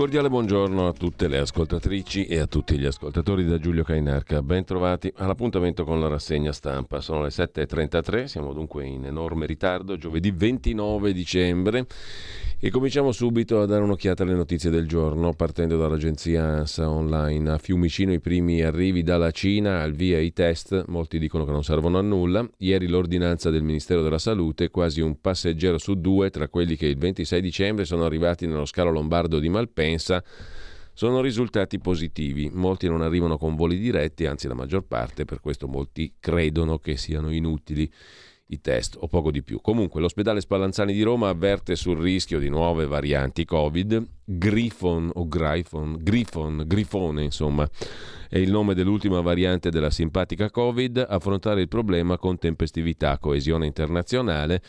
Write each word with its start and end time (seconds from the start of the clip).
Cordiale 0.00 0.30
buongiorno 0.30 0.88
a 0.88 0.92
tutte 0.94 1.28
le 1.28 1.36
ascoltatrici 1.36 2.24
e 2.24 2.38
a 2.38 2.46
tutti 2.46 2.78
gli 2.78 2.86
ascoltatori 2.86 3.44
da 3.44 3.58
Giulio 3.58 3.84
Cainarca. 3.84 4.40
Ben 4.40 4.64
trovati 4.64 5.12
all'appuntamento 5.16 5.84
con 5.84 6.00
la 6.00 6.08
rassegna 6.08 6.52
stampa. 6.52 7.02
Sono 7.02 7.20
le 7.20 7.28
7.33, 7.28 8.24
siamo 8.24 8.54
dunque 8.54 8.86
in 8.86 9.04
enorme 9.04 9.44
ritardo, 9.44 9.98
giovedì 9.98 10.30
29 10.30 11.12
dicembre 11.12 11.86
e 12.62 12.68
cominciamo 12.68 13.10
subito 13.10 13.62
a 13.62 13.64
dare 13.64 13.82
un'occhiata 13.82 14.22
alle 14.22 14.34
notizie 14.34 14.68
del 14.68 14.86
giorno, 14.86 15.32
partendo 15.32 15.78
dall'agenzia 15.78 16.44
ANSA 16.44 16.90
online. 16.90 17.52
A 17.52 17.56
Fiumicino 17.56 18.12
i 18.12 18.20
primi 18.20 18.60
arrivi 18.60 19.02
dalla 19.02 19.30
Cina, 19.30 19.80
al 19.80 19.94
via 19.94 20.18
i 20.18 20.34
test, 20.34 20.84
molti 20.88 21.18
dicono 21.18 21.46
che 21.46 21.52
non 21.52 21.64
servono 21.64 21.96
a 21.96 22.02
nulla. 22.02 22.46
Ieri 22.58 22.86
l'ordinanza 22.86 23.48
del 23.48 23.62
Ministero 23.62 24.02
della 24.02 24.18
Salute, 24.18 24.68
quasi 24.68 25.00
un 25.00 25.18
passeggero 25.22 25.78
su 25.78 25.94
due 25.94 26.28
tra 26.28 26.48
quelli 26.48 26.76
che 26.76 26.84
il 26.84 26.98
26 26.98 27.40
dicembre 27.40 27.86
sono 27.86 28.04
arrivati 28.04 28.46
nello 28.46 28.66
scalo 28.66 28.90
lombardo 28.90 29.38
di 29.38 29.48
Malpensa 29.48 30.22
sono 30.92 31.22
risultati 31.22 31.78
positivi. 31.78 32.50
Molti 32.52 32.88
non 32.88 33.00
arrivano 33.00 33.38
con 33.38 33.56
voli 33.56 33.78
diretti, 33.78 34.26
anzi 34.26 34.48
la 34.48 34.54
maggior 34.54 34.84
parte, 34.84 35.24
per 35.24 35.40
questo 35.40 35.66
molti 35.66 36.16
credono 36.20 36.76
che 36.78 36.98
siano 36.98 37.32
inutili 37.32 37.90
i 38.50 38.60
test 38.60 38.96
o 38.98 39.06
poco 39.06 39.30
di 39.30 39.42
più. 39.42 39.60
Comunque 39.60 40.00
l'ospedale 40.00 40.40
Spallanzani 40.40 40.92
di 40.92 41.02
Roma 41.02 41.28
avverte 41.28 41.76
sul 41.76 41.98
rischio 41.98 42.38
di 42.38 42.48
nuove 42.48 42.86
varianti 42.86 43.44
Covid. 43.44 44.06
Grifon 44.24 45.10
o 45.14 45.26
Gryphon, 45.26 45.96
Grifon, 46.00 46.64
Grifone 46.66 47.24
insomma, 47.24 47.68
è 48.28 48.38
il 48.38 48.50
nome 48.50 48.74
dell'ultima 48.74 49.20
variante 49.20 49.70
della 49.70 49.90
simpatica 49.90 50.50
Covid. 50.50 51.04
Affrontare 51.08 51.60
il 51.60 51.68
problema 51.68 52.18
con 52.18 52.38
tempestività, 52.38 53.18
coesione 53.18 53.66
internazionale. 53.66 54.62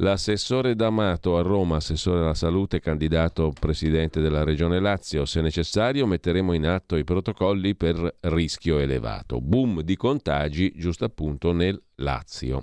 L'assessore 0.00 0.76
D'Amato 0.76 1.36
a 1.38 1.42
Roma, 1.42 1.76
assessore 1.76 2.20
alla 2.20 2.34
salute, 2.34 2.78
candidato 2.78 3.52
presidente 3.58 4.20
della 4.20 4.44
regione 4.44 4.78
Lazio. 4.78 5.24
Se 5.24 5.40
necessario 5.40 6.06
metteremo 6.06 6.52
in 6.52 6.68
atto 6.68 6.94
i 6.94 7.02
protocolli 7.02 7.74
per 7.74 8.18
rischio 8.20 8.78
elevato. 8.78 9.40
Boom 9.40 9.82
di 9.82 9.96
contagi, 9.96 10.72
giusto 10.76 11.04
appunto 11.04 11.50
nel 11.50 11.82
Lazio. 11.96 12.62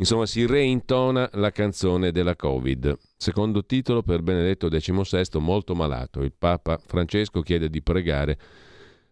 Insomma, 0.00 0.24
si 0.24 0.46
reintona 0.46 1.28
la 1.34 1.50
canzone 1.50 2.10
della 2.10 2.34
Covid. 2.34 2.96
Secondo 3.18 3.66
titolo 3.66 4.02
per 4.02 4.22
Benedetto 4.22 4.68
XVI, 4.68 5.38
molto 5.40 5.74
malato. 5.74 6.22
Il 6.22 6.32
Papa 6.32 6.80
Francesco 6.82 7.42
chiede 7.42 7.68
di 7.68 7.82
pregare 7.82 8.38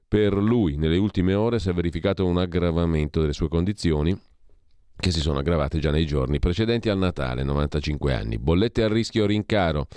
per 0.08 0.32
lui. 0.32 0.76
Nelle 0.76 0.96
ultime 0.96 1.34
ore 1.34 1.58
si 1.58 1.68
è 1.68 1.74
verificato 1.74 2.24
un 2.24 2.38
aggravamento 2.38 3.20
delle 3.20 3.34
sue 3.34 3.48
condizioni 3.48 4.18
che 4.96 5.10
si 5.10 5.20
sono 5.20 5.40
aggravate 5.40 5.78
già 5.78 5.90
nei 5.90 6.06
giorni 6.06 6.38
precedenti 6.38 6.88
al 6.88 6.96
Natale, 6.96 7.42
95 7.42 8.14
anni. 8.14 8.38
Bollette 8.38 8.82
a 8.82 8.88
rischio 8.88 9.26
rincaro. 9.26 9.88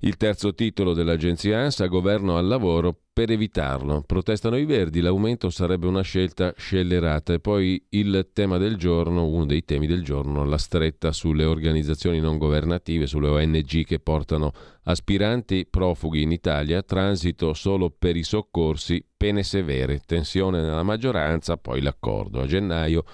Il 0.00 0.18
terzo 0.18 0.54
titolo 0.54 0.92
dell'agenzia 0.92 1.60
ANSA, 1.60 1.86
Governo 1.86 2.36
al 2.36 2.46
lavoro, 2.46 2.94
per 3.14 3.30
evitarlo. 3.30 4.02
Protestano 4.04 4.58
i 4.58 4.66
Verdi, 4.66 5.00
l'aumento 5.00 5.48
sarebbe 5.48 5.86
una 5.86 6.02
scelta 6.02 6.52
scellerata. 6.54 7.32
E 7.32 7.40
poi 7.40 7.82
il 7.90 8.28
tema 8.34 8.58
del 8.58 8.76
giorno, 8.76 9.26
uno 9.26 9.46
dei 9.46 9.64
temi 9.64 9.86
del 9.86 10.04
giorno, 10.04 10.44
la 10.44 10.58
stretta 10.58 11.12
sulle 11.12 11.44
organizzazioni 11.44 12.20
non 12.20 12.36
governative, 12.36 13.06
sulle 13.06 13.28
ONG 13.28 13.84
che 13.84 13.98
portano 13.98 14.52
aspiranti 14.82 15.66
profughi 15.68 16.20
in 16.20 16.30
Italia, 16.30 16.82
transito 16.82 17.54
solo 17.54 17.88
per 17.88 18.16
i 18.16 18.22
soccorsi, 18.22 19.02
pene 19.16 19.42
severe, 19.42 20.02
tensione 20.04 20.60
nella 20.60 20.82
maggioranza, 20.82 21.56
poi 21.56 21.80
l'accordo. 21.80 22.42
A 22.42 22.46
gennaio 22.46 23.04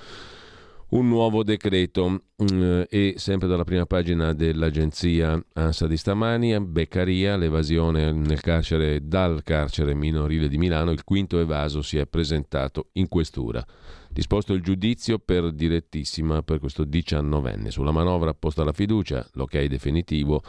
un 0.92 1.08
nuovo 1.08 1.42
decreto 1.42 2.22
mm, 2.42 2.82
e 2.88 3.14
sempre 3.16 3.48
dalla 3.48 3.64
prima 3.64 3.86
pagina 3.86 4.32
dell'agenzia 4.32 5.42
ANSA 5.54 5.86
di 5.86 5.96
stamani, 5.96 6.58
Beccaria, 6.60 7.36
l'evasione 7.36 8.12
nel 8.12 8.40
carcere, 8.40 9.06
dal 9.06 9.42
carcere 9.42 9.94
minorile 9.94 10.48
di 10.48 10.58
Milano, 10.58 10.90
il 10.90 11.04
quinto 11.04 11.38
evaso 11.38 11.82
si 11.82 11.96
è 11.96 12.06
presentato 12.06 12.88
in 12.92 13.08
questura. 13.08 13.64
Disposto 14.08 14.52
il 14.52 14.62
giudizio 14.62 15.18
per 15.18 15.52
direttissima 15.52 16.42
per 16.42 16.58
questo 16.58 16.84
diciannovenne. 16.84 17.70
Sulla 17.70 17.92
manovra 17.92 18.34
posta 18.34 18.62
la 18.62 18.72
fiducia, 18.72 19.26
l'ok 19.32 19.64
definitivo. 19.64 20.42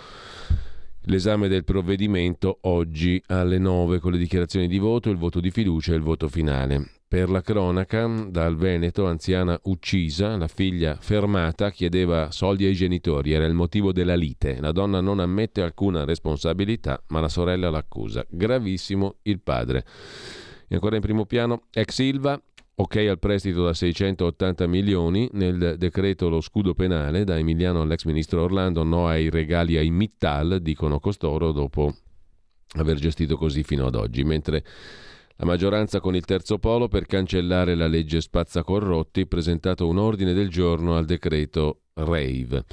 L'esame 1.08 1.48
del 1.48 1.64
provvedimento 1.64 2.60
oggi 2.62 3.22
alle 3.28 3.58
9 3.58 4.00
con 4.00 4.12
le 4.12 4.18
dichiarazioni 4.18 4.68
di 4.68 4.78
voto, 4.78 5.10
il 5.10 5.18
voto 5.18 5.40
di 5.40 5.52
fiducia 5.52 5.94
e 5.94 5.96
il 5.96 6.02
voto 6.02 6.28
finale. 6.28 7.03
Per 7.14 7.30
la 7.30 7.42
cronaca, 7.42 8.08
dal 8.08 8.56
Veneto, 8.56 9.06
anziana 9.06 9.60
uccisa, 9.66 10.36
la 10.36 10.48
figlia 10.48 10.98
fermata 11.00 11.70
chiedeva 11.70 12.32
soldi 12.32 12.66
ai 12.66 12.74
genitori, 12.74 13.34
era 13.34 13.46
il 13.46 13.54
motivo 13.54 13.92
della 13.92 14.16
lite. 14.16 14.60
La 14.60 14.72
donna 14.72 15.00
non 15.00 15.20
ammette 15.20 15.62
alcuna 15.62 16.06
responsabilità, 16.06 17.04
ma 17.10 17.20
la 17.20 17.30
sorella 17.30 17.70
l'accusa. 17.70 18.26
Gravissimo 18.28 19.18
il 19.22 19.42
padre. 19.42 19.86
E 20.68 20.74
ancora 20.74 20.96
in 20.96 21.04
primo 21.04 21.28
piano, 21.28 21.66
ex 21.72 21.94
Silva, 21.94 22.42
ok 22.74 22.96
al 22.96 23.20
prestito 23.20 23.64
da 23.64 23.76
680 23.76 24.66
milioni, 24.66 25.30
nel 25.34 25.76
decreto 25.78 26.30
lo 26.30 26.42
scudo 26.42 26.74
penale, 26.74 27.26
da 27.26 27.38
Emiliano 27.38 27.82
all'ex 27.82 28.06
ministro 28.06 28.42
Orlando, 28.42 28.82
no 28.82 29.08
ai 29.08 29.30
regali 29.30 29.78
ai 29.78 29.92
Mittal, 29.92 30.62
dicono 30.64 31.00
costoro, 31.00 31.52
dopo 31.52 31.94
aver 32.78 32.98
gestito 32.98 33.38
così 33.38 33.62
fino 33.62 33.86
ad 33.86 33.94
oggi, 33.94 34.24
mentre 34.24 34.64
la 35.38 35.46
maggioranza 35.46 36.00
con 36.00 36.16
il 36.16 36.26
terzo 36.26 36.60
polo 36.60 36.88
per 36.88 37.06
cancellare 37.06 37.76
la 37.76 37.88
legge 37.88 38.22
spazzacorrotti 38.22 39.26
presentato 39.26 39.88
un 39.88 39.98
ordine 39.98 40.34
del 40.34 40.50
giorno 40.50 40.96
al 40.96 41.06
decreto 41.06 41.82
RAVE. 41.94 42.66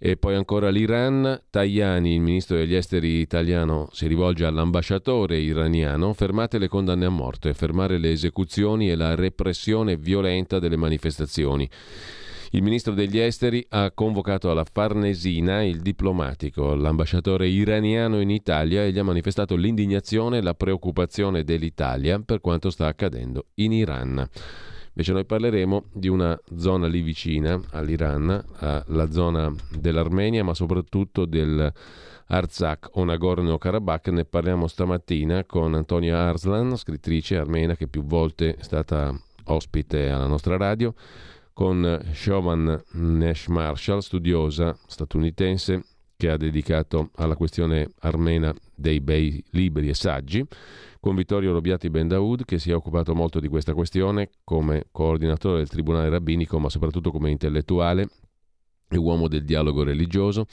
E 0.00 0.16
poi 0.16 0.36
ancora 0.36 0.68
l'Iran, 0.68 1.42
Tajani, 1.50 2.14
il 2.14 2.20
ministro 2.20 2.56
degli 2.56 2.74
esteri 2.74 3.18
italiano, 3.18 3.88
si 3.90 4.06
rivolge 4.06 4.44
all'ambasciatore 4.44 5.38
iraniano, 5.38 6.12
fermate 6.12 6.58
le 6.58 6.68
condanne 6.68 7.06
a 7.06 7.10
morte, 7.10 7.52
fermare 7.52 7.98
le 7.98 8.12
esecuzioni 8.12 8.88
e 8.88 8.94
la 8.94 9.16
repressione 9.16 9.96
violenta 9.96 10.60
delle 10.60 10.76
manifestazioni. 10.76 11.68
Il 12.52 12.62
ministro 12.62 12.94
degli 12.94 13.18
esteri 13.18 13.64
ha 13.70 13.90
convocato 13.90 14.50
alla 14.50 14.64
Farnesina 14.64 15.62
il 15.62 15.80
diplomatico, 15.82 16.74
l'ambasciatore 16.74 17.46
iraniano 17.46 18.20
in 18.20 18.30
Italia 18.30 18.84
e 18.84 18.90
gli 18.90 18.98
ha 18.98 19.02
manifestato 19.02 19.54
l'indignazione 19.54 20.38
e 20.38 20.42
la 20.42 20.54
preoccupazione 20.54 21.44
dell'Italia 21.44 22.18
per 22.20 22.40
quanto 22.40 22.70
sta 22.70 22.86
accadendo 22.86 23.48
in 23.56 23.72
Iran. 23.72 24.26
Invece 24.88 25.12
noi 25.12 25.26
parleremo 25.26 25.84
di 25.92 26.08
una 26.08 26.40
zona 26.56 26.86
lì 26.86 27.02
vicina 27.02 27.60
all'Iran, 27.72 28.44
la 28.86 29.10
zona 29.10 29.54
dell'Armenia, 29.78 30.42
ma 30.42 30.54
soprattutto 30.54 31.26
del 31.26 31.70
Artsakh 32.28 32.90
o 32.94 33.04
Nagorno-Karabakh. 33.04 34.08
Ne 34.08 34.24
parliamo 34.24 34.66
stamattina 34.66 35.44
con 35.44 35.74
Antonia 35.74 36.18
Arslan, 36.18 36.76
scrittrice 36.76 37.36
armena 37.36 37.76
che 37.76 37.88
più 37.88 38.04
volte 38.04 38.54
è 38.56 38.62
stata 38.62 39.14
ospite 39.44 40.08
alla 40.08 40.26
nostra 40.26 40.56
radio, 40.56 40.94
con 41.58 42.00
Shovan 42.12 42.84
Nash 42.92 43.48
Marshall, 43.48 43.98
studiosa 43.98 44.78
statunitense 44.86 45.82
che 46.16 46.30
ha 46.30 46.36
dedicato 46.36 47.10
alla 47.16 47.34
questione 47.34 47.90
armena 48.02 48.54
dei 48.76 49.00
bei 49.00 49.42
libri 49.50 49.88
e 49.88 49.94
saggi, 49.94 50.46
con 51.00 51.16
Vittorio 51.16 51.50
Robiati 51.52 51.90
Ben 51.90 52.06
Daoud 52.06 52.44
che 52.44 52.60
si 52.60 52.70
è 52.70 52.76
occupato 52.76 53.12
molto 53.12 53.40
di 53.40 53.48
questa 53.48 53.74
questione 53.74 54.30
come 54.44 54.86
coordinatore 54.92 55.56
del 55.56 55.68
Tribunale 55.68 56.08
Rabbinico, 56.10 56.60
ma 56.60 56.68
soprattutto 56.68 57.10
come 57.10 57.30
intellettuale 57.30 58.08
e 58.88 58.96
uomo 58.96 59.26
del 59.26 59.44
dialogo 59.44 59.82
religioso, 59.82 60.46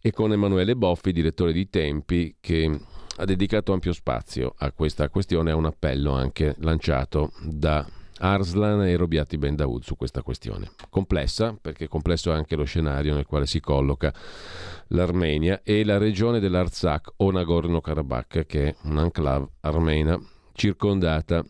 e 0.00 0.10
con 0.10 0.32
Emanuele 0.32 0.74
Boffi, 0.74 1.12
direttore 1.12 1.52
di 1.52 1.70
Tempi, 1.70 2.34
che 2.40 2.80
ha 3.18 3.24
dedicato 3.24 3.72
ampio 3.72 3.92
spazio 3.92 4.54
a 4.58 4.72
questa 4.72 5.08
questione, 5.08 5.52
a 5.52 5.54
un 5.54 5.66
appello 5.66 6.10
anche 6.10 6.56
lanciato 6.58 7.30
da 7.44 7.86
Arslan 8.18 8.82
e 8.82 8.96
Robiati 8.96 9.36
Ben 9.38 9.56
Daoud 9.56 9.82
su 9.82 9.96
questa 9.96 10.22
questione. 10.22 10.70
Complessa, 10.88 11.56
perché 11.60 11.88
complesso 11.88 12.32
è 12.32 12.34
anche 12.34 12.56
lo 12.56 12.64
scenario 12.64 13.14
nel 13.14 13.26
quale 13.26 13.46
si 13.46 13.60
colloca 13.60 14.12
l'Armenia 14.88 15.60
e 15.62 15.84
la 15.84 15.98
regione 15.98 16.40
dell'Artsakh 16.40 17.14
o 17.16 17.30
Nagorno-Karabakh, 17.30 18.46
che 18.46 18.68
è 18.68 18.74
un'enclave 18.82 19.48
armena 19.60 20.18
circondata 20.52 21.44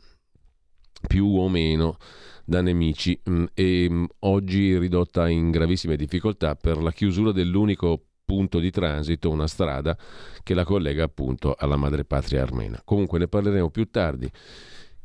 più 1.06 1.26
o 1.26 1.48
meno 1.48 1.96
da 2.44 2.60
nemici 2.60 3.20
mm, 3.28 3.44
e 3.54 3.86
mm, 3.88 4.04
oggi 4.20 4.78
ridotta 4.78 5.28
in 5.28 5.50
gravissime 5.50 5.96
difficoltà 5.96 6.54
per 6.54 6.78
la 6.78 6.92
chiusura 6.92 7.32
dell'unico 7.32 8.02
punto 8.24 8.58
di 8.58 8.70
transito, 8.70 9.30
una 9.30 9.46
strada 9.46 9.96
che 10.42 10.52
la 10.54 10.64
collega 10.64 11.04
appunto 11.04 11.54
alla 11.56 11.76
madrepatria 11.76 12.42
armena. 12.42 12.82
Comunque 12.84 13.18
ne 13.18 13.28
parleremo 13.28 13.70
più 13.70 13.88
tardi. 13.88 14.30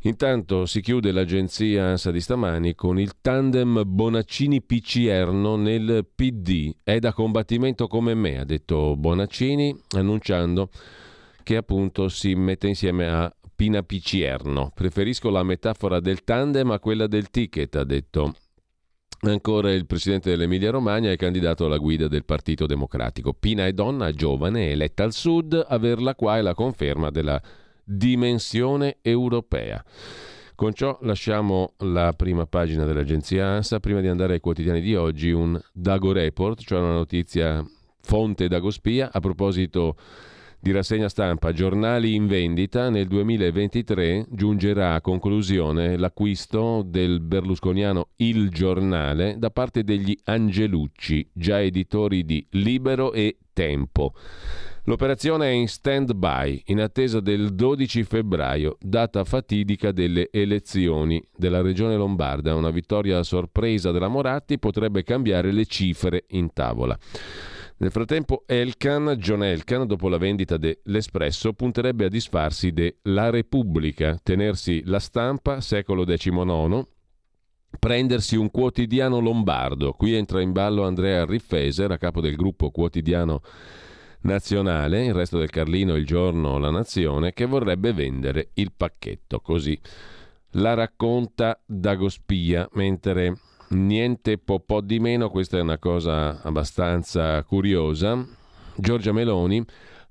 Intanto 0.04 0.66
si 0.66 0.82
chiude 0.82 1.12
l'agenzia 1.12 1.86
ANSA 1.86 2.10
di 2.10 2.22
stamani 2.22 2.74
con 2.74 3.00
il 3.00 3.22
tandem 3.22 3.84
Bonaccini-Picierno 3.86 5.56
nel 5.58 6.08
PD. 6.16 6.74
È 6.84 6.98
da 6.98 7.14
combattimento 7.14 7.88
come 7.88 8.16
me, 8.16 8.40
ha 8.40 8.44
detto 8.44 8.96
Bonaccini, 8.96 9.76
annunciando 9.96 10.72
che 11.44 11.56
appunto 11.56 12.08
si 12.08 12.34
mette 12.34 12.68
insieme 12.68 13.08
a 13.08 13.32
Pina 13.56 13.84
Picierno. 13.84 14.72
Preferisco 14.74 15.30
la 15.30 15.44
metafora 15.44 16.00
del 16.00 16.24
tandem 16.24 16.72
a 16.72 16.80
quella 16.80 17.06
del 17.06 17.30
ticket, 17.30 17.76
ha 17.76 17.84
detto 17.84 18.34
Ancora 19.24 19.72
il 19.72 19.86
presidente 19.86 20.32
dell'Emilia 20.32 20.72
Romagna 20.72 21.12
è 21.12 21.16
candidato 21.16 21.66
alla 21.66 21.78
guida 21.78 22.08
del 22.08 22.26
Partito 22.26 22.66
Democratico. 22.66 23.34
Pina 23.34 23.68
è 23.68 23.72
donna 23.72 24.10
giovane, 24.10 24.72
eletta 24.72 25.04
al 25.04 25.14
sud, 25.14 25.64
averla 25.68 26.16
qua 26.16 26.38
è 26.38 26.42
la 26.42 26.56
conferma 26.56 27.12
della 27.12 27.40
dimensione 27.96 28.98
europea. 29.02 29.84
Con 30.56 30.74
ciò 30.74 30.98
lasciamo 31.02 31.74
la 31.80 32.14
prima 32.14 32.46
pagina 32.46 32.86
dell'agenzia 32.86 33.48
ANSA. 33.48 33.80
Prima 33.80 34.00
di 34.00 34.08
andare 34.08 34.34
ai 34.34 34.40
quotidiani 34.40 34.80
di 34.80 34.96
oggi, 34.96 35.32
un 35.32 35.60
Dago 35.74 36.12
Report, 36.12 36.62
cioè 36.62 36.80
una 36.80 36.94
notizia 36.94 37.66
fonte 38.02 38.48
Dagospia 38.48 39.10
a 39.12 39.20
proposito 39.20 39.96
di 40.60 40.72
rassegna 40.72 41.10
stampa 41.10 41.52
Giornali 41.52 42.14
in 42.14 42.28
vendita. 42.28 42.92
Nel 42.92 43.08
2023 43.08 44.28
giungerà 44.30 44.94
a 44.94 45.02
conclusione 45.02 45.98
l'acquisto 45.98 46.84
del 46.86 47.20
berlusconiano 47.20 48.10
Il 48.18 48.52
Giornale 48.52 49.38
da 49.40 49.50
parte 49.50 49.84
degli 49.84 50.16
Angelucci, 50.26 51.28
già 51.34 51.60
editori 51.60 52.24
di 52.24 52.46
Libero 52.52 53.14
e 53.14 53.38
Tempo. 53.52 54.14
L'operazione 54.86 55.46
è 55.46 55.52
in 55.52 55.68
stand-by 55.68 56.64
in 56.66 56.82
attesa 56.82 57.20
del 57.20 57.54
12 57.54 58.04
febbraio, 58.04 58.78
data 58.80 59.24
fatidica 59.24 59.92
delle 59.92 60.30
elezioni 60.32 61.24
della 61.38 61.62
regione 61.62 61.96
lombarda. 61.96 62.56
Una 62.56 62.72
vittoria 62.72 63.20
a 63.20 63.24
sorpresa 63.24 63.92
della 63.92 64.08
Moratti 64.08 64.58
potrebbe 64.58 65.04
cambiare 65.04 65.52
le 65.52 65.68
cifre 65.68 66.26
in 66.30 66.52
tavola. 66.52 66.98
Nel 67.78 67.92
frattempo 67.92 68.42
Elkan, 68.48 69.16
John 69.20 69.44
Elkan, 69.44 69.86
dopo 69.86 70.10
la 70.10 70.18
vendita 70.18 70.58
dell'Espresso, 70.58 71.54
punterebbe 71.54 72.06
a 72.06 72.10
disfarsi 72.10 72.72
de 72.72 72.98
La 73.04 73.30
Repubblica, 73.30 74.20
tenersi 74.22 74.82
la 74.86 75.00
stampa, 75.00 75.62
secolo 75.62 76.06
XIX, 76.06 76.88
prendersi 77.78 78.36
un 78.36 78.50
quotidiano 78.50 79.20
lombardo. 79.20 79.94
Qui 79.94 80.14
entra 80.14 80.42
in 80.42 80.52
ballo 80.52 80.86
Andrea 80.86 81.24
Riffeser, 81.24 81.92
a 81.92 81.98
capo 82.00 82.20
del 82.20 82.36
gruppo 82.36 82.72
quotidiano 82.72 83.42
nazionale, 84.22 85.06
il 85.06 85.14
resto 85.14 85.38
del 85.38 85.50
Carlino, 85.50 85.96
il 85.96 86.06
giorno, 86.06 86.58
la 86.58 86.70
nazione, 86.70 87.34
che 87.34 87.46
vorrebbe 87.46 87.94
vendere 87.94 88.50
il 88.56 88.72
pacchetto. 88.76 89.40
Così 89.40 89.80
la 90.56 90.74
racconta 90.74 91.60
Dagospia, 91.66 92.68
mentre 92.74 93.38
niente 93.70 94.38
po', 94.38 94.60
po' 94.60 94.82
di 94.82 95.00
meno, 95.00 95.30
questa 95.30 95.58
è 95.58 95.62
una 95.62 95.78
cosa 95.78 96.42
abbastanza 96.42 97.42
curiosa, 97.44 98.26
Giorgia 98.76 99.12
Meloni 99.12 99.64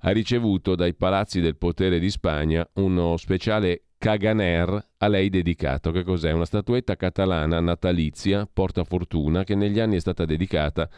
ha 0.03 0.09
ricevuto 0.11 0.75
dai 0.75 0.95
palazzi 0.95 1.41
del 1.41 1.57
potere 1.57 1.99
di 1.99 2.09
Spagna 2.09 2.67
uno 2.75 3.17
speciale 3.17 3.83
Caganer 3.97 4.87
a 4.97 5.07
lei 5.07 5.29
dedicato. 5.29 5.91
Che 5.91 6.03
cos'è? 6.03 6.31
Una 6.31 6.45
statuetta 6.45 6.95
catalana 6.95 7.59
natalizia, 7.59 8.49
porta 8.51 8.83
fortuna, 8.83 9.43
che 9.43 9.53
negli 9.53 9.79
anni 9.79 9.97
è 9.97 9.99
stata 9.99 10.25
dedicata 10.25 10.89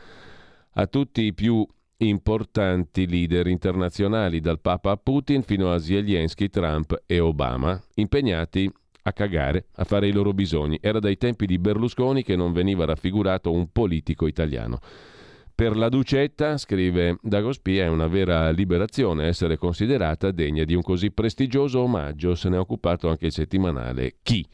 a 0.76 0.88
tutti 0.88 1.24
i 1.24 1.34
più 1.34 1.68
importanti 1.98 3.08
leader 3.08 3.48
internazionali, 3.48 4.40
dal 4.40 4.60
Papa 4.60 4.98
Putin 4.98 5.44
fino 5.44 5.72
a 5.72 5.80
Zelensky, 5.80 6.50
Trump 6.50 7.04
e 7.06 7.20
Obama, 7.20 7.82
impegnati 7.96 8.72
a 9.04 9.14
cagare, 9.14 9.68
a 9.76 9.84
fare 9.84 10.08
i 10.08 10.12
loro 10.12 10.34
bisogni. 10.34 10.78
Era 10.82 11.00
dai 11.00 11.18
tempi 11.18 11.46
di 11.46 11.60
Berlusconi 11.60 12.24
che 12.24 12.36
non 12.36 12.54
veniva 12.54 12.86
raffigurato 12.86 13.52
un 13.52 13.72
politico 13.72 14.28
italiano. 14.28 14.80
Per 15.64 15.78
la 15.78 15.88
Ducetta, 15.88 16.58
scrive 16.58 17.20
Dagospia, 17.22 17.86
è 17.86 17.88
una 17.88 18.08
vera 18.08 18.50
liberazione 18.50 19.28
essere 19.28 19.56
considerata 19.56 20.32
degna 20.32 20.66
di 20.66 20.76
un 20.76 20.82
così 20.82 21.10
prestigioso 21.10 21.80
omaggio. 21.80 22.36
Se 22.36 22.50
ne 22.50 22.58
è 22.58 22.60
occupato 22.60 23.08
anche 23.08 23.28
il 23.28 23.32
settimanale 23.32 24.16
Chi. 24.24 24.46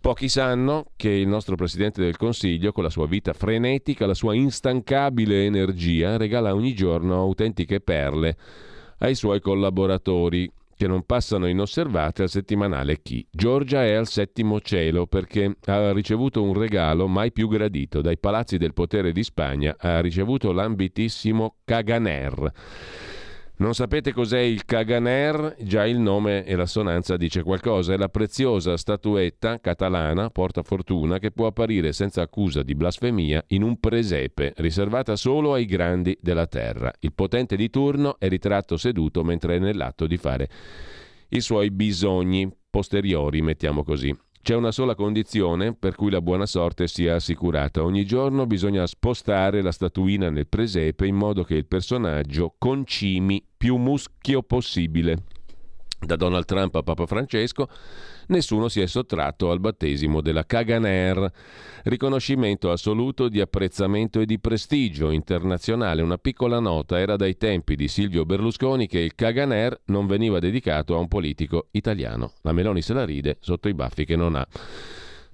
Pochi 0.00 0.30
sanno 0.30 0.86
che 0.96 1.10
il 1.10 1.28
nostro 1.28 1.54
Presidente 1.54 2.00
del 2.00 2.16
Consiglio, 2.16 2.72
con 2.72 2.82
la 2.82 2.88
sua 2.88 3.06
vita 3.06 3.34
frenetica, 3.34 4.06
la 4.06 4.14
sua 4.14 4.34
instancabile 4.34 5.44
energia, 5.44 6.16
regala 6.16 6.54
ogni 6.54 6.72
giorno 6.72 7.16
autentiche 7.16 7.80
perle 7.80 8.34
ai 9.00 9.14
suoi 9.14 9.42
collaboratori 9.42 10.50
che 10.78 10.86
non 10.86 11.02
passano 11.02 11.48
inosservate 11.48 12.22
al 12.22 12.28
settimanale 12.28 13.02
Chi. 13.02 13.26
Giorgia 13.28 13.84
è 13.84 13.94
al 13.94 14.06
settimo 14.06 14.60
cielo 14.60 15.08
perché 15.08 15.56
ha 15.64 15.92
ricevuto 15.92 16.40
un 16.40 16.54
regalo 16.54 17.08
mai 17.08 17.32
più 17.32 17.48
gradito 17.48 18.00
dai 18.00 18.16
palazzi 18.16 18.58
del 18.58 18.74
potere 18.74 19.10
di 19.10 19.24
Spagna, 19.24 19.74
ha 19.76 20.00
ricevuto 20.00 20.52
l'ambitissimo 20.52 21.56
Caganer 21.64 22.52
non 23.58 23.74
sapete 23.74 24.12
cos'è 24.12 24.38
il 24.38 24.64
Caganer? 24.64 25.56
Già 25.60 25.84
il 25.84 25.98
nome 25.98 26.44
e 26.44 26.54
l'assonanza 26.54 27.16
dice 27.16 27.42
qualcosa. 27.42 27.92
È 27.92 27.96
la 27.96 28.08
preziosa 28.08 28.76
statuetta 28.76 29.58
catalana, 29.58 30.30
porta 30.30 30.62
fortuna, 30.62 31.18
che 31.18 31.32
può 31.32 31.46
apparire 31.46 31.92
senza 31.92 32.22
accusa 32.22 32.62
di 32.62 32.76
blasfemia 32.76 33.42
in 33.48 33.62
un 33.62 33.80
presepe, 33.80 34.52
riservata 34.58 35.16
solo 35.16 35.54
ai 35.54 35.64
grandi 35.64 36.16
della 36.20 36.46
terra. 36.46 36.92
Il 37.00 37.12
potente 37.12 37.56
di 37.56 37.68
turno 37.68 38.18
è 38.20 38.28
ritratto 38.28 38.76
seduto 38.76 39.24
mentre 39.24 39.56
è 39.56 39.58
nell'atto 39.58 40.06
di 40.06 40.16
fare 40.16 40.48
i 41.30 41.40
suoi 41.40 41.70
bisogni 41.70 42.48
posteriori, 42.70 43.42
mettiamo 43.42 43.82
così. 43.82 44.16
C'è 44.42 44.54
una 44.54 44.72
sola 44.72 44.94
condizione 44.94 45.74
per 45.74 45.94
cui 45.94 46.10
la 46.10 46.22
buona 46.22 46.46
sorte 46.46 46.88
sia 46.88 47.16
assicurata. 47.16 47.82
Ogni 47.82 48.06
giorno 48.06 48.46
bisogna 48.46 48.86
spostare 48.86 49.60
la 49.60 49.72
statuina 49.72 50.30
nel 50.30 50.46
presepe 50.46 51.06
in 51.06 51.16
modo 51.16 51.44
che 51.44 51.54
il 51.54 51.66
personaggio 51.66 52.54
concimi 52.56 53.44
più 53.56 53.76
muschio 53.76 54.42
possibile. 54.42 55.24
Da 56.00 56.16
Donald 56.16 56.44
Trump 56.44 56.74
a 56.76 56.82
Papa 56.82 57.06
Francesco 57.06 57.68
nessuno 58.28 58.68
si 58.68 58.80
è 58.80 58.86
sottratto 58.86 59.50
al 59.50 59.60
battesimo 59.60 60.20
della 60.20 60.44
Caganer, 60.44 61.30
riconoscimento 61.84 62.70
assoluto 62.70 63.28
di 63.28 63.40
apprezzamento 63.40 64.20
e 64.20 64.26
di 64.26 64.38
prestigio 64.38 65.10
internazionale. 65.10 66.02
Una 66.02 66.18
piccola 66.18 66.60
nota 66.60 66.98
era 66.98 67.16
dai 67.16 67.36
tempi 67.36 67.76
di 67.76 67.88
Silvio 67.88 68.24
Berlusconi 68.24 68.86
che 68.86 69.00
il 69.00 69.14
Caganer 69.14 69.80
non 69.86 70.06
veniva 70.06 70.38
dedicato 70.38 70.94
a 70.94 70.98
un 70.98 71.08
politico 71.08 71.68
italiano. 71.72 72.32
La 72.42 72.52
Meloni 72.52 72.82
se 72.82 72.94
la 72.94 73.04
ride 73.04 73.36
sotto 73.40 73.68
i 73.68 73.74
baffi 73.74 74.04
che 74.04 74.16
non 74.16 74.36
ha. 74.36 74.46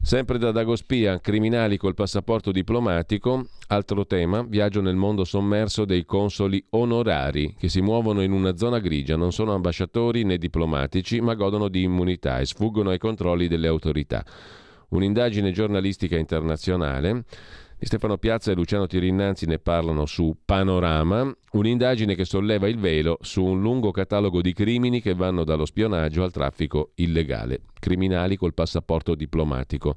Sempre 0.01 0.39
da 0.39 0.51
Dagospia, 0.51 1.19
criminali 1.19 1.79
col 1.79 1.95
passaporto 1.95 2.53
diplomatico, 2.53 3.47
altro 3.69 4.07
tema, 4.07 4.43
viaggio 4.43 4.83
nel 4.83 4.97
mondo 4.97 5.25
sommerso 5.25 5.85
dei 5.87 6.05
consoli 6.05 6.63
onorari 6.71 7.55
che 7.59 7.69
si 7.69 7.81
muovono 7.81 8.23
in 8.23 8.33
una 8.33 8.57
zona 8.57 8.81
grigia, 8.81 9.17
non 9.17 9.33
sono 9.33 9.55
ambasciatori 9.55 10.25
né 10.25 10.37
diplomatici, 10.37 11.21
ma 11.21 11.35
godono 11.35 11.69
di 11.69 11.83
immunità 11.83 12.39
e 12.39 12.45
sfuggono 12.45 12.91
ai 12.91 12.99
controlli 12.99 13.49
delle 13.49 13.67
autorità. 13.67 14.25
Un'indagine 14.91 15.51
giornalistica 15.51 16.17
internazionale 16.17 17.25
Stefano 17.85 18.17
Piazza 18.17 18.51
e 18.51 18.55
Luciano 18.55 18.87
Tirinnanzi 18.87 19.47
ne 19.47 19.59
parlano 19.59 20.07
su 20.07 20.37
Panorama, 20.45 21.31
un'indagine 21.53 22.15
che 22.15 22.25
solleva 22.25 22.67
il 22.67 22.79
velo 22.79 23.19
su 23.21 23.45
un 23.45 23.61
lungo 23.61 23.91
catalogo 23.91 24.41
di 24.41 24.53
crimini 24.53 25.03
che 25.03 25.15
vanno 25.15 25.45
dallo 25.45 25.67
spionaggio 25.67 26.23
al 26.23 26.33
traffico 26.33 26.93
illegale, 26.95 27.61
criminali 27.79 28.37
col 28.37 28.55
passaporto 28.55 29.15
diplomatico. 29.15 29.97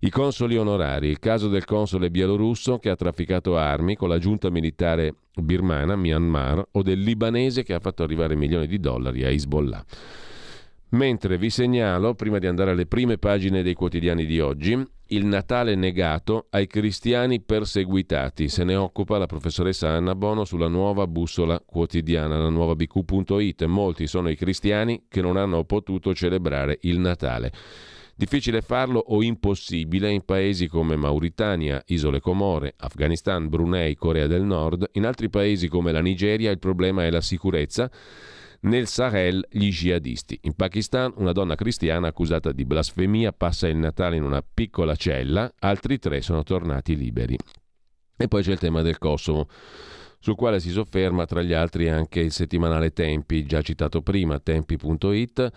I 0.00 0.10
consoli 0.10 0.56
onorari, 0.56 1.06
il 1.06 1.20
caso 1.20 1.46
del 1.48 1.64
console 1.64 2.10
bielorusso 2.10 2.78
che 2.78 2.90
ha 2.90 2.96
trafficato 2.96 3.56
armi 3.56 3.94
con 3.94 4.08
la 4.08 4.18
giunta 4.18 4.50
militare 4.50 5.14
birmana, 5.32 5.94
Myanmar, 5.94 6.66
o 6.72 6.82
del 6.82 6.98
libanese 6.98 7.62
che 7.62 7.72
ha 7.72 7.78
fatto 7.78 8.02
arrivare 8.02 8.34
milioni 8.34 8.66
di 8.66 8.80
dollari 8.80 9.22
a 9.22 9.30
Hezbollah. 9.30 9.84
Mentre 10.88 11.38
vi 11.38 11.48
segnalo, 11.48 12.14
prima 12.14 12.38
di 12.38 12.46
andare 12.46 12.72
alle 12.72 12.86
prime 12.86 13.16
pagine 13.16 13.62
dei 13.62 13.74
quotidiani 13.74 14.26
di 14.26 14.40
oggi, 14.40 14.86
il 15.12 15.26
Natale 15.26 15.74
negato 15.74 16.46
ai 16.50 16.66
cristiani 16.66 17.40
perseguitati. 17.40 18.48
Se 18.48 18.64
ne 18.64 18.74
occupa 18.74 19.18
la 19.18 19.26
professoressa 19.26 19.90
Anna 19.90 20.14
Bono 20.14 20.44
sulla 20.44 20.68
nuova 20.68 21.06
bussola 21.06 21.60
quotidiana, 21.60 22.38
la 22.38 22.48
nuova 22.48 22.74
bq.it. 22.74 23.64
Molti 23.64 24.06
sono 24.06 24.30
i 24.30 24.36
cristiani 24.36 25.04
che 25.08 25.20
non 25.20 25.36
hanno 25.36 25.64
potuto 25.64 26.14
celebrare 26.14 26.78
il 26.82 26.98
Natale. 26.98 27.52
Difficile 28.14 28.60
farlo 28.62 28.98
o 28.98 29.22
impossibile 29.22 30.10
in 30.10 30.24
paesi 30.24 30.66
come 30.66 30.96
Mauritania, 30.96 31.82
Isole 31.86 32.20
Comore, 32.20 32.74
Afghanistan, 32.76 33.48
Brunei, 33.48 33.94
Corea 33.94 34.26
del 34.26 34.42
Nord. 34.42 34.88
In 34.92 35.06
altri 35.06 35.28
paesi 35.28 35.68
come 35.68 35.92
la 35.92 36.00
Nigeria 36.00 36.50
il 36.50 36.58
problema 36.58 37.04
è 37.04 37.10
la 37.10 37.20
sicurezza 37.20 37.90
nel 38.62 38.86
Sahel 38.86 39.46
gli 39.50 39.70
jihadisti. 39.70 40.38
In 40.42 40.54
Pakistan 40.54 41.12
una 41.16 41.32
donna 41.32 41.54
cristiana 41.54 42.08
accusata 42.08 42.52
di 42.52 42.64
blasfemia 42.64 43.32
passa 43.32 43.68
il 43.68 43.76
Natale 43.76 44.16
in 44.16 44.22
una 44.22 44.42
piccola 44.42 44.94
cella, 44.94 45.52
altri 45.60 45.98
tre 45.98 46.20
sono 46.20 46.42
tornati 46.42 46.96
liberi. 46.96 47.36
E 48.16 48.28
poi 48.28 48.42
c'è 48.42 48.52
il 48.52 48.58
tema 48.58 48.82
del 48.82 48.98
Kosovo 48.98 49.48
sul 50.18 50.36
quale 50.36 50.60
si 50.60 50.70
sofferma 50.70 51.26
tra 51.26 51.42
gli 51.42 51.52
altri 51.52 51.88
anche 51.88 52.20
il 52.20 52.30
settimanale 52.30 52.92
Tempi, 52.92 53.44
già 53.44 53.60
citato 53.60 54.02
prima, 54.02 54.38
tempi.it, 54.38 55.50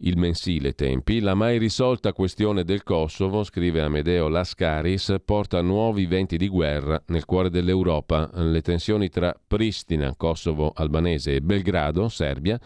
il 0.00 0.16
mensile 0.16 0.74
Tempi, 0.74 1.20
la 1.20 1.34
mai 1.34 1.58
risolta 1.58 2.12
questione 2.12 2.64
del 2.64 2.82
Kosovo, 2.82 3.44
scrive 3.44 3.82
Amedeo 3.82 4.28
Lascaris, 4.28 5.16
porta 5.24 5.60
nuovi 5.60 6.06
venti 6.06 6.36
di 6.36 6.48
guerra 6.48 7.02
nel 7.06 7.24
cuore 7.24 7.50
dell'Europa. 7.50 8.30
Le 8.34 8.62
tensioni 8.62 9.08
tra 9.08 9.34
Pristina, 9.46 10.14
Kosovo 10.16 10.72
albanese, 10.74 11.34
e 11.34 11.40
Belgrado, 11.40 12.08
Serbia, 12.08 12.58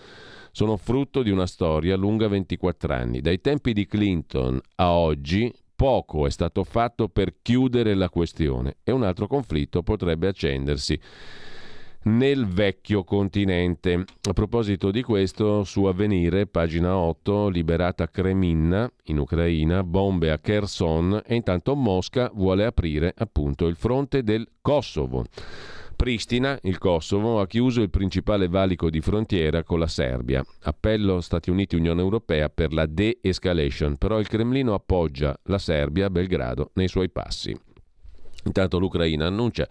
sono 0.52 0.76
frutto 0.76 1.22
di 1.22 1.30
una 1.30 1.46
storia 1.46 1.96
lunga 1.96 2.28
24 2.28 2.94
anni. 2.94 3.20
Dai 3.20 3.40
tempi 3.40 3.72
di 3.72 3.86
Clinton 3.86 4.60
a 4.76 4.92
oggi 4.92 5.52
poco 5.74 6.26
è 6.26 6.30
stato 6.30 6.62
fatto 6.62 7.08
per 7.08 7.34
chiudere 7.42 7.94
la 7.94 8.08
questione 8.08 8.76
e 8.84 8.92
un 8.92 9.02
altro 9.02 9.26
conflitto 9.26 9.82
potrebbe 9.82 10.28
accendersi 10.28 10.98
nel 12.04 12.46
vecchio 12.46 13.04
continente. 13.04 14.04
A 14.28 14.32
proposito 14.32 14.90
di 14.90 15.02
questo, 15.02 15.64
su 15.64 15.84
Avvenire, 15.84 16.46
pagina 16.46 16.96
8, 16.96 17.48
liberata 17.48 18.08
Kreminna 18.08 18.90
in 19.04 19.18
Ucraina, 19.18 19.82
bombe 19.82 20.30
a 20.30 20.38
Kherson 20.38 21.22
e 21.24 21.34
intanto 21.34 21.74
Mosca 21.74 22.30
vuole 22.34 22.64
aprire 22.64 23.14
appunto 23.16 23.66
il 23.66 23.76
fronte 23.76 24.22
del 24.22 24.48
Kosovo. 24.60 25.24
Pristina, 25.96 26.58
il 26.62 26.78
Kosovo, 26.78 27.40
ha 27.40 27.46
chiuso 27.46 27.80
il 27.80 27.88
principale 27.88 28.48
valico 28.48 28.90
di 28.90 29.00
frontiera 29.00 29.62
con 29.62 29.78
la 29.78 29.86
Serbia. 29.86 30.44
Appello 30.62 31.20
Stati 31.20 31.50
Uniti-Unione 31.50 32.00
Europea 32.00 32.48
per 32.48 32.72
la 32.72 32.86
de-escalation, 32.86 33.96
però 33.96 34.18
il 34.18 34.28
Cremlino 34.28 34.74
appoggia 34.74 35.38
la 35.44 35.58
Serbia 35.58 36.06
a 36.06 36.10
Belgrado 36.10 36.70
nei 36.74 36.88
suoi 36.88 37.10
passi. 37.10 37.56
Intanto 38.44 38.78
l'Ucraina 38.78 39.26
annuncia 39.26 39.66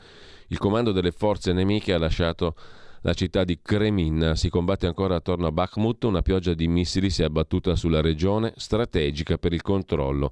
il 0.53 0.59
comando 0.59 0.91
delle 0.91 1.11
forze 1.11 1.51
nemiche 1.51 1.93
ha 1.93 1.97
lasciato 1.97 2.55
la 3.01 3.13
città 3.13 3.43
di 3.43 3.59
Kremin. 3.59 4.33
Si 4.35 4.49
combatte 4.49 4.85
ancora 4.85 5.15
attorno 5.15 5.47
a 5.47 5.51
Bakhmut, 5.51 6.03
una 6.03 6.21
pioggia 6.21 6.53
di 6.53 6.67
missili 6.67 7.09
si 7.09 7.23
è 7.23 7.25
abbattuta 7.25 7.75
sulla 7.75 8.01
regione, 8.01 8.53
strategica 8.55 9.39
per 9.39 9.51
il 9.51 9.63
controllo 9.63 10.31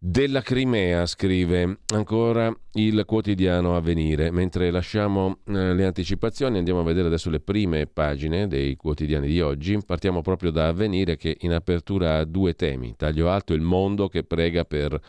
della 0.00 0.42
Crimea, 0.42 1.06
scrive 1.06 1.78
ancora 1.92 2.54
il 2.74 3.02
quotidiano 3.06 3.74
Avvenire. 3.74 4.30
Mentre 4.30 4.70
lasciamo 4.70 5.38
eh, 5.46 5.74
le 5.74 5.84
anticipazioni, 5.86 6.58
andiamo 6.58 6.80
a 6.80 6.84
vedere 6.84 7.08
adesso 7.08 7.30
le 7.30 7.40
prime 7.40 7.86
pagine 7.86 8.46
dei 8.46 8.76
quotidiani 8.76 9.26
di 9.26 9.40
oggi. 9.40 9.78
Partiamo 9.84 10.20
proprio 10.20 10.50
da 10.50 10.68
Avvenire 10.68 11.16
che 11.16 11.38
in 11.40 11.52
apertura 11.52 12.18
ha 12.18 12.24
due 12.24 12.54
temi. 12.54 12.94
Taglio 12.94 13.30
alto 13.30 13.54
il 13.54 13.62
mondo 13.62 14.08
che 14.08 14.22
prega 14.22 14.64
per 14.64 15.00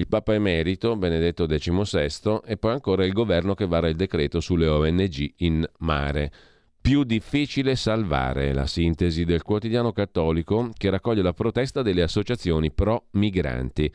il 0.00 0.08
Papa 0.08 0.32
Emerito, 0.32 0.96
Benedetto 0.96 1.44
XVI, 1.44 2.40
e 2.46 2.56
poi 2.56 2.72
ancora 2.72 3.04
il 3.04 3.12
governo 3.12 3.54
che 3.54 3.66
vara 3.66 3.86
il 3.86 3.96
decreto 3.96 4.40
sulle 4.40 4.66
ONG 4.66 5.34
in 5.38 5.62
mare. 5.80 6.32
Più 6.80 7.04
difficile 7.04 7.76
salvare 7.76 8.54
la 8.54 8.66
sintesi 8.66 9.26
del 9.26 9.42
quotidiano 9.42 9.92
cattolico 9.92 10.70
che 10.74 10.88
raccoglie 10.88 11.20
la 11.20 11.34
protesta 11.34 11.82
delle 11.82 12.00
associazioni 12.00 12.70
pro 12.70 13.08
migranti. 13.10 13.92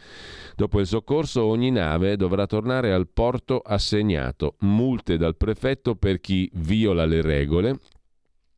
Dopo 0.55 0.79
il 0.79 0.85
soccorso 0.85 1.43
ogni 1.43 1.71
nave 1.71 2.17
dovrà 2.17 2.45
tornare 2.45 2.93
al 2.93 3.07
porto 3.11 3.57
assegnato, 3.57 4.57
multe 4.59 5.17
dal 5.17 5.35
prefetto 5.35 5.95
per 5.95 6.21
chi 6.21 6.47
viola 6.53 7.05
le 7.05 7.23
regole, 7.23 7.79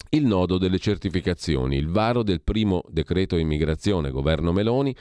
il 0.10 0.26
nodo 0.26 0.58
delle 0.58 0.80
certificazioni, 0.80 1.78
il 1.78 1.88
varo 1.88 2.24
del 2.24 2.42
primo 2.42 2.84
decreto 2.90 3.38
immigrazione 3.38 4.12
governo 4.12 4.52
Meloni 4.52 4.94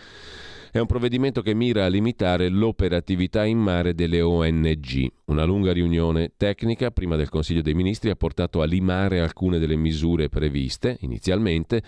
è 0.71 0.79
un 0.79 0.87
provvedimento 0.87 1.43
che 1.43 1.55
mira 1.55 1.85
a 1.85 1.89
limitare 1.89 2.49
l'operatività 2.49 3.45
in 3.45 3.59
mare 3.59 3.95
delle 3.95 4.21
ONG. 4.21 5.11
Una 5.27 5.45
lunga 5.45 5.73
riunione 5.73 6.33
tecnica 6.37 6.91
prima 6.91 7.17
del 7.17 7.29
Consiglio 7.29 7.63
dei 7.63 7.75
Ministri 7.75 8.11
ha 8.11 8.17
portato 8.17 8.61
a 8.61 8.65
limare 8.65 9.21
alcune 9.21 9.59
delle 9.59 9.77
misure 9.77 10.29
previste 10.29 10.97
inizialmente. 11.01 11.83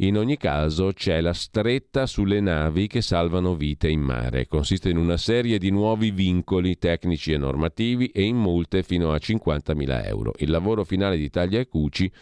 In 0.00 0.18
ogni 0.18 0.36
caso 0.36 0.92
c'è 0.92 1.22
la 1.22 1.32
stretta 1.32 2.04
sulle 2.04 2.40
navi 2.40 2.86
che 2.86 3.00
salvano 3.00 3.54
vite 3.54 3.88
in 3.88 4.00
mare. 4.00 4.46
Consiste 4.46 4.90
in 4.90 4.98
una 4.98 5.16
serie 5.16 5.56
di 5.56 5.70
nuovi 5.70 6.10
vincoli 6.10 6.76
tecnici 6.76 7.32
e 7.32 7.38
normativi 7.38 8.08
e 8.08 8.22
in 8.22 8.36
multe 8.36 8.82
fino 8.82 9.12
a 9.12 9.16
50.000 9.16 10.06
euro. 10.06 10.34
Il 10.36 10.50
lavoro 10.50 10.84
finale 10.84 11.16
di 11.16 11.30
Taglia 11.30 11.60
e 11.60 11.68
Cuci 11.68 12.12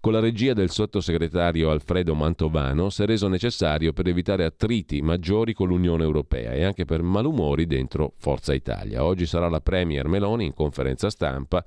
con 0.00 0.12
la 0.12 0.20
regia 0.20 0.54
del 0.54 0.70
sottosegretario 0.70 1.70
Alfredo 1.70 2.14
Mantovano 2.14 2.88
si 2.88 3.02
è 3.02 3.06
reso 3.06 3.28
necessario 3.28 3.92
per 3.92 4.08
evitare 4.08 4.46
attriti 4.46 5.02
maggiori 5.02 5.52
con 5.52 5.68
l'Unione 5.68 6.02
Europea 6.02 6.52
e 6.52 6.64
anche 6.64 6.86
per 6.86 7.02
malumori 7.02 7.66
dentro 7.66 8.14
Forza 8.16 8.54
Italia. 8.54 9.04
Oggi 9.04 9.26
sarà 9.26 9.50
la 9.50 9.60
Premier 9.60 10.08
Meloni 10.08 10.46
in 10.46 10.54
conferenza 10.54 11.10
stampa 11.10 11.62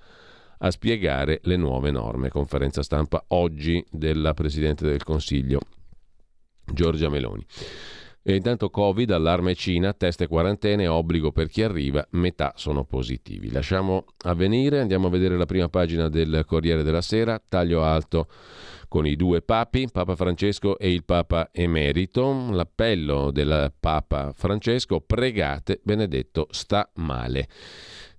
a 0.57 0.71
spiegare 0.71 1.41
le 1.43 1.57
nuove 1.57 1.91
norme. 1.91 2.29
Conferenza 2.29 2.81
stampa 2.81 3.23
oggi 3.27 3.85
della 3.91 4.33
Presidente 4.33 4.83
del 4.83 5.03
Consiglio 5.03 5.59
Giorgia 6.65 7.09
Meloni. 7.09 7.45
E 8.25 8.35
intanto 8.35 8.69
Covid, 8.69 9.11
allarme 9.11 9.53
Cina, 9.53 9.91
test 9.91 10.21
e 10.21 10.27
quarantene, 10.27 10.87
obbligo 10.87 11.33
per 11.33 11.49
chi 11.49 11.61
arriva, 11.61 12.07
metà 12.11 12.53
sono 12.55 12.85
positivi. 12.85 13.51
Lasciamo 13.51 14.05
avvenire, 14.23 14.79
andiamo 14.79 15.07
a 15.07 15.09
vedere 15.09 15.35
la 15.35 15.45
prima 15.45 15.67
pagina 15.67 16.07
del 16.07 16.45
Corriere 16.47 16.83
della 16.83 17.01
Sera, 17.01 17.41
taglio 17.45 17.83
alto 17.83 18.27
con 18.87 19.05
i 19.05 19.17
due 19.17 19.41
papi, 19.41 19.89
Papa 19.91 20.15
Francesco 20.15 20.77
e 20.77 20.89
il 20.93 21.03
Papa 21.03 21.49
Emerito. 21.51 22.47
L'appello 22.51 23.29
del 23.29 23.73
Papa 23.77 24.31
Francesco, 24.33 25.01
pregate, 25.01 25.81
Benedetto 25.83 26.47
sta 26.51 26.89
male. 26.95 27.49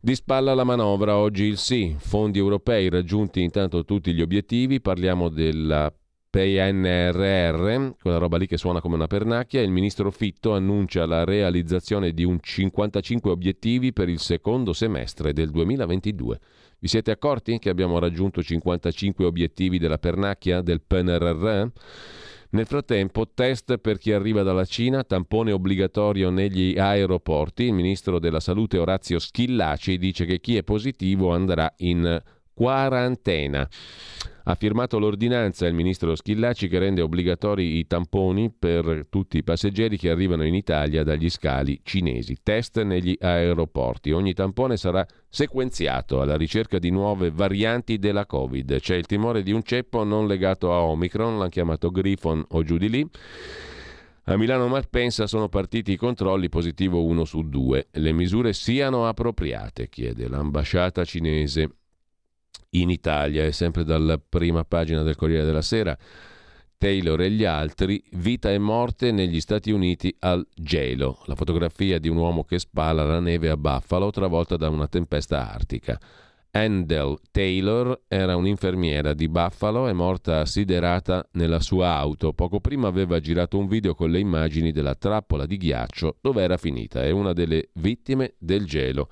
Di 0.00 0.14
spalla 0.14 0.52
la 0.52 0.64
manovra, 0.64 1.16
oggi 1.16 1.44
il 1.44 1.56
sì, 1.56 1.96
fondi 1.96 2.38
europei 2.38 2.90
raggiunti 2.90 3.40
intanto 3.40 3.86
tutti 3.86 4.12
gli 4.12 4.20
obiettivi, 4.20 4.82
parliamo 4.82 5.30
della 5.30 5.90
PNRR, 6.34 7.92
quella 8.02 8.18
roba 8.18 8.38
lì 8.38 8.48
che 8.48 8.56
suona 8.56 8.80
come 8.80 8.96
una 8.96 9.06
pernacchia, 9.06 9.62
il 9.62 9.70
ministro 9.70 10.10
Fitto 10.10 10.52
annuncia 10.52 11.06
la 11.06 11.22
realizzazione 11.22 12.10
di 12.10 12.24
un 12.24 12.40
55 12.40 13.30
obiettivi 13.30 13.92
per 13.92 14.08
il 14.08 14.18
secondo 14.18 14.72
semestre 14.72 15.32
del 15.32 15.50
2022. 15.50 16.40
Vi 16.80 16.88
siete 16.88 17.12
accorti 17.12 17.60
che 17.60 17.68
abbiamo 17.68 18.00
raggiunto 18.00 18.42
55 18.42 19.24
obiettivi 19.24 19.78
della 19.78 19.98
pernacchia 19.98 20.60
del 20.60 20.80
PNRR? 20.80 21.66
Nel 22.50 22.66
frattempo, 22.66 23.28
test 23.32 23.78
per 23.78 23.98
chi 23.98 24.10
arriva 24.10 24.42
dalla 24.42 24.64
Cina, 24.64 25.04
tampone 25.04 25.52
obbligatorio 25.52 26.30
negli 26.30 26.76
aeroporti. 26.76 27.66
Il 27.66 27.74
ministro 27.74 28.18
della 28.18 28.40
Salute 28.40 28.78
Orazio 28.78 29.20
Schillaci 29.20 29.98
dice 29.98 30.24
che 30.24 30.40
chi 30.40 30.56
è 30.56 30.64
positivo 30.64 31.32
andrà 31.32 31.72
in 31.76 32.20
quarantena. 32.52 33.68
Ha 34.46 34.54
firmato 34.56 34.98
l'ordinanza 34.98 35.66
il 35.66 35.72
ministro 35.72 36.14
Schillaci 36.14 36.68
che 36.68 36.78
rende 36.78 37.00
obbligatori 37.00 37.78
i 37.78 37.86
tamponi 37.86 38.50
per 38.50 39.06
tutti 39.08 39.38
i 39.38 39.42
passeggeri 39.42 39.96
che 39.96 40.10
arrivano 40.10 40.44
in 40.44 40.54
Italia 40.54 41.02
dagli 41.02 41.30
scali 41.30 41.80
cinesi. 41.82 42.36
Test 42.42 42.82
negli 42.82 43.16
aeroporti. 43.18 44.10
Ogni 44.10 44.34
tampone 44.34 44.76
sarà 44.76 45.06
sequenziato 45.30 46.20
alla 46.20 46.36
ricerca 46.36 46.78
di 46.78 46.90
nuove 46.90 47.30
varianti 47.30 47.98
della 47.98 48.26
Covid. 48.26 48.80
C'è 48.80 48.96
il 48.96 49.06
timore 49.06 49.42
di 49.42 49.50
un 49.50 49.62
ceppo 49.62 50.04
non 50.04 50.26
legato 50.26 50.74
a 50.74 50.80
Omicron, 50.82 51.38
l'hanno 51.38 51.48
chiamato 51.48 51.90
Griffon 51.90 52.44
o 52.48 52.62
giù 52.62 52.76
di 52.76 52.90
lì. 52.90 53.08
A 54.24 54.36
Milano 54.36 54.68
Malpensa 54.68 55.26
sono 55.26 55.48
partiti 55.48 55.92
i 55.92 55.96
controlli 55.96 56.50
positivo 56.50 57.02
uno 57.02 57.24
su 57.24 57.48
due. 57.48 57.86
Le 57.92 58.12
misure 58.12 58.52
siano 58.52 59.06
appropriate, 59.06 59.88
chiede 59.88 60.28
l'ambasciata 60.28 61.02
cinese 61.04 61.76
in 62.74 62.90
Italia 62.90 63.44
e 63.44 63.52
sempre 63.52 63.84
dalla 63.84 64.18
prima 64.18 64.64
pagina 64.64 65.02
del 65.02 65.16
Corriere 65.16 65.44
della 65.44 65.62
Sera. 65.62 65.96
Taylor 66.76 67.20
e 67.22 67.30
gli 67.30 67.44
altri, 67.44 68.02
vita 68.12 68.50
e 68.50 68.58
morte 68.58 69.10
negli 69.10 69.40
Stati 69.40 69.70
Uniti 69.70 70.14
al 70.18 70.46
gelo. 70.54 71.22
La 71.26 71.34
fotografia 71.34 71.98
di 71.98 72.08
un 72.08 72.16
uomo 72.16 72.44
che 72.44 72.58
spala 72.58 73.04
la 73.04 73.20
neve 73.20 73.48
a 73.48 73.56
Buffalo 73.56 74.10
travolta 74.10 74.56
da 74.56 74.68
una 74.68 74.86
tempesta 74.86 75.50
artica. 75.50 75.98
Handel 76.50 77.18
Taylor 77.30 78.02
era 78.06 78.36
un'infermiera 78.36 79.12
di 79.14 79.28
Buffalo, 79.28 79.88
è 79.88 79.92
morta 79.92 80.40
assiderata 80.40 81.26
nella 81.32 81.58
sua 81.58 81.94
auto. 81.94 82.32
Poco 82.32 82.60
prima 82.60 82.86
aveva 82.86 83.18
girato 83.18 83.58
un 83.58 83.66
video 83.66 83.94
con 83.94 84.10
le 84.10 84.20
immagini 84.20 84.70
della 84.70 84.94
trappola 84.94 85.46
di 85.46 85.56
ghiaccio 85.56 86.18
dove 86.20 86.42
era 86.42 86.56
finita. 86.56 87.02
È 87.02 87.10
una 87.10 87.32
delle 87.32 87.70
vittime 87.74 88.34
del 88.38 88.66
gelo 88.66 89.08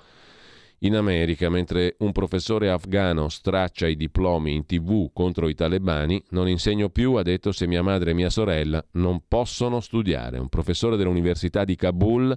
in 0.85 0.97
America, 0.97 1.49
mentre 1.49 1.97
un 1.99 2.13
professore 2.13 2.71
afgano 2.71 3.29
straccia 3.29 3.87
i 3.87 3.97
diplomi 3.97 4.55
in 4.55 4.67
tv 4.67 5.11
contro 5.13 5.49
i 5.49 5.55
talebani, 5.55 6.23
non 6.31 6.49
insegno 6.49 6.89
più, 6.89 7.15
ha 7.15 7.23
detto, 7.23 7.53
se 7.53 7.67
mia 7.67 7.83
madre 7.83 8.11
e 8.11 8.15
mia 8.15 8.31
sorella 8.31 8.85
non 8.93 9.23
possono 9.27 9.81
studiare. 9.81 10.39
Un 10.39 10.49
professore 10.49 10.97
dell'Università 10.97 11.65
di 11.65 11.77
Kabul 11.77 12.37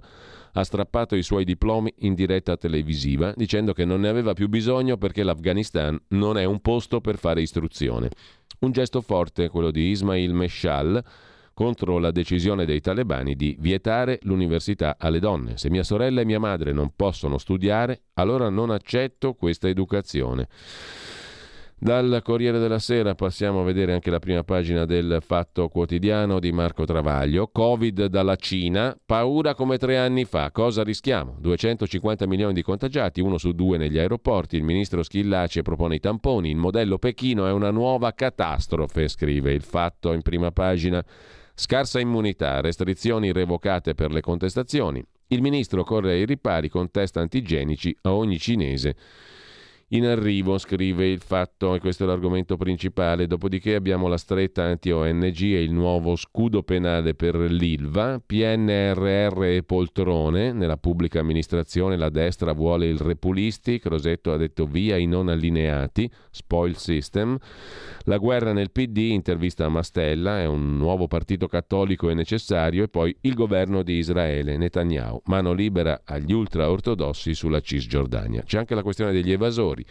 ha 0.52 0.64
strappato 0.64 1.16
i 1.16 1.22
suoi 1.22 1.44
diplomi 1.44 1.92
in 1.98 2.14
diretta 2.14 2.56
televisiva, 2.56 3.32
dicendo 3.36 3.72
che 3.72 3.84
non 3.84 4.00
ne 4.00 4.08
aveva 4.08 4.32
più 4.32 4.48
bisogno 4.48 4.96
perché 4.96 5.22
l'Afghanistan 5.22 6.00
non 6.08 6.38
è 6.38 6.44
un 6.44 6.60
posto 6.60 7.00
per 7.00 7.18
fare 7.18 7.42
istruzione. 7.42 8.10
Un 8.60 8.72
gesto 8.72 9.00
forte, 9.00 9.48
quello 9.48 9.70
di 9.70 9.90
Ismail 9.90 10.32
Meshal, 10.32 11.04
contro 11.56 11.96
la 11.96 12.10
decisione 12.10 12.66
dei 12.66 12.82
talebani 12.82 13.34
di 13.34 13.56
vietare 13.58 14.18
l'università 14.24 14.96
alle 14.98 15.20
donne. 15.20 15.56
Se 15.56 15.70
mia 15.70 15.84
sorella 15.84 16.20
e 16.20 16.26
mia 16.26 16.38
madre 16.38 16.70
non 16.70 16.92
possono 16.94 17.38
studiare, 17.38 18.02
allora 18.12 18.50
non 18.50 18.68
accetto 18.68 19.32
questa 19.32 19.66
educazione. 19.66 20.48
Dal 21.78 22.20
Corriere 22.22 22.58
della 22.58 22.78
Sera 22.78 23.14
passiamo 23.14 23.62
a 23.62 23.64
vedere 23.64 23.94
anche 23.94 24.10
la 24.10 24.18
prima 24.18 24.44
pagina 24.44 24.84
del 24.84 25.18
Fatto 25.24 25.68
Quotidiano 25.68 26.40
di 26.40 26.52
Marco 26.52 26.84
Travaglio. 26.84 27.48
Covid 27.48 28.04
dalla 28.04 28.36
Cina, 28.36 28.94
paura 29.06 29.54
come 29.54 29.78
tre 29.78 29.96
anni 29.96 30.26
fa. 30.26 30.50
Cosa 30.50 30.82
rischiamo? 30.82 31.36
250 31.38 32.26
milioni 32.26 32.52
di 32.52 32.62
contagiati, 32.62 33.22
uno 33.22 33.38
su 33.38 33.52
due 33.52 33.78
negli 33.78 33.98
aeroporti. 33.98 34.56
Il 34.56 34.62
ministro 34.62 35.02
Schillaci 35.02 35.62
propone 35.62 35.94
i 35.94 36.00
tamponi. 36.00 36.50
Il 36.50 36.56
modello 36.56 36.98
Pechino 36.98 37.46
è 37.46 37.50
una 37.50 37.70
nuova 37.70 38.12
catastrofe, 38.12 39.08
scrive 39.08 39.54
il 39.54 39.62
Fatto 39.62 40.12
in 40.12 40.20
prima 40.20 40.50
pagina. 40.50 41.02
Scarsa 41.58 41.98
immunità, 41.98 42.60
restrizioni 42.60 43.32
revocate 43.32 43.94
per 43.94 44.12
le 44.12 44.20
contestazioni. 44.20 45.02
Il 45.28 45.40
ministro 45.40 45.84
corre 45.84 46.12
ai 46.12 46.26
ripari 46.26 46.68
con 46.68 46.90
test 46.90 47.16
antigenici 47.16 47.96
a 48.02 48.12
ogni 48.12 48.38
cinese 48.38 48.94
in 49.90 50.04
arrivo, 50.04 50.58
scrive 50.58 51.06
il 51.06 51.20
fatto, 51.20 51.76
e 51.76 51.78
questo 51.78 52.02
è 52.02 52.06
l'argomento 52.08 52.56
principale. 52.56 53.28
Dopodiché 53.28 53.76
abbiamo 53.76 54.08
la 54.08 54.16
stretta 54.16 54.64
anti-ONG 54.64 55.40
e 55.42 55.62
il 55.62 55.72
nuovo 55.72 56.16
scudo 56.16 56.64
penale 56.64 57.14
per 57.14 57.36
l'ILVA, 57.36 58.20
PNRR 58.26 59.44
e 59.44 59.62
poltrone. 59.62 60.52
Nella 60.52 60.76
pubblica 60.76 61.20
amministrazione 61.20 61.96
la 61.96 62.10
destra 62.10 62.52
vuole 62.52 62.86
il 62.86 62.98
repulisti, 62.98 63.78
Crosetto 63.78 64.32
ha 64.32 64.36
detto 64.36 64.66
via 64.66 64.96
i 64.96 65.06
non 65.06 65.28
allineati, 65.28 66.10
spoil 66.30 66.76
system. 66.76 67.38
La 68.06 68.18
guerra 68.18 68.52
nel 68.52 68.72
PD, 68.72 68.96
intervista 68.96 69.66
a 69.66 69.68
Mastella, 69.68 70.40
è 70.40 70.46
un 70.46 70.76
nuovo 70.76 71.06
partito 71.06 71.46
cattolico 71.46 72.10
e 72.10 72.14
necessario, 72.14 72.84
e 72.84 72.88
poi 72.88 73.16
il 73.20 73.34
governo 73.34 73.82
di 73.82 73.94
Israele, 73.94 74.56
Netanyahu, 74.56 75.22
mano 75.26 75.52
libera 75.52 76.02
agli 76.04 76.32
ultraortodossi 76.32 77.34
sulla 77.34 77.60
Cisgiordania. 77.60 78.42
C'è 78.42 78.58
anche 78.58 78.74
la 78.74 78.82
questione 78.82 79.12
degli 79.12 79.30
evasori 79.30 79.75
lavoratori. 79.76 79.86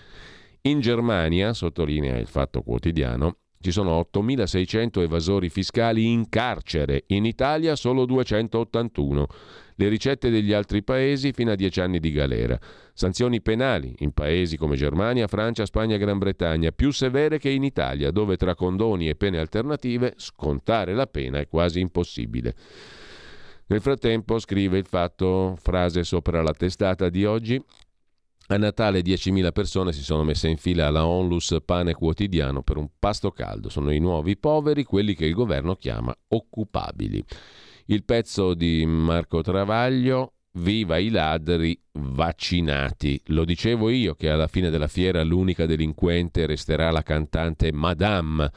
In 0.61 0.79
Germania, 0.79 1.53
sottolinea 1.53 2.17
il 2.17 2.27
Fatto 2.27 2.61
Quotidiano, 2.63 3.37
ci 3.59 3.71
sono 3.71 3.99
8.600 4.11 5.01
evasori 5.01 5.49
fiscali 5.49 6.11
in 6.11 6.29
carcere, 6.29 7.03
in 7.07 7.25
Italia 7.25 7.75
solo 7.75 8.05
281. 8.05 9.27
Le 9.75 9.87
ricette 9.89 10.29
degli 10.29 10.53
altri 10.53 10.83
paesi 10.83 11.31
fino 11.33 11.51
a 11.51 11.55
10 11.55 11.81
anni 11.81 11.99
di 11.99 12.11
galera. 12.11 12.59
Sanzioni 12.93 13.41
penali 13.41 13.95
in 13.99 14.11
paesi 14.11 14.55
come 14.55 14.75
Germania, 14.75 15.27
Francia, 15.27 15.65
Spagna 15.65 15.95
e 15.95 15.97
Gran 15.97 16.19
Bretagna, 16.19 16.71
più 16.71 16.91
severe 16.91 17.39
che 17.39 17.49
in 17.49 17.63
Italia, 17.63 18.11
dove 18.11 18.37
tra 18.37 18.55
condoni 18.55 19.09
e 19.09 19.15
pene 19.15 19.39
alternative 19.39 20.13
scontare 20.17 20.93
la 20.93 21.07
pena 21.07 21.39
è 21.39 21.47
quasi 21.47 21.79
impossibile. 21.79 22.53
Nel 23.67 23.81
frattempo, 23.81 24.37
scrive 24.37 24.77
il 24.77 24.85
fatto, 24.85 25.55
frase 25.59 26.03
sopra 26.03 26.43
la 26.43 26.53
testata 26.53 27.09
di 27.09 27.25
oggi, 27.25 27.59
a 28.47 28.57
Natale 28.57 29.01
10.000 29.01 29.51
persone 29.51 29.91
si 29.91 30.03
sono 30.03 30.23
messe 30.23 30.47
in 30.47 30.57
fila 30.57 30.87
alla 30.87 31.05
Onlus 31.05 31.55
Pane 31.65 31.93
Quotidiano 31.93 32.61
per 32.61 32.77
un 32.77 32.89
pasto 32.99 33.31
caldo. 33.31 33.69
Sono 33.69 33.91
i 33.91 33.99
nuovi 33.99 34.37
poveri, 34.37 34.83
quelli 34.83 35.15
che 35.15 35.25
il 35.25 35.33
governo 35.33 35.75
chiama 35.75 36.15
occupabili. 36.29 37.23
Il 37.87 38.03
pezzo 38.03 38.53
di 38.53 38.85
Marco 38.85 39.41
Travaglio, 39.41 40.35
Viva 40.57 40.97
i 40.97 41.09
ladri 41.09 41.77
vaccinati. 41.91 43.21
Lo 43.25 43.43
dicevo 43.43 43.89
io 43.89 44.15
che 44.15 44.29
alla 44.29 44.47
fine 44.47 44.69
della 44.69 44.87
fiera 44.87 45.21
l'unica 45.21 45.65
delinquente 45.65 46.45
resterà 46.45 46.91
la 46.91 47.03
cantante 47.03 47.73
Madame 47.73 48.49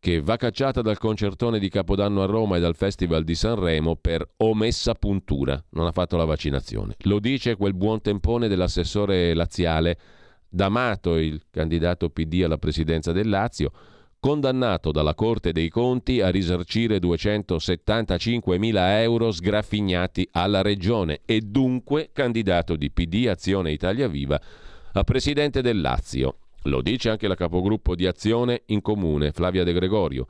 che 0.00 0.20
va 0.20 0.36
cacciata 0.36 0.80
dal 0.80 0.98
concertone 0.98 1.58
di 1.58 1.68
Capodanno 1.68 2.22
a 2.22 2.26
Roma 2.26 2.56
e 2.56 2.60
dal 2.60 2.76
Festival 2.76 3.24
di 3.24 3.34
Sanremo 3.34 3.96
per 3.96 4.26
omessa 4.38 4.94
puntura. 4.94 5.62
Non 5.70 5.86
ha 5.86 5.92
fatto 5.92 6.16
la 6.16 6.24
vaccinazione. 6.24 6.94
Lo 7.00 7.18
dice 7.18 7.56
quel 7.56 7.74
buon 7.74 8.00
tempone 8.00 8.48
dell'assessore 8.48 9.34
laziale 9.34 9.98
D'Amato, 10.48 11.16
il 11.16 11.42
candidato 11.50 12.08
PD 12.08 12.42
alla 12.42 12.56
presidenza 12.56 13.12
del 13.12 13.28
Lazio, 13.28 13.70
condannato 14.18 14.92
dalla 14.92 15.14
Corte 15.14 15.52
dei 15.52 15.68
Conti 15.68 16.20
a 16.20 16.30
risarcire 16.30 16.98
275 16.98 18.58
mila 18.58 19.00
euro 19.00 19.30
sgraffignati 19.30 20.26
alla 20.32 20.62
Regione 20.62 21.20
e 21.24 21.40
dunque 21.40 22.10
candidato 22.12 22.76
di 22.76 22.90
PD 22.90 23.26
Azione 23.28 23.72
Italia 23.72 24.08
Viva 24.08 24.40
a 24.92 25.04
presidente 25.04 25.60
del 25.60 25.80
Lazio. 25.80 26.38
Lo 26.68 26.82
dice 26.82 27.08
anche 27.08 27.28
la 27.28 27.34
capogruppo 27.34 27.94
di 27.94 28.06
Azione 28.06 28.62
in 28.66 28.82
Comune, 28.82 29.32
Flavia 29.32 29.64
De 29.64 29.72
Gregorio. 29.72 30.26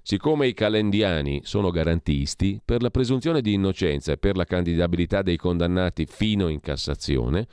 Siccome 0.00 0.46
i 0.46 0.54
calendiani 0.54 1.42
sono 1.44 1.70
garantisti, 1.70 2.60
per 2.64 2.82
la 2.82 2.90
presunzione 2.90 3.42
di 3.42 3.52
innocenza 3.52 4.12
e 4.12 4.16
per 4.16 4.36
la 4.36 4.44
candidabilità 4.44 5.20
dei 5.20 5.36
condannati 5.36 6.06
fino 6.06 6.48
in 6.48 6.60
Cassazione, 6.60 7.46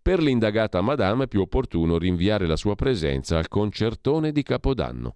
per 0.00 0.22
l'indagata 0.22 0.80
Madame 0.80 1.24
è 1.24 1.28
più 1.28 1.40
opportuno 1.40 1.98
rinviare 1.98 2.46
la 2.46 2.56
sua 2.56 2.76
presenza 2.76 3.36
al 3.36 3.48
concertone 3.48 4.30
di 4.30 4.42
Capodanno. 4.42 5.12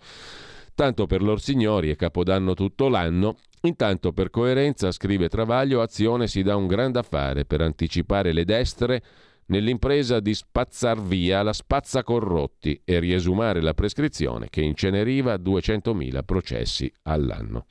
Tanto 0.74 1.06
per 1.06 1.22
lor 1.22 1.40
signori 1.40 1.90
è 1.90 1.96
Capodanno 1.96 2.54
tutto 2.54 2.88
l'anno, 2.88 3.36
intanto 3.62 4.12
per 4.12 4.30
coerenza, 4.30 4.90
scrive 4.90 5.28
Travaglio, 5.28 5.80
Azione 5.80 6.26
si 6.26 6.42
dà 6.42 6.56
un 6.56 6.66
grande 6.66 6.98
affare 6.98 7.44
per 7.44 7.60
anticipare 7.60 8.32
le 8.32 8.44
destre 8.44 9.02
nell'impresa 9.46 10.20
di 10.20 10.34
spazzar 10.34 11.00
via 11.00 11.42
la 11.42 11.52
spazza 11.52 12.02
corrotti 12.02 12.80
e 12.84 12.98
riesumare 12.98 13.60
la 13.60 13.74
prescrizione 13.74 14.48
che 14.50 14.62
inceneriva 14.62 15.34
200.000 15.34 16.24
processi 16.24 16.92
all'anno. 17.02 17.66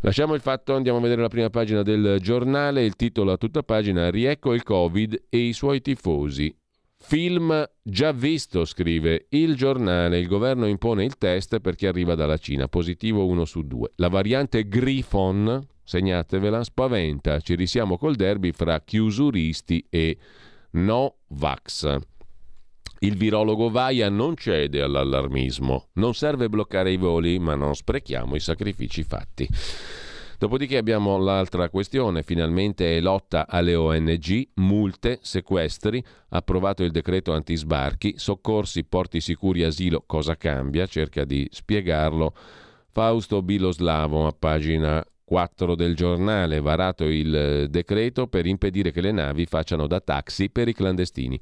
Lasciamo 0.00 0.34
il 0.34 0.40
fatto, 0.40 0.74
andiamo 0.74 0.98
a 0.98 1.00
vedere 1.00 1.22
la 1.22 1.28
prima 1.28 1.50
pagina 1.50 1.82
del 1.82 2.18
giornale, 2.20 2.84
il 2.84 2.96
titolo 2.96 3.32
a 3.32 3.36
tutta 3.36 3.62
pagina 3.62 4.10
Riecco 4.10 4.52
il 4.52 4.62
Covid 4.62 5.24
e 5.28 5.38
i 5.38 5.52
suoi 5.52 5.80
tifosi. 5.80 6.54
Film 6.98 7.64
già 7.82 8.12
visto, 8.12 8.64
scrive 8.64 9.26
il 9.30 9.54
giornale. 9.54 10.18
Il 10.18 10.26
governo 10.26 10.66
impone 10.66 11.04
il 11.04 11.16
test 11.18 11.60
per 11.60 11.76
chi 11.76 11.86
arriva 11.86 12.14
dalla 12.14 12.36
Cina, 12.36 12.68
positivo 12.68 13.26
1 13.26 13.44
su 13.44 13.62
2. 13.62 13.92
La 13.96 14.08
variante 14.08 14.66
Grifon, 14.66 15.66
segnatevela, 15.86 16.64
spaventa. 16.64 17.40
Ci 17.40 17.54
risiamo 17.54 17.96
col 17.96 18.16
derby 18.16 18.50
fra 18.52 18.80
chiusuristi 18.80 19.86
e 19.88 20.18
no 20.72 21.18
vax. 21.28 21.96
Il 22.98 23.16
virologo 23.16 23.70
Vaia 23.70 24.08
non 24.08 24.36
cede 24.36 24.82
all'allarmismo. 24.82 25.88
Non 25.94 26.14
serve 26.14 26.48
bloccare 26.48 26.90
i 26.90 26.96
voli, 26.96 27.38
ma 27.38 27.54
non 27.54 27.74
sprechiamo 27.74 28.34
i 28.34 28.40
sacrifici 28.40 29.02
fatti. 29.02 29.48
Dopodiché 30.38 30.76
abbiamo 30.76 31.16
l'altra 31.16 31.70
questione, 31.70 32.22
finalmente 32.22 32.96
è 32.96 33.00
lotta 33.00 33.46
alle 33.48 33.74
ONG, 33.74 34.48
multe, 34.56 35.18
sequestri, 35.22 36.04
approvato 36.30 36.82
il 36.82 36.90
decreto 36.90 37.32
antisbarchi, 37.32 38.14
soccorsi, 38.16 38.84
porti 38.84 39.20
sicuri, 39.20 39.62
asilo, 39.62 40.02
cosa 40.04 40.36
cambia? 40.36 40.86
Cerca 40.86 41.24
di 41.24 41.48
spiegarlo 41.50 42.34
Fausto 42.90 43.42
Biloslavo 43.42 44.26
a 44.26 44.32
pagina 44.38 45.02
4 45.26 45.74
del 45.74 45.96
giornale, 45.96 46.60
varato 46.60 47.04
il 47.04 47.66
decreto 47.68 48.28
per 48.28 48.46
impedire 48.46 48.92
che 48.92 49.00
le 49.00 49.10
navi 49.10 49.44
facciano 49.44 49.88
da 49.88 49.98
taxi 50.00 50.50
per 50.50 50.68
i 50.68 50.72
clandestini. 50.72 51.38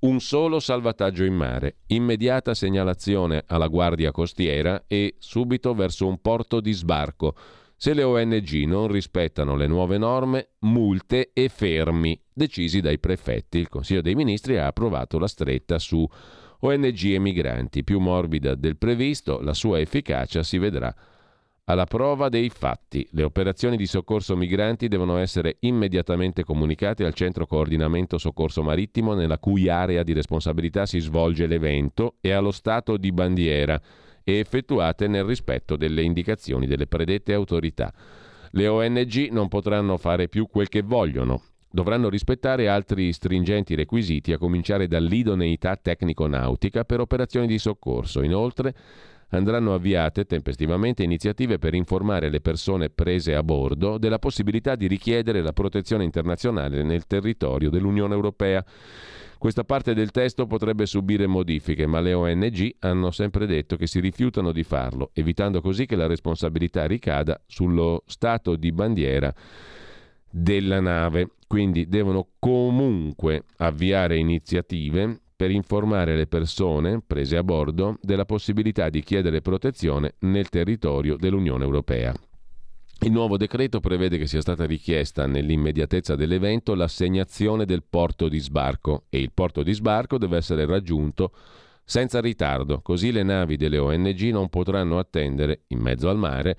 Un 0.00 0.20
solo 0.20 0.60
salvataggio 0.60 1.24
in 1.24 1.34
mare, 1.34 1.78
immediata 1.88 2.54
segnalazione 2.54 3.42
alla 3.46 3.66
Guardia 3.66 4.12
Costiera 4.12 4.84
e 4.86 5.16
subito 5.18 5.74
verso 5.74 6.06
un 6.06 6.20
porto 6.20 6.60
di 6.60 6.72
sbarco. 6.72 7.34
Se 7.76 7.92
le 7.92 8.04
ONG 8.04 8.50
non 8.66 8.86
rispettano 8.86 9.56
le 9.56 9.66
nuove 9.66 9.98
norme, 9.98 10.50
multe 10.60 11.30
e 11.32 11.48
fermi, 11.48 12.18
decisi 12.32 12.80
dai 12.80 13.00
prefetti. 13.00 13.58
Il 13.58 13.68
Consiglio 13.68 14.00
dei 14.00 14.14
Ministri 14.14 14.58
ha 14.58 14.68
approvato 14.68 15.18
la 15.18 15.26
stretta 15.26 15.80
su 15.80 16.06
ONG 16.60 17.04
e 17.04 17.18
migranti, 17.18 17.82
più 17.82 17.98
morbida 17.98 18.54
del 18.54 18.76
previsto, 18.76 19.40
la 19.40 19.54
sua 19.54 19.80
efficacia 19.80 20.44
si 20.44 20.58
vedrà 20.58 20.94
alla 21.64 21.86
prova 21.86 22.28
dei 22.28 22.50
fatti. 22.50 23.06
Le 23.12 23.22
operazioni 23.22 23.76
di 23.76 23.86
soccorso 23.86 24.36
migranti 24.36 24.88
devono 24.88 25.16
essere 25.16 25.56
immediatamente 25.60 26.44
comunicate 26.44 27.04
al 27.04 27.14
Centro 27.14 27.46
Coordinamento 27.46 28.18
Soccorso 28.18 28.62
Marittimo 28.62 29.14
nella 29.14 29.38
cui 29.38 29.68
area 29.68 30.02
di 30.02 30.12
responsabilità 30.12 30.84
si 30.84 30.98
svolge 30.98 31.46
l'evento 31.46 32.16
e 32.20 32.32
allo 32.32 32.50
Stato 32.50 32.96
di 32.96 33.12
bandiera 33.12 33.80
e 34.22 34.38
effettuate 34.38 35.06
nel 35.06 35.24
rispetto 35.24 35.76
delle 35.76 36.02
indicazioni 36.02 36.66
delle 36.66 36.86
predette 36.86 37.32
autorità. 37.32 37.92
Le 38.50 38.66
ONG 38.66 39.28
non 39.30 39.48
potranno 39.48 39.96
fare 39.96 40.28
più 40.28 40.46
quel 40.46 40.68
che 40.68 40.82
vogliono. 40.82 41.42
Dovranno 41.74 42.08
rispettare 42.08 42.68
altri 42.68 43.12
stringenti 43.12 43.74
requisiti, 43.74 44.32
a 44.32 44.38
cominciare 44.38 44.86
dall'idoneità 44.86 45.74
tecnico-nautica 45.74 46.84
per 46.84 47.00
operazioni 47.00 47.48
di 47.48 47.58
soccorso. 47.58 48.22
Inoltre, 48.22 48.72
andranno 49.36 49.74
avviate 49.74 50.24
tempestivamente 50.24 51.02
iniziative 51.02 51.58
per 51.58 51.74
informare 51.74 52.30
le 52.30 52.40
persone 52.40 52.90
prese 52.90 53.34
a 53.34 53.42
bordo 53.42 53.98
della 53.98 54.18
possibilità 54.18 54.74
di 54.76 54.86
richiedere 54.86 55.42
la 55.42 55.52
protezione 55.52 56.04
internazionale 56.04 56.82
nel 56.82 57.06
territorio 57.06 57.70
dell'Unione 57.70 58.14
Europea. 58.14 58.64
Questa 59.38 59.64
parte 59.64 59.92
del 59.92 60.10
testo 60.10 60.46
potrebbe 60.46 60.86
subire 60.86 61.26
modifiche, 61.26 61.86
ma 61.86 62.00
le 62.00 62.14
ONG 62.14 62.76
hanno 62.78 63.10
sempre 63.10 63.46
detto 63.46 63.76
che 63.76 63.86
si 63.86 64.00
rifiutano 64.00 64.52
di 64.52 64.62
farlo, 64.62 65.10
evitando 65.12 65.60
così 65.60 65.84
che 65.84 65.96
la 65.96 66.06
responsabilità 66.06 66.86
ricada 66.86 67.38
sullo 67.46 68.04
Stato 68.06 68.56
di 68.56 68.72
bandiera 68.72 69.34
della 70.30 70.80
nave. 70.80 71.32
Quindi 71.46 71.88
devono 71.88 72.28
comunque 72.38 73.44
avviare 73.58 74.16
iniziative 74.16 75.20
per 75.36 75.50
informare 75.50 76.16
le 76.16 76.26
persone 76.26 77.02
prese 77.04 77.36
a 77.36 77.42
bordo 77.42 77.98
della 78.00 78.24
possibilità 78.24 78.88
di 78.88 79.02
chiedere 79.02 79.40
protezione 79.40 80.14
nel 80.20 80.48
territorio 80.48 81.16
dell'Unione 81.16 81.64
Europea. 81.64 82.14
Il 83.00 83.10
nuovo 83.10 83.36
decreto 83.36 83.80
prevede 83.80 84.16
che 84.16 84.26
sia 84.26 84.40
stata 84.40 84.64
richiesta 84.64 85.26
nell'immediatezza 85.26 86.14
dell'evento 86.14 86.74
l'assegnazione 86.74 87.64
del 87.64 87.82
porto 87.82 88.28
di 88.28 88.38
sbarco 88.38 89.04
e 89.10 89.18
il 89.18 89.32
porto 89.32 89.62
di 89.62 89.72
sbarco 89.72 90.16
deve 90.16 90.36
essere 90.36 90.64
raggiunto 90.64 91.32
senza 91.84 92.20
ritardo, 92.20 92.80
così 92.80 93.12
le 93.12 93.22
navi 93.22 93.56
delle 93.56 93.78
ONG 93.78 94.20
non 94.30 94.48
potranno 94.48 94.98
attendere 94.98 95.62
in 95.68 95.80
mezzo 95.80 96.08
al 96.08 96.16
mare 96.16 96.56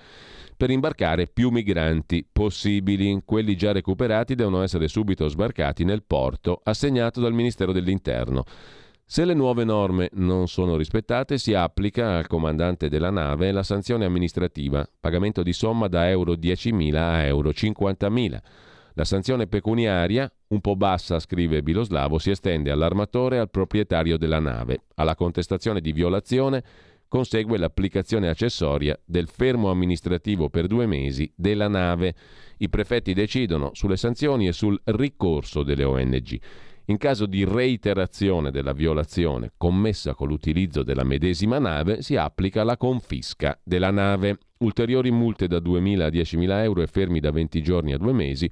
per 0.56 0.70
imbarcare 0.70 1.28
più 1.28 1.50
migranti 1.50 2.26
possibili. 2.32 3.22
Quelli 3.26 3.56
già 3.58 3.72
recuperati 3.72 4.36
devono 4.36 4.62
essere 4.62 4.88
subito 4.88 5.28
sbarcati 5.28 5.84
nel 5.84 6.04
porto 6.04 6.62
assegnato 6.64 7.20
dal 7.20 7.34
Ministero 7.34 7.72
dell'Interno. 7.72 8.44
Se 9.08 9.24
le 9.24 9.36
nuove 9.36 9.64
norme 9.64 10.10
non 10.14 10.48
sono 10.48 10.78
rispettate, 10.78 11.38
si 11.38 11.54
applica 11.54 12.18
al 12.18 12.28
comandante 12.28 12.90
della 12.90 13.12
nave 13.12 13.52
la 13.52 13.62
sanzione 13.62 14.06
amministrativa, 14.06 14.88
pagamento 15.00 15.44
di 15.44 15.54
somma 15.54 15.88
da 15.88 16.10
euro 16.10 16.34
10.000 16.34 16.96
a 16.96 17.24
euro 17.24 17.50
50.000. 17.50 18.40
La 18.98 19.04
sanzione 19.04 19.48
pecuniaria, 19.48 20.32
un 20.48 20.62
po' 20.62 20.78
bassa, 20.78 21.20
scrive 21.20 21.62
Biloslavo, 21.62 22.18
si 22.18 22.30
estende 22.30 22.72
all'armatore 22.72 23.36
e 23.36 23.40
al 23.40 23.50
proprietario 23.50 24.18
della 24.18 24.40
nave. 24.40 24.84
Alla 24.96 25.16
contestazione 25.16 25.82
di 25.82 25.92
violazione 25.92 26.64
consegue 27.10 27.58
l'applicazione 27.58 28.30
accessoria 28.30 28.98
del 29.04 29.28
fermo 29.28 29.70
amministrativo 29.70 30.50
per 30.50 30.68
due 30.68 30.86
mesi 30.86 31.30
della 31.36 31.68
nave. 31.68 32.16
I 32.60 32.70
prefetti 32.70 33.14
decidono 33.14 33.72
sulle 33.74 33.98
sanzioni 33.98 34.48
e 34.48 34.54
sul 34.54 34.80
ricorso 34.86 35.64
delle 35.64 35.84
ONG. 35.84 36.40
In 36.86 36.98
caso 36.98 37.26
di 37.26 37.44
reiterazione 37.44 38.50
della 38.50 38.72
violazione 38.72 39.52
commessa 39.58 40.14
con 40.14 40.30
l'utilizzo 40.30 40.84
della 40.84 41.04
medesima 41.04 41.60
nave, 41.60 42.02
si 42.02 42.16
applica 42.16 42.64
la 42.64 42.78
confisca 42.78 43.60
della 43.62 43.92
nave. 43.92 44.38
Ulteriori 44.60 45.12
multe 45.12 45.48
da 45.48 45.58
2.000 45.58 46.02
a 46.02 46.08
10.000 46.08 46.64
euro 46.64 46.82
e 46.82 46.88
fermi 46.88 47.20
da 47.20 47.32
20 47.32 47.62
giorni 47.62 47.92
a 47.92 47.98
due 47.98 48.14
mesi 48.14 48.50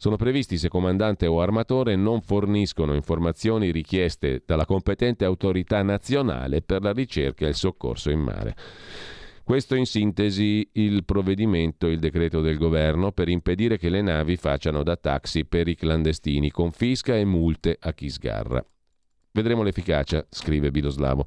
sono 0.00 0.16
previsti 0.16 0.56
se 0.56 0.70
comandante 0.70 1.26
o 1.26 1.42
armatore 1.42 1.94
non 1.94 2.22
forniscono 2.22 2.94
informazioni 2.94 3.70
richieste 3.70 4.42
dalla 4.46 4.64
competente 4.64 5.26
autorità 5.26 5.82
nazionale 5.82 6.62
per 6.62 6.80
la 6.80 6.92
ricerca 6.92 7.44
e 7.44 7.50
il 7.50 7.54
soccorso 7.54 8.08
in 8.08 8.20
mare. 8.20 8.56
Questo 9.44 9.74
in 9.74 9.84
sintesi 9.84 10.66
il 10.72 11.04
provvedimento, 11.04 11.86
il 11.86 11.98
decreto 11.98 12.40
del 12.40 12.56
governo 12.56 13.12
per 13.12 13.28
impedire 13.28 13.76
che 13.76 13.90
le 13.90 14.00
navi 14.00 14.36
facciano 14.36 14.82
da 14.82 14.96
taxi 14.96 15.44
per 15.44 15.68
i 15.68 15.74
clandestini, 15.74 16.50
confisca 16.50 17.14
e 17.14 17.26
multe 17.26 17.76
a 17.78 17.92
chi 17.92 18.08
sgarra. 18.08 18.64
Vedremo 19.32 19.62
l'efficacia, 19.62 20.24
scrive 20.30 20.70
Biloslavo. 20.70 21.26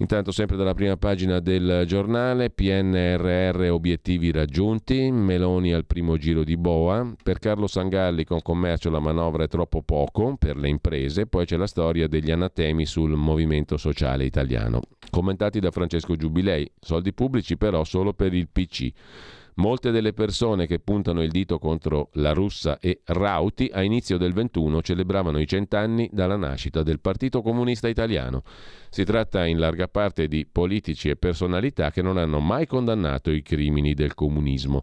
Intanto 0.00 0.32
sempre 0.32 0.56
dalla 0.56 0.72
prima 0.72 0.96
pagina 0.96 1.40
del 1.40 1.84
giornale, 1.86 2.48
PNRR 2.48 3.68
obiettivi 3.70 4.30
raggiunti, 4.30 5.10
Meloni 5.10 5.74
al 5.74 5.84
primo 5.84 6.16
giro 6.16 6.42
di 6.42 6.56
Boa, 6.56 7.14
per 7.22 7.38
Carlo 7.38 7.66
Sangalli 7.66 8.24
con 8.24 8.40
commercio 8.40 8.88
la 8.88 8.98
manovra 8.98 9.44
è 9.44 9.46
troppo 9.46 9.82
poco 9.82 10.36
per 10.38 10.56
le 10.56 10.70
imprese, 10.70 11.26
poi 11.26 11.44
c'è 11.44 11.58
la 11.58 11.66
storia 11.66 12.08
degli 12.08 12.30
anatemi 12.30 12.86
sul 12.86 13.10
movimento 13.10 13.76
sociale 13.76 14.24
italiano. 14.24 14.80
Commentati 15.10 15.60
da 15.60 15.70
Francesco 15.70 16.16
Giubilei, 16.16 16.70
soldi 16.80 17.12
pubblici 17.12 17.58
però 17.58 17.84
solo 17.84 18.14
per 18.14 18.32
il 18.32 18.48
PC. 18.50 18.90
Molte 19.60 19.90
delle 19.90 20.14
persone 20.14 20.66
che 20.66 20.78
puntano 20.78 21.22
il 21.22 21.30
dito 21.30 21.58
contro 21.58 22.08
la 22.14 22.32
russa 22.32 22.78
e 22.78 23.02
Rauti 23.04 23.68
a 23.70 23.82
inizio 23.82 24.16
del 24.16 24.32
21 24.32 24.80
celebravano 24.80 25.38
i 25.38 25.46
cent'anni 25.46 26.08
dalla 26.10 26.38
nascita 26.38 26.82
del 26.82 26.98
Partito 26.98 27.42
Comunista 27.42 27.86
Italiano. 27.86 28.42
Si 28.88 29.04
tratta 29.04 29.44
in 29.44 29.58
larga 29.58 29.86
parte 29.86 30.28
di 30.28 30.46
politici 30.50 31.10
e 31.10 31.16
personalità 31.16 31.90
che 31.90 32.00
non 32.00 32.16
hanno 32.16 32.40
mai 32.40 32.66
condannato 32.66 33.30
i 33.30 33.42
crimini 33.42 33.92
del 33.92 34.14
comunismo. 34.14 34.82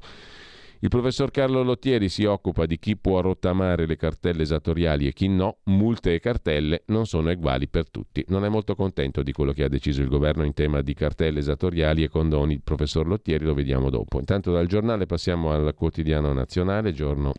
Il 0.79 0.89
professor 0.89 1.31
Carlo 1.31 1.63
Lottieri 1.63 2.07
si 2.07 2.25
occupa 2.25 2.67
di 2.67 2.77
chi 2.77 2.97
può 2.97 3.21
rottamare 3.21 3.87
le 3.87 3.95
cartelle 3.95 4.43
esattoriali 4.43 5.07
e 5.07 5.13
chi 5.13 5.27
no. 5.27 5.57
Multe 5.63 6.13
e 6.13 6.19
cartelle 6.19 6.83
non 6.87 7.07
sono 7.07 7.31
uguali 7.31 7.67
per 7.67 7.89
tutti. 7.89 8.23
Non 8.27 8.45
è 8.45 8.49
molto 8.49 8.75
contento 8.75 9.23
di 9.23 9.31
quello 9.31 9.53
che 9.53 9.63
ha 9.63 9.69
deciso 9.69 10.01
il 10.01 10.07
governo 10.07 10.43
in 10.43 10.53
tema 10.53 10.81
di 10.81 10.93
cartelle 10.93 11.39
esattoriali 11.39 12.03
e 12.03 12.09
condoni. 12.09 12.53
Il 12.53 12.61
professor 12.61 13.07
Lottieri 13.07 13.43
lo 13.43 13.55
vediamo 13.55 13.89
dopo. 13.89 14.19
Intanto 14.19 14.51
dal 14.51 14.67
giornale 14.67 15.07
passiamo 15.07 15.51
al 15.51 15.73
quotidiano 15.73 16.31
nazionale, 16.31 16.93
giorno 16.93 17.33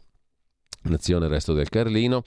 Nazione 0.83 1.29
Resto 1.29 1.53
del 1.53 1.69
Carlino. 1.69 2.23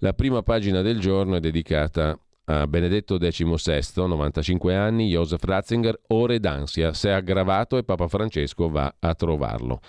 La 0.00 0.12
prima 0.12 0.42
pagina 0.42 0.82
del 0.82 0.98
giorno 0.98 1.36
è 1.36 1.40
dedicata 1.40 2.18
a 2.50 2.66
Benedetto 2.66 3.16
XVI, 3.16 3.80
95 3.94 4.74
anni, 4.74 5.08
Joseph 5.08 5.44
Ratzinger, 5.44 6.00
ore 6.08 6.40
d'ansia, 6.40 6.92
si 6.92 7.06
è 7.06 7.12
aggravato 7.12 7.76
e 7.76 7.84
Papa 7.84 8.08
Francesco 8.08 8.68
va 8.68 8.92
a 8.98 9.14
trovarlo. 9.14 9.80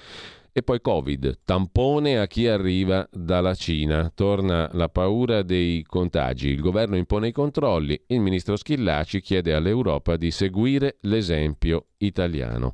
E 0.54 0.62
poi 0.62 0.80
Covid, 0.80 1.40
tampone 1.44 2.20
a 2.20 2.28
chi 2.28 2.46
arriva 2.46 3.08
dalla 3.12 3.56
Cina. 3.56 4.12
Torna 4.14 4.70
la 4.74 4.90
paura 4.90 5.42
dei 5.44 5.82
contagi. 5.84 6.50
Il 6.50 6.60
governo 6.60 6.98
impone 6.98 7.30
i 7.30 7.32
controlli. 7.32 8.00
Il 8.08 8.20
ministro 8.20 8.58
Schillaci 8.58 9.22
chiede 9.22 9.54
all'Europa 9.54 10.18
di 10.18 10.30
seguire 10.30 10.98
l'esempio 11.02 11.86
italiano. 12.00 12.74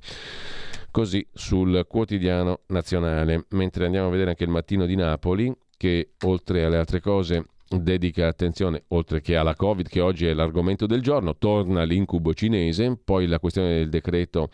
Così 0.89 1.26
sul 1.32 1.86
quotidiano 1.88 2.62
nazionale. 2.67 3.45
Mentre 3.50 3.86
andiamo 3.86 4.08
a 4.08 4.12
vedere 4.12 4.32
anche 4.32 4.43
il 4.43 4.50
mattino 4.50 4.88
di 4.88 4.95
Napoli, 4.95 5.56
che 5.78 6.13
oltre 6.23 6.65
alle 6.65 6.78
altre 6.78 7.00
cose 7.00 7.45
dedica 7.70 8.28
attenzione, 8.28 8.84
oltre 8.90 9.22
che 9.22 9.36
alla 9.36 9.56
Covid, 9.56 9.88
che 9.88 10.00
oggi 10.00 10.26
è 10.26 10.34
l'argomento 10.34 10.86
del 10.86 11.02
giorno, 11.02 11.36
torna 11.38 11.84
l'incubo 11.84 12.34
cinese, 12.34 12.98
poi 13.04 13.28
la 13.28 13.40
questione 13.40 13.76
del 13.76 13.90
decreto 13.90 14.50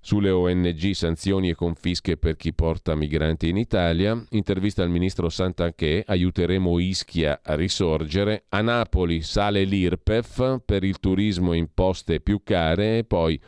sulle 0.00 0.30
ONG, 0.30 0.90
sanzioni 0.92 1.48
e 1.50 1.56
confische 1.56 2.16
per 2.16 2.36
chi 2.36 2.54
porta 2.54 2.94
migranti 2.94 3.48
in 3.48 3.56
Italia, 3.56 4.16
intervista 4.30 4.82
al 4.82 4.90
ministro 4.90 5.28
Santanché, 5.28 6.04
aiuteremo 6.06 6.78
Ischia 6.78 7.40
a 7.42 7.56
risorgere, 7.56 8.44
a 8.50 8.60
Napoli 8.60 9.22
sale 9.22 9.64
l'IRPEF 9.64 10.60
per 10.64 10.84
il 10.84 11.00
turismo 11.00 11.54
imposte 11.54 12.20
più 12.20 12.42
care 12.44 12.98
e 12.98 13.04
poi 13.04 13.40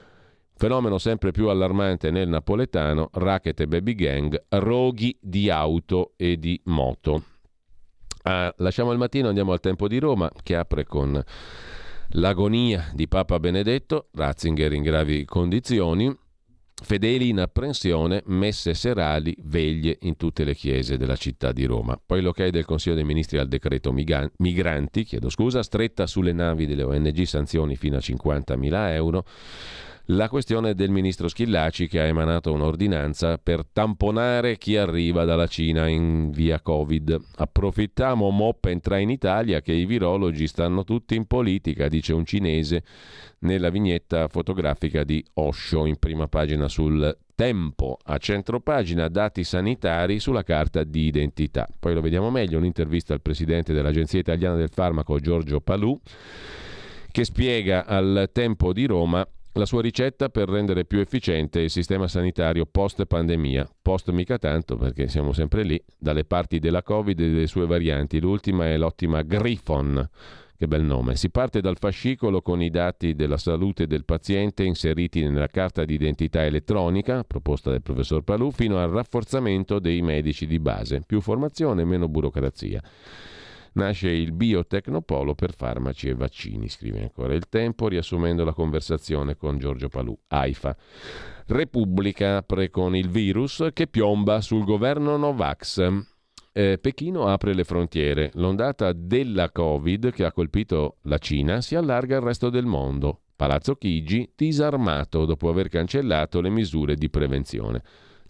Fenomeno 0.58 0.98
sempre 0.98 1.30
più 1.30 1.46
allarmante 1.50 2.10
nel 2.10 2.26
napoletano, 2.26 3.10
racket 3.12 3.60
e 3.60 3.68
baby 3.68 3.94
gang, 3.94 4.46
roghi 4.48 5.16
di 5.20 5.50
auto 5.50 6.14
e 6.16 6.36
di 6.36 6.60
moto. 6.64 7.27
Ah, 8.22 8.52
lasciamo 8.58 8.92
il 8.92 8.98
mattino, 8.98 9.28
andiamo 9.28 9.52
al 9.52 9.60
tempo 9.60 9.88
di 9.88 9.98
Roma 9.98 10.30
che 10.42 10.56
apre 10.56 10.84
con 10.84 11.22
l'agonia 12.12 12.90
di 12.94 13.08
Papa 13.08 13.38
Benedetto, 13.38 14.08
Ratzinger 14.12 14.72
in 14.72 14.82
gravi 14.82 15.24
condizioni, 15.24 16.14
Fedeli 16.80 17.30
in 17.30 17.40
apprensione, 17.40 18.22
messe 18.26 18.72
serali, 18.72 19.36
veglie 19.42 19.98
in 20.02 20.16
tutte 20.16 20.44
le 20.44 20.54
chiese 20.54 20.96
della 20.96 21.16
città 21.16 21.50
di 21.50 21.64
Roma. 21.64 22.00
Poi 22.04 22.20
l'ok 22.20 22.46
del 22.48 22.64
Consiglio 22.64 22.94
dei 22.94 23.04
Ministri 23.04 23.38
al 23.38 23.48
decreto 23.48 23.92
migranti, 23.92 25.02
chiedo 25.02 25.28
scusa, 25.28 25.64
stretta 25.64 26.06
sulle 26.06 26.32
navi 26.32 26.66
delle 26.66 26.84
ONG, 26.84 27.22
sanzioni 27.22 27.74
fino 27.74 27.96
a 27.96 28.00
50.000 28.00 28.92
euro. 28.92 29.24
La 30.10 30.30
questione 30.30 30.74
del 30.74 30.88
ministro 30.88 31.28
Schillaci 31.28 31.86
che 31.86 32.00
ha 32.00 32.04
emanato 32.04 32.50
un'ordinanza 32.50 33.36
per 33.36 33.66
tamponare 33.70 34.56
chi 34.56 34.74
arriva 34.74 35.26
dalla 35.26 35.46
Cina 35.46 35.86
in 35.86 36.30
via 36.30 36.62
Covid. 36.62 37.24
Approfittiamo 37.36 38.30
Moppa 38.30 38.70
entra 38.70 38.96
in 38.96 39.10
Italia 39.10 39.60
che 39.60 39.74
i 39.74 39.84
virologi 39.84 40.46
stanno 40.46 40.84
tutti 40.84 41.14
in 41.14 41.26
politica, 41.26 41.88
dice 41.88 42.14
un 42.14 42.24
cinese 42.24 42.84
nella 43.40 43.68
vignetta 43.68 44.28
fotografica 44.28 45.04
di 45.04 45.22
Osho 45.34 45.84
in 45.84 45.98
prima 45.98 46.26
pagina 46.26 46.68
sul 46.68 47.14
Tempo, 47.34 47.98
a 48.02 48.16
centro 48.16 48.60
pagina 48.60 49.08
dati 49.08 49.44
sanitari 49.44 50.20
sulla 50.20 50.42
carta 50.42 50.84
di 50.84 51.04
identità. 51.04 51.68
Poi 51.78 51.92
lo 51.92 52.00
vediamo 52.00 52.30
meglio, 52.30 52.56
un'intervista 52.56 53.12
al 53.12 53.20
presidente 53.20 53.74
dell'Agenzia 53.74 54.20
Italiana 54.20 54.56
del 54.56 54.70
Farmaco 54.70 55.18
Giorgio 55.20 55.60
Palù 55.60 56.00
che 57.10 57.24
spiega 57.24 57.84
al 57.84 58.30
Tempo 58.32 58.72
di 58.72 58.86
Roma 58.86 59.26
la 59.52 59.66
sua 59.66 59.82
ricetta 59.82 60.28
per 60.28 60.48
rendere 60.48 60.84
più 60.84 61.00
efficiente 61.00 61.60
il 61.60 61.70
sistema 61.70 62.06
sanitario 62.06 62.66
post 62.66 63.04
pandemia. 63.04 63.68
Post 63.82 64.10
mica 64.10 64.38
tanto 64.38 64.76
perché 64.76 65.08
siamo 65.08 65.32
sempre 65.32 65.62
lì, 65.64 65.82
dalle 65.98 66.24
parti 66.24 66.58
della 66.58 66.82
Covid 66.82 67.18
e 67.18 67.30
delle 67.30 67.46
sue 67.46 67.66
varianti. 67.66 68.20
L'ultima 68.20 68.66
è 68.66 68.76
l'ottima 68.76 69.22
Griffon. 69.22 70.08
Che 70.56 70.66
bel 70.66 70.82
nome. 70.82 71.14
Si 71.14 71.30
parte 71.30 71.60
dal 71.60 71.78
fascicolo 71.78 72.42
con 72.42 72.60
i 72.60 72.68
dati 72.68 73.14
della 73.14 73.36
salute 73.36 73.86
del 73.86 74.04
paziente 74.04 74.64
inseriti 74.64 75.22
nella 75.22 75.46
carta 75.46 75.84
di 75.84 75.94
identità 75.94 76.44
elettronica, 76.44 77.22
proposta 77.22 77.70
del 77.70 77.82
professor 77.82 78.22
Palù, 78.22 78.50
fino 78.50 78.78
al 78.78 78.90
rafforzamento 78.90 79.78
dei 79.78 80.02
medici 80.02 80.48
di 80.48 80.58
base. 80.58 81.02
Più 81.06 81.20
formazione, 81.20 81.84
meno 81.84 82.08
burocrazia 82.08 82.82
nasce 83.78 84.10
il 84.10 84.32
Biotecnopolo 84.32 85.34
per 85.34 85.54
farmaci 85.54 86.08
e 86.08 86.14
vaccini, 86.14 86.68
scrive 86.68 87.00
ancora 87.00 87.34
il 87.34 87.48
tempo, 87.48 87.88
riassumendo 87.88 88.44
la 88.44 88.52
conversazione 88.52 89.36
con 89.36 89.58
Giorgio 89.58 89.88
Palù, 89.88 90.16
AIFA. 90.26 90.76
Repubblica 91.46 92.36
apre 92.36 92.68
con 92.68 92.94
il 92.94 93.08
virus 93.08 93.68
che 93.72 93.86
piomba 93.86 94.42
sul 94.42 94.64
governo 94.64 95.16
Novax. 95.16 95.88
Eh, 96.52 96.78
Pechino 96.78 97.26
apre 97.28 97.54
le 97.54 97.64
frontiere. 97.64 98.30
L'ondata 98.34 98.92
della 98.92 99.50
Covid 99.50 100.10
che 100.12 100.24
ha 100.24 100.32
colpito 100.32 100.96
la 101.02 101.18
Cina 101.18 101.60
si 101.60 101.74
allarga 101.74 102.16
al 102.16 102.22
resto 102.22 102.50
del 102.50 102.66
mondo. 102.66 103.20
Palazzo 103.34 103.76
Chigi 103.76 104.32
disarmato 104.34 105.24
dopo 105.24 105.48
aver 105.48 105.68
cancellato 105.68 106.40
le 106.40 106.50
misure 106.50 106.96
di 106.96 107.08
prevenzione. 107.08 107.82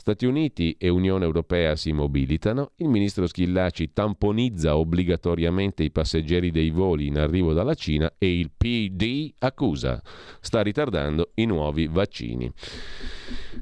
Stati 0.08 0.24
Uniti 0.24 0.74
e 0.78 0.88
Unione 0.88 1.26
Europea 1.26 1.76
si 1.76 1.92
mobilitano, 1.92 2.70
il 2.76 2.88
ministro 2.88 3.26
Schillaci 3.26 3.92
tamponizza 3.92 4.78
obbligatoriamente 4.78 5.82
i 5.82 5.90
passeggeri 5.90 6.50
dei 6.50 6.70
voli 6.70 7.08
in 7.08 7.18
arrivo 7.18 7.52
dalla 7.52 7.74
Cina 7.74 8.10
e 8.16 8.38
il 8.38 8.50
PD 8.56 9.34
accusa, 9.40 10.00
sta 10.40 10.62
ritardando 10.62 11.32
i 11.34 11.44
nuovi 11.44 11.88
vaccini. 11.88 12.50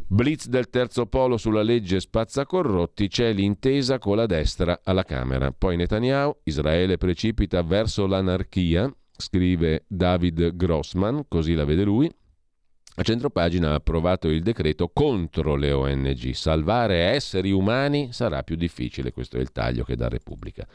Blitz 0.06 0.46
del 0.46 0.70
terzo 0.70 1.06
polo 1.06 1.37
sulla 1.37 1.62
legge 1.62 1.98
spazzacorrotti, 1.98 3.09
c'è 3.09 3.32
l'intesa 3.32 3.98
con 3.98 4.14
la 4.14 4.26
destra 4.26 4.82
alla 4.85 5.02
Camera. 5.02 5.50
Poi 5.50 5.74
Netanyahu, 5.74 6.42
Israele 6.44 6.96
precipita 6.96 7.61
verso 7.62 8.06
l'anarchia, 8.06 8.88
scrive 9.16 9.82
David 9.88 10.54
Grossman, 10.54 11.24
così 11.26 11.54
la 11.54 11.64
vede 11.64 11.82
lui, 11.82 12.09
a 12.98 13.02
centropagina 13.02 13.72
ha 13.72 13.74
approvato 13.74 14.28
il 14.28 14.42
decreto 14.42 14.88
contro 14.88 15.54
le 15.54 15.70
ONG. 15.70 16.30
Salvare 16.30 16.96
esseri 16.96 17.50
umani 17.50 18.09
sarà 18.11 18.42
più 18.42 18.56
difficile, 18.56 19.12
questo 19.12 19.37
è 19.37 19.40
il 19.40 19.52
taglio 19.52 19.85
che 19.85 19.96
dà 19.96 20.09
Repubblica. 20.09 20.66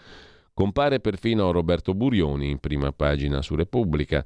Compare 0.53 0.99
perfino 0.99 1.51
Roberto 1.51 1.95
Burioni 1.95 2.51
in 2.51 2.59
prima 2.59 2.91
pagina 2.91 3.41
su 3.41 3.55
Repubblica. 3.55 4.23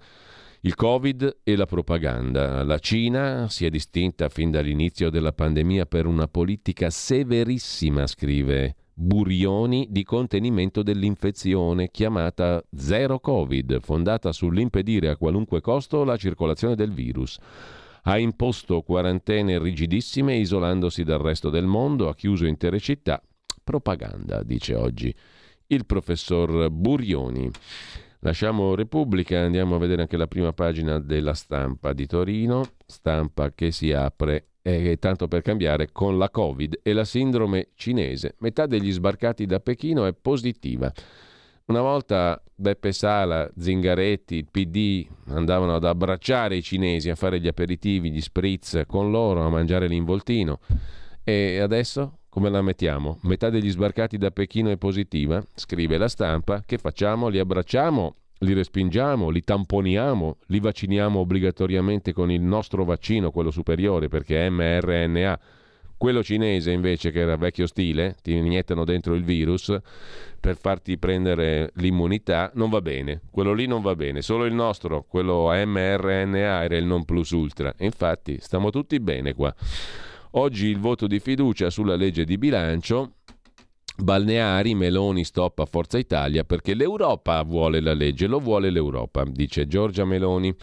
Il 0.61 0.75
Covid 0.75 1.37
e 1.41 1.55
la 1.55 1.65
propaganda. 1.65 2.63
La 2.63 2.79
Cina 2.79 3.47
si 3.47 3.65
è 3.65 3.69
distinta 3.69 4.27
fin 4.27 4.51
dall'inizio 4.51 5.09
della 5.09 5.31
pandemia 5.31 5.85
per 5.85 6.05
una 6.05 6.27
politica 6.27 6.89
severissima, 6.89 8.07
scrive 8.07 8.75
Burioni, 8.93 9.87
di 9.89 10.03
contenimento 10.03 10.83
dell'infezione 10.83 11.89
chiamata 11.91 12.61
Zero 12.75 13.19
Covid, 13.19 13.79
fondata 13.79 14.33
sull'impedire 14.33 15.07
a 15.07 15.15
qualunque 15.15 15.61
costo 15.61 16.03
la 16.03 16.17
circolazione 16.17 16.75
del 16.75 16.91
virus 16.91 17.39
ha 18.07 18.17
imposto 18.17 18.81
quarantene 18.81 19.59
rigidissime 19.59 20.35
isolandosi 20.35 21.03
dal 21.03 21.19
resto 21.19 21.49
del 21.49 21.65
mondo, 21.65 22.07
ha 22.07 22.15
chiuso 22.15 22.45
intere 22.45 22.79
città. 22.79 23.21
Propaganda, 23.63 24.43
dice 24.43 24.75
oggi 24.75 25.13
il 25.67 25.85
professor 25.85 26.69
Burioni. 26.69 27.49
Lasciamo 28.19 28.75
Repubblica, 28.75 29.39
andiamo 29.39 29.75
a 29.75 29.79
vedere 29.79 30.03
anche 30.03 30.17
la 30.17 30.27
prima 30.27 30.53
pagina 30.53 30.99
della 30.99 31.33
stampa 31.33 31.93
di 31.93 32.05
Torino, 32.05 32.63
stampa 32.85 33.51
che 33.53 33.71
si 33.71 33.91
apre, 33.91 34.49
eh, 34.61 34.97
tanto 34.99 35.27
per 35.27 35.41
cambiare, 35.41 35.91
con 35.91 36.17
la 36.17 36.29
Covid 36.29 36.79
e 36.83 36.93
la 36.93 37.05
sindrome 37.05 37.69
cinese. 37.75 38.35
Metà 38.39 38.67
degli 38.67 38.91
sbarcati 38.91 39.45
da 39.45 39.59
Pechino 39.59 40.05
è 40.05 40.13
positiva. 40.13 40.91
Una 41.67 41.81
volta 41.81 42.39
Beppe 42.53 42.91
Sala, 42.91 43.49
Zingaretti, 43.57 44.35
il 44.35 44.47
PD 44.51 45.03
andavano 45.29 45.73
ad 45.73 45.83
abbracciare 45.83 46.55
i 46.55 46.61
cinesi, 46.61 47.09
a 47.09 47.15
fare 47.15 47.39
gli 47.39 47.47
aperitivi, 47.47 48.11
gli 48.11 48.21
spritz 48.21 48.83
con 48.85 49.09
loro, 49.09 49.41
a 49.43 49.49
mangiare 49.49 49.87
l'involtino. 49.87 50.59
E 51.23 51.57
adesso 51.57 52.19
come 52.29 52.51
la 52.51 52.61
mettiamo? 52.61 53.17
Metà 53.23 53.49
degli 53.49 53.71
sbarcati 53.71 54.19
da 54.19 54.29
Pechino 54.29 54.69
è 54.69 54.77
positiva, 54.77 55.43
scrive 55.55 55.97
la 55.97 56.07
stampa. 56.07 56.61
Che 56.63 56.77
facciamo? 56.77 57.29
Li 57.29 57.39
abbracciamo? 57.39 58.15
Li 58.39 58.53
respingiamo? 58.53 59.29
Li 59.29 59.41
tamponiamo? 59.41 60.37
Li 60.47 60.59
vacciniamo 60.59 61.17
obbligatoriamente 61.17 62.13
con 62.13 62.29
il 62.29 62.41
nostro 62.41 62.85
vaccino, 62.85 63.31
quello 63.31 63.49
superiore, 63.49 64.07
perché 64.07 64.45
è 64.45 64.49
mRNA? 64.51 65.39
Quello 66.05 66.21
cinese 66.21 66.69
invece, 66.69 67.09
che 67.09 67.21
era 67.21 67.35
vecchio 67.35 67.65
stile, 67.65 68.15
ti 68.21 68.35
iniettano 68.35 68.85
dentro 68.85 69.15
il 69.15 69.23
virus 69.23 69.75
per 70.39 70.55
farti 70.55 70.99
prendere 70.99 71.71
l'immunità, 71.77 72.51
non 72.53 72.69
va 72.69 72.79
bene. 72.79 73.21
Quello 73.31 73.53
lì 73.53 73.65
non 73.65 73.81
va 73.81 73.95
bene. 73.95 74.21
Solo 74.21 74.45
il 74.45 74.53
nostro, 74.53 75.05
quello 75.09 75.47
mRNA, 75.47 76.63
era 76.63 76.77
il 76.77 76.85
non 76.85 77.05
plus 77.05 77.31
ultra. 77.31 77.73
infatti, 77.79 78.37
stiamo 78.39 78.69
tutti 78.69 78.99
bene 78.99 79.33
qua. 79.33 79.51
Oggi 80.33 80.67
il 80.67 80.77
voto 80.77 81.07
di 81.07 81.19
fiducia 81.19 81.71
sulla 81.71 81.95
legge 81.95 82.23
di 82.23 82.37
bilancio. 82.37 83.13
Balneari, 83.97 84.75
Meloni 84.75 85.23
stop 85.23 85.57
a 85.57 85.65
Forza 85.65 85.97
Italia 85.97 86.43
perché 86.43 86.75
l'Europa 86.75 87.41
vuole 87.41 87.79
la 87.79 87.95
legge, 87.95 88.27
lo 88.27 88.37
vuole 88.37 88.69
l'Europa, 88.69 89.23
dice 89.25 89.65
Giorgia 89.65 90.05
Meloni. 90.05 90.55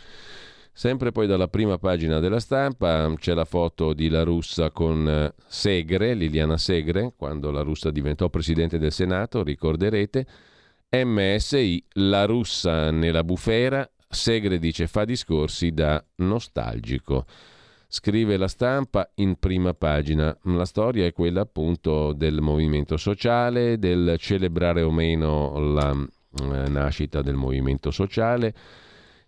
Sempre 0.74 1.12
poi 1.12 1.26
dalla 1.26 1.48
prima 1.48 1.76
pagina 1.76 2.18
della 2.18 2.40
stampa 2.40 3.12
c'è 3.18 3.34
la 3.34 3.44
foto 3.44 3.92
di 3.92 4.08
La 4.08 4.22
Russa 4.22 4.70
con 4.70 5.06
eh, 5.06 5.34
Segre, 5.46 6.14
Liliana 6.14 6.56
Segre, 6.56 7.12
quando 7.14 7.50
La 7.50 7.60
Russa 7.60 7.90
diventò 7.90 8.30
presidente 8.30 8.78
del 8.78 8.90
Senato, 8.90 9.42
ricorderete. 9.42 10.26
MSI, 10.90 11.84
La 11.92 12.24
Russa 12.24 12.90
nella 12.90 13.22
bufera, 13.22 13.88
Segre 14.08 14.58
dice 14.58 14.86
fa 14.86 15.04
discorsi 15.04 15.72
da 15.72 16.02
nostalgico. 16.16 17.26
Scrive 17.86 18.38
la 18.38 18.48
stampa 18.48 19.10
in 19.16 19.38
prima 19.38 19.74
pagina. 19.74 20.34
La 20.44 20.64
storia 20.64 21.04
è 21.04 21.12
quella 21.12 21.42
appunto 21.42 22.14
del 22.14 22.40
movimento 22.40 22.96
sociale, 22.96 23.78
del 23.78 24.16
celebrare 24.18 24.80
o 24.80 24.90
meno 24.90 25.58
la 25.74 25.92
eh, 25.92 26.68
nascita 26.70 27.20
del 27.20 27.34
movimento 27.34 27.90
sociale 27.90 28.54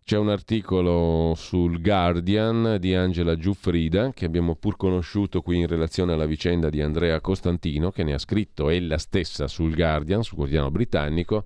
c'è 0.07 0.19
un 0.19 0.29
articolo 0.29 1.33
sul 1.35 1.81
Guardian 1.81 2.77
di 2.79 2.95
Angela 2.95 3.37
Giuffrida 3.37 4.13
che 4.13 4.27
abbiamo 4.27 4.55
pur 4.55 4.77
conosciuto 4.77 5.41
qui 5.41 5.61
in 5.61 5.67
relazione 5.67 6.13
alla 6.13 6.27
vicenda 6.27 6.69
di 6.69 6.83
Andrea 6.83 7.23
Costantino 7.23 7.91
che 7.91 8.05
ne 8.05 8.13
ha 8.13 8.19
scritto 8.19 8.69
ella 8.69 8.99
stessa 8.99 9.47
sul 9.49 9.75
Guardian, 9.75 10.23
sul 10.23 10.37
quotidiano 10.37 10.71
britannico. 10.71 11.45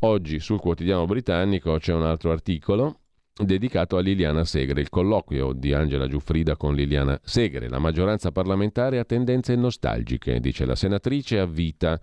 Oggi 0.00 0.40
sul 0.40 0.58
quotidiano 0.58 1.04
britannico 1.04 1.76
c'è 1.76 1.92
un 1.92 2.04
altro 2.04 2.30
articolo 2.32 3.00
dedicato 3.36 3.98
a 3.98 4.00
Liliana 4.00 4.44
Segre, 4.44 4.80
il 4.80 4.88
colloquio 4.88 5.52
di 5.52 5.74
Angela 5.74 6.08
Giuffrida 6.08 6.56
con 6.56 6.74
Liliana 6.74 7.20
Segre. 7.22 7.68
La 7.68 7.78
maggioranza 7.78 8.32
parlamentare 8.32 9.00
ha 9.00 9.04
tendenze 9.04 9.54
nostalgiche, 9.54 10.40
dice 10.40 10.64
la 10.64 10.76
senatrice 10.76 11.38
a 11.38 11.44
vita. 11.44 12.00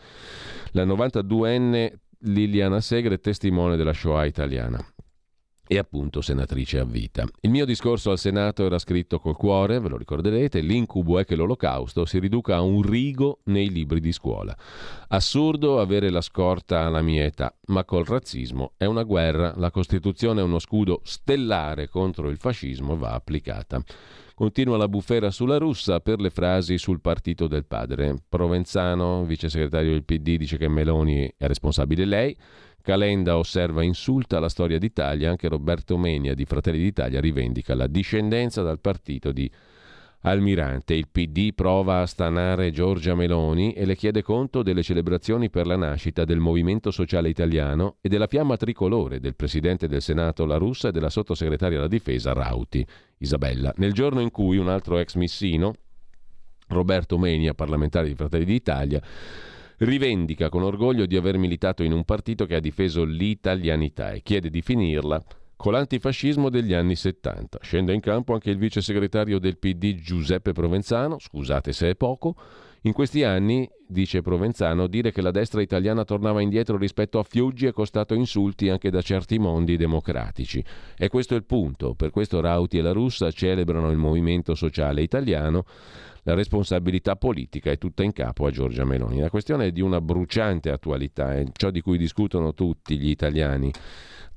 La 0.74 0.86
92enne 0.86 1.94
Liliana 2.26 2.80
Segre, 2.80 3.18
testimone 3.18 3.76
della 3.76 3.94
Shoah 3.94 4.26
italiana. 4.26 4.80
E 5.72 5.78
appunto 5.78 6.22
senatrice 6.22 6.80
a 6.80 6.84
vita. 6.84 7.28
Il 7.42 7.52
mio 7.52 7.64
discorso 7.64 8.10
al 8.10 8.18
Senato 8.18 8.66
era 8.66 8.80
scritto 8.80 9.20
col 9.20 9.36
cuore, 9.36 9.80
ve 9.80 9.90
lo 9.90 9.98
ricorderete, 9.98 10.62
l'incubo 10.62 11.20
è 11.20 11.26
che 11.26 11.36
l'olocausto 11.36 12.06
si 12.06 12.18
riduca 12.18 12.56
a 12.56 12.62
un 12.62 12.82
rigo 12.82 13.42
nei 13.46 13.70
libri 13.70 14.00
di 14.00 14.12
scuola. 14.12 14.58
Assurdo 15.10 15.80
avere 15.80 16.10
la 16.10 16.22
scorta 16.22 16.86
alla 16.86 17.04
mia 17.04 17.24
età, 17.24 17.56
ma 17.68 17.86
col 17.86 18.04
razzismo 18.04 18.72
è 18.78 18.86
una 18.86 19.04
guerra, 19.04 19.54
la 19.58 19.70
Costituzione 19.70 20.42
è 20.42 20.44
uno 20.44 20.58
scudo 20.58 21.02
stellare 21.04 21.88
contro 21.88 22.30
il 22.30 22.38
fascismo 22.38 22.98
va 22.98 23.12
applicata. 23.12 23.80
Continua 24.40 24.78
la 24.78 24.88
bufera 24.88 25.32
sulla 25.32 25.58
russa 25.58 26.00
per 26.00 26.22
le 26.22 26.30
frasi 26.30 26.78
sul 26.78 27.02
partito 27.02 27.48
del 27.48 27.66
padre. 27.66 28.16
Provenzano, 28.30 29.26
vice 29.26 29.50
segretario 29.50 29.92
del 29.92 30.06
PD, 30.06 30.38
dice 30.38 30.58
che 30.58 30.70
Meloni 30.70 31.30
è 31.36 31.46
responsabile 31.46 32.06
lei. 32.06 32.38
Calenda 32.82 33.38
osserva 33.38 33.84
insulta 33.84 34.40
la 34.40 34.48
storia 34.48 34.80
d'Italia, 34.80 35.30
anche 35.30 35.50
Roberto 35.50 35.98
Menia 35.98 36.36
di 36.36 36.46
Fratelli 36.46 36.80
d'Italia 36.80 37.20
rivendica 37.20 37.76
la 37.76 37.88
discendenza 37.88 38.62
dal 38.62 38.80
partito 38.80 39.34
di 39.34 39.52
Almirante. 40.22 40.94
Il 40.96 41.08
PD 41.08 41.54
prova 41.54 42.02
a 42.02 42.06
stanare 42.06 42.72
Giorgia 42.72 43.16
Meloni 43.16 43.72
e 43.72 43.86
le 43.86 43.96
chiede 43.96 44.22
conto 44.22 44.64
delle 44.64 44.84
celebrazioni 44.84 45.50
per 45.50 45.66
la 45.66 45.78
nascita 45.78 46.26
del 46.26 46.40
Movimento 46.40 46.92
Sociale 46.92 47.30
Italiano 47.30 47.98
e 48.02 48.10
della 48.10 48.28
fiamma 48.28 48.58
tricolore 48.58 49.22
del 49.22 49.36
Presidente 49.36 49.88
del 49.88 50.02
Senato 50.02 50.46
La 50.46 50.58
Russa 50.58 50.90
e 50.90 50.92
della 50.92 51.10
Sottosegretaria 51.10 51.78
alla 51.78 51.88
Difesa 51.88 52.34
Rauti, 52.34 52.86
Isabella, 53.20 53.74
nel 53.78 53.94
giorno 53.94 54.20
in 54.20 54.30
cui 54.30 54.58
un 54.58 54.68
altro 54.68 54.98
ex 54.98 55.16
missino, 55.16 55.74
Roberto 56.68 57.18
Menia, 57.18 57.54
parlamentare 57.54 58.08
di 58.08 58.16
Fratelli 58.16 58.46
d'Italia, 58.46 59.02
rivendica 59.78 60.50
con 60.50 60.64
orgoglio 60.64 61.06
di 61.06 61.16
aver 61.16 61.38
militato 61.38 61.84
in 61.84 61.94
un 61.94 62.04
partito 62.04 62.46
che 62.46 62.56
ha 62.56 62.60
difeso 62.60 63.06
l'italianità 63.06 64.12
e 64.12 64.22
chiede 64.22 64.50
di 64.50 64.62
finirla 64.62 65.24
con 65.60 65.74
l'antifascismo 65.74 66.50
degli 66.50 66.74
anni 66.74 66.96
70. 66.96 67.58
Scende 67.62 67.94
in 67.94 68.00
campo 68.00 68.32
anche 68.32 68.50
il 68.50 68.58
vice 68.58 68.80
segretario 68.80 69.40
del 69.40 69.58
PD 69.58 69.96
Giuseppe 69.96 70.54
Provenzano, 70.54 71.20
scusate 71.20 71.74
se 71.74 71.90
è 71.90 71.96
poco, 71.96 72.38
in 72.84 72.94
questi 72.94 73.26
anni, 73.26 73.70
dice 73.86 74.22
Provenzano, 74.22 74.88
dire 74.88 75.12
che 75.12 75.22
la 75.22 75.32
destra 75.32 75.62
italiana 75.62 76.06
tornava 76.06 76.40
indietro 76.40 76.78
rispetto 76.78 77.20
a 77.20 77.24
Fiuggi 77.24 77.66
è 77.66 77.74
costato 77.74 78.14
insulti 78.14 78.70
anche 78.70 78.90
da 78.90 79.02
certi 79.02 79.38
mondi 79.38 79.76
democratici. 79.76 80.64
E 80.98 81.10
questo 81.10 81.34
è 81.34 81.38
il 81.38 81.44
punto. 81.44 81.94
Per 81.94 82.10
questo 82.10 82.40
Rauti 82.40 82.78
e 82.78 82.82
la 82.82 82.94
Russa 82.94 83.30
celebrano 83.30 83.92
il 83.92 83.98
movimento 83.98 84.56
sociale 84.56 85.02
italiano 85.02 85.66
la 86.24 86.34
responsabilità 86.36 87.16
politica 87.16 87.72
è 87.72 87.78
tutta 87.78 88.04
in 88.04 88.12
capo 88.12 88.46
a 88.46 88.52
Giorgia 88.52 88.86
Meloni. 88.86 89.20
La 89.20 89.30
questione 89.30 89.68
è 89.68 89.72
di 89.72 89.82
una 89.82 90.00
bruciante 90.00 90.70
attualità, 90.70 91.34
è 91.34 91.44
ciò 91.54 91.72
di 91.72 91.82
cui 91.82 91.98
discutono 91.98 92.54
tutti 92.54 92.98
gli 93.00 93.10
italiani 93.10 93.72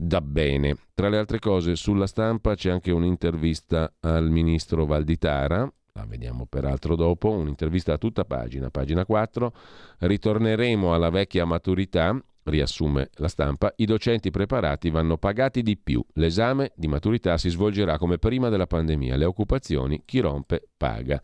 da 0.02 0.20
bene. 0.20 0.76
Tra 0.94 1.08
le 1.08 1.18
altre 1.18 1.38
cose, 1.38 1.76
sulla 1.76 2.06
stampa 2.06 2.54
c'è 2.54 2.70
anche 2.70 2.90
un'intervista 2.90 3.92
al 4.00 4.30
ministro 4.30 4.84
Valditara, 4.84 5.72
la 5.94 6.06
vediamo 6.06 6.46
peraltro 6.46 6.96
dopo, 6.96 7.30
un'intervista 7.30 7.92
a 7.92 7.98
tutta 7.98 8.24
pagina, 8.24 8.70
pagina 8.70 9.04
4. 9.04 9.52
Ritorneremo 9.98 10.94
alla 10.94 11.10
vecchia 11.10 11.44
maturità, 11.44 12.18
riassume 12.44 13.10
la 13.16 13.28
stampa, 13.28 13.72
i 13.76 13.84
docenti 13.84 14.30
preparati 14.30 14.90
vanno 14.90 15.18
pagati 15.18 15.62
di 15.62 15.76
più. 15.76 16.04
L'esame 16.14 16.72
di 16.74 16.88
maturità 16.88 17.36
si 17.36 17.50
svolgerà 17.50 17.98
come 17.98 18.18
prima 18.18 18.48
della 18.48 18.66
pandemia. 18.66 19.16
Le 19.16 19.26
occupazioni 19.26 20.02
chi 20.04 20.20
rompe 20.20 20.66
paga 20.76 21.22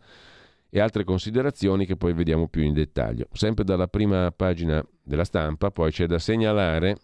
e 0.69 0.79
altre 0.79 1.03
considerazioni 1.03 1.87
che 1.87 1.97
poi 1.97 2.13
vediamo 2.13 2.47
più 2.47 2.61
in 2.61 2.73
dettaglio. 2.73 3.27
Sempre 3.33 3.63
dalla 3.63 3.87
prima 3.87 4.31
pagina 4.31 4.85
della 5.01 5.25
stampa 5.25 5.71
poi 5.71 5.91
c'è 5.91 6.05
da 6.05 6.19
segnalare 6.19 6.97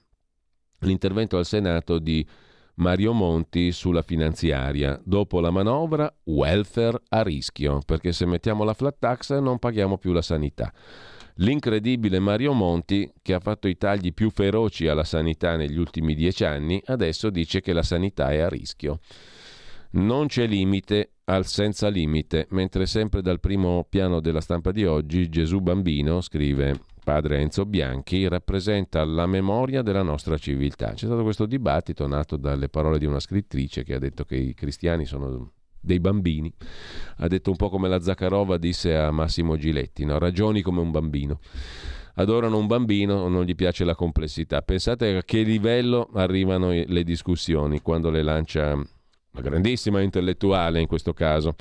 l'intervento 0.85 1.37
al 1.37 1.45
Senato 1.45 1.99
di 1.99 2.25
Mario 2.75 3.13
Monti 3.13 3.71
sulla 3.71 4.01
finanziaria. 4.01 4.99
Dopo 5.03 5.39
la 5.39 5.49
manovra, 5.49 6.13
welfare 6.25 7.01
a 7.09 7.21
rischio, 7.21 7.81
perché 7.85 8.11
se 8.11 8.25
mettiamo 8.25 8.63
la 8.63 8.73
flat 8.73 8.97
tax 8.99 9.37
non 9.39 9.59
paghiamo 9.59 9.97
più 9.97 10.11
la 10.11 10.21
sanità. 10.21 10.73
L'incredibile 11.39 12.19
Mario 12.19 12.53
Monti, 12.53 13.11
che 13.21 13.33
ha 13.33 13.39
fatto 13.39 13.67
i 13.67 13.77
tagli 13.77 14.13
più 14.13 14.29
feroci 14.29 14.87
alla 14.87 15.03
sanità 15.03 15.57
negli 15.57 15.77
ultimi 15.77 16.15
dieci 16.15 16.45
anni, 16.45 16.81
adesso 16.85 17.29
dice 17.29 17.59
che 17.59 17.73
la 17.73 17.83
sanità 17.83 18.31
è 18.31 18.39
a 18.39 18.47
rischio. 18.47 18.99
Non 19.91 20.27
c'è 20.27 20.45
limite 20.47 21.11
al 21.25 21.45
senza 21.45 21.87
limite, 21.87 22.47
mentre 22.51 22.85
sempre 22.85 23.21
dal 23.21 23.39
primo 23.39 23.85
piano 23.89 24.19
della 24.19 24.41
stampa 24.41 24.71
di 24.71 24.85
oggi 24.85 25.29
Gesù 25.29 25.59
Bambino, 25.59 26.21
scrive 26.21 26.79
padre 27.05 27.39
Enzo 27.39 27.67
Bianchi, 27.67 28.27
rappresenta 28.27 29.05
la 29.05 29.27
memoria 29.27 29.83
della 29.83 30.01
nostra 30.01 30.37
civiltà. 30.37 30.93
C'è 30.93 31.05
stato 31.05 31.21
questo 31.21 31.45
dibattito 31.45 32.07
nato 32.07 32.35
dalle 32.35 32.67
parole 32.67 32.97
di 32.97 33.05
una 33.05 33.19
scrittrice 33.19 33.83
che 33.83 33.93
ha 33.93 33.99
detto 33.99 34.25
che 34.25 34.35
i 34.35 34.55
cristiani 34.55 35.05
sono 35.05 35.51
dei 35.79 35.99
bambini. 35.99 36.51
Ha 37.17 37.27
detto 37.27 37.51
un 37.51 37.57
po' 37.57 37.69
come 37.69 37.87
la 37.87 38.01
Zaccarova 38.01 38.57
disse 38.57 38.97
a 38.97 39.11
Massimo 39.11 39.55
Giletti, 39.55 40.03
no? 40.03 40.17
ragioni 40.17 40.63
come 40.63 40.81
un 40.81 40.89
bambino. 40.89 41.39
Adorano 42.15 42.57
un 42.57 42.65
bambino, 42.65 43.27
non 43.27 43.43
gli 43.43 43.53
piace 43.53 43.85
la 43.85 43.93
complessità. 43.93 44.63
Pensate 44.63 45.17
a 45.17 45.23
che 45.23 45.43
livello 45.43 46.09
arrivano 46.15 46.71
le 46.71 47.03
discussioni 47.03 47.81
quando 47.81 48.09
le 48.09 48.23
lancia 48.23 48.71
una 48.73 49.41
grandissima 49.41 50.01
intellettuale 50.01 50.81
in 50.81 50.87
questo 50.87 51.13
caso. 51.13 51.53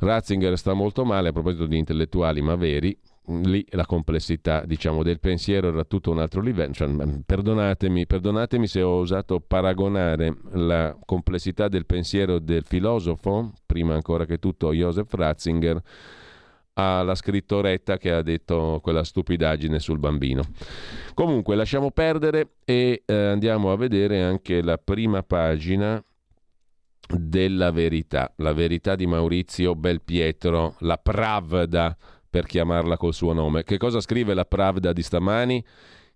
Ratzinger 0.00 0.58
sta 0.58 0.72
molto 0.72 1.04
male 1.04 1.28
a 1.28 1.32
proposito 1.32 1.66
di 1.66 1.78
intellettuali 1.78 2.42
ma 2.42 2.56
veri, 2.56 2.98
lì 3.26 3.64
la 3.70 3.86
complessità 3.86 4.64
diciamo, 4.64 5.02
del 5.02 5.20
pensiero 5.20 5.68
era 5.68 5.84
tutto 5.84 6.10
un 6.10 6.18
altro 6.18 6.40
livello. 6.40 6.72
Cioè, 6.72 6.88
perdonatemi, 7.24 8.06
perdonatemi, 8.06 8.66
se 8.66 8.82
ho 8.82 8.98
osato 8.98 9.40
paragonare 9.40 10.36
la 10.52 10.96
complessità 11.04 11.68
del 11.68 11.86
pensiero 11.86 12.38
del 12.38 12.64
filosofo, 12.64 13.52
prima 13.66 13.94
ancora 13.94 14.24
che 14.24 14.38
tutto 14.38 14.72
Joseph 14.72 15.12
Ratzinger, 15.12 15.80
alla 16.74 17.14
scrittoretta 17.14 17.98
che 17.98 18.12
ha 18.12 18.22
detto 18.22 18.80
quella 18.82 19.04
stupidaggine 19.04 19.78
sul 19.78 19.98
bambino. 19.98 20.42
Comunque 21.14 21.54
lasciamo 21.54 21.90
perdere 21.90 22.54
e 22.64 23.02
eh, 23.04 23.14
andiamo 23.14 23.72
a 23.72 23.76
vedere 23.76 24.22
anche 24.22 24.62
la 24.62 24.78
prima 24.78 25.22
pagina 25.22 26.02
della 27.14 27.70
verità, 27.72 28.32
la 28.36 28.54
verità 28.54 28.94
di 28.94 29.06
Maurizio 29.06 29.74
Belpietro, 29.74 30.76
la 30.80 30.96
Pravda 30.96 31.94
per 32.32 32.46
chiamarla 32.46 32.96
col 32.96 33.12
suo 33.12 33.34
nome. 33.34 33.62
Che 33.62 33.76
cosa 33.76 34.00
scrive 34.00 34.32
la 34.32 34.46
Pravda 34.46 34.94
di 34.94 35.02
stamani? 35.02 35.62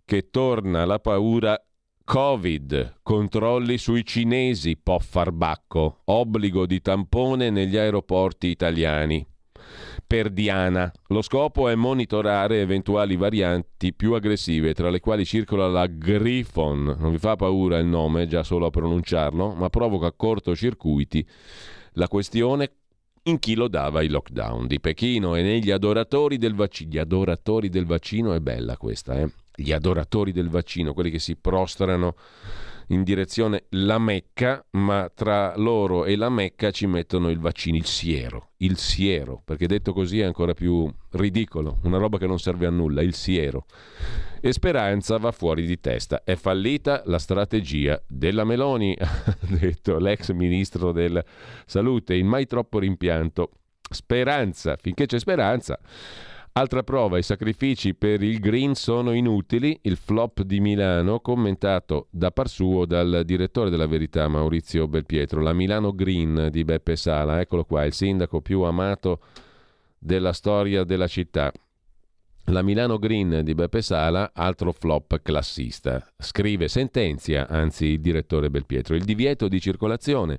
Che 0.03 0.31
torna 0.31 0.87
la 0.87 0.99
paura 0.99 1.63
Covid, 2.03 3.01
controlli 3.03 3.77
sui 3.77 4.03
cinesi, 4.03 4.79
può 4.79 4.99
far 4.99 5.31
bacco, 5.31 6.01
obbligo 6.05 6.65
di 6.65 6.81
tampone 6.81 7.51
negli 7.51 7.77
aeroporti 7.77 8.47
italiani 8.47 9.27
per 10.07 10.31
Diana. 10.31 10.91
Lo 11.09 11.21
scopo 11.21 11.69
è 11.69 11.75
monitorare 11.75 12.63
eventuali 12.63 13.17
varianti 13.17 13.93
più 13.93 14.15
aggressive, 14.15 14.73
tra 14.73 14.89
le 14.89 15.01
quali 15.01 15.27
circola 15.27 15.69
la 15.69 15.87
Griffon. 15.87 16.97
Non 16.99 17.11
vi 17.11 17.19
fa 17.19 17.37
paura 17.37 17.77
il 17.77 17.87
nome, 17.87 18.27
già 18.27 18.43
solo 18.43 18.65
a 18.65 18.71
pronunciarlo, 18.71 19.53
ma 19.53 19.69
provoca 19.69 20.13
cortocircuiti. 20.13 21.29
La 21.99 22.09
questione 22.09 22.76
in 23.27 23.39
chi 23.39 23.55
lo 23.55 23.69
dava 23.69 24.03
il 24.03 24.11
lockdown 24.11 24.67
di 24.67 24.81
Pechino 24.81 25.35
e 25.35 25.43
negli 25.43 25.71
adoratori 25.71 26.39
del 26.39 26.55
vaccino. 26.55 26.91
Gli 26.91 26.99
adoratori 26.99 27.69
del 27.69 27.87
vaccino 27.87 28.33
è 28.33 28.41
bella 28.41 28.77
questa, 28.77 29.19
eh? 29.21 29.31
Gli 29.55 29.73
adoratori 29.73 30.33
del 30.33 30.49
vaccino, 30.49 30.93
quelli 30.93 31.11
che 31.11 31.19
si 31.19 31.37
prostrano 31.37 32.15
in 32.89 33.03
direzione 33.03 33.65
la 33.71 33.99
Mecca, 33.99 34.65
ma 34.73 35.11
tra 35.15 35.57
loro 35.57 36.05
e 36.05 36.17
la 36.17 36.29
Mecca 36.29 36.71
ci 36.71 36.87
mettono 36.87 37.31
il 37.31 37.39
vaccino, 37.39 37.77
il 37.77 37.87
siero, 37.87 38.51
il 38.59 38.77
siero, 38.77 39.43
perché 39.45 39.67
detto 39.67 39.93
così 39.93 40.21
è 40.21 40.25
ancora 40.25 40.55
più 40.55 40.93
ridicolo, 41.11 41.79
una 41.83 41.99
roba 41.99 42.19
che 42.19 42.27
non 42.27 42.39
serve 42.39 42.67
a 42.67 42.71
nulla, 42.71 43.03
il 43.03 43.15
siero. 43.15 43.67
E 44.41 44.53
Speranza 44.53 45.17
va 45.17 45.33
fuori 45.33 45.67
di 45.67 45.81
testa. 45.81 46.23
È 46.23 46.37
fallita 46.37 47.03
la 47.07 47.19
strategia 47.19 48.01
della 48.07 48.45
Meloni, 48.45 48.97
ha 49.01 49.37
detto 49.41 49.99
l'ex 49.99 50.31
ministro 50.33 50.93
della 50.93 51.25
Salute, 51.65 52.15
il 52.15 52.25
mai 52.25 52.47
troppo 52.47 52.79
rimpianto. 52.79 53.51
Speranza, 53.89 54.77
finché 54.77 55.07
c'è 55.07 55.19
speranza 55.19 55.79
Altra 56.59 56.83
prova, 56.83 57.19
i 57.19 57.23
sacrifici 57.23 57.95
per 57.95 58.23
il 58.23 58.41
green 58.41 58.75
sono 58.75 59.13
inutili, 59.13 59.79
il 59.83 59.99
flop 59.99 60.41
di 60.41 60.59
Milano 60.59 61.21
commentato 61.21 62.07
da 62.09 62.31
par 62.31 62.49
suo 62.49 62.87
dal 62.87 63.25
direttore 63.27 63.69
della 63.69 63.87
Verità 63.87 64.27
Maurizio 64.27 64.89
Belpietro, 64.89 65.43
la 65.43 65.53
Milano 65.53 65.95
Green 65.95 66.49
di 66.51 66.65
Beppe 66.65 66.97
Sala, 66.97 67.41
eccolo 67.41 67.65
qua, 67.65 67.85
il 67.85 67.93
sindaco 67.93 68.41
più 68.41 68.63
amato 68.63 69.21
della 69.99 70.33
storia 70.33 70.83
della 70.85 71.09
città. 71.09 71.53
La 72.47 72.63
Milano 72.63 72.97
Green 72.99 73.43
di 73.45 73.55
Beppe 73.55 73.83
Sala, 73.83 74.31
altro 74.33 74.73
flop 74.73 75.21
classista. 75.21 76.11
Scrive, 76.17 76.69
sentenzia, 76.69 77.49
anzi 77.49 77.85
il 77.85 78.01
direttore 78.01 78.49
Belpietro, 78.49 78.95
il 78.95 79.05
divieto 79.05 79.49
di 79.49 79.61
circolazione 79.61 80.39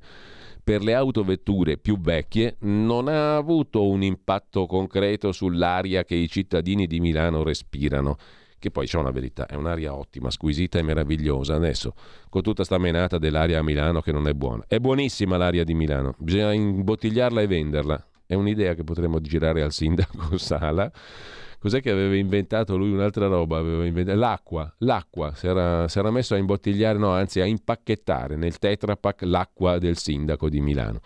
per 0.68 0.84
le 0.84 0.95
autovetture 0.95 1.78
più 1.78 1.97
vecchie 1.97 2.57
non 2.59 3.07
ha 3.07 3.38
avuto 3.38 3.88
un 3.88 4.03
impatto 4.03 4.65
concreto 4.65 5.32
sull'aria 5.32 6.03
che 6.03 6.15
i 6.15 6.28
cittadini 6.28 6.88
di 6.88 6.99
Milano 6.99 7.41
respirano. 7.41 8.18
che 8.59 8.70
poi 8.70 8.86
c'è 8.86 8.97
una 8.97 9.11
verità, 9.11 9.45
è 9.45 9.55
un'aria 9.55 9.95
ottima, 9.95 10.30
squisita 10.30 10.78
e 10.78 10.82
meravigliosa. 10.82 11.55
Adesso, 11.55 11.93
con 12.28 12.41
tutta 12.41 12.65
sta 12.65 12.78
menata 12.78 13.18
dell'aria 13.18 13.59
a 13.59 13.63
Milano 13.63 14.01
che 14.01 14.11
non 14.11 14.28
è 14.28 14.34
buona. 14.34 14.65
È 14.68 14.80
buonissima 14.80 15.38
l'aria 15.38 15.63
di 15.63 15.74
Milano, 15.74 16.15
bisogna 16.18 16.51
imbottigliarla 16.51 17.39
e 17.39 17.47
venderla. 17.47 18.07
È 18.26 18.34
un'idea 18.34 18.74
che 18.74 18.84
potremmo 18.84 19.22
girare 19.22 19.61
al 19.61 19.72
sindaco 19.72 20.36
Sala. 20.38 20.91
Cos'è 21.68 21.82
che 21.82 21.91
aveva 21.91 22.15
inventato 22.15 22.78
lui 22.78 22.93
un'altra 22.93 23.28
roba? 23.28 23.59
Inventato... 23.59 24.18
L'acqua, 24.18 24.74
l'acqua, 24.78 25.36
si 25.36 25.47
era, 25.47 25.86
si 25.89 25.99
era 25.99 26.11
messo 26.11 26.34
a 26.34 26.38
imbottigliare, 26.38 26.97
no, 26.97 27.11
anzi 27.11 27.41
a 27.41 27.45
impacchettare 27.45 28.38
nel 28.38 28.57
Tetra 28.57 28.95
Pak 28.95 29.24
l'acqua 29.24 29.78
del 29.78 29.97
sindaco 29.97 30.47
di 30.47 30.61
Milano. 30.61 31.01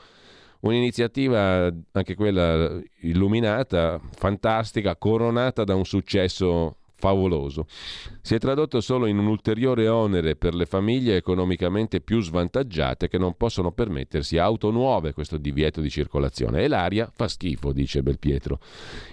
Un'iniziativa, 0.59 1.67
anche 1.93 2.13
quella 2.13 2.79
illuminata, 2.99 3.99
fantastica, 4.11 4.95
coronata 4.97 5.63
da 5.63 5.73
un 5.73 5.83
successo 5.83 6.80
favoloso. 7.01 7.65
Si 8.21 8.35
è 8.35 8.37
tradotto 8.37 8.79
solo 8.79 9.07
in 9.07 9.17
un 9.17 9.25
ulteriore 9.25 9.87
onere 9.87 10.35
per 10.35 10.53
le 10.53 10.67
famiglie 10.67 11.15
economicamente 11.15 11.99
più 11.99 12.21
svantaggiate 12.21 13.07
che 13.07 13.17
non 13.17 13.35
possono 13.35 13.71
permettersi 13.71 14.37
auto 14.37 14.69
nuove 14.69 15.11
questo 15.11 15.37
divieto 15.37 15.81
di 15.81 15.89
circolazione. 15.89 16.61
E 16.61 16.67
l'aria 16.67 17.09
fa 17.11 17.27
schifo, 17.27 17.73
dice 17.73 18.03
Belpietro. 18.03 18.59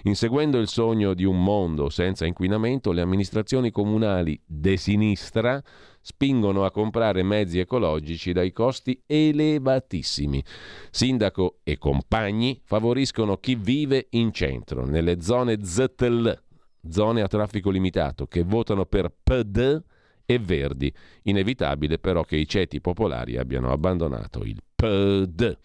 Inseguendo 0.03 0.59
il 0.59 0.67
sogno 0.67 1.15
di 1.15 1.23
un 1.23 1.43
mondo 1.43 1.89
senza 1.89 2.27
inquinamento, 2.27 2.91
le 2.91 3.01
amministrazioni 3.01 3.71
comunali 3.71 4.39
de 4.45 4.77
sinistra 4.77 5.61
spingono 6.01 6.63
a 6.63 6.71
comprare 6.71 7.23
mezzi 7.23 7.59
ecologici 7.59 8.31
dai 8.31 8.51
costi 8.51 9.01
elevatissimi. 9.05 10.43
Sindaco 10.91 11.59
e 11.63 11.77
compagni 11.77 12.61
favoriscono 12.63 13.37
chi 13.37 13.55
vive 13.55 14.07
in 14.11 14.31
centro, 14.31 14.85
nelle 14.85 15.21
zone 15.21 15.63
ZTL, 15.63 16.47
zone 16.89 17.21
a 17.21 17.27
traffico 17.27 17.69
limitato, 17.69 18.27
che 18.27 18.43
votano 18.43 18.85
per 18.85 19.11
PD 19.23 19.81
e 20.25 20.39
Verdi. 20.39 20.93
Inevitabile 21.23 21.97
però 21.97 22.23
che 22.23 22.35
i 22.35 22.47
ceti 22.47 22.79
popolari 22.81 23.37
abbiano 23.37 23.71
abbandonato 23.71 24.43
il 24.43 24.61
PD. 24.75 25.57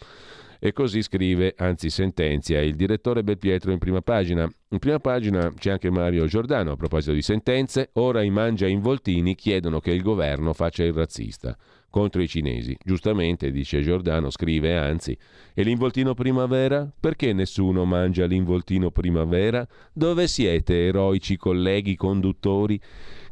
E 0.58 0.72
così 0.72 1.02
scrive, 1.02 1.54
anzi 1.58 1.90
sentenzia, 1.90 2.62
il 2.62 2.74
direttore 2.74 3.22
Belpietro 3.22 3.70
in 3.70 3.78
prima 3.78 4.00
pagina. 4.00 4.50
In 4.70 4.78
prima 4.78 4.98
pagina 4.98 5.52
c'è 5.52 5.72
anche 5.72 5.90
Mario 5.90 6.24
Giordano 6.26 6.72
a 6.72 6.76
proposito 6.76 7.12
di 7.12 7.20
sentenze. 7.20 7.90
Ora 7.94 8.22
i 8.22 8.30
mangia 8.30 8.66
involtini 8.66 9.34
chiedono 9.34 9.80
che 9.80 9.90
il 9.90 10.00
governo 10.02 10.54
faccia 10.54 10.82
il 10.82 10.94
razzista 10.94 11.54
contro 11.94 12.20
i 12.20 12.26
cinesi. 12.26 12.76
Giustamente, 12.84 13.52
dice 13.52 13.80
Giordano, 13.80 14.28
scrive 14.28 14.76
anzi, 14.76 15.16
e 15.54 15.62
l'involtino 15.62 16.12
primavera? 16.12 16.90
Perché 16.98 17.32
nessuno 17.32 17.84
mangia 17.84 18.26
l'involtino 18.26 18.90
primavera? 18.90 19.64
Dove 19.92 20.26
siete, 20.26 20.86
eroici 20.86 21.36
colleghi 21.36 21.94
conduttori? 21.94 22.80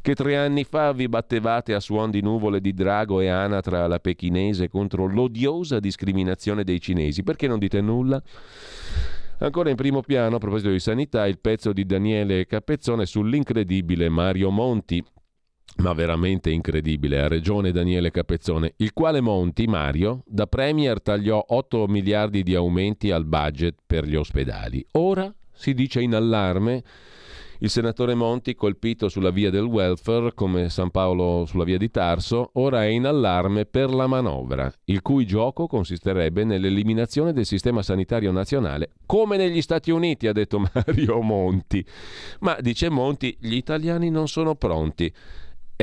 che 0.01 0.15
tre 0.15 0.35
anni 0.35 0.65
fa 0.65 0.91
vi 0.91 1.07
battevate 1.07 1.73
a 1.73 1.79
suon 1.79 2.11
di 2.11 2.21
nuvole 2.21 2.59
di 2.59 2.73
drago 2.73 3.21
e 3.21 3.29
anatra 3.29 3.85
alla 3.85 3.99
pechinese 3.99 4.67
contro 4.67 5.07
l'odiosa 5.07 5.79
discriminazione 5.79 6.65
dei 6.65 6.81
cinesi. 6.81 7.23
Perché 7.23 7.47
non 7.47 7.57
dite 7.57 7.79
nulla? 7.79 8.21
Ancora 9.39 9.69
in 9.69 9.77
primo 9.77 10.01
piano, 10.01 10.35
a 10.35 10.39
proposito 10.39 10.71
di 10.71 10.79
sanità, 10.79 11.25
il 11.25 11.39
pezzo 11.39 11.71
di 11.71 11.85
Daniele 11.85 12.45
Capezzone 12.45 13.05
sull'incredibile 13.05 14.09
Mario 14.09 14.49
Monti, 14.51 15.01
ma 15.77 15.93
veramente 15.93 16.49
incredibile, 16.49 17.21
ha 17.21 17.27
ragione 17.27 17.71
Daniele 17.71 18.11
Capezzone, 18.11 18.73
il 18.77 18.93
quale 18.93 19.21
Monti, 19.21 19.65
Mario, 19.65 20.23
da 20.25 20.47
Premier 20.47 21.01
tagliò 21.01 21.43
8 21.47 21.87
miliardi 21.87 22.43
di 22.43 22.55
aumenti 22.55 23.11
al 23.11 23.25
budget 23.25 23.75
per 23.85 24.05
gli 24.05 24.15
ospedali. 24.15 24.85
Ora 24.93 25.33
si 25.51 25.73
dice 25.73 26.01
in 26.01 26.13
allarme 26.13 26.83
il 27.63 27.69
senatore 27.69 28.13
Monti, 28.13 28.55
colpito 28.55 29.07
sulla 29.07 29.29
via 29.29 29.49
del 29.49 29.63
welfare, 29.63 30.33
come 30.33 30.67
San 30.67 30.91
Paolo 30.91 31.45
sulla 31.45 31.63
via 31.63 31.77
di 31.77 31.89
Tarso, 31.89 32.49
ora 32.55 32.83
è 32.83 32.87
in 32.87 33.05
allarme 33.05 33.65
per 33.65 33.89
la 33.89 34.05
manovra, 34.05 34.69
il 34.85 35.01
cui 35.01 35.25
gioco 35.25 35.65
consisterebbe 35.67 36.43
nell'eliminazione 36.43 37.31
del 37.31 37.45
sistema 37.45 37.81
sanitario 37.81 38.33
nazionale, 38.33 38.89
come 39.05 39.37
negli 39.37 39.61
Stati 39.61 39.91
Uniti, 39.91 40.27
ha 40.27 40.33
detto 40.33 40.59
Mario 40.73 41.21
Monti. 41.21 41.85
Ma, 42.41 42.57
dice 42.59 42.89
Monti, 42.89 43.37
gli 43.39 43.55
italiani 43.55 44.09
non 44.09 44.27
sono 44.27 44.55
pronti. 44.55 45.13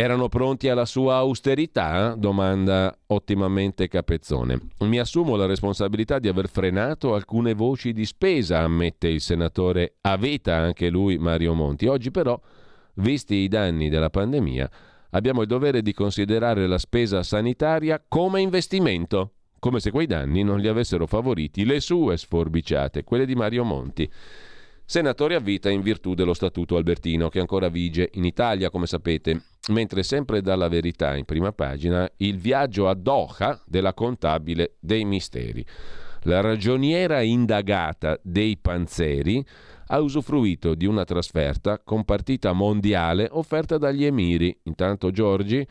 Erano 0.00 0.30
pronti 0.30 0.70
alla 0.70 0.86
sua 0.86 1.16
austerità? 1.16 2.14
domanda 2.16 2.96
ottimamente 3.08 3.86
Capezzone. 3.86 4.58
Mi 4.78 4.98
assumo 4.98 5.36
la 5.36 5.44
responsabilità 5.44 6.18
di 6.18 6.26
aver 6.26 6.48
frenato 6.48 7.14
alcune 7.14 7.52
voci 7.52 7.92
di 7.92 8.06
spesa, 8.06 8.60
ammette 8.60 9.08
il 9.08 9.20
senatore 9.20 9.96
a 10.00 10.16
vita 10.16 10.56
anche 10.56 10.88
lui 10.88 11.18
Mario 11.18 11.52
Monti. 11.52 11.84
Oggi 11.84 12.10
però, 12.10 12.40
visti 12.94 13.34
i 13.34 13.48
danni 13.48 13.90
della 13.90 14.08
pandemia, 14.08 14.70
abbiamo 15.10 15.42
il 15.42 15.48
dovere 15.48 15.82
di 15.82 15.92
considerare 15.92 16.66
la 16.66 16.78
spesa 16.78 17.22
sanitaria 17.22 18.02
come 18.08 18.40
investimento, 18.40 19.32
come 19.58 19.80
se 19.80 19.90
quei 19.90 20.06
danni 20.06 20.42
non 20.42 20.60
li 20.60 20.68
avessero 20.68 21.06
favoriti 21.06 21.66
le 21.66 21.78
sue 21.78 22.16
sforbiciate, 22.16 23.04
quelle 23.04 23.26
di 23.26 23.34
Mario 23.34 23.64
Monti 23.64 24.10
senatore 24.90 25.36
a 25.36 25.38
vita 25.38 25.70
in 25.70 25.82
virtù 25.82 26.14
dello 26.14 26.34
Statuto 26.34 26.74
Albertino, 26.74 27.28
che 27.28 27.38
ancora 27.38 27.68
vige 27.68 28.10
in 28.14 28.24
Italia, 28.24 28.70
come 28.70 28.86
sapete. 28.88 29.40
Mentre 29.68 30.02
sempre 30.02 30.42
dalla 30.42 30.66
verità 30.66 31.14
in 31.14 31.24
prima 31.24 31.52
pagina, 31.52 32.10
il 32.16 32.38
viaggio 32.38 32.88
a 32.88 32.94
Doha 32.94 33.62
della 33.66 33.94
contabile 33.94 34.74
dei 34.80 35.04
misteri. 35.04 35.64
La 36.22 36.40
ragioniera 36.40 37.20
indagata 37.20 38.18
dei 38.20 38.56
Panzeri 38.56 39.46
ha 39.86 40.00
usufruito 40.00 40.74
di 40.74 40.86
una 40.86 41.04
trasferta 41.04 41.78
con 41.78 42.04
partita 42.04 42.52
mondiale 42.52 43.28
offerta 43.30 43.78
dagli 43.78 44.04
emiri. 44.04 44.58
Intanto 44.64 45.12
Giorgi 45.12 45.64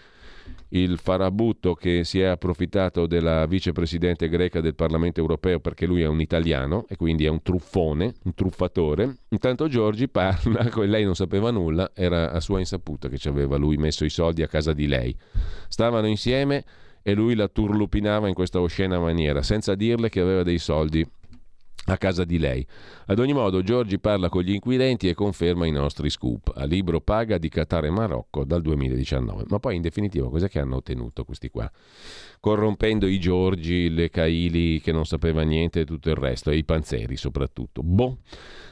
il 0.70 1.00
farabutto 1.00 1.74
che 1.74 2.04
si 2.04 2.20
è 2.20 2.26
approfittato 2.26 3.08
della 3.08 3.46
vicepresidente 3.46 4.30
greca 4.30 4.62
del 4.62 4.76
Parlamento 4.76 5.20
europeo 5.20 5.60
perché 5.60 5.86
lui 5.86 6.02
è 6.02 6.08
un 6.08 6.22
italiano 6.22 6.86
e 6.88 6.96
quindi 6.96 7.26
è 7.26 7.30
un 7.30 7.42
truffone, 7.42 8.14
un 8.24 8.34
truffatore. 8.34 9.18
Intanto 9.30 9.68
Giorgi 9.68 10.08
parla, 10.08 10.70
lei 10.86 11.04
non 11.04 11.16
sapeva 11.16 11.52
nulla, 11.52 11.92
era 11.94 12.32
a 12.32 12.40
sua 12.40 12.60
insaputa 12.60 13.10
che 13.10 13.18
ci 13.18 13.28
aveva 13.28 13.58
lui 13.58 13.78
messo 13.78 14.06
i 14.06 14.10
soldi 14.10 14.44
a 14.44 14.48
casa 14.48 14.74
di 14.74 14.88
lei. 14.88 15.16
Stavano 15.68 16.08
insieme 16.08 16.64
e 17.02 17.14
lui 17.14 17.34
la 17.34 17.48
turlupinava 17.48 18.28
in 18.28 18.34
questa 18.34 18.60
oscena 18.60 19.00
maniera, 19.00 19.42
senza 19.42 19.74
dirle 19.74 20.10
che 20.10 20.20
aveva 20.20 20.44
dei 20.44 20.60
soldi 20.60 21.08
a 21.86 21.98
casa 21.98 22.24
di 22.24 22.38
lei. 22.38 22.66
Ad 23.08 23.20
ogni 23.20 23.34
modo, 23.34 23.62
Giorgi 23.62 24.00
parla 24.00 24.30
con 24.30 24.44
gli 24.44 24.52
inquirenti 24.52 25.08
e 25.10 25.14
conferma 25.14 25.66
i 25.66 25.72
nostri 25.72 26.10
scoop. 26.10 26.52
A 26.56 26.66
libro 26.66 27.02
paga 27.02 27.38
di 27.38 27.50
Qatar 27.50 27.86
e 27.86 27.90
Marocco 27.90 28.44
dal 28.44 28.62
2019. 28.62 29.46
Ma 29.48 29.60
poi, 29.60 29.76
in 29.76 29.82
definitiva, 29.82 30.30
cos'è 30.30 30.50
che 30.50 30.60
hanno 30.60 30.78
ottenuto 30.78 31.24
questi 31.24 31.50
qua? 31.50 31.70
Corrompendo 32.40 33.08
i 33.08 33.20
Giorgi, 33.20 33.90
le 33.90 34.10
Caili 34.10 34.82
che 34.82 34.92
non 34.92 35.06
sapeva 35.06 35.42
niente 35.42 35.82
e 35.82 35.86
tutto 35.86 36.10
il 36.10 36.16
resto, 36.16 36.52
e 36.52 36.58
i 36.58 36.64
Panzeri 36.64 37.16
soprattutto. 37.16 37.82
Boh. 37.82 38.18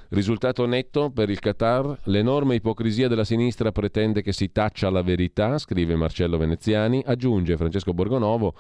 Risultato 0.10 0.66
netto 0.66 1.10
per 1.10 1.30
il 1.30 1.40
Qatar? 1.40 2.00
L'enorme 2.04 2.56
ipocrisia 2.56 3.10
della 3.10 3.26
sinistra 3.26 3.74
pretende 3.74 4.22
che 4.22 4.32
si 4.32 4.54
taccia 4.54 4.90
la 4.90 5.02
verità, 5.02 5.58
scrive 5.58 5.96
Marcello 5.96 6.38
Veneziani. 6.38 7.04
Aggiunge 7.06 7.58
Francesco 7.58 7.94
Borgonovo 7.94 8.56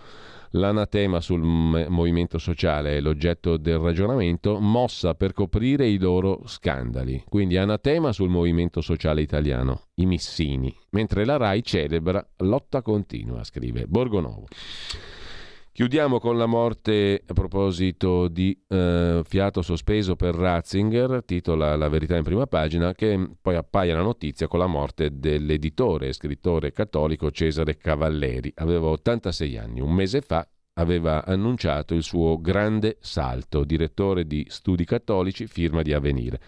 L'anatema 0.51 1.19
sul 1.19 1.41
movimento 1.41 2.37
sociale 2.37 2.97
è 2.97 2.99
l'oggetto 2.99 3.57
del 3.57 3.77
ragionamento, 3.77 4.59
mossa 4.59 5.13
per 5.13 5.33
coprire 5.33 5.87
i 5.87 5.97
loro 5.97 6.43
scandali. 6.45 7.23
Quindi 7.27 7.57
anatema 7.57 8.11
sul 8.11 8.29
movimento 8.29 8.81
sociale 8.81 9.21
italiano, 9.21 9.87
i 9.95 10.05
missini, 10.05 10.73
mentre 10.91 11.25
la 11.25 11.37
RAI 11.37 11.63
celebra 11.63 12.25
lotta 12.37 12.81
continua, 12.81 13.43
scrive 13.43 13.85
Borgonovo. 13.87 14.47
Chiudiamo 15.78 16.19
con 16.19 16.39
la 16.39 16.47
morte 16.47 17.21
a 17.23 17.34
proposito 17.34 18.30
di 18.30 18.59
eh, 18.67 19.21
fiato 19.23 19.61
sospeso 19.61 20.15
per 20.15 20.34
Ratzinger, 20.34 21.23
titola 21.23 21.75
La 21.75 21.88
verità 21.88 22.17
in 22.17 22.23
prima 22.23 22.47
pagina, 22.47 22.95
che 22.95 23.30
poi 23.39 23.53
appaia 23.53 23.93
la 23.93 24.01
notizia 24.01 24.47
con 24.47 24.57
la 24.57 24.65
morte 24.65 25.19
dell'editore 25.19 26.07
e 26.07 26.13
scrittore 26.13 26.71
cattolico 26.71 27.30
Cesare 27.30 27.78
Cavalleri. 27.78 28.51
Aveva 28.55 28.88
86 28.88 29.57
anni. 29.59 29.80
Un 29.80 29.93
mese 29.93 30.21
fa 30.21 30.49
aveva 30.80 31.23
annunciato 31.23 31.93
il 31.93 32.01
suo 32.01 32.41
grande 32.41 32.97
salto, 32.99 33.63
direttore 33.63 34.25
di 34.25 34.47
studi 34.49 34.84
cattolici, 34.84 35.45
firma 35.45 35.84
di 35.84 35.93
Avvenire. 35.93 36.39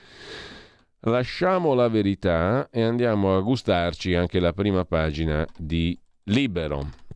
Lasciamo 1.02 1.76
la 1.76 1.88
verità 1.88 2.68
e 2.72 2.82
andiamo 2.82 3.38
a 3.38 3.42
gustarci 3.42 4.16
anche 4.16 4.40
la 4.40 4.54
prima 4.54 4.86
pagina 4.86 5.46
di 5.56 5.96
Libero. 6.24 7.09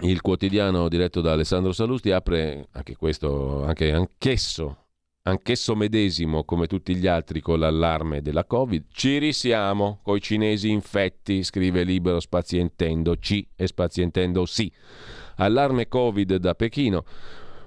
Il 0.00 0.20
quotidiano 0.20 0.88
diretto 0.88 1.20
da 1.22 1.32
Alessandro 1.32 1.72
Salusti 1.72 2.10
apre 2.10 2.68
anche 2.72 2.96
questo, 2.96 3.64
anche, 3.64 3.92
anch'esso, 3.92 4.88
anch'esso 5.22 5.74
medesimo 5.74 6.44
come 6.44 6.66
tutti 6.66 6.94
gli 6.94 7.06
altri 7.06 7.40
con 7.40 7.58
l'allarme 7.58 8.20
della 8.20 8.44
Covid. 8.44 8.84
Ci 8.92 9.16
risiamo 9.18 10.00
coi 10.02 10.20
cinesi 10.20 10.68
infetti, 10.68 11.42
scrive 11.42 11.82
libero 11.82 12.20
spazientendo 12.20 13.16
C 13.16 13.46
e 13.56 13.66
spazientendo 13.66 14.44
sì. 14.44 14.70
Allarme 15.36 15.88
Covid 15.88 16.36
da 16.36 16.54
Pechino. 16.54 17.04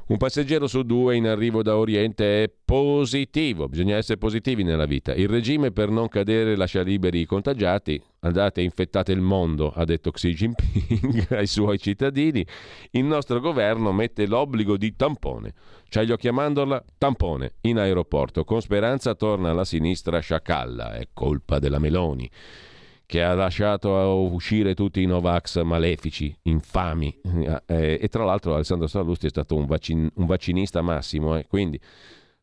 Un 0.10 0.18
passeggero 0.18 0.66
su 0.66 0.82
due 0.82 1.18
in 1.18 1.28
arrivo 1.28 1.62
da 1.62 1.78
Oriente 1.78 2.42
è 2.42 2.52
positivo, 2.66 3.68
bisogna 3.70 3.96
essere 3.96 4.18
positivi 4.18 4.64
nella 4.64 4.88
vita. 4.88 5.14
Il 5.14 5.28
regime 5.28 5.70
per 5.70 5.92
non 5.92 6.08
cadere 6.08 6.56
lascia 6.56 6.82
liberi 6.82 7.20
i 7.20 7.26
contagiati, 7.26 8.02
andate 8.22 8.62
e 8.62 8.64
infettate 8.64 9.12
il 9.12 9.22
mondo, 9.22 9.70
ha 9.70 9.86
detto 9.86 10.10
Xi 10.10 10.34
Jinping 10.34 11.28
ai 11.38 11.46
suoi 11.46 11.78
cittadini. 11.78 12.44
Il 12.90 13.04
nostro 13.04 13.40
governo 13.40 13.92
mette 13.92 14.26
l'obbligo 14.26 14.78
di 14.78 14.96
tampone, 14.96 15.54
c'hai 15.90 16.08
gli 16.08 16.12
occhi 16.12 16.28
tampone, 16.98 17.52
in 17.62 17.78
aeroporto. 17.78 18.44
Con 18.46 18.62
speranza 18.62 19.14
torna 19.14 19.54
la 19.54 19.64
sinistra 19.64 20.18
sciacalla, 20.18 20.94
è 20.96 21.10
colpa 21.14 21.60
della 21.60 21.78
Meloni 21.78 22.28
che 23.10 23.24
ha 23.24 23.34
lasciato 23.34 23.90
uscire 24.32 24.76
tutti 24.76 25.02
i 25.02 25.08
Novax 25.08 25.64
malefici, 25.64 26.32
infami. 26.44 27.20
Eh, 27.66 27.98
e 28.00 28.08
tra 28.08 28.24
l'altro 28.24 28.54
Alessandro 28.54 28.86
Sallusti 28.86 29.26
è 29.26 29.30
stato 29.30 29.56
un, 29.56 29.66
vaccin- 29.66 30.12
un 30.14 30.28
vaccinista 30.28 30.84
massimo, 30.84 31.36
eh. 31.36 31.48
quindi 31.48 31.82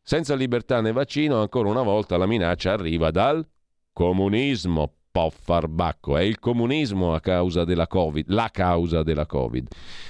senza 0.01 0.35
libertà 0.35 0.81
né 0.81 0.91
vaccino, 0.91 1.39
ancora 1.39 1.69
una 1.69 1.83
volta 1.83 2.17
la 2.17 2.25
minaccia 2.25 2.73
arriva 2.73 3.11
dal 3.11 3.47
comunismo. 3.93 4.91
Poffarbacco, 5.09 6.17
è 6.17 6.21
il 6.21 6.37
comunismo 6.37 7.15
a 7.15 7.21
causa 7.21 7.63
della 7.63 7.87
Covid, 7.87 8.25
la 8.27 8.49
causa 8.51 9.03
della 9.03 9.25
Covid. 9.25 9.67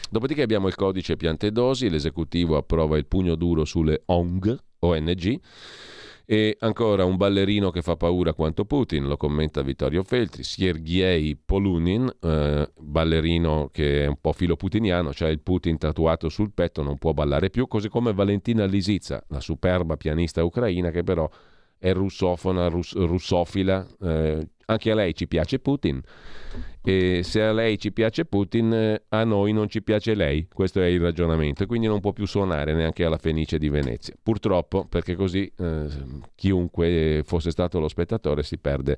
Dopodiché 0.09 0.41
abbiamo 0.41 0.67
il 0.67 0.75
codice 0.75 1.15
piante 1.15 1.51
dosi, 1.51 1.87
l'esecutivo 1.87 2.57
approva 2.57 2.97
il 2.97 3.05
pugno 3.05 3.35
duro 3.35 3.63
sulle 3.63 4.01
ONG, 4.07 4.57
ONG 4.79 5.39
e 6.29 6.57
ancora 6.59 7.05
un 7.05 7.15
ballerino 7.15 7.71
che 7.71 7.81
fa 7.81 7.95
paura 7.95 8.33
quanto 8.33 8.65
Putin, 8.65 9.07
lo 9.07 9.15
commenta 9.15 9.61
Vittorio 9.61 10.03
Feltri, 10.03 10.43
Sergei 10.43 11.37
Polunin, 11.37 12.13
eh, 12.19 12.69
ballerino 12.77 13.69
che 13.71 14.03
è 14.03 14.07
un 14.07 14.17
po' 14.19 14.33
filo 14.33 14.57
putiniano, 14.57 15.13
cioè 15.13 15.29
il 15.29 15.39
Putin 15.39 15.77
tatuato 15.77 16.27
sul 16.27 16.51
petto, 16.51 16.83
non 16.83 16.97
può 16.97 17.13
ballare 17.13 17.49
più, 17.49 17.65
così 17.67 17.87
come 17.87 18.11
Valentina 18.11 18.65
Lisizza, 18.65 19.23
la 19.29 19.39
superba 19.39 19.95
pianista 19.95 20.43
ucraina 20.43 20.91
che 20.91 21.01
però 21.01 21.29
è 21.77 21.93
russofona, 21.93 22.67
russ- 22.67 22.97
russofila, 22.97 23.87
eh, 24.01 24.49
anche 24.69 24.91
a 24.91 24.95
lei 24.95 25.15
ci 25.15 25.27
piace 25.27 25.59
Putin 25.59 26.01
e 26.83 27.21
se 27.23 27.41
a 27.41 27.53
lei 27.53 27.77
ci 27.77 27.91
piace 27.91 28.25
Putin, 28.25 28.99
a 29.09 29.23
noi 29.23 29.53
non 29.53 29.69
ci 29.69 29.81
piace 29.81 30.13
lei. 30.13 30.47
Questo 30.53 30.81
è 30.81 30.85
il 30.85 31.01
ragionamento 31.01 31.63
e 31.63 31.65
quindi 31.65 31.87
non 31.87 31.99
può 31.99 32.13
più 32.13 32.25
suonare 32.25 32.73
neanche 32.73 33.03
alla 33.03 33.17
Fenice 33.17 33.57
di 33.57 33.69
Venezia. 33.69 34.13
Purtroppo, 34.21 34.85
perché 34.85 35.15
così 35.15 35.51
eh, 35.57 35.87
chiunque 36.35 37.23
fosse 37.25 37.51
stato 37.51 37.79
lo 37.79 37.87
spettatore 37.87 38.43
si 38.43 38.57
perde 38.57 38.97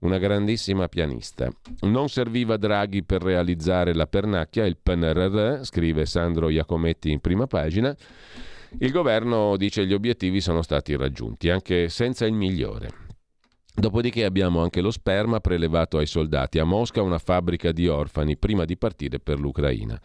una 0.00 0.18
grandissima 0.18 0.88
pianista. 0.88 1.48
Non 1.80 2.08
serviva 2.08 2.56
Draghi 2.56 3.02
per 3.02 3.22
realizzare 3.22 3.94
la 3.94 4.06
pernacchia, 4.06 4.64
il 4.64 4.76
PNRR, 4.80 5.64
scrive 5.64 6.06
Sandro 6.06 6.48
Iacometti 6.48 7.10
in 7.10 7.20
prima 7.20 7.46
pagina. 7.46 7.94
Il 8.78 8.92
governo 8.92 9.56
dice 9.56 9.82
che 9.82 9.88
gli 9.88 9.92
obiettivi 9.92 10.40
sono 10.40 10.62
stati 10.62 10.96
raggiunti, 10.96 11.50
anche 11.50 11.88
senza 11.88 12.26
il 12.26 12.32
migliore. 12.32 13.08
Dopodiché 13.74 14.24
abbiamo 14.24 14.62
anche 14.62 14.80
lo 14.80 14.90
sperma 14.90 15.40
prelevato 15.40 15.98
ai 15.98 16.06
soldati. 16.06 16.58
A 16.58 16.64
Mosca 16.64 17.02
una 17.02 17.18
fabbrica 17.18 17.72
di 17.72 17.86
orfani 17.88 18.36
prima 18.36 18.64
di 18.64 18.76
partire 18.76 19.20
per 19.20 19.38
l'Ucraina. 19.38 20.00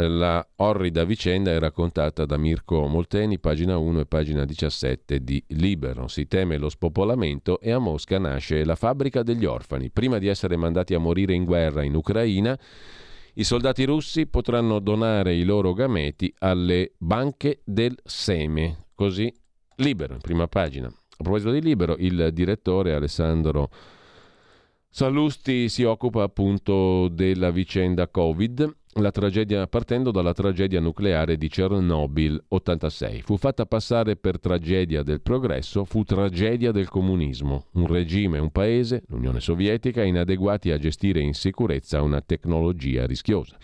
La 0.00 0.46
orrida 0.56 1.02
vicenda 1.02 1.50
è 1.50 1.58
raccontata 1.58 2.24
da 2.24 2.36
Mirko 2.36 2.86
Molteni, 2.86 3.40
pagina 3.40 3.78
1 3.78 4.00
e 4.00 4.06
pagina 4.06 4.44
17 4.44 5.24
di 5.24 5.42
Libero. 5.48 6.06
Si 6.06 6.28
teme 6.28 6.56
lo 6.56 6.68
spopolamento 6.68 7.60
e 7.60 7.72
a 7.72 7.78
Mosca 7.78 8.16
nasce 8.18 8.64
la 8.64 8.76
fabbrica 8.76 9.24
degli 9.24 9.44
orfani. 9.44 9.90
Prima 9.90 10.18
di 10.18 10.28
essere 10.28 10.56
mandati 10.56 10.94
a 10.94 11.00
morire 11.00 11.34
in 11.34 11.44
guerra 11.44 11.82
in 11.82 11.96
Ucraina, 11.96 12.56
i 13.34 13.42
soldati 13.42 13.84
russi 13.84 14.26
potranno 14.28 14.78
donare 14.78 15.34
i 15.34 15.42
loro 15.42 15.72
gameti 15.72 16.32
alle 16.38 16.92
banche 16.96 17.62
del 17.64 17.96
seme. 18.04 18.86
Così 18.94 19.32
Libero, 19.76 20.14
in 20.14 20.20
prima 20.20 20.46
pagina. 20.46 20.92
A 21.20 21.24
proposito 21.24 21.50
di 21.50 21.60
libero, 21.60 21.96
il 21.98 22.30
direttore 22.32 22.94
Alessandro 22.94 23.70
Sallusti 24.88 25.68
si 25.68 25.82
occupa 25.82 26.22
appunto 26.22 27.08
della 27.08 27.50
vicenda 27.50 28.06
Covid, 28.06 28.76
tragedia, 29.10 29.66
partendo 29.66 30.12
dalla 30.12 30.32
tragedia 30.32 30.78
nucleare 30.78 31.36
di 31.36 31.48
Chernobyl 31.48 32.44
86. 32.48 33.22
Fu 33.22 33.36
fatta 33.36 33.66
passare 33.66 34.14
per 34.14 34.38
tragedia 34.38 35.02
del 35.02 35.20
progresso, 35.20 35.84
fu 35.84 36.04
tragedia 36.04 36.70
del 36.70 36.88
comunismo, 36.88 37.66
un 37.72 37.88
regime, 37.88 38.38
un 38.38 38.50
paese, 38.50 39.02
l'Unione 39.08 39.40
Sovietica, 39.40 40.04
inadeguati 40.04 40.70
a 40.70 40.78
gestire 40.78 41.20
in 41.20 41.34
sicurezza 41.34 42.00
una 42.00 42.20
tecnologia 42.20 43.06
rischiosa. 43.06 43.56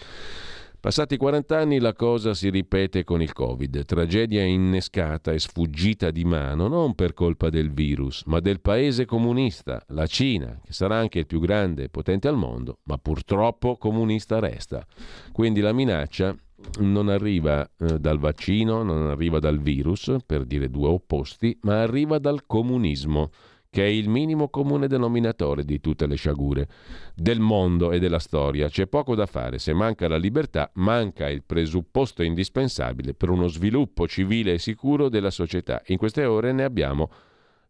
Passati 0.85 1.17
40 1.17 1.57
anni 1.59 1.79
la 1.79 1.95
cosa 1.95 2.35
si 2.35 2.51
ripete 2.51 3.05
con 3.05 3.23
il 3.23 3.33
Covid, 3.33 3.87
tragedia 3.87 4.43
innescata 4.43 5.33
e 5.33 5.39
sfuggita 5.39 6.11
di 6.11 6.27
mano 6.27 6.69
non 6.69 6.95
per 6.95 7.15
colpa 7.15 7.49
del 7.49 7.73
virus, 7.73 8.25
ma 8.27 8.39
del 8.39 8.61
paese 8.61 9.07
comunista, 9.07 9.83
la 9.89 10.05
Cina, 10.05 10.61
che 10.63 10.75
sarà 10.75 10.97
anche 10.99 11.21
il 11.21 11.27
più 11.27 11.41
grande 11.41 11.85
e 11.85 11.89
potente 11.89 12.29
al 12.29 12.37
mondo, 12.37 12.81
ma 12.83 12.99
purtroppo 12.99 13.79
comunista 13.79 14.41
resta. 14.41 14.87
Quindi 15.33 15.63
la 15.63 15.73
minaccia 15.73 16.37
non 16.81 17.09
arriva 17.09 17.65
eh, 17.65 17.99
dal 17.99 18.19
vaccino, 18.19 18.83
non 18.83 19.09
arriva 19.09 19.39
dal 19.39 19.61
virus, 19.61 20.15
per 20.27 20.45
dire 20.45 20.69
due 20.69 20.89
opposti, 20.89 21.57
ma 21.63 21.81
arriva 21.81 22.19
dal 22.19 22.45
comunismo 22.45 23.31
che 23.75 23.83
è 23.83 23.89
il 23.89 24.09
minimo 24.09 24.51
comune 24.51 24.87
denominatore 24.87 25.65
di 25.65 25.81
tutte 25.81 26.07
le 26.07 26.15
sciagure 26.15 26.69
del 27.13 27.41
mondo 27.41 27.91
e 27.91 27.99
della 27.99 28.21
storia. 28.21 28.69
C'è 28.69 28.87
poco 28.87 29.17
da 29.17 29.27
fare, 29.27 29.59
se 29.59 29.73
manca 29.73 30.07
la 30.07 30.17
libertà, 30.17 30.71
manca 30.75 31.29
il 31.29 31.43
presupposto 31.43 32.23
indispensabile 32.23 33.15
per 33.15 33.31
uno 33.31 33.49
sviluppo 33.49 34.07
civile 34.07 34.53
e 34.53 34.59
sicuro 34.61 35.09
della 35.09 35.33
società. 35.33 35.83
In 35.87 35.97
queste 35.97 36.25
ore 36.25 36.53
ne 36.53 36.63
abbiamo 36.63 37.11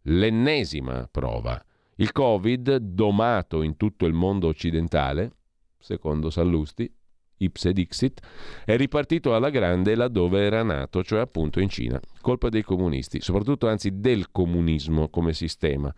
l'ennesima 0.03 1.09
prova. 1.11 1.59
Il 1.95 2.13
Covid, 2.13 2.77
domato 2.77 3.63
in 3.63 3.79
tutto 3.79 4.05
il 4.05 4.13
mondo 4.13 4.47
occidentale, 4.49 5.33
secondo 5.79 6.29
Sallusti, 6.29 6.95
ipse 7.39 7.72
dixit, 7.72 8.20
è 8.64 8.76
ripartito 8.76 9.35
alla 9.35 9.51
grande 9.51 9.95
laddove 9.95 10.45
era 10.45 10.62
nato, 10.62 11.03
cioè 11.03 11.20
appunto 11.20 11.61
in 11.61 11.68
Cina. 11.68 12.01
Colpa 12.20 12.49
dei 12.49 12.62
comunisti, 12.62 13.20
soprattutto 13.20 13.68
anzi 13.68 14.01
del 14.01 14.30
comunismo 14.30 15.09
come 15.09 15.32
sistema. 15.32 15.93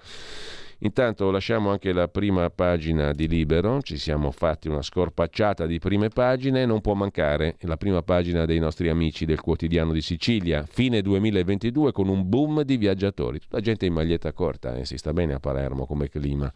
Intanto 0.80 1.30
lasciamo 1.30 1.70
anche 1.70 1.90
la 1.92 2.06
prima 2.06 2.50
pagina 2.50 3.12
di 3.12 3.26
Libero, 3.26 3.80
ci 3.80 3.96
siamo 3.96 4.30
fatti 4.30 4.68
una 4.68 4.82
scorpacciata 4.82 5.64
di 5.64 5.78
prime 5.78 6.08
pagine, 6.08 6.66
non 6.66 6.82
può 6.82 6.92
mancare 6.92 7.56
la 7.60 7.78
prima 7.78 8.02
pagina 8.02 8.44
dei 8.44 8.58
nostri 8.58 8.90
amici 8.90 9.24
del 9.24 9.40
quotidiano 9.40 9.92
di 9.92 10.02
Sicilia, 10.02 10.66
fine 10.68 11.00
2022 11.00 11.92
con 11.92 12.08
un 12.08 12.28
boom 12.28 12.60
di 12.60 12.76
viaggiatori, 12.76 13.38
tutta 13.38 13.60
gente 13.60 13.86
in 13.86 13.94
maglietta 13.94 14.34
corta, 14.34 14.76
eh, 14.76 14.84
si 14.84 14.98
sta 14.98 15.14
bene 15.14 15.32
a 15.32 15.40
Palermo 15.40 15.86
come 15.86 16.10
clima, 16.10 16.52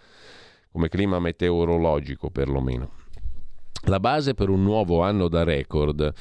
come 0.71 0.91
clima 0.91 1.19
meteorologico 1.19 2.29
perlomeno. 2.29 3.00
La 3.85 3.99
base 3.99 4.35
per 4.35 4.51
un 4.51 4.63
nuovo 4.63 5.03
anno 5.03 5.29
da 5.29 5.43
record. 5.43 6.13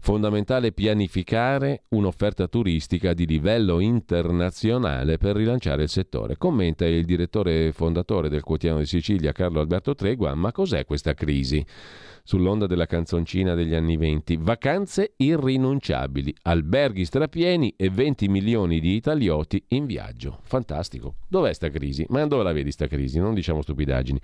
Fondamentale 0.00 0.72
pianificare 0.72 1.84
un'offerta 1.90 2.48
turistica 2.48 3.12
di 3.12 3.26
livello 3.26 3.80
internazionale 3.80 5.18
per 5.18 5.36
rilanciare 5.36 5.82
il 5.82 5.88
settore. 5.90 6.38
Commenta 6.38 6.86
il 6.86 7.04
direttore 7.04 7.70
fondatore 7.72 8.30
del 8.30 8.42
quotidiano 8.42 8.80
di 8.80 8.86
Sicilia, 8.86 9.32
Carlo 9.32 9.60
Alberto 9.60 9.94
Tregua. 9.94 10.34
Ma 10.34 10.52
cos'è 10.52 10.86
questa 10.86 11.12
crisi? 11.12 11.64
Sull'onda 12.24 12.66
della 12.66 12.86
canzoncina 12.86 13.54
degli 13.54 13.74
anni 13.74 13.98
venti. 13.98 14.38
Vacanze 14.40 15.12
irrinunciabili, 15.16 16.34
alberghi 16.42 17.04
strapieni 17.04 17.74
e 17.76 17.90
20 17.90 18.28
milioni 18.28 18.80
di 18.80 18.94
italioti 18.94 19.62
in 19.68 19.84
viaggio. 19.84 20.38
Fantastico. 20.44 21.16
Dov'è 21.28 21.52
sta 21.52 21.68
crisi? 21.68 22.06
Ma 22.08 22.26
dove 22.26 22.42
la 22.42 22.52
vedi 22.52 22.72
sta 22.72 22.86
crisi? 22.86 23.18
Non 23.18 23.34
diciamo 23.34 23.60
stupidaggini. 23.60 24.20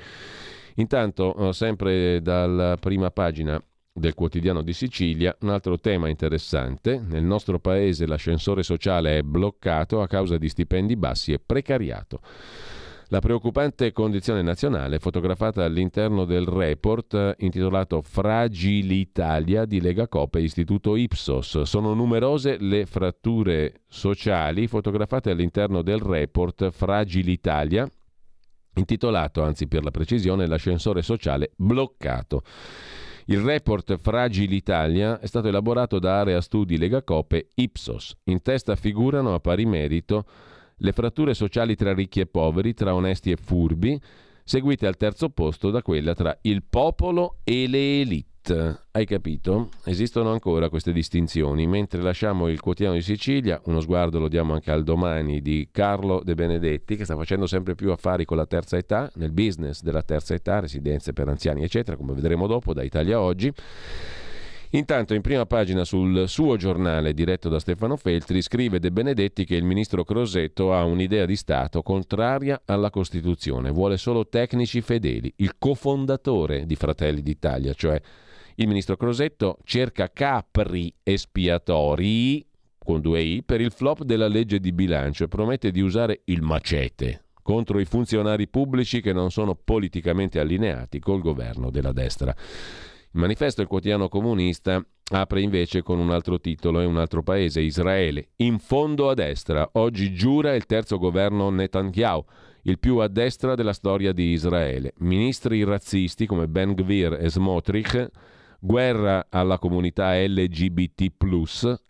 Intanto, 0.79 1.35
eh, 1.35 1.53
sempre 1.53 2.21
dalla 2.23 2.77
prima 2.77 3.11
pagina 3.11 3.63
del 3.93 4.15
quotidiano 4.15 4.63
di 4.63 4.73
Sicilia, 4.73 5.37
un 5.41 5.51
altro 5.51 5.79
tema 5.79 6.09
interessante. 6.09 7.03
Nel 7.05 7.25
nostro 7.25 7.59
paese 7.59 8.07
l'ascensore 8.07 8.63
sociale 8.63 9.19
è 9.19 9.23
bloccato 9.23 10.01
a 10.01 10.07
causa 10.07 10.39
di 10.39 10.49
stipendi 10.49 10.97
bassi 10.97 11.33
e 11.33 11.41
precariato. 11.45 12.21
La 13.11 13.21
preoccupante 13.21 13.91
condizione 13.91 14.43
nazionale 14.43 14.99
fotografata 14.99 15.65
all'interno 15.65 16.27
del 16.27 16.45
report 16.45 17.15
eh, 17.15 17.35
intitolato 17.39 18.03
Fragilitalia 18.03 19.65
di 19.65 19.81
Lega 19.81 20.07
Coop 20.07 20.35
e 20.35 20.43
Istituto 20.43 20.95
Ipsos. 20.95 21.63
Sono 21.63 21.95
numerose 21.95 22.59
le 22.61 22.85
fratture 22.85 23.81
sociali 23.89 24.67
fotografate 24.67 25.31
all'interno 25.31 25.81
del 25.81 26.01
report 26.01 26.71
Fragilitalia 26.71 27.89
intitolato, 28.79 29.43
anzi 29.43 29.69
per 29.69 29.85
la 29.85 29.91
precisione, 29.91 30.47
L'ascensore 30.47 31.03
sociale 31.03 31.51
bloccato. 31.57 32.43
Il 33.27 33.41
report 33.41 33.99
Fragile 33.99 34.55
Italia 34.55 35.21
è 35.21 35.27
stato 35.27 35.49
elaborato 35.49 35.99
da 35.99 36.21
Area 36.21 36.41
Studi 36.41 36.79
Legacope 36.79 37.49
Ipsos. 37.57 38.17
In 38.25 38.41
testa 38.41 38.75
figurano 38.75 39.35
a 39.35 39.41
pari 39.41 39.67
merito 39.67 40.25
le 40.77 40.93
fratture 40.93 41.35
sociali 41.35 41.75
tra 41.75 41.93
ricchi 41.93 42.21
e 42.21 42.27
poveri, 42.27 42.73
tra 42.73 42.95
onesti 42.95 43.31
e 43.31 43.37
furbi, 43.37 44.01
seguite 44.45 44.87
al 44.87 44.97
terzo 44.97 45.29
posto 45.29 45.71
da 45.71 45.83
quella 45.83 46.15
tra 46.15 46.39
il 46.43 46.63
popolo 46.63 47.41
e 47.45 47.67
le 47.67 48.01
elite. 48.01 48.38
Hai 48.51 49.05
capito? 49.05 49.69
Esistono 49.85 50.33
ancora 50.33 50.69
queste 50.69 50.93
distinzioni. 50.93 51.67
Mentre 51.67 52.01
lasciamo 52.01 52.49
il 52.49 52.61
quotidiano 52.61 52.97
di 52.97 53.03
Sicilia, 53.03 53.61
uno 53.65 53.81
sguardo 53.81 54.19
lo 54.19 54.29
diamo 54.29 54.55
anche 54.55 54.71
al 54.71 54.85
domani 54.85 55.43
di 55.43 55.69
Carlo 55.71 56.23
De 56.25 56.35
Benedetti, 56.35 56.97
che 56.97 57.05
sta 57.05 57.15
facendo 57.17 57.47
sempre 57.47 57.75
più 57.75 57.91
affari 57.91 58.25
con 58.25 58.37
la 58.37 58.47
terza 58.47 58.77
età, 58.77 59.11
nel 59.17 59.33
business 59.33 59.83
della 59.83 60.03
terza 60.03 60.35
età, 60.35 60.61
residenze 60.61 61.13
per 61.13 61.29
anziani, 61.29 61.63
eccetera, 61.63 61.97
come 61.97 62.15
vedremo 62.15 62.47
dopo 62.47 62.73
da 62.73 62.83
Italia 62.83 63.21
Oggi. 63.21 63.53
Intanto 64.71 65.15
in 65.15 65.23
prima 65.23 65.47
pagina 65.47 65.85
sul 65.85 66.29
suo 66.29 66.57
giornale 66.57 67.15
diretto 67.15 67.49
da 67.49 67.59
Stefano 67.59 67.97
Feltri 67.97 68.43
scrive 68.43 68.79
De 68.79 68.91
Benedetti 68.91 69.47
che 69.47 69.55
il 69.55 69.65
ministro 69.65 70.05
Crosetto 70.05 70.75
ha 70.75 70.85
un'idea 70.85 71.25
di 71.25 71.37
Stato 71.37 71.81
contraria 71.83 72.61
alla 72.67 72.91
Costituzione, 72.91 73.71
vuole 73.71 73.97
solo 73.97 74.29
tecnici 74.29 74.83
fedeli. 74.83 75.33
Il 75.37 75.55
cofondatore 75.59 76.67
di 76.67 76.77
Fratelli 76.77 77.23
d'Italia, 77.23 77.73
cioè 77.73 78.01
il 78.61 78.67
ministro 78.67 78.97
Crosetto, 78.97 79.59
cerca 79.65 80.11
capri 80.11 80.93
espiatori 81.03 82.45
con 82.77 83.01
due 83.01 83.21
i 83.21 83.43
per 83.45 83.61
il 83.61 83.71
flop 83.71 84.03
della 84.03 84.29
legge 84.29 84.59
di 84.59 84.73
bilancio 84.73 85.25
e 85.25 85.29
promette 85.29 85.71
di 85.71 85.81
usare 85.81 86.23
il 86.25 86.43
macete 86.43 87.25
contro 87.43 87.79
i 87.79 87.85
funzionari 87.85 88.47
pubblici 88.49 89.01
che 89.01 89.13
non 89.15 89.31
sono 89.31 89.55
politicamente 89.55 90.39
allineati 90.39 90.99
col 90.99 91.21
governo 91.21 91.71
della 91.71 91.93
destra. 91.93 92.31
Il 92.31 93.21
manifesto 93.21 93.63
del 93.63 93.71
quotidiano 93.71 94.09
comunista 94.09 94.85
apre 95.13 95.41
invece 95.41 95.81
con 95.83 95.99
un 95.99 96.11
altro 96.11 96.41
titolo 96.41 96.81
e 96.81 96.85
un 96.85 96.99
altro 96.99 97.23
paese, 97.23 97.63
Israele. 97.63 98.31
In 98.37 98.59
fondo 98.59 99.09
a 99.09 99.15
destra, 99.15 99.67
oggi 99.73 100.13
giura 100.13 100.55
il 100.55 100.67
terzo 100.67 100.99
governo 100.99 101.49
Netanyahu, 101.49 102.23
il 102.63 102.79
più 102.79 102.99
a 102.99 103.09
destra 103.09 103.55
della 103.55 103.73
storia 103.73 104.13
di 104.13 104.33
Israele. 104.33 104.93
Ministri 104.99 105.65
razzisti 105.65 106.27
come 106.27 106.49
Ben 106.49 106.75
Gvir 106.75 107.17
e 107.19 107.31
Smotrich, 107.31 108.11
guerra 108.59 109.27
alla 109.31 109.59
comunità 109.59 110.15
LGBT, 110.15 111.13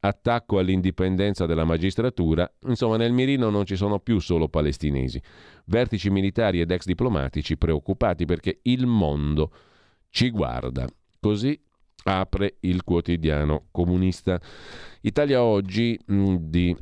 attacco 0.00 0.58
all'indipendenza 0.58 1.46
della 1.46 1.64
magistratura. 1.64 2.50
Insomma, 2.66 2.96
nel 2.96 3.12
mirino 3.12 3.50
non 3.50 3.64
ci 3.64 3.76
sono 3.76 3.98
più 4.00 4.18
solo 4.18 4.48
palestinesi. 4.48 5.20
Vertici 5.66 6.10
militari 6.10 6.60
ed 6.60 6.70
ex 6.70 6.84
diplomatici 6.84 7.56
preoccupati 7.56 8.24
perché 8.24 8.60
il 8.62 8.86
mondo 8.86 9.52
ci 10.10 10.30
guarda. 10.30 10.86
Così 11.20 11.58
apre 12.04 12.56
il 12.60 12.84
quotidiano 12.84 13.64
comunista. 13.70 14.40
Italia 15.02 15.42
Oggi 15.42 15.98
mm, 16.10 16.36
di, 16.40 16.76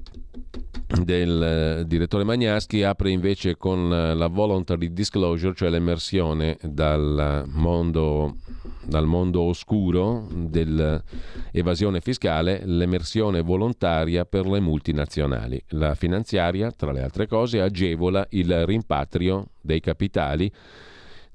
del 1.02 1.80
uh, 1.80 1.86
direttore 1.86 2.24
Magnaschi 2.24 2.82
apre 2.82 3.10
invece 3.10 3.56
con 3.56 3.78
uh, 3.84 4.16
la 4.16 4.28
voluntary 4.28 4.92
disclosure, 4.92 5.54
cioè 5.54 5.68
l'emersione 5.68 6.56
dal 6.62 7.44
mondo, 7.48 8.36
dal 8.84 9.06
mondo 9.06 9.42
oscuro 9.42 10.26
dell'evasione 10.30 12.00
fiscale, 12.00 12.62
l'emersione 12.64 13.42
volontaria 13.42 14.24
per 14.24 14.46
le 14.46 14.60
multinazionali. 14.60 15.62
La 15.70 15.94
finanziaria, 15.94 16.70
tra 16.70 16.92
le 16.92 17.02
altre 17.02 17.26
cose, 17.26 17.60
agevola 17.60 18.26
il 18.30 18.64
rimpatrio 18.64 19.48
dei 19.60 19.80
capitali 19.80 20.50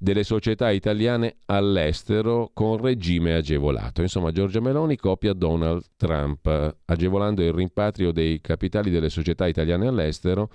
delle 0.02 0.24
società 0.24 0.72
italiane 0.72 1.36
all'estero 1.46 2.50
con 2.56 2.78
regime 2.78 3.36
agevolato. 3.36 4.02
Insomma, 4.02 4.32
Giorgia 4.32 4.60
Meloni 4.60 4.98
copia 4.98 5.32
Donald 5.34 5.84
Trump, 5.96 6.78
agevolando 6.86 7.44
il 7.44 7.54
rimpatrio 7.54 8.12
dei 8.12 8.42
capitali 8.42 8.90
delle 8.90 9.10
società 9.10 9.46
italiane 9.46 9.86
all'estero 9.86 10.50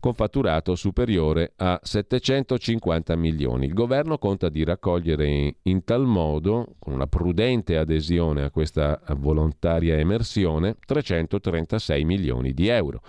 con 0.00 0.12
fatturato 0.12 0.74
superiore 0.74 1.54
a 1.56 1.80
750 1.82 3.16
milioni. 3.16 3.64
Il 3.64 3.72
governo 3.72 4.18
conta 4.18 4.50
di 4.50 4.64
raccogliere 4.64 5.54
in 5.62 5.84
tal 5.84 6.04
modo, 6.04 6.74
con 6.78 6.92
una 6.92 7.06
prudente 7.06 7.78
adesione 7.78 8.42
a 8.42 8.50
questa 8.50 9.00
volontaria 9.16 9.96
emersione, 9.96 10.76
336 10.84 12.04
milioni 12.04 12.52
di 12.52 12.68
euro. 12.68 13.00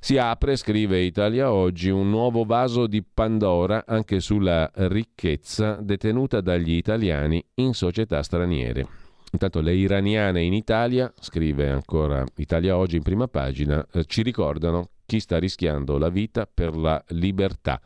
Si 0.00 0.16
apre, 0.16 0.54
scrive 0.56 1.00
Italia 1.00 1.52
Oggi, 1.52 1.90
un 1.90 2.08
nuovo 2.08 2.44
vaso 2.44 2.86
di 2.86 3.02
Pandora 3.02 3.84
anche 3.84 4.20
sulla 4.20 4.70
ricchezza 4.74 5.74
detenuta 5.82 6.40
dagli 6.40 6.70
italiani 6.72 7.44
in 7.54 7.74
società 7.74 8.22
straniere. 8.22 8.86
Intanto 9.32 9.60
le 9.60 9.74
iraniane 9.74 10.42
in 10.42 10.54
Italia, 10.54 11.12
scrive 11.18 11.68
ancora 11.68 12.24
Italia 12.36 12.76
Oggi 12.76 12.96
in 12.96 13.02
prima 13.02 13.26
pagina, 13.26 13.84
eh, 13.92 14.04
ci 14.04 14.22
ricordano 14.22 14.90
chi 15.04 15.18
sta 15.18 15.38
rischiando 15.38 15.98
la 15.98 16.08
vita 16.08 16.48
per 16.52 16.76
la 16.76 17.02
libertà. 17.08 17.80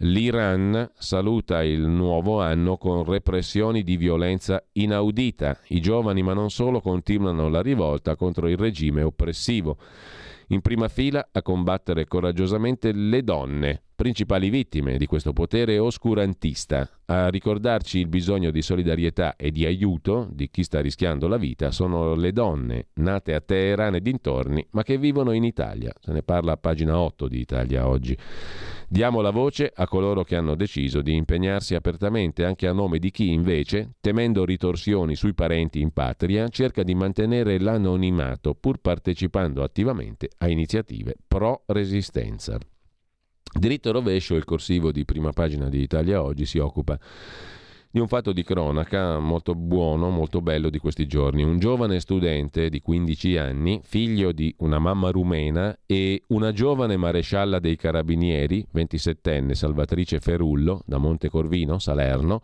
L'Iran 0.00 0.90
saluta 0.94 1.64
il 1.64 1.80
nuovo 1.80 2.42
anno 2.42 2.76
con 2.76 3.02
repressioni 3.02 3.82
di 3.82 3.96
violenza 3.96 4.62
inaudita. 4.72 5.58
I 5.68 5.80
giovani, 5.80 6.22
ma 6.22 6.34
non 6.34 6.50
solo, 6.50 6.82
continuano 6.82 7.48
la 7.48 7.62
rivolta 7.62 8.14
contro 8.14 8.46
il 8.46 8.58
regime 8.58 9.02
oppressivo 9.02 9.78
in 10.48 10.60
prima 10.60 10.88
fila 10.88 11.28
a 11.32 11.42
combattere 11.42 12.06
coraggiosamente 12.06 12.92
le 12.92 13.22
donne, 13.22 13.82
principali 13.96 14.50
vittime 14.50 14.98
di 14.98 15.06
questo 15.06 15.32
potere 15.32 15.78
oscurantista. 15.78 16.88
A 17.06 17.28
ricordarci 17.28 17.98
il 17.98 18.08
bisogno 18.08 18.50
di 18.50 18.60
solidarietà 18.60 19.36
e 19.36 19.50
di 19.50 19.64
aiuto 19.64 20.28
di 20.30 20.50
chi 20.50 20.62
sta 20.62 20.80
rischiando 20.80 21.26
la 21.26 21.38
vita 21.38 21.70
sono 21.70 22.14
le 22.14 22.32
donne 22.32 22.88
nate 22.94 23.34
a 23.34 23.40
Teheran 23.40 23.94
e 23.94 24.02
dintorni, 24.02 24.64
ma 24.72 24.82
che 24.82 24.98
vivono 24.98 25.32
in 25.32 25.44
Italia. 25.44 25.92
Se 25.98 26.12
ne 26.12 26.22
parla 26.22 26.52
a 26.52 26.56
pagina 26.58 26.98
8 26.98 27.26
di 27.26 27.40
Italia 27.40 27.88
oggi. 27.88 28.16
Diamo 28.88 29.20
la 29.20 29.30
voce 29.30 29.72
a 29.74 29.88
coloro 29.88 30.22
che 30.22 30.36
hanno 30.36 30.54
deciso 30.54 31.00
di 31.00 31.14
impegnarsi 31.14 31.74
apertamente 31.74 32.44
anche 32.44 32.68
a 32.68 32.72
nome 32.72 32.98
di 32.98 33.10
chi 33.10 33.32
invece, 33.32 33.94
temendo 34.00 34.44
ritorsioni 34.44 35.16
sui 35.16 35.34
parenti 35.34 35.80
in 35.80 35.90
patria, 35.90 36.48
cerca 36.48 36.82
di 36.82 36.94
mantenere 36.94 37.58
l'anonimato 37.58 38.54
pur 38.54 38.78
partecipando 38.78 39.62
attivamente 39.62 40.28
a 40.38 40.48
iniziative 40.48 41.16
pro 41.26 41.62
resistenza. 41.66 42.58
Diritto 43.52 43.92
rovescio, 43.92 44.34
il 44.34 44.44
corsivo 44.44 44.92
di 44.92 45.04
prima 45.04 45.32
pagina 45.32 45.68
di 45.68 45.80
Italia 45.80 46.22
Oggi 46.22 46.44
si 46.44 46.58
occupa 46.58 46.98
di 47.90 48.02
un 48.02 48.08
fatto 48.08 48.32
di 48.32 48.42
cronaca 48.42 49.18
molto 49.18 49.54
buono, 49.54 50.10
molto 50.10 50.42
bello 50.42 50.68
di 50.68 50.78
questi 50.78 51.06
giorni. 51.06 51.42
Un 51.42 51.58
giovane 51.58 51.98
studente 52.00 52.68
di 52.68 52.82
15 52.82 53.36
anni, 53.38 53.80
figlio 53.82 54.32
di 54.32 54.54
una 54.58 54.78
mamma 54.78 55.08
rumena 55.10 55.74
e 55.86 56.22
una 56.28 56.52
giovane 56.52 56.98
marescialla 56.98 57.58
dei 57.58 57.76
carabinieri, 57.76 58.66
27enne 58.74 59.52
Salvatrice 59.52 60.20
Ferullo, 60.20 60.82
da 60.84 60.98
Montecorvino, 60.98 61.78
Salerno, 61.78 62.42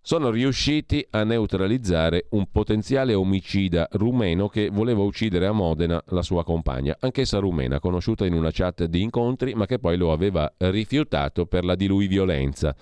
sono 0.00 0.30
riusciti 0.30 1.06
a 1.10 1.24
neutralizzare 1.24 2.26
un 2.30 2.50
potenziale 2.50 3.14
omicida 3.14 3.88
rumeno 3.92 4.48
che 4.48 4.70
voleva 4.70 5.02
uccidere 5.02 5.46
a 5.46 5.52
Modena 5.52 6.02
la 6.08 6.22
sua 6.22 6.44
compagna, 6.44 6.96
anch'essa 7.00 7.38
rumena, 7.38 7.80
conosciuta 7.80 8.24
in 8.24 8.34
una 8.34 8.50
chat 8.50 8.84
di 8.84 9.02
incontri, 9.02 9.54
ma 9.54 9.66
che 9.66 9.78
poi 9.78 9.96
lo 9.96 10.12
aveva 10.12 10.52
rifiutato 10.58 11.46
per 11.46 11.64
la 11.64 11.74
di 11.74 11.86
lui 11.86 12.06
violenza 12.06 12.74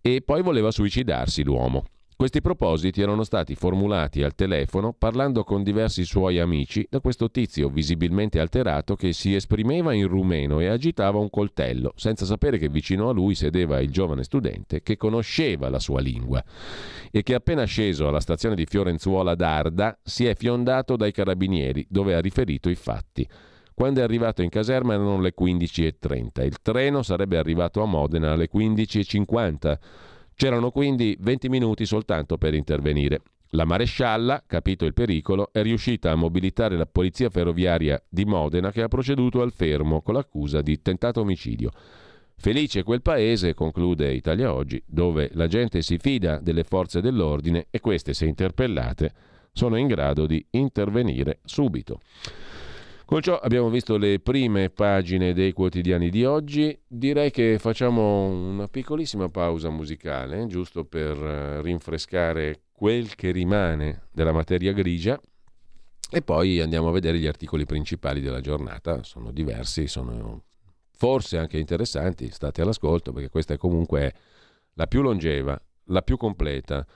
e 0.00 0.22
poi 0.22 0.42
voleva 0.42 0.70
suicidarsi 0.70 1.42
l'uomo. 1.42 1.84
Questi 2.24 2.40
propositi 2.40 3.02
erano 3.02 3.22
stati 3.22 3.54
formulati 3.54 4.22
al 4.22 4.34
telefono 4.34 4.94
parlando 4.94 5.44
con 5.44 5.62
diversi 5.62 6.06
suoi 6.06 6.38
amici 6.38 6.86
da 6.88 7.00
questo 7.00 7.30
tizio 7.30 7.68
visibilmente 7.68 8.40
alterato 8.40 8.96
che 8.96 9.12
si 9.12 9.34
esprimeva 9.34 9.92
in 9.92 10.08
rumeno 10.08 10.58
e 10.58 10.68
agitava 10.68 11.18
un 11.18 11.28
coltello, 11.28 11.92
senza 11.96 12.24
sapere 12.24 12.56
che 12.56 12.70
vicino 12.70 13.10
a 13.10 13.12
lui 13.12 13.34
sedeva 13.34 13.78
il 13.78 13.90
giovane 13.90 14.24
studente 14.24 14.80
che 14.80 14.96
conosceva 14.96 15.68
la 15.68 15.78
sua 15.78 16.00
lingua 16.00 16.42
e 17.10 17.22
che 17.22 17.34
appena 17.34 17.64
sceso 17.64 18.08
alla 18.08 18.20
stazione 18.20 18.54
di 18.54 18.64
Fiorenzuola 18.64 19.34
d'Arda 19.34 19.98
si 20.02 20.24
è 20.24 20.34
fiondato 20.34 20.96
dai 20.96 21.12
carabinieri 21.12 21.86
dove 21.90 22.14
ha 22.14 22.22
riferito 22.22 22.70
i 22.70 22.74
fatti. 22.74 23.28
Quando 23.74 24.00
è 24.00 24.02
arrivato 24.02 24.40
in 24.40 24.48
caserma 24.48 24.94
erano 24.94 25.20
le 25.20 25.34
15.30. 25.38 26.42
Il 26.42 26.62
treno 26.62 27.02
sarebbe 27.02 27.36
arrivato 27.36 27.82
a 27.82 27.84
Modena 27.84 28.32
alle 28.32 28.48
15.50. 28.50 29.78
C'erano 30.36 30.70
quindi 30.70 31.16
20 31.20 31.48
minuti 31.48 31.86
soltanto 31.86 32.36
per 32.36 32.54
intervenire. 32.54 33.22
La 33.50 33.64
marescialla, 33.64 34.42
capito 34.46 34.84
il 34.84 34.94
pericolo, 34.94 35.50
è 35.52 35.62
riuscita 35.62 36.10
a 36.10 36.16
mobilitare 36.16 36.76
la 36.76 36.86
polizia 36.86 37.30
ferroviaria 37.30 38.02
di 38.08 38.24
Modena 38.24 38.72
che 38.72 38.82
ha 38.82 38.88
proceduto 38.88 39.42
al 39.42 39.52
fermo 39.52 40.02
con 40.02 40.14
l'accusa 40.14 40.60
di 40.60 40.82
tentato 40.82 41.20
omicidio. 41.20 41.70
Felice 42.36 42.82
quel 42.82 43.00
paese, 43.00 43.54
conclude 43.54 44.12
Italia 44.12 44.52
Oggi, 44.52 44.82
dove 44.84 45.30
la 45.34 45.46
gente 45.46 45.82
si 45.82 45.98
fida 45.98 46.40
delle 46.40 46.64
forze 46.64 47.00
dell'ordine 47.00 47.68
e 47.70 47.78
queste, 47.78 48.12
se 48.12 48.26
interpellate, 48.26 49.12
sono 49.52 49.76
in 49.76 49.86
grado 49.86 50.26
di 50.26 50.44
intervenire 50.50 51.38
subito. 51.44 52.00
Con 53.06 53.20
ciò 53.20 53.38
abbiamo 53.38 53.68
visto 53.68 53.98
le 53.98 54.18
prime 54.18 54.70
pagine 54.70 55.34
dei 55.34 55.52
quotidiani 55.52 56.08
di 56.08 56.24
oggi. 56.24 56.76
Direi 56.86 57.30
che 57.30 57.58
facciamo 57.58 58.26
una 58.28 58.66
piccolissima 58.66 59.28
pausa 59.28 59.68
musicale, 59.68 60.46
giusto 60.46 60.84
per 60.84 61.16
eh, 61.16 61.60
rinfrescare 61.60 62.62
quel 62.72 63.14
che 63.14 63.30
rimane 63.30 64.08
della 64.10 64.32
materia 64.32 64.72
grigia. 64.72 65.20
E 66.10 66.22
poi 66.22 66.60
andiamo 66.60 66.88
a 66.88 66.92
vedere 66.92 67.18
gli 67.18 67.26
articoli 67.26 67.66
principali 67.66 68.22
della 68.22 68.40
giornata. 68.40 69.02
Sono 69.02 69.32
diversi, 69.32 69.86
sono 69.86 70.44
forse 70.90 71.36
anche 71.36 71.58
interessanti. 71.58 72.30
State 72.30 72.62
all'ascolto 72.62 73.12
perché 73.12 73.28
questa 73.28 73.52
è 73.52 73.58
comunque 73.58 74.14
la 74.74 74.86
più 74.86 75.02
longeva, 75.02 75.60
la 75.88 76.00
più 76.00 76.16
completa 76.16 76.86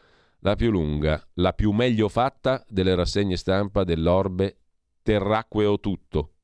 la 0.43 0.55
più 0.55 0.71
lunga, 0.71 1.21
la 1.35 1.53
più 1.53 1.73
meglio 1.73 2.09
fatta 2.09 2.65
delle 2.69 2.95
rassegne 2.95 3.37
stampa 3.37 3.83
dell'orbe 3.83 4.57
terracqueo 5.09 5.81
tutto. 5.81 6.35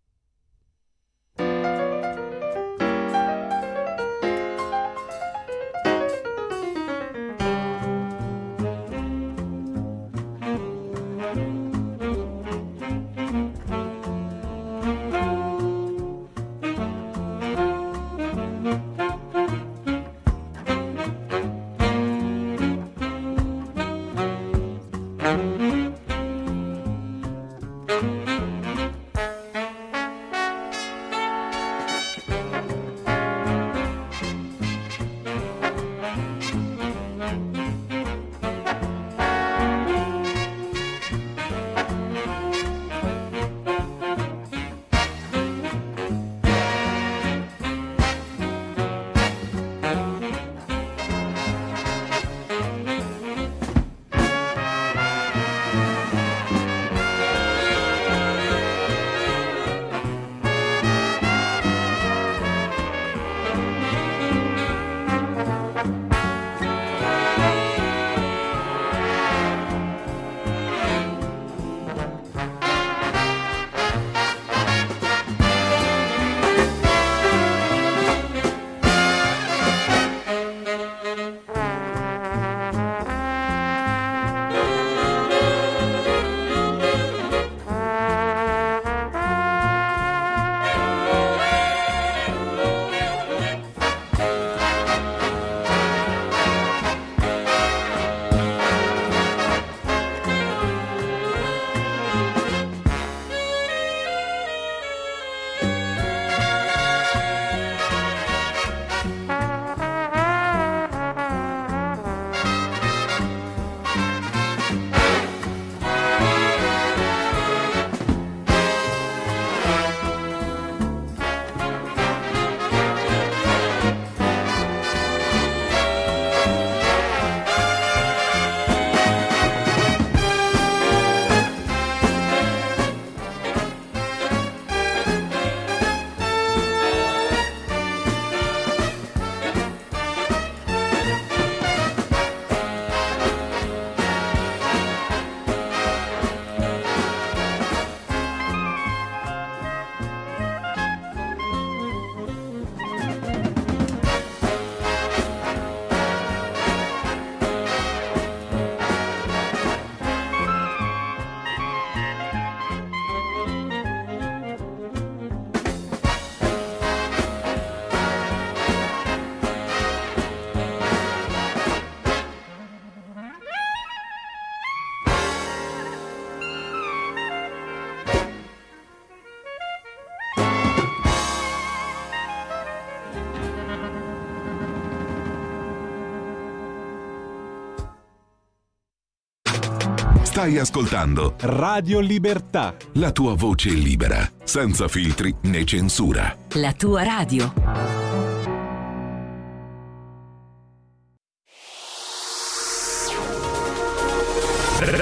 Stai 190.35 190.59
ascoltando 190.59 191.37
Radio 191.43 192.01
Libertà. 192.01 192.75
La 192.95 193.13
tua 193.13 193.35
voce 193.35 193.69
libera, 193.69 194.29
senza 194.43 194.89
filtri 194.89 195.33
né 195.43 195.65
censura. 195.65 196.37
La 196.55 196.73
tua 196.73 197.05
radio. 197.05 197.53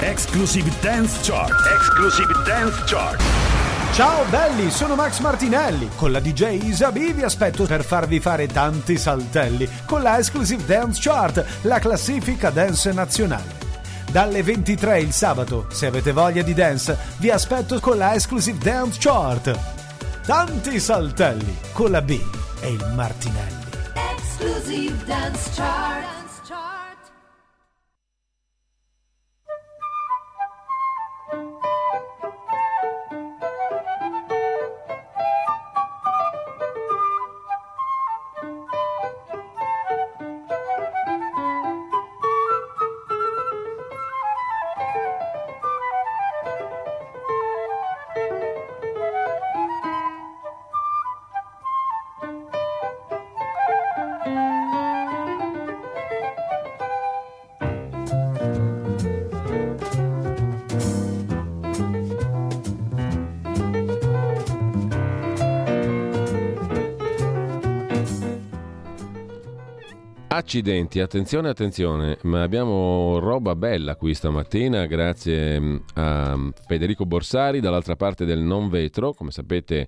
Exclusive 0.03 0.69
Dance 0.79 1.17
Chart. 1.23 1.51
Exclusive 1.79 2.33
Dance 2.45 2.83
Chart. 2.85 3.19
Ciao 3.93 4.25
belli, 4.29 4.69
sono 4.69 4.93
Max 4.93 5.19
Martinelli. 5.19 5.89
Con 5.95 6.11
la 6.11 6.19
DJ 6.19 6.63
Isabi 6.63 7.11
vi 7.11 7.23
aspetto 7.23 7.65
per 7.65 7.83
farvi 7.83 8.19
fare 8.19 8.45
tanti 8.45 8.99
saltelli 8.99 9.67
con 9.87 10.03
la 10.03 10.19
Exclusive 10.19 10.63
Dance 10.63 10.99
Chart, 11.01 11.43
la 11.63 11.79
classifica 11.79 12.51
dance 12.51 12.93
nazionale 12.93 13.62
dalle 14.13 14.43
23 14.43 14.99
il 14.99 15.11
sabato. 15.11 15.65
Se 15.71 15.87
avete 15.87 16.11
voglia 16.11 16.43
di 16.43 16.53
dance, 16.53 16.95
vi 17.17 17.31
aspetto 17.31 17.79
con 17.79 17.97
la 17.97 18.13
Exclusive 18.13 18.59
Dance 18.59 18.99
Chart. 18.99 19.59
Tanti 20.23 20.79
saltelli 20.79 21.57
con 21.73 21.89
la 21.89 22.01
B 22.01 22.21
e 22.61 22.69
il 22.69 22.91
Martinelli. 22.93 23.63
Exclusive 24.15 25.03
Dance 25.05 25.49
Chart. 25.55 26.22
Accidenti, 70.43 70.99
attenzione, 70.99 71.47
attenzione, 71.47 72.17
ma 72.23 72.43
abbiamo 72.43 73.17
roba 73.17 73.55
bella 73.55 73.95
qui 73.95 74.13
stamattina 74.13 74.85
grazie 74.87 75.57
mm, 75.57 75.75
a 75.93 76.37
Federico 76.67 77.05
Borsari 77.05 77.61
dall'altra 77.61 77.95
parte 77.95 78.25
del 78.25 78.41
non 78.41 78.67
vetro, 78.69 79.13
come 79.13 79.31
sapete 79.31 79.87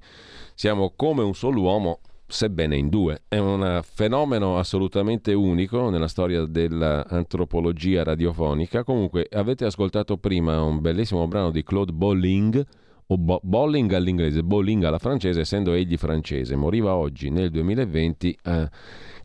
siamo 0.56 0.94
come 0.96 1.24
un 1.24 1.36
solo 1.36 1.60
uomo 1.60 2.00
sebbene 2.26 2.78
in 2.78 2.88
due. 2.88 3.24
È 3.28 3.38
un 3.38 3.82
fenomeno 3.84 4.58
assolutamente 4.58 5.34
unico 5.34 5.90
nella 5.90 6.08
storia 6.08 6.46
dell'antropologia 6.46 8.04
radiofonica. 8.04 8.86
Comunque, 8.86 9.28
avete 9.34 9.66
ascoltato 9.66 10.18
prima 10.18 10.64
un 10.64 10.80
bellissimo 10.80 11.28
brano 11.28 11.52
di 11.52 11.64
Claude 11.64 11.92
Bolling, 11.92 12.66
o 13.08 13.18
Bo- 13.18 13.40
Bolling 13.44 13.92
all'inglese, 13.94 14.44
Bolling 14.44 14.84
alla 14.84 15.00
francese, 15.00 15.42
essendo 15.42 15.74
egli 15.74 15.98
francese. 15.98 16.56
Moriva 16.56 16.96
oggi, 16.96 17.30
nel 17.30 17.50
2020, 17.50 18.38
eh, 18.44 18.70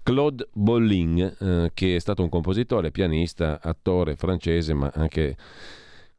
Claude 0.03 0.49
Bolling, 0.53 1.37
eh, 1.39 1.71
che 1.75 1.97
è 1.97 1.99
stato 1.99 2.23
un 2.23 2.29
compositore, 2.29 2.91
pianista, 2.91 3.61
attore 3.63 4.17
francese, 4.17 4.75
ma 4.75 4.91
anche 4.95 5.37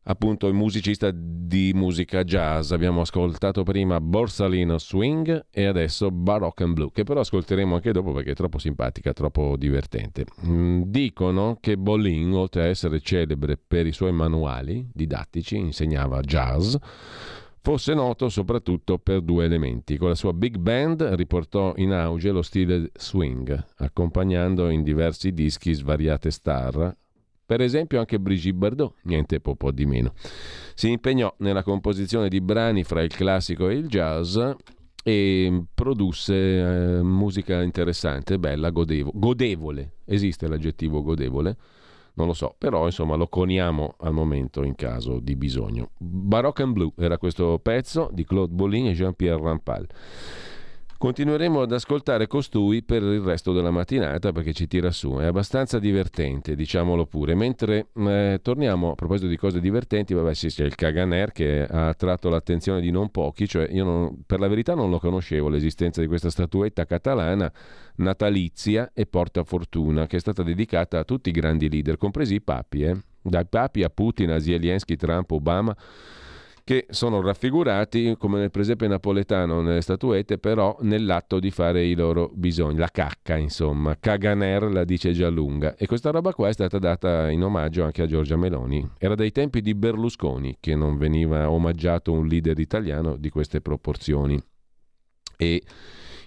appunto 0.03 0.51
musicista 0.53 1.12
di 1.14 1.72
musica 1.76 2.24
jazz. 2.24 2.72
Abbiamo 2.72 3.01
ascoltato 3.01 3.64
prima 3.64 3.99
Borsalino 3.99 4.78
Swing 4.78 5.47
e 5.51 5.66
adesso 5.66 6.09
Baroque 6.09 6.66
and 6.66 6.74
Blue, 6.74 6.91
che 6.91 7.03
però 7.03 7.20
ascolteremo 7.20 7.76
anche 7.76 7.91
dopo 7.91 8.12
perché 8.12 8.32
è 8.32 8.36
troppo 8.36 8.57
simpatica, 8.57 9.14
troppo 9.14 9.55
divertente. 9.57 10.26
Mm, 10.45 10.84
dicono 10.86 11.57
che 11.59 11.78
Bolin, 11.78 12.34
oltre 12.34 12.64
a 12.64 12.68
essere 12.68 12.99
celebre 13.01 13.57
per 13.57 13.86
i 13.86 13.91
suoi 13.91 14.12
manuali 14.12 14.89
didattici, 14.91 15.57
insegnava 15.57 16.22
jazz, 16.22 16.76
fosse 17.62 17.93
noto 17.93 18.30
soprattutto 18.30 18.97
per 18.97 19.22
due 19.22 19.45
elementi. 19.45 19.97
Con 19.97 20.09
la 20.09 20.16
sua 20.16 20.34
big 20.34 20.57
band 20.57 21.01
riportò 21.14 21.74
in 21.78 21.91
auge 21.91 22.32
lo 22.32 22.41
stile 22.41 22.91
swing, 22.93 23.66
accompagnando 23.78 24.70
in 24.70 24.84
diversi 24.84 25.32
dischi 25.32 25.74
svariate 25.74 26.32
star, 26.32 26.95
per 27.45 27.62
esempio 27.62 27.99
anche 27.99 28.20
Brigitte 28.20 28.55
Bardot, 28.55 28.93
niente 29.03 29.39
po', 29.39 29.55
di 29.72 29.86
meno. 29.86 30.14
Si 30.74 30.89
impegnò 30.89 31.34
nella 31.39 31.64
composizione 31.64 32.30
di 32.30 32.39
brani 32.39 32.84
fra 32.84 33.01
il 33.01 33.14
classico 33.14 33.68
e 33.68 33.76
il 33.76 33.88
jazz 33.88 34.39
e 35.03 35.64
produsse 35.74 36.34
eh, 36.97 37.01
musica 37.01 37.62
interessante, 37.62 38.39
bella, 38.39 38.70
godevo- 38.70 39.12
godevole. 39.14 39.95
Esiste 40.05 40.47
l'aggettivo 40.47 41.01
godevole? 41.01 41.57
Non 42.14 42.28
lo 42.28 42.34
so, 42.34 42.55
però 42.57 42.86
insomma 42.86 43.16
lo 43.16 43.28
coniamo 43.28 43.95
al 43.99 44.14
momento 44.14 44.64
in 44.64 44.76
caso 44.76 45.20
di 45.20 45.36
bisogno. 45.36 45.91
Baroque 45.97 46.64
and 46.64 46.74
Blue 46.74 46.91
era 46.97 47.18
questo 47.18 47.59
pezzo 47.59 48.09
di 48.12 48.26
Claude 48.26 48.53
Bolin 48.53 48.88
e 48.88 48.93
Jean-Pierre 48.93 49.41
Rampal. 49.41 49.88
Continueremo 51.01 51.61
ad 51.61 51.71
ascoltare 51.71 52.27
costui 52.27 52.83
per 52.83 53.01
il 53.01 53.21
resto 53.21 53.53
della 53.53 53.71
mattinata 53.71 54.31
perché 54.31 54.53
ci 54.53 54.67
tira 54.67 54.91
su, 54.91 55.15
è 55.15 55.25
abbastanza 55.25 55.79
divertente, 55.79 56.53
diciamolo 56.53 57.07
pure. 57.07 57.33
Mentre 57.33 57.87
eh, 57.95 58.39
torniamo 58.39 58.91
a 58.91 58.93
proposito 58.93 59.25
di 59.25 59.35
cose 59.35 59.59
divertenti, 59.59 60.13
vabbè 60.13 60.35
sì, 60.35 60.49
c'è 60.49 60.63
il 60.63 60.75
Kaganer 60.75 61.31
che 61.31 61.65
ha 61.65 61.87
attratto 61.87 62.29
l'attenzione 62.29 62.81
di 62.81 62.91
non 62.91 63.09
pochi, 63.09 63.47
cioè 63.47 63.67
io 63.71 63.83
non, 63.83 64.21
per 64.27 64.39
la 64.39 64.47
verità 64.47 64.75
non 64.75 64.91
lo 64.91 64.99
conoscevo 64.99 65.49
l'esistenza 65.49 66.01
di 66.01 66.07
questa 66.07 66.29
statuetta 66.29 66.85
catalana 66.85 67.51
natalizia 67.95 68.91
e 68.93 69.07
porta 69.07 69.43
fortuna 69.43 70.05
che 70.05 70.17
è 70.17 70.19
stata 70.19 70.43
dedicata 70.43 70.99
a 70.99 71.03
tutti 71.03 71.29
i 71.29 71.31
grandi 71.31 71.67
leader, 71.67 71.97
compresi 71.97 72.35
i 72.35 72.41
papi, 72.41 72.83
eh? 72.83 72.95
dai 73.23 73.47
papi 73.47 73.81
a 73.81 73.89
Putin, 73.89 74.29
a 74.29 74.39
Zelensky, 74.39 74.95
Trump, 74.97 75.31
Obama 75.31 75.75
che 76.64 76.86
sono 76.89 77.22
raffigurati 77.22 78.16
come 78.18 78.39
nel 78.39 78.51
presepe 78.51 78.88
napoletano 78.88 79.62
nelle 79.62 79.82
statuette, 79.82 80.38
però 80.38 80.78
nell'atto 80.82 81.39
di 81.39 81.51
fare 81.51 81.86
i 81.86 81.95
loro 81.95 82.32
bisogni, 82.34 82.78
la 82.78 82.89
cacca 82.89 83.36
insomma, 83.36 83.97
Caganer 83.99 84.64
la 84.64 84.84
dice 84.84 85.12
già 85.12 85.30
lunga 85.30 85.76
e 85.76 85.86
questa 85.88 86.12
roba 86.12 86.34
qua 86.34 86.49
è 86.49 86.53
stata 86.53 86.80
data 86.80 87.30
in 87.30 87.43
omaggio 87.43 87.84
anche 87.84 88.01
a 88.01 88.07
Giorgia 88.07 88.38
Meloni. 88.38 88.88
Era 88.97 89.16
dai 89.16 89.32
tempi 89.32 89.62
di 89.62 89.74
Berlusconi 89.74 90.57
che 90.59 90.76
non 90.76 90.97
veniva 90.97 91.49
omaggiato 91.49 92.12
un 92.12 92.28
leader 92.28 92.57
italiano 92.59 93.18
di 93.18 93.30
queste 93.30 93.62
proporzioni 93.62 94.41
e 95.38 95.62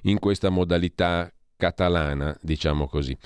in 0.03 0.19
questa 0.19 0.51
modalità 0.51 1.33
catalana, 1.57 2.37
diciamo 2.43 2.87
così. 2.89 3.17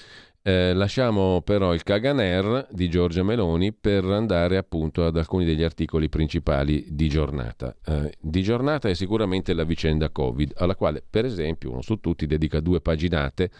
Eh, 0.43 0.72
lasciamo 0.72 1.43
però 1.43 1.74
il 1.74 1.82
Caganer 1.82 2.68
di 2.70 2.89
Giorgia 2.89 3.22
Meloni 3.22 3.72
per 3.72 4.05
andare 4.05 4.57
appunto 4.57 5.05
ad 5.05 5.16
alcuni 5.16 5.45
degli 5.45 5.62
articoli 5.62 6.09
principali 6.09 6.86
di 6.89 7.09
giornata. 7.09 7.74
Eh, 7.84 8.14
di 8.20 8.43
giornata 8.43 8.89
è 8.89 8.95
sicuramente 8.95 9.53
la 9.53 9.64
vicenda 9.64 10.11
Covid, 10.11 10.55
alla 10.57 10.74
quale 10.74 11.05
per 11.09 11.24
esempio 11.24 11.70
uno 11.70 11.82
su 11.82 12.01
tutti 12.01 12.26
dedica 12.26 12.61
due 12.61 12.80
paginate 12.80 13.51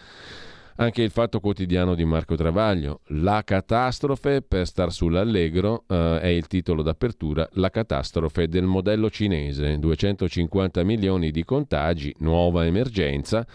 anche 0.79 1.01
il 1.01 1.11
fatto 1.11 1.39
quotidiano 1.39 1.93
di 1.93 2.05
Marco 2.05 2.35
Travaglio. 2.35 3.01
La 3.07 3.43
catastrofe 3.43 4.41
per 4.41 4.65
star 4.65 4.91
sull'allegro 4.91 5.83
eh, 5.87 6.19
è 6.21 6.27
il 6.27 6.47
titolo 6.47 6.81
d'apertura, 6.81 7.47
la 7.53 7.69
catastrofe 7.69 8.47
del 8.47 8.63
modello 8.63 9.09
cinese, 9.09 9.77
250 9.77 10.83
milioni 10.83 11.31
di 11.31 11.43
contagi, 11.43 12.15
nuova 12.19 12.65
emergenza. 12.65 13.45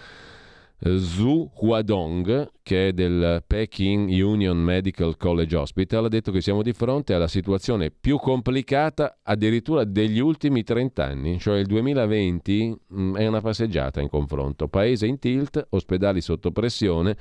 Zhu 0.97 1.51
Huadong, 1.61 2.51
che 2.63 2.89
è 2.89 2.93
del 2.93 3.43
Peking 3.47 4.11
Union 4.11 4.59
Medical 4.59 5.17
College 5.17 5.57
Hospital, 5.57 6.05
ha 6.05 6.09
detto 6.09 6.31
che 6.31 6.43
siamo 6.43 6.61
di 6.61 6.75
fronte 6.75 7.15
alla 7.15 7.27
situazione 7.27 7.91
più 7.91 8.19
complicata 8.19 9.19
addirittura 9.23 9.85
degli 9.85 10.19
ultimi 10.19 10.63
30 10.63 11.03
anni, 11.03 11.39
cioè 11.39 11.59
il 11.59 11.67
2020 11.67 12.79
mh, 12.87 13.03
mm, 13.03 13.17
è 13.17 13.27
una 13.27 13.41
passeggiata 13.41 14.03
in 14.03 14.11
confronto. 14.11 14.69
Paese 14.69 15.07
in 15.07 15.19
tilt, 15.19 15.67
ospedali 15.71 16.21
sotto 16.21 16.51
pressione, 16.51 17.17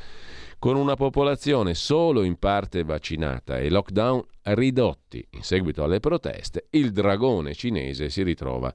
con 0.60 0.76
una 0.76 0.96
popolazione 0.96 1.74
solo 1.74 2.24
in 2.24 2.38
parte 2.38 2.84
vaccinata 2.84 3.60
e 3.60 3.70
lockdown 3.70 4.22
ridotti 4.44 5.26
in 5.32 5.44
seguito 5.44 5.84
alle 5.84 6.02
proteste, 6.02 6.68
il 6.72 6.92
dragone 6.92 7.54
cinese 7.54 8.10
si 8.10 8.24
ritrova 8.24 8.74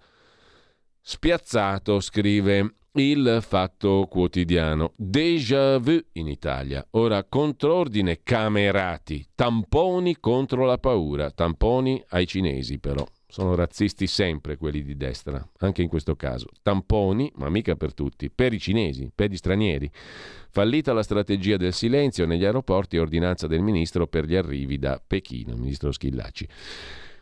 spiazzato, 1.02 2.00
scrive 2.00 2.72
il 2.98 3.38
Fatto 3.42 4.06
Quotidiano. 4.08 4.92
Déjà 4.96 5.78
vu 5.78 5.98
in 6.12 6.28
Italia. 6.28 6.86
Ora 6.92 7.24
contrordine 7.24 8.20
camerati, 8.22 9.26
tamponi 9.34 10.18
contro 10.18 10.64
la 10.64 10.78
paura, 10.78 11.30
tamponi 11.30 12.02
ai 12.08 12.26
cinesi 12.26 12.78
però. 12.78 13.06
Sono 13.26 13.54
razzisti 13.54 14.06
sempre 14.06 14.56
quelli 14.56 14.82
di 14.82 14.96
destra, 14.96 15.46
anche 15.58 15.82
in 15.82 15.88
questo 15.88 16.16
caso. 16.16 16.46
Tamponi, 16.62 17.30
ma 17.36 17.50
mica 17.50 17.76
per 17.76 17.92
tutti, 17.92 18.30
per 18.30 18.52
i 18.52 18.58
cinesi, 18.58 19.10
per 19.14 19.30
gli 19.30 19.36
stranieri. 19.36 19.90
Fallita 20.50 20.92
la 20.92 21.02
strategia 21.02 21.56
del 21.56 21.74
silenzio 21.74 22.26
negli 22.26 22.44
aeroporti, 22.44 22.96
ordinanza 22.96 23.46
del 23.46 23.60
ministro 23.60 24.06
per 24.06 24.24
gli 24.24 24.34
arrivi 24.34 24.78
da 24.78 25.00
Pechino, 25.06 25.56
ministro 25.56 25.92
Schillaci 25.92 26.48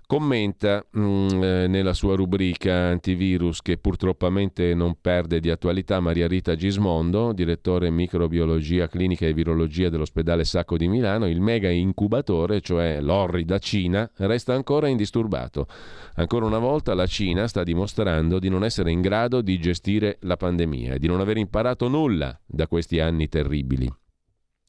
commenta 0.06 0.86
mh, 0.88 1.00
mm, 1.00 1.42
eh, 1.42 1.66
nella 1.66 1.92
sua 1.92 2.14
rubrica 2.14 2.72
antivirus 2.72 3.60
che 3.60 3.76
purtroppo 3.76 4.28
non 4.28 4.96
perde 5.00 5.40
di 5.40 5.50
attualità 5.50 5.98
Maria 5.98 6.28
Rita 6.28 6.54
Gismondo, 6.54 7.32
direttore 7.32 7.90
microbiologia 7.90 8.86
clinica 8.86 9.26
e 9.26 9.32
virologia 9.32 9.88
dell'ospedale 9.88 10.44
Sacco 10.44 10.76
di 10.76 10.88
Milano, 10.88 11.26
il 11.26 11.40
mega 11.40 11.68
incubatore, 11.68 12.60
cioè 12.60 13.00
l'orrida 13.00 13.58
Cina, 13.58 14.08
resta 14.18 14.54
ancora 14.54 14.88
indisturbato. 14.88 15.66
Ancora 16.14 16.46
una 16.46 16.58
volta 16.58 16.94
la 16.94 17.06
Cina 17.06 17.48
sta 17.48 17.64
dimostrando 17.64 18.38
di 18.38 18.48
non 18.48 18.64
essere 18.64 18.90
in 18.90 19.00
grado 19.00 19.42
di 19.42 19.58
gestire 19.58 20.18
la 20.20 20.36
pandemia 20.36 20.94
e 20.94 20.98
di 20.98 21.08
non 21.08 21.20
aver 21.20 21.36
imparato 21.36 21.88
nulla 21.88 22.38
da 22.46 22.68
questi 22.68 23.00
anni 23.00 23.28
terribili. 23.28 23.92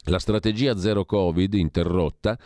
La 0.10 0.20
strategia 0.20 0.78
zero 0.78 1.04
Covid 1.04 1.54
interrotta 1.54 2.38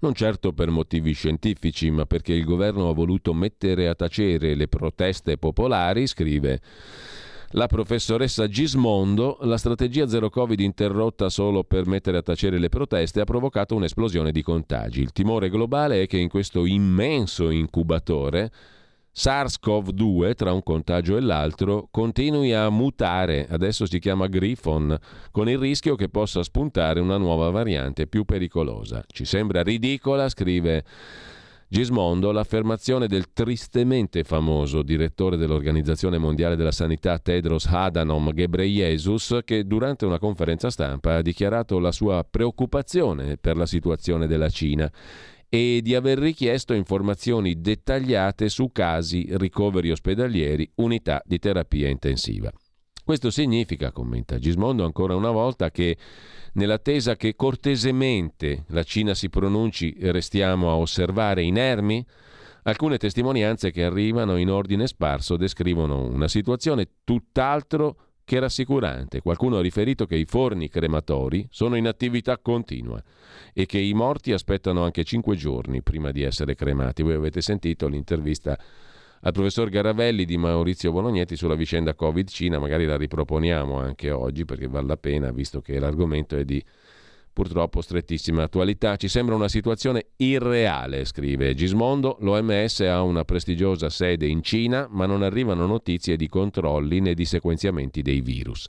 non 0.00 0.14
certo 0.14 0.52
per 0.52 0.70
motivi 0.70 1.12
scientifici, 1.12 1.90
ma 1.90 2.06
perché 2.06 2.32
il 2.32 2.44
governo 2.44 2.88
ha 2.88 2.94
voluto 2.94 3.32
mettere 3.34 3.88
a 3.88 3.94
tacere 3.94 4.54
le 4.54 4.68
proteste 4.68 5.38
popolari, 5.38 6.06
scrive 6.06 6.60
la 7.52 7.66
professoressa 7.66 8.46
Gismondo, 8.46 9.38
la 9.40 9.56
strategia 9.56 10.06
zero 10.06 10.28
Covid 10.28 10.60
interrotta 10.60 11.30
solo 11.30 11.64
per 11.64 11.86
mettere 11.86 12.18
a 12.18 12.22
tacere 12.22 12.58
le 12.58 12.68
proteste 12.68 13.20
ha 13.20 13.24
provocato 13.24 13.74
un'esplosione 13.74 14.32
di 14.32 14.42
contagi. 14.42 15.00
Il 15.00 15.12
timore 15.12 15.48
globale 15.48 16.02
è 16.02 16.06
che 16.06 16.18
in 16.18 16.28
questo 16.28 16.66
immenso 16.66 17.48
incubatore 17.48 18.50
SARS-CoV-2, 19.18 20.34
tra 20.34 20.52
un 20.52 20.62
contagio 20.62 21.16
e 21.16 21.20
l'altro, 21.20 21.88
continui 21.90 22.52
a 22.52 22.70
mutare, 22.70 23.48
adesso 23.50 23.84
si 23.84 23.98
chiama 23.98 24.28
Griffon, 24.28 24.96
con 25.32 25.48
il 25.48 25.58
rischio 25.58 25.96
che 25.96 26.08
possa 26.08 26.44
spuntare 26.44 27.00
una 27.00 27.16
nuova 27.16 27.50
variante 27.50 28.06
più 28.06 28.24
pericolosa. 28.24 29.02
Ci 29.08 29.24
sembra 29.24 29.64
ridicola, 29.64 30.28
scrive 30.28 30.84
Gismondo, 31.66 32.30
l'affermazione 32.30 33.08
del 33.08 33.32
tristemente 33.32 34.22
famoso 34.22 34.82
direttore 34.82 35.36
dell'Organizzazione 35.36 36.16
Mondiale 36.16 36.54
della 36.54 36.70
Sanità 36.70 37.18
Tedros 37.18 37.66
Adhanom 37.66 38.32
Ghebreyesus 38.32 39.40
che 39.44 39.66
durante 39.66 40.06
una 40.06 40.20
conferenza 40.20 40.70
stampa 40.70 41.16
ha 41.16 41.22
dichiarato 41.22 41.80
la 41.80 41.92
sua 41.92 42.24
preoccupazione 42.24 43.36
per 43.36 43.56
la 43.56 43.66
situazione 43.66 44.28
della 44.28 44.48
Cina 44.48 44.90
e 45.48 45.80
di 45.82 45.94
aver 45.94 46.18
richiesto 46.18 46.74
informazioni 46.74 47.60
dettagliate 47.60 48.48
su 48.48 48.70
casi, 48.70 49.26
ricoveri 49.30 49.90
ospedalieri, 49.90 50.70
unità 50.76 51.22
di 51.24 51.38
terapia 51.38 51.88
intensiva. 51.88 52.52
Questo 53.02 53.30
significa, 53.30 53.90
commenta 53.90 54.38
Gismondo 54.38 54.84
ancora 54.84 55.14
una 55.14 55.30
volta, 55.30 55.70
che 55.70 55.96
nell'attesa 56.52 57.16
che 57.16 57.34
cortesemente 57.36 58.64
la 58.68 58.82
Cina 58.82 59.14
si 59.14 59.30
pronunci 59.30 59.96
restiamo 60.00 60.68
a 60.68 60.76
osservare 60.76 61.42
inermi, 61.42 62.04
alcune 62.64 62.98
testimonianze 62.98 63.70
che 63.70 63.84
arrivano 63.84 64.36
in 64.36 64.50
ordine 64.50 64.86
sparso 64.86 65.38
descrivono 65.38 66.02
una 66.04 66.28
situazione 66.28 66.86
tutt'altro 67.04 68.07
che 68.28 68.38
rassicurante. 68.40 69.22
Qualcuno 69.22 69.56
ha 69.56 69.62
riferito 69.62 70.04
che 70.04 70.14
i 70.14 70.26
forni 70.26 70.68
crematori 70.68 71.48
sono 71.50 71.76
in 71.76 71.86
attività 71.86 72.36
continua 72.36 73.02
e 73.54 73.64
che 73.64 73.78
i 73.78 73.94
morti 73.94 74.32
aspettano 74.32 74.84
anche 74.84 75.02
5 75.02 75.34
giorni 75.34 75.80
prima 75.80 76.10
di 76.10 76.22
essere 76.22 76.54
cremati. 76.54 77.02
Voi 77.02 77.14
avete 77.14 77.40
sentito 77.40 77.88
l'intervista 77.88 78.58
al 79.22 79.32
professor 79.32 79.70
Garavelli 79.70 80.26
di 80.26 80.36
Maurizio 80.36 80.92
Bolognetti 80.92 81.36
sulla 81.36 81.54
vicenda 81.54 81.94
Covid-Cina, 81.94 82.58
magari 82.58 82.84
la 82.84 82.98
riproponiamo 82.98 83.78
anche 83.78 84.10
oggi 84.10 84.44
perché 84.44 84.68
vale 84.68 84.88
la 84.88 84.98
pena, 84.98 85.32
visto 85.32 85.62
che 85.62 85.78
l'argomento 85.78 86.36
è 86.36 86.44
di 86.44 86.62
purtroppo 87.38 87.82
strettissima 87.82 88.42
attualità. 88.42 88.96
Ci 88.96 89.06
sembra 89.06 89.36
una 89.36 89.46
situazione 89.46 90.06
irreale, 90.16 91.04
scrive 91.04 91.54
Gismondo. 91.54 92.16
L'OMS 92.18 92.80
ha 92.80 93.00
una 93.02 93.22
prestigiosa 93.22 93.90
sede 93.90 94.26
in 94.26 94.42
Cina, 94.42 94.88
ma 94.90 95.06
non 95.06 95.22
arrivano 95.22 95.64
notizie 95.64 96.16
di 96.16 96.26
controlli 96.26 96.98
né 96.98 97.14
di 97.14 97.24
sequenziamenti 97.24 98.02
dei 98.02 98.22
virus. 98.22 98.66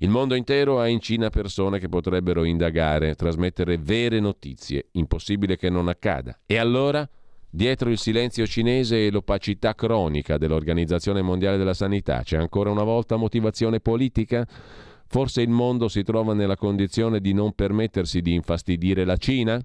Il 0.00 0.10
mondo 0.10 0.34
intero 0.34 0.80
ha 0.80 0.86
in 0.86 1.00
Cina 1.00 1.30
persone 1.30 1.78
che 1.78 1.88
potrebbero 1.88 2.44
indagare, 2.44 3.14
trasmettere 3.14 3.78
vere 3.78 4.20
notizie. 4.20 4.88
Impossibile 4.92 5.56
che 5.56 5.70
non 5.70 5.88
accada. 5.88 6.40
E 6.44 6.58
allora? 6.58 7.08
Dietro 7.48 7.88
il 7.88 7.96
silenzio 7.96 8.46
cinese 8.46 9.06
e 9.06 9.10
l'opacità 9.10 9.74
cronica 9.74 10.36
dell'Organizzazione 10.36 11.22
Mondiale 11.22 11.56
della 11.56 11.74
Sanità 11.74 12.22
c'è 12.22 12.36
ancora 12.36 12.70
una 12.70 12.84
volta 12.84 13.16
motivazione 13.16 13.80
politica? 13.80 14.46
Forse 15.12 15.42
il 15.42 15.48
mondo 15.48 15.88
si 15.88 16.04
trova 16.04 16.34
nella 16.34 16.54
condizione 16.54 17.20
di 17.20 17.32
non 17.32 17.52
permettersi 17.52 18.20
di 18.20 18.32
infastidire 18.32 19.04
la 19.04 19.16
Cina? 19.16 19.60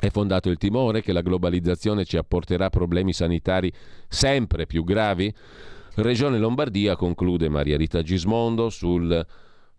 È 0.00 0.10
fondato 0.10 0.50
il 0.50 0.56
timore 0.56 1.00
che 1.00 1.12
la 1.12 1.20
globalizzazione 1.20 2.04
ci 2.04 2.16
apporterà 2.16 2.68
problemi 2.68 3.12
sanitari 3.12 3.72
sempre 4.08 4.66
più 4.66 4.82
gravi? 4.82 5.32
Regione 5.94 6.38
Lombardia, 6.38 6.96
conclude 6.96 7.48
Maria 7.48 7.76
Rita 7.76 8.02
Gismondo 8.02 8.68
sul 8.68 9.24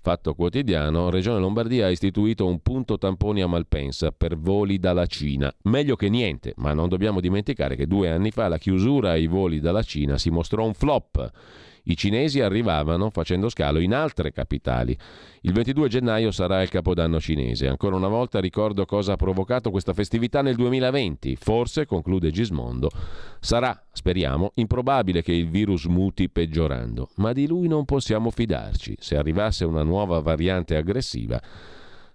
Fatto 0.01 0.33
quotidiano, 0.33 1.09
Regione 1.09 1.41
Lombardia 1.41 1.87
ha 1.87 1.89
istituito 1.89 2.47
un 2.47 2.61
punto 2.61 2.97
tamponi 2.97 3.41
a 3.41 3.47
Malpensa 3.47 4.11
per 4.11 4.37
voli 4.37 4.79
dalla 4.79 5.05
Cina. 5.07 5.53
Meglio 5.63 5.97
che 5.97 6.07
niente, 6.07 6.53
ma 6.55 6.73
non 6.73 6.87
dobbiamo 6.87 7.19
dimenticare 7.19 7.75
che 7.75 7.85
due 7.85 8.09
anni 8.09 8.31
fa 8.31 8.47
la 8.47 8.57
chiusura 8.57 9.09
ai 9.09 9.27
voli 9.27 9.59
dalla 9.59 9.83
Cina 9.83 10.17
si 10.17 10.29
mostrò 10.29 10.63
un 10.63 10.73
flop. 10.73 11.31
I 11.83 11.95
cinesi 11.95 12.41
arrivavano 12.41 13.09
facendo 13.09 13.49
scalo 13.49 13.79
in 13.79 13.93
altre 13.93 14.31
capitali. 14.31 14.97
Il 15.41 15.53
22 15.53 15.87
gennaio 15.87 16.31
sarà 16.31 16.61
il 16.61 16.69
capodanno 16.69 17.19
cinese. 17.19 17.67
Ancora 17.67 17.95
una 17.95 18.07
volta 18.07 18.39
ricordo 18.39 18.85
cosa 18.85 19.13
ha 19.13 19.15
provocato 19.15 19.71
questa 19.71 19.93
festività 19.93 20.41
nel 20.41 20.55
2020. 20.55 21.35
Forse, 21.35 21.85
conclude 21.85 22.31
Gismondo, 22.31 22.89
sarà, 23.39 23.81
speriamo, 23.91 24.51
improbabile 24.55 25.21
che 25.21 25.33
il 25.33 25.49
virus 25.49 25.85
muti 25.85 26.29
peggiorando, 26.29 27.09
ma 27.15 27.33
di 27.33 27.47
lui 27.47 27.67
non 27.67 27.85
possiamo 27.85 28.29
fidarci. 28.29 28.95
Se 28.99 29.15
arrivasse 29.15 29.65
una 29.65 29.83
nuova 29.83 30.19
variante 30.19 30.75
aggressiva, 30.75 31.41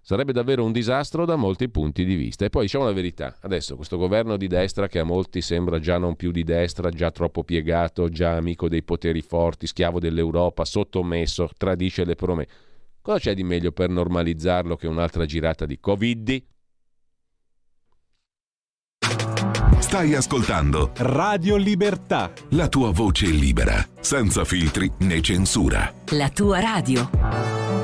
Sarebbe 0.06 0.32
davvero 0.32 0.62
un 0.66 0.72
disastro 0.72 1.24
da 1.24 1.34
molti 1.34 1.70
punti 1.70 2.04
di 2.04 2.14
vista. 2.14 2.44
E 2.44 2.50
poi 2.50 2.64
diciamo 2.64 2.84
la 2.84 2.92
verità, 2.92 3.38
adesso 3.40 3.74
questo 3.74 3.96
governo 3.96 4.36
di 4.36 4.48
destra 4.48 4.86
che 4.86 4.98
a 4.98 5.04
molti 5.04 5.40
sembra 5.40 5.78
già 5.78 5.96
non 5.96 6.14
più 6.14 6.30
di 6.30 6.44
destra, 6.44 6.90
già 6.90 7.10
troppo 7.10 7.42
piegato, 7.42 8.10
già 8.10 8.36
amico 8.36 8.68
dei 8.68 8.82
poteri 8.82 9.22
forti, 9.22 9.66
schiavo 9.66 9.98
dell'Europa, 9.98 10.66
sottomesso, 10.66 11.48
tradisce 11.56 12.04
le 12.04 12.16
promesse. 12.16 12.50
Cosa 13.00 13.18
c'è 13.18 13.34
di 13.34 13.44
meglio 13.44 13.72
per 13.72 13.88
normalizzarlo 13.88 14.76
che 14.76 14.86
un'altra 14.86 15.24
girata 15.24 15.64
di 15.64 15.80
Covid? 15.80 16.42
Stai 19.78 20.14
ascoltando 20.14 20.90
Radio 20.96 21.56
Libertà. 21.56 22.30
la 22.50 22.68
tua 22.68 22.90
voce 22.90 23.24
libera, 23.26 23.82
senza 24.00 24.44
filtri 24.44 24.90
né 24.98 25.22
censura. 25.22 25.90
La 26.10 26.28
tua 26.28 26.60
radio. 26.60 27.83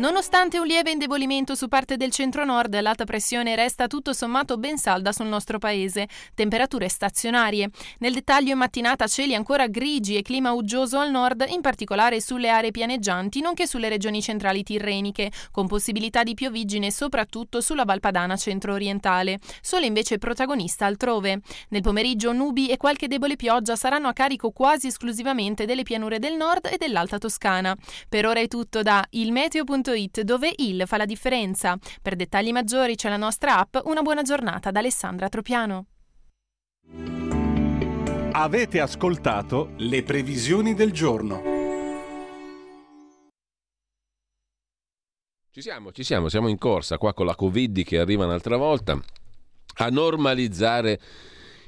Nonostante 0.00 0.58
un 0.58 0.64
lieve 0.66 0.92
indebolimento 0.92 1.54
su 1.54 1.68
parte 1.68 1.98
del 1.98 2.10
centro-nord, 2.10 2.80
l'alta 2.80 3.04
pressione 3.04 3.54
resta 3.54 3.86
tutto 3.86 4.14
sommato 4.14 4.56
ben 4.56 4.78
salda 4.78 5.12
sul 5.12 5.26
nostro 5.26 5.58
paese. 5.58 6.08
Temperature 6.32 6.88
stazionarie. 6.88 7.68
Nel 7.98 8.14
dettaglio 8.14 8.52
in 8.52 8.56
mattinata 8.56 9.06
cieli 9.06 9.34
ancora 9.34 9.66
grigi 9.66 10.16
e 10.16 10.22
clima 10.22 10.52
uggioso 10.52 10.98
al 10.98 11.10
nord, 11.10 11.44
in 11.50 11.60
particolare 11.60 12.22
sulle 12.22 12.48
aree 12.48 12.70
pianeggianti, 12.70 13.42
nonché 13.42 13.66
sulle 13.66 13.90
regioni 13.90 14.22
centrali 14.22 14.62
tirreniche, 14.62 15.30
con 15.50 15.66
possibilità 15.66 16.22
di 16.22 16.32
pioviggine 16.32 16.90
soprattutto 16.90 17.60
sulla 17.60 17.84
Valpadana 17.84 18.38
centro-orientale. 18.38 19.38
Sole 19.60 19.84
invece 19.84 20.16
protagonista 20.16 20.86
altrove. 20.86 21.42
Nel 21.68 21.82
pomeriggio 21.82 22.32
nubi 22.32 22.70
e 22.70 22.78
qualche 22.78 23.06
debole 23.06 23.36
pioggia 23.36 23.76
saranno 23.76 24.08
a 24.08 24.14
carico 24.14 24.50
quasi 24.50 24.86
esclusivamente 24.86 25.66
delle 25.66 25.82
pianure 25.82 26.18
del 26.18 26.36
nord 26.36 26.70
e 26.72 26.78
dell'Alta 26.78 27.18
Toscana. 27.18 27.76
Per 28.08 28.24
ora 28.24 28.40
è 28.40 28.48
tutto 28.48 28.80
da 28.80 29.04
ilmeteo.it 29.10 29.88
dove 30.24 30.52
il 30.56 30.84
fa 30.86 30.96
la 30.96 31.04
differenza. 31.04 31.76
Per 32.00 32.16
dettagli 32.16 32.52
maggiori 32.52 32.94
c'è 32.94 33.08
la 33.08 33.16
nostra 33.16 33.58
app. 33.58 33.76
Una 33.84 34.02
buona 34.02 34.22
giornata 34.22 34.70
da 34.70 34.78
Alessandra 34.78 35.28
Tropiano. 35.28 35.86
Avete 38.32 38.80
ascoltato 38.80 39.72
le 39.78 40.02
previsioni 40.02 40.74
del 40.74 40.92
giorno. 40.92 41.42
Ci 45.52 45.62
siamo, 45.62 45.90
ci 45.90 46.04
siamo, 46.04 46.28
siamo 46.28 46.48
in 46.48 46.58
corsa 46.58 46.96
qua 46.96 47.12
con 47.12 47.26
la 47.26 47.34
Covid 47.34 47.82
che 47.82 47.98
arriva 47.98 48.24
un'altra 48.24 48.56
volta 48.56 48.96
a 49.78 49.88
normalizzare 49.88 51.00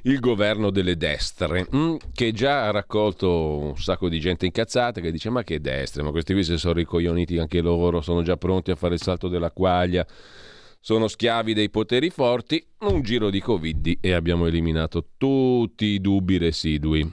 il 0.02 0.18
governo 0.18 0.70
delle 0.70 0.96
destre, 0.96 1.66
mm, 1.74 1.96
che 2.12 2.32
già 2.32 2.66
ha 2.66 2.70
raccolto 2.70 3.58
un 3.58 3.76
sacco 3.76 4.08
di 4.08 4.18
gente 4.18 4.46
incazzata 4.46 5.00
che 5.00 5.12
dice 5.12 5.30
ma 5.30 5.44
che 5.44 5.60
destre, 5.60 6.02
ma 6.02 6.10
questi 6.10 6.32
qui 6.32 6.42
si 6.42 6.56
sono 6.58 6.74
ricoglioniti 6.74 7.38
anche 7.38 7.60
loro, 7.60 8.00
sono 8.00 8.22
già 8.22 8.36
pronti 8.36 8.70
a 8.70 8.76
fare 8.76 8.94
il 8.94 9.02
salto 9.02 9.28
della 9.28 9.50
quaglia, 9.50 10.06
sono 10.80 11.06
schiavi 11.06 11.54
dei 11.54 11.70
poteri 11.70 12.10
forti, 12.10 12.64
un 12.80 13.02
giro 13.02 13.30
di 13.30 13.40
Covid 13.40 13.98
e 14.00 14.12
abbiamo 14.12 14.46
eliminato 14.46 15.10
tutti 15.16 15.84
i 15.84 16.00
dubbi 16.00 16.38
residui. 16.38 17.08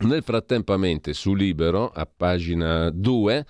Nel 0.00 0.22
frattempo, 0.22 0.76
su 1.12 1.34
Libero, 1.34 1.90
a 1.90 2.06
pagina 2.06 2.90
2, 2.90 3.46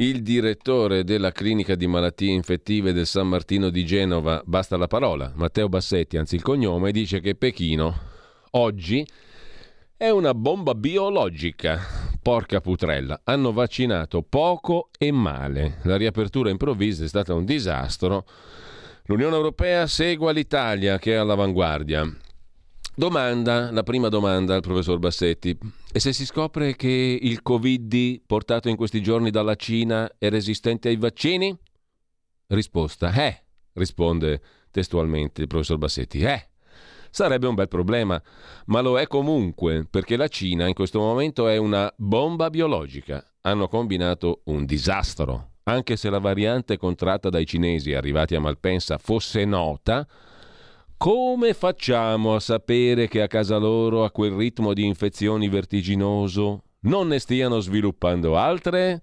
il 0.00 0.22
direttore 0.22 1.02
della 1.02 1.32
clinica 1.32 1.74
di 1.74 1.88
malattie 1.88 2.32
infettive 2.32 2.92
del 2.92 3.06
San 3.06 3.26
Martino 3.26 3.68
di 3.68 3.84
Genova, 3.84 4.40
basta 4.44 4.76
la 4.76 4.86
parola, 4.86 5.32
Matteo 5.34 5.68
Bassetti, 5.68 6.16
anzi 6.16 6.36
il 6.36 6.42
cognome, 6.42 6.92
dice 6.92 7.20
che 7.20 7.34
Pechino 7.34 7.98
oggi 8.52 9.04
è 9.96 10.08
una 10.10 10.34
bomba 10.34 10.74
biologica. 10.74 12.06
Porca 12.22 12.60
putrella, 12.60 13.22
hanno 13.24 13.52
vaccinato 13.52 14.22
poco 14.22 14.90
e 14.96 15.10
male. 15.10 15.78
La 15.84 15.96
riapertura 15.96 16.50
improvvisa 16.50 17.04
è 17.04 17.08
stata 17.08 17.34
un 17.34 17.44
disastro. 17.44 18.24
L'Unione 19.04 19.34
Europea 19.34 19.86
segue 19.86 20.32
l'Italia 20.32 20.98
che 20.98 21.12
è 21.12 21.16
all'avanguardia. 21.16 22.08
Domanda, 22.94 23.72
la 23.72 23.82
prima 23.82 24.08
domanda 24.08 24.54
al 24.54 24.60
professor 24.60 24.98
Bassetti. 24.98 25.58
E 25.90 26.00
se 26.00 26.12
si 26.12 26.26
scopre 26.26 26.76
che 26.76 27.18
il 27.20 27.42
Covid 27.42 28.20
portato 28.26 28.68
in 28.68 28.76
questi 28.76 29.00
giorni 29.00 29.30
dalla 29.30 29.54
Cina 29.54 30.10
è 30.18 30.28
resistente 30.28 30.88
ai 30.88 30.96
vaccini? 30.96 31.56
Risposta, 32.48 33.10
eh, 33.14 33.44
risponde 33.72 34.40
testualmente 34.70 35.40
il 35.40 35.46
professor 35.46 35.78
Bassetti, 35.78 36.20
eh. 36.20 36.48
Sarebbe 37.10 37.46
un 37.46 37.54
bel 37.54 37.68
problema, 37.68 38.22
ma 38.66 38.80
lo 38.82 38.98
è 38.98 39.06
comunque, 39.06 39.86
perché 39.88 40.16
la 40.16 40.28
Cina 40.28 40.66
in 40.66 40.74
questo 40.74 40.98
momento 40.98 41.48
è 41.48 41.56
una 41.56 41.90
bomba 41.96 42.50
biologica. 42.50 43.24
Hanno 43.40 43.66
combinato 43.66 44.42
un 44.44 44.66
disastro. 44.66 45.52
Anche 45.64 45.96
se 45.96 46.10
la 46.10 46.18
variante 46.18 46.76
contratta 46.76 47.30
dai 47.30 47.46
cinesi 47.46 47.94
arrivati 47.94 48.34
a 48.34 48.40
Malpensa 48.40 48.98
fosse 48.98 49.46
nota, 49.46 50.06
come 50.98 51.54
facciamo 51.54 52.34
a 52.34 52.40
sapere 52.40 53.06
che 53.06 53.22
a 53.22 53.28
casa 53.28 53.56
loro, 53.56 54.04
a 54.04 54.10
quel 54.10 54.32
ritmo 54.32 54.74
di 54.74 54.84
infezioni 54.84 55.48
vertiginoso, 55.48 56.64
non 56.80 57.06
ne 57.08 57.20
stiano 57.20 57.60
sviluppando 57.60 58.36
altre? 58.36 59.00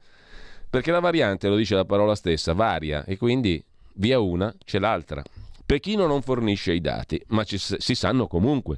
Perché 0.70 0.92
la 0.92 1.00
variante, 1.00 1.48
lo 1.48 1.56
dice 1.56 1.74
la 1.74 1.86
parola 1.86 2.14
stessa, 2.14 2.52
varia 2.52 3.06
e 3.06 3.18
quindi 3.18 3.64
via 3.94 4.20
una 4.20 4.54
c'è 4.64 4.78
l'altra. 4.78 5.24
Pechino 5.66 6.06
non 6.06 6.22
fornisce 6.22 6.74
i 6.74 6.82
dati, 6.82 7.20
ma 7.30 7.46
ci, 7.46 7.58
si 7.58 7.96
sanno 7.96 8.28
comunque. 8.28 8.78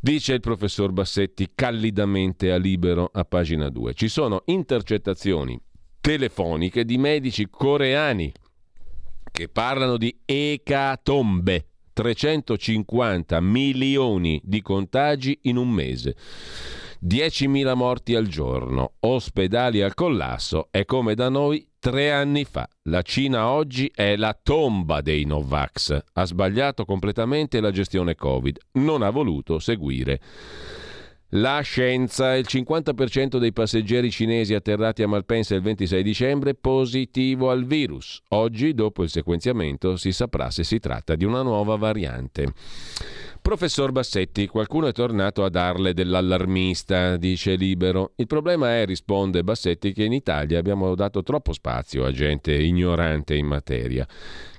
Dice 0.00 0.34
il 0.34 0.40
professor 0.40 0.90
Bassetti 0.90 1.50
callidamente 1.54 2.50
a 2.50 2.56
Libero 2.56 3.10
a 3.12 3.24
pagina 3.24 3.68
2. 3.68 3.94
Ci 3.94 4.08
sono 4.08 4.42
intercettazioni 4.46 5.58
telefoniche 6.00 6.84
di 6.84 6.98
medici 6.98 7.48
coreani 7.48 8.32
che 9.30 9.48
parlano 9.48 9.96
di 9.96 10.16
ecatombe, 10.24 11.67
350 11.98 13.40
milioni 13.40 14.40
di 14.44 14.62
contagi 14.62 15.36
in 15.42 15.56
un 15.56 15.68
mese. 15.68 16.14
10.000 17.04 17.74
morti 17.74 18.14
al 18.14 18.28
giorno, 18.28 18.92
ospedali 19.00 19.82
al 19.82 19.94
collasso, 19.94 20.68
è 20.70 20.84
come 20.84 21.16
da 21.16 21.28
noi 21.28 21.68
tre 21.80 22.12
anni 22.12 22.44
fa. 22.44 22.68
La 22.84 23.02
Cina 23.02 23.48
oggi 23.48 23.90
è 23.92 24.14
la 24.14 24.38
tomba 24.40 25.00
dei 25.00 25.24
Novax. 25.24 25.98
Ha 26.12 26.24
sbagliato 26.24 26.84
completamente 26.84 27.60
la 27.60 27.72
gestione 27.72 28.14
Covid. 28.14 28.56
Non 28.74 29.02
ha 29.02 29.10
voluto 29.10 29.58
seguire. 29.58 30.20
La 31.32 31.60
scienza, 31.60 32.36
il 32.36 32.46
50% 32.48 33.36
dei 33.36 33.52
passeggeri 33.52 34.10
cinesi 34.10 34.54
atterrati 34.54 35.02
a 35.02 35.08
Malpensa 35.08 35.54
il 35.54 35.60
26 35.60 36.02
dicembre 36.02 36.54
positivo 36.54 37.50
al 37.50 37.66
virus. 37.66 38.22
Oggi, 38.28 38.72
dopo 38.72 39.02
il 39.02 39.10
sequenziamento, 39.10 39.96
si 39.96 40.10
saprà 40.12 40.50
se 40.50 40.64
si 40.64 40.78
tratta 40.78 41.16
di 41.16 41.26
una 41.26 41.42
nuova 41.42 41.76
variante. 41.76 42.54
Professor 43.48 43.92
Bassetti, 43.92 44.46
qualcuno 44.46 44.88
è 44.88 44.92
tornato 44.92 45.42
a 45.42 45.48
darle 45.48 45.94
dell'allarmista, 45.94 47.16
dice 47.16 47.54
Libero. 47.54 48.12
Il 48.16 48.26
problema 48.26 48.74
è, 48.74 48.84
risponde 48.84 49.42
Bassetti, 49.42 49.94
che 49.94 50.04
in 50.04 50.12
Italia 50.12 50.58
abbiamo 50.58 50.94
dato 50.94 51.22
troppo 51.22 51.54
spazio 51.54 52.04
a 52.04 52.12
gente 52.12 52.52
ignorante 52.52 53.34
in 53.34 53.46
materia, 53.46 54.06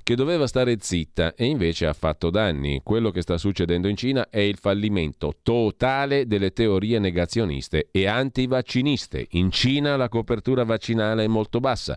che 0.02 0.16
doveva 0.16 0.48
stare 0.48 0.76
zitta 0.80 1.36
e 1.36 1.44
invece 1.44 1.86
ha 1.86 1.92
fatto 1.92 2.30
danni. 2.30 2.80
Quello 2.82 3.12
che 3.12 3.22
sta 3.22 3.38
succedendo 3.38 3.86
in 3.86 3.94
Cina 3.94 4.28
è 4.28 4.40
il 4.40 4.56
fallimento 4.56 5.36
totale 5.40 6.26
delle 6.26 6.52
teorie 6.52 6.98
negazioniste 6.98 7.90
e 7.92 8.08
antivacciniste. 8.08 9.24
In 9.30 9.52
Cina 9.52 9.94
la 9.94 10.08
copertura 10.08 10.64
vaccinale 10.64 11.22
è 11.22 11.28
molto 11.28 11.60
bassa. 11.60 11.96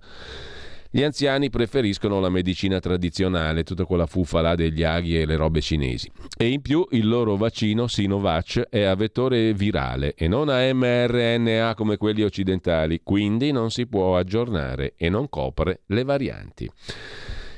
Gli 0.96 1.02
anziani 1.02 1.50
preferiscono 1.50 2.20
la 2.20 2.30
medicina 2.30 2.80
tradizionale, 2.80 3.64
tutta 3.64 3.84
quella 3.84 4.06
fuffa 4.06 4.42
là 4.42 4.54
degli 4.54 4.84
aghi 4.84 5.20
e 5.20 5.26
le 5.26 5.36
robe 5.36 5.60
cinesi. 5.60 6.08
E 6.38 6.50
in 6.50 6.62
più 6.62 6.86
il 6.92 7.08
loro 7.08 7.36
vaccino 7.36 7.88
Sinovac 7.88 8.68
è 8.70 8.84
a 8.84 8.94
vettore 8.94 9.56
virale 9.56 10.14
e 10.14 10.28
non 10.28 10.50
a 10.50 10.72
mRNA 10.72 11.74
come 11.74 11.98
quelli 11.98 12.22
occidentali, 12.22 13.00
quindi 13.02 13.52
non 13.52 13.72
si 13.72 13.88
può 13.88 14.18
aggiornare 14.18 14.94
e 14.96 15.10
non 15.10 15.30
copre 15.30 15.82
le 15.88 16.04
varianti. 16.04 16.70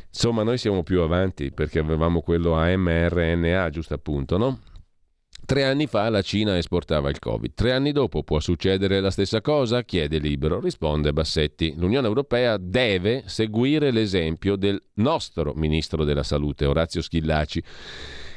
Insomma, 0.08 0.44
noi 0.44 0.58
siamo 0.58 0.84
più 0.84 1.02
avanti 1.02 1.52
perché 1.52 1.80
avevamo 1.80 2.22
quello 2.22 2.54
a 2.56 2.74
mRNA, 2.74 3.70
giusto 3.70 3.96
appunto, 3.96 4.38
no? 4.38 4.60
Tre 5.46 5.64
anni 5.64 5.86
fa 5.86 6.10
la 6.10 6.24
Cina 6.24 6.58
esportava 6.58 7.10
il 7.10 7.20
Covid. 7.20 7.54
Tre 7.54 7.72
anni 7.72 7.92
dopo 7.92 8.24
può 8.24 8.40
succedere 8.40 9.00
la 9.00 9.12
stessa 9.12 9.42
cosa? 9.42 9.84
Chiede 9.84 10.18
Libero. 10.18 10.60
Risponde 10.60 11.14
Bassetti. 11.14 11.76
L'Unione 11.78 12.08
Europea 12.08 12.58
deve 12.58 13.24
seguire 13.28 13.92
l'esempio 13.92 14.56
del 14.56 14.82
nostro 14.96 15.54
ministro 15.54 16.04
della 16.04 16.24
Salute, 16.24 16.66
Orazio 16.66 17.02
Schillaci 17.02 17.64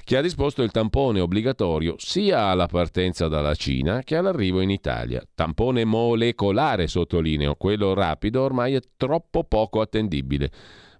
che 0.08 0.16
ha 0.16 0.22
disposto 0.22 0.62
il 0.62 0.70
tampone 0.70 1.20
obbligatorio 1.20 1.96
sia 1.98 2.44
alla 2.44 2.66
partenza 2.66 3.28
dalla 3.28 3.54
Cina 3.54 4.00
che 4.02 4.16
all'arrivo 4.16 4.62
in 4.62 4.70
Italia. 4.70 5.22
Tampone 5.34 5.84
molecolare, 5.84 6.86
sottolineo, 6.86 7.56
quello 7.56 7.92
rapido 7.92 8.40
ormai 8.40 8.72
è 8.72 8.80
troppo 8.96 9.44
poco 9.44 9.82
attendibile. 9.82 10.50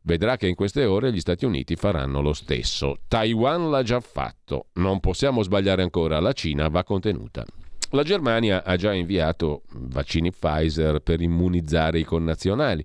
Vedrà 0.08 0.38
che 0.38 0.46
in 0.46 0.54
queste 0.54 0.86
ore 0.86 1.12
gli 1.12 1.20
Stati 1.20 1.44
Uniti 1.44 1.76
faranno 1.76 2.22
lo 2.22 2.32
stesso. 2.32 3.00
Taiwan 3.08 3.68
l'ha 3.68 3.82
già 3.82 4.00
fatto. 4.00 4.68
Non 4.76 5.00
possiamo 5.00 5.42
sbagliare 5.42 5.82
ancora, 5.82 6.18
la 6.18 6.32
Cina 6.32 6.68
va 6.68 6.82
contenuta. 6.82 7.44
La 7.90 8.02
Germania 8.02 8.64
ha 8.64 8.74
già 8.76 8.94
inviato 8.94 9.64
vaccini 9.72 10.32
Pfizer 10.32 11.00
per 11.00 11.20
immunizzare 11.20 11.98
i 11.98 12.04
connazionali. 12.04 12.82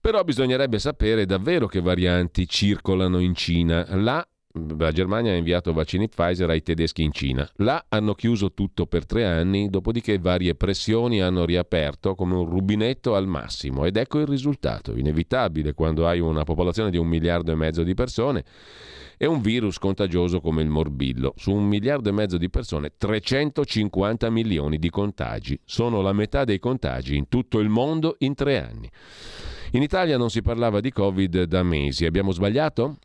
Però 0.00 0.24
bisognerebbe 0.24 0.80
sapere 0.80 1.26
davvero 1.26 1.68
che 1.68 1.80
varianti 1.80 2.48
circolano 2.48 3.20
in 3.20 3.36
Cina. 3.36 3.86
Là 3.94 4.26
la 4.78 4.92
Germania 4.92 5.32
ha 5.32 5.36
inviato 5.36 5.72
vaccini 5.72 6.08
Pfizer 6.08 6.48
ai 6.48 6.62
tedeschi 6.62 7.02
in 7.02 7.12
Cina. 7.12 7.48
Là 7.56 7.84
hanno 7.88 8.14
chiuso 8.14 8.52
tutto 8.52 8.86
per 8.86 9.06
tre 9.06 9.24
anni, 9.24 9.68
dopodiché 9.68 10.18
varie 10.18 10.54
pressioni 10.54 11.20
hanno 11.20 11.44
riaperto 11.44 12.14
come 12.14 12.34
un 12.34 12.46
rubinetto 12.46 13.14
al 13.14 13.26
massimo. 13.26 13.84
Ed 13.84 13.96
ecco 13.96 14.18
il 14.18 14.26
risultato, 14.26 14.96
inevitabile 14.96 15.74
quando 15.74 16.06
hai 16.06 16.20
una 16.20 16.44
popolazione 16.44 16.90
di 16.90 16.96
un 16.96 17.06
miliardo 17.06 17.52
e 17.52 17.54
mezzo 17.54 17.82
di 17.82 17.94
persone 17.94 18.44
e 19.18 19.26
un 19.26 19.40
virus 19.40 19.78
contagioso 19.78 20.40
come 20.40 20.62
il 20.62 20.68
morbillo. 20.68 21.34
Su 21.36 21.52
un 21.52 21.64
miliardo 21.64 22.08
e 22.08 22.12
mezzo 22.12 22.36
di 22.36 22.50
persone, 22.50 22.92
350 22.96 24.30
milioni 24.30 24.78
di 24.78 24.90
contagi. 24.90 25.58
Sono 25.64 26.02
la 26.02 26.12
metà 26.12 26.44
dei 26.44 26.58
contagi 26.58 27.16
in 27.16 27.28
tutto 27.28 27.58
il 27.58 27.68
mondo 27.68 28.16
in 28.18 28.34
tre 28.34 28.62
anni. 28.62 28.90
In 29.72 29.82
Italia 29.82 30.16
non 30.16 30.30
si 30.30 30.42
parlava 30.42 30.80
di 30.80 30.92
Covid 30.92 31.44
da 31.44 31.62
mesi. 31.62 32.06
Abbiamo 32.06 32.30
sbagliato? 32.30 32.98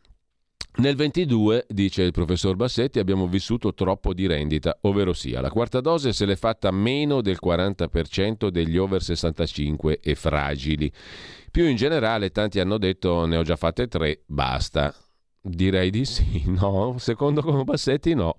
Nel 0.74 0.96
22, 0.96 1.66
dice 1.68 2.02
il 2.02 2.12
professor 2.12 2.56
Bassetti, 2.56 2.98
abbiamo 2.98 3.28
vissuto 3.28 3.74
troppo 3.74 4.14
di 4.14 4.26
rendita, 4.26 4.78
ovvero 4.82 5.12
sia 5.12 5.42
la 5.42 5.50
quarta 5.50 5.80
dose 5.80 6.14
se 6.14 6.24
l'è 6.24 6.34
fatta 6.34 6.70
meno 6.70 7.20
del 7.20 7.38
40% 7.44 8.48
degli 8.48 8.78
over 8.78 9.02
65 9.02 10.00
e 10.00 10.14
fragili. 10.14 10.90
Più 11.50 11.66
in 11.66 11.76
generale, 11.76 12.30
tanti 12.30 12.58
hanno 12.58 12.78
detto 12.78 13.26
ne 13.26 13.36
ho 13.36 13.42
già 13.42 13.56
fatte 13.56 13.86
tre, 13.86 14.22
basta. 14.24 14.94
Direi 15.44 15.90
di 15.90 16.04
sì, 16.04 16.44
no, 16.50 16.94
secondo 16.98 17.42
Bassetti 17.64 18.14
no. 18.14 18.36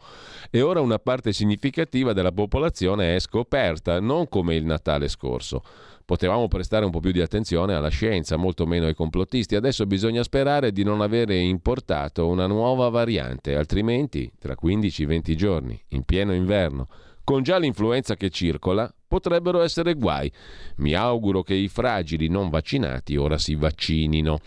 E 0.49 0.61
ora 0.61 0.79
una 0.79 0.99
parte 0.99 1.33
significativa 1.33 2.13
della 2.13 2.31
popolazione 2.31 3.15
è 3.15 3.19
scoperta, 3.19 3.99
non 3.99 4.27
come 4.27 4.55
il 4.55 4.65
Natale 4.65 5.07
scorso 5.07 5.61
potevamo 6.05 6.47
prestare 6.47 6.85
un 6.85 6.91
po' 6.91 6.99
più 6.99 7.11
di 7.11 7.21
attenzione 7.21 7.73
alla 7.73 7.89
scienza, 7.89 8.35
molto 8.35 8.65
meno 8.65 8.85
ai 8.85 8.95
complottisti. 8.95 9.55
Adesso 9.55 9.85
bisogna 9.85 10.23
sperare 10.23 10.71
di 10.71 10.83
non 10.83 11.01
avere 11.01 11.37
importato 11.37 12.27
una 12.27 12.47
nuova 12.47 12.89
variante, 12.89 13.55
altrimenti 13.55 14.31
tra 14.39 14.55
15-20 14.61 15.35
giorni, 15.35 15.81
in 15.89 16.03
pieno 16.03 16.33
inverno, 16.33 16.87
con 17.23 17.41
già 17.41 17.57
l'influenza 17.57 18.15
che 18.15 18.29
circola, 18.29 18.93
potrebbero 19.07 19.61
essere 19.61 19.93
guai. 19.93 20.31
Mi 20.77 20.93
auguro 20.93 21.41
che 21.41 21.53
i 21.53 21.67
fragili 21.67 22.27
non 22.27 22.49
vaccinati 22.49 23.15
ora 23.15 23.37
si 23.37 23.55
vaccinino. 23.55 24.39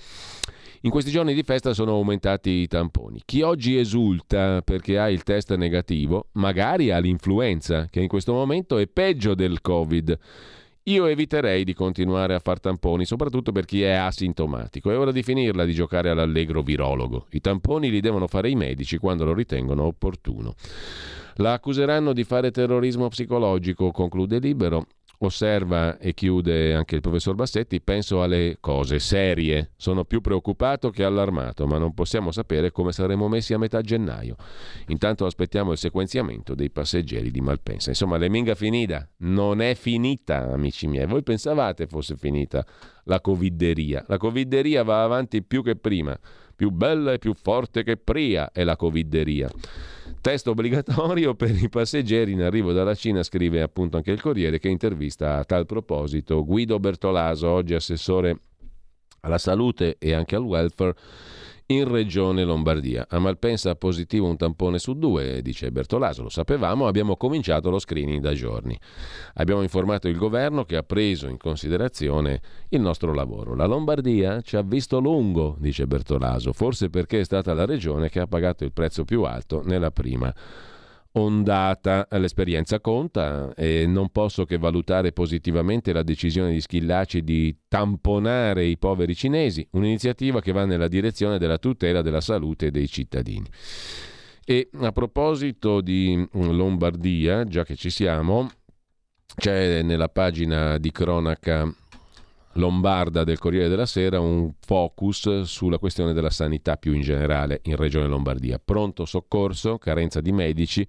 In 0.83 0.91
questi 0.91 1.11
giorni 1.11 1.35
di 1.35 1.43
festa 1.43 1.73
sono 1.73 1.93
aumentati 1.93 2.51
i 2.51 2.67
tamponi. 2.69 3.23
Chi 3.25 3.43
oggi 3.43 3.77
esulta 3.77 4.63
perché 4.63 4.99
ha 4.99 5.11
il 5.11 5.23
test 5.23 5.55
negativo, 5.55 6.29
magari 6.33 6.93
ha 6.93 6.99
l'influenza, 6.99 7.89
che 7.91 8.01
in 8.01 8.09
questo 8.09 8.33
momento 8.33 8.79
è 8.79 8.87
peggio 8.87 9.35
del 9.35 9.61
Covid. 9.63 10.17
Io 10.89 11.07
eviterei 11.07 11.65
di 11.65 11.75
continuare 11.75 12.35
a 12.35 12.39
far 12.39 12.61
tamponi, 12.61 13.05
soprattutto 13.05 13.51
per 13.51 13.65
chi 13.65 13.83
è 13.83 13.95
asintomatico. 13.95 14.93
È 14.93 14.97
ora 14.97 15.11
di 15.11 15.25
finirla 15.25 15.65
di 15.65 15.75
giocare 15.75 16.11
all'allegro 16.11 16.63
virologo. 16.63 17.27
I 17.31 17.41
tamponi 17.41 17.91
li 17.91 17.99
devono 17.99 18.29
fare 18.29 18.51
i 18.51 18.55
medici 18.55 18.97
quando 18.99 19.25
lo 19.25 19.35
ritengono 19.35 19.83
opportuno. 19.83 20.55
La 21.39 21.55
accuseranno 21.55 22.13
di 22.13 22.23
fare 22.23 22.53
terrorismo 22.53 23.09
psicologico, 23.09 23.91
conclude 23.91 24.39
Libero. 24.39 24.87
Osserva 25.19 25.99
e 25.99 26.13
chiude 26.13 26.75
anche 26.75 26.97
il 26.97 27.01
professor 27.01 27.35
Bassetti, 27.35 27.81
penso 27.81 28.23
alle 28.23 28.59
cose 28.61 28.99
serie. 28.99 29.71
Sono 29.77 30.05
più 30.05 30.21
preoccupato 30.21 30.91
che 30.91 31.05
allarmato, 31.05 31.67
ma 31.67 31.79
non 31.79 31.95
possiamo 31.95 32.31
sapere 32.33 32.71
come 32.71 32.93
saremo 32.93 33.27
messi 33.27 33.55
a 33.55 33.59
metà 33.59 33.81
gennaio. 33.81 34.37
Intanto 34.89 35.25
aspettiamo 35.25 35.73
il 35.73 35.79
sequenziamento 35.79 36.55
dei 36.55 36.71
passeggeri 36.71 37.31
di 37.31 37.41
Malpensa. 37.41 37.89
Insomma, 37.89 38.19
l'eminga 38.19 38.55
finita 38.55 39.09
non 39.19 39.63
è 39.63 39.75
finita, 39.75 40.53
amici 40.53 40.87
miei. 40.87 41.07
Voi 41.07 41.23
pensavate 41.23 41.87
fosse 41.87 42.17
finita 42.17 42.67
la 43.05 43.21
covideria. 43.21 44.05
La 44.09 44.19
covideria 44.19 44.83
va 44.83 45.03
avanti 45.03 45.43
più 45.43 45.63
che 45.63 45.77
prima. 45.77 46.19
Più 46.55 46.71
bella 46.71 47.13
e 47.13 47.19
più 47.19 47.35
forte 47.35 47.83
che 47.83 47.97
pria 47.97 48.51
è 48.53 48.65
la 48.65 48.77
covideria. 48.77 49.51
Test 50.21 50.47
obbligatorio 50.49 51.35
per 51.35 51.55
i 51.55 51.69
passeggeri 51.69 52.33
in 52.33 52.43
arrivo 52.43 52.73
dalla 52.73 52.95
Cina, 52.95 53.23
scrive 53.23 53.63
appunto 53.63 53.97
anche 53.97 54.11
il 54.11 54.21
Corriere, 54.21 54.59
che 54.59 54.69
intervista 54.69 55.37
a 55.37 55.45
tal 55.45 55.67
proposito 55.67 56.45
Guido 56.45 56.79
Bertolaso, 56.79 57.49
oggi 57.49 57.75
assessore 57.75 58.41
alla 59.21 59.39
salute 59.39 59.97
e 59.99 60.13
anche 60.13 60.37
al 60.37 60.43
welfare 60.43 60.95
in 61.67 61.89
regione 61.89 62.45
Lombardia. 62.45 63.07
A 63.09 63.19
Malpensa 63.19 63.75
positivo 63.75 64.29
un 64.29 64.37
tampone 64.37 64.79
su 64.79 64.95
due, 64.95 65.43
dice 65.43 65.73
Bertolaso, 65.73 66.23
lo 66.23 66.29
sapevamo, 66.29 66.87
abbiamo 66.87 67.17
cominciato 67.17 67.71
lo 67.71 67.79
screening 67.79 68.21
da 68.21 68.35
giorni. 68.35 68.79
Abbiamo 69.35 69.63
informato 69.63 70.09
il 70.09 70.17
governo 70.17 70.65
che 70.65 70.77
ha 70.77 70.83
preso 70.83 71.29
in 71.29 71.39
considerazione 71.39 72.41
il 72.69 72.81
nostro 72.81 73.13
lavoro. 73.13 73.55
La 73.55 73.67
Lombardia 73.67 74.41
ci 74.43 74.57
ha 74.57 74.63
visto 74.63 75.01
lungo, 75.01 75.57
dice 75.59 75.87
Bertolaso, 75.87 76.53
forse 76.53 76.91
perché 76.91 77.21
è 77.21 77.25
stata 77.25 77.55
la 77.55 77.65
regione 77.65 78.09
che 78.09 78.21
ha 78.21 78.27
pagato 78.27 78.65
il 78.65 78.73
prezzo 78.73 79.05
più 79.05 79.23
alto 79.23 79.63
nella 79.65 79.91
prima 79.91 80.33
ondata. 81.17 82.07
L'esperienza 82.13 82.81
conta 82.81 83.53
e 83.55 83.87
non 83.87 84.11
posso 84.11 84.45
che 84.45 84.59
valutare 84.59 85.13
positivamente 85.13 85.93
la 85.93 86.03
decisione 86.03 86.53
di 86.53 86.61
Schillaci 86.61 87.23
di 87.23 87.57
tamponare 87.69 88.65
i 88.65 88.79
poveri 88.79 89.15
cinesi, 89.15 89.67
un'iniziativa 89.73 90.41
che 90.41 90.53
va 90.53 90.65
nella 90.65 90.89
direzione 90.89 91.39
della 91.39 91.59
tutela 91.59 92.03
della 92.03 92.21
salute 92.21 92.71
dei 92.71 92.89
cittadini. 92.89 93.47
E 94.45 94.69
a 94.81 94.93
proposito 94.93 95.81
di 95.81 96.27
Lombardia, 96.33 97.45
già 97.45 97.65
che 97.65 97.75
ci 97.75 97.91
siamo, 97.91 98.49
c'è 99.35 99.83
nella 99.83 100.09
pagina 100.09 100.79
di 100.79 100.93
cronaca 100.93 101.75
lombarda 102.57 103.25
del 103.25 103.39
Corriere 103.39 103.69
della 103.69 103.87
Sera 103.87 104.21
un 104.21 104.53
focus 104.59 105.43
sulla 105.43 105.79
questione 105.79 106.13
della 106.13 106.31
sanità 106.31 106.77
più 106.77 106.93
in 106.93 107.01
generale 107.01 107.61
in 107.65 107.77
Regione 107.77 108.07
Lombardia. 108.07 108.61
Pronto 108.63 109.05
soccorso, 109.05 109.79
carenza 109.79 110.21
di 110.21 110.33
medici, 110.33 110.87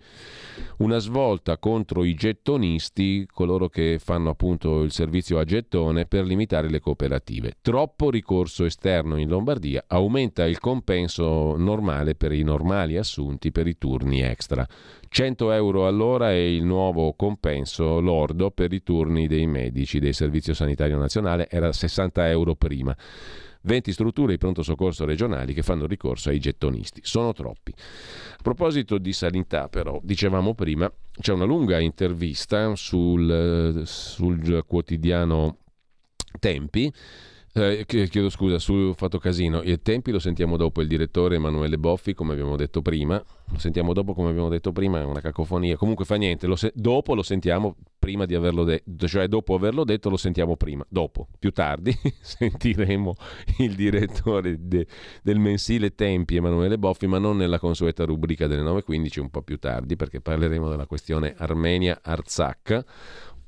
una 0.77 0.97
svolta 0.97 1.57
contro 1.57 2.03
i 2.03 2.13
gettonisti, 2.13 3.27
coloro 3.31 3.69
che 3.69 3.99
fanno 3.99 4.29
appunto 4.29 4.81
il 4.81 4.91
servizio 4.91 5.39
a 5.39 5.43
gettone 5.43 6.05
per 6.05 6.25
limitare 6.25 6.69
le 6.69 6.79
cooperative. 6.79 7.53
Troppo 7.61 8.09
ricorso 8.09 8.65
esterno 8.65 9.17
in 9.17 9.29
Lombardia 9.29 9.85
aumenta 9.87 10.45
il 10.45 10.59
compenso 10.59 11.55
normale 11.55 12.15
per 12.15 12.31
i 12.31 12.43
normali 12.43 12.97
assunti 12.97 13.51
per 13.51 13.67
i 13.67 13.77
turni 13.77 14.21
extra. 14.21 14.67
100 15.09 15.51
euro 15.51 15.87
all'ora 15.87 16.31
è 16.31 16.35
il 16.35 16.63
nuovo 16.63 17.13
compenso 17.13 17.99
lordo 17.99 18.51
per 18.51 18.73
i 18.73 18.83
turni 18.83 19.27
dei 19.27 19.47
medici 19.47 19.99
del 19.99 20.13
Servizio 20.13 20.53
Sanitario 20.53 20.97
Nazionale, 20.97 21.47
era 21.57 21.71
60 21.71 22.29
euro 22.29 22.55
prima. 22.55 22.95
20 23.61 23.91
strutture 23.91 24.31
di 24.31 24.37
pronto 24.37 24.63
soccorso 24.63 25.03
regionali 25.05 25.53
che 25.53 25.61
fanno 25.61 25.85
ricorso 25.85 26.29
ai 26.29 26.39
gettonisti. 26.39 27.01
Sono 27.03 27.33
troppi. 27.33 27.73
A 27.75 28.41
proposito 28.41 28.97
di 28.97 29.11
sanità, 29.11 29.67
però, 29.67 29.99
dicevamo 30.01 30.53
prima, 30.53 30.91
c'è 31.19 31.33
una 31.33 31.43
lunga 31.43 31.79
intervista 31.79 32.75
sul, 32.75 33.81
sul 33.85 34.63
quotidiano 34.65 35.57
Tempi 36.39 36.91
eh, 37.57 37.85
chiedo 37.85 38.29
scusa, 38.29 38.59
su 38.59 38.93
Fatto 38.95 39.17
Casino, 39.17 39.61
i 39.61 39.81
tempi 39.81 40.11
lo 40.11 40.19
sentiamo 40.19 40.57
dopo 40.57 40.81
il 40.81 40.87
direttore 40.87 41.35
Emanuele 41.35 41.77
Boffi, 41.77 42.13
come 42.13 42.33
abbiamo 42.33 42.55
detto 42.55 42.81
prima. 42.81 43.23
Lo 43.49 43.59
sentiamo 43.59 43.93
dopo, 43.93 44.13
come 44.13 44.29
abbiamo 44.29 44.49
detto 44.49 44.71
prima, 44.71 44.99
è 44.99 45.03
una 45.03 45.21
cacofonia. 45.21 45.77
Comunque 45.77 46.05
fa 46.05 46.15
niente, 46.15 46.47
lo 46.47 46.55
se- 46.55 46.71
dopo 46.75 47.15
lo 47.15 47.23
sentiamo 47.23 47.75
prima 47.97 48.25
di 48.25 48.35
averlo 48.35 48.63
detto, 48.63 49.07
cioè 49.07 49.27
dopo 49.27 49.55
averlo 49.55 49.83
detto 49.83 50.09
lo 50.09 50.17
sentiamo 50.17 50.57
prima. 50.57 50.85
Dopo, 50.89 51.27
più 51.39 51.51
tardi, 51.51 51.97
sentiremo 52.19 53.15
il 53.59 53.75
direttore 53.75 54.57
de- 54.59 54.87
del 55.23 55.39
mensile 55.39 55.95
Tempi, 55.95 56.35
Emanuele 56.35 56.77
Boffi, 56.77 57.07
ma 57.07 57.19
non 57.19 57.37
nella 57.37 57.59
consueta 57.59 58.03
rubrica 58.03 58.47
delle 58.47 58.63
9.15, 58.63 59.19
un 59.19 59.29
po' 59.29 59.41
più 59.41 59.57
tardi, 59.57 59.95
perché 59.95 60.21
parleremo 60.21 60.69
della 60.69 60.85
questione 60.85 61.33
Armenia-Arzak 61.37 62.83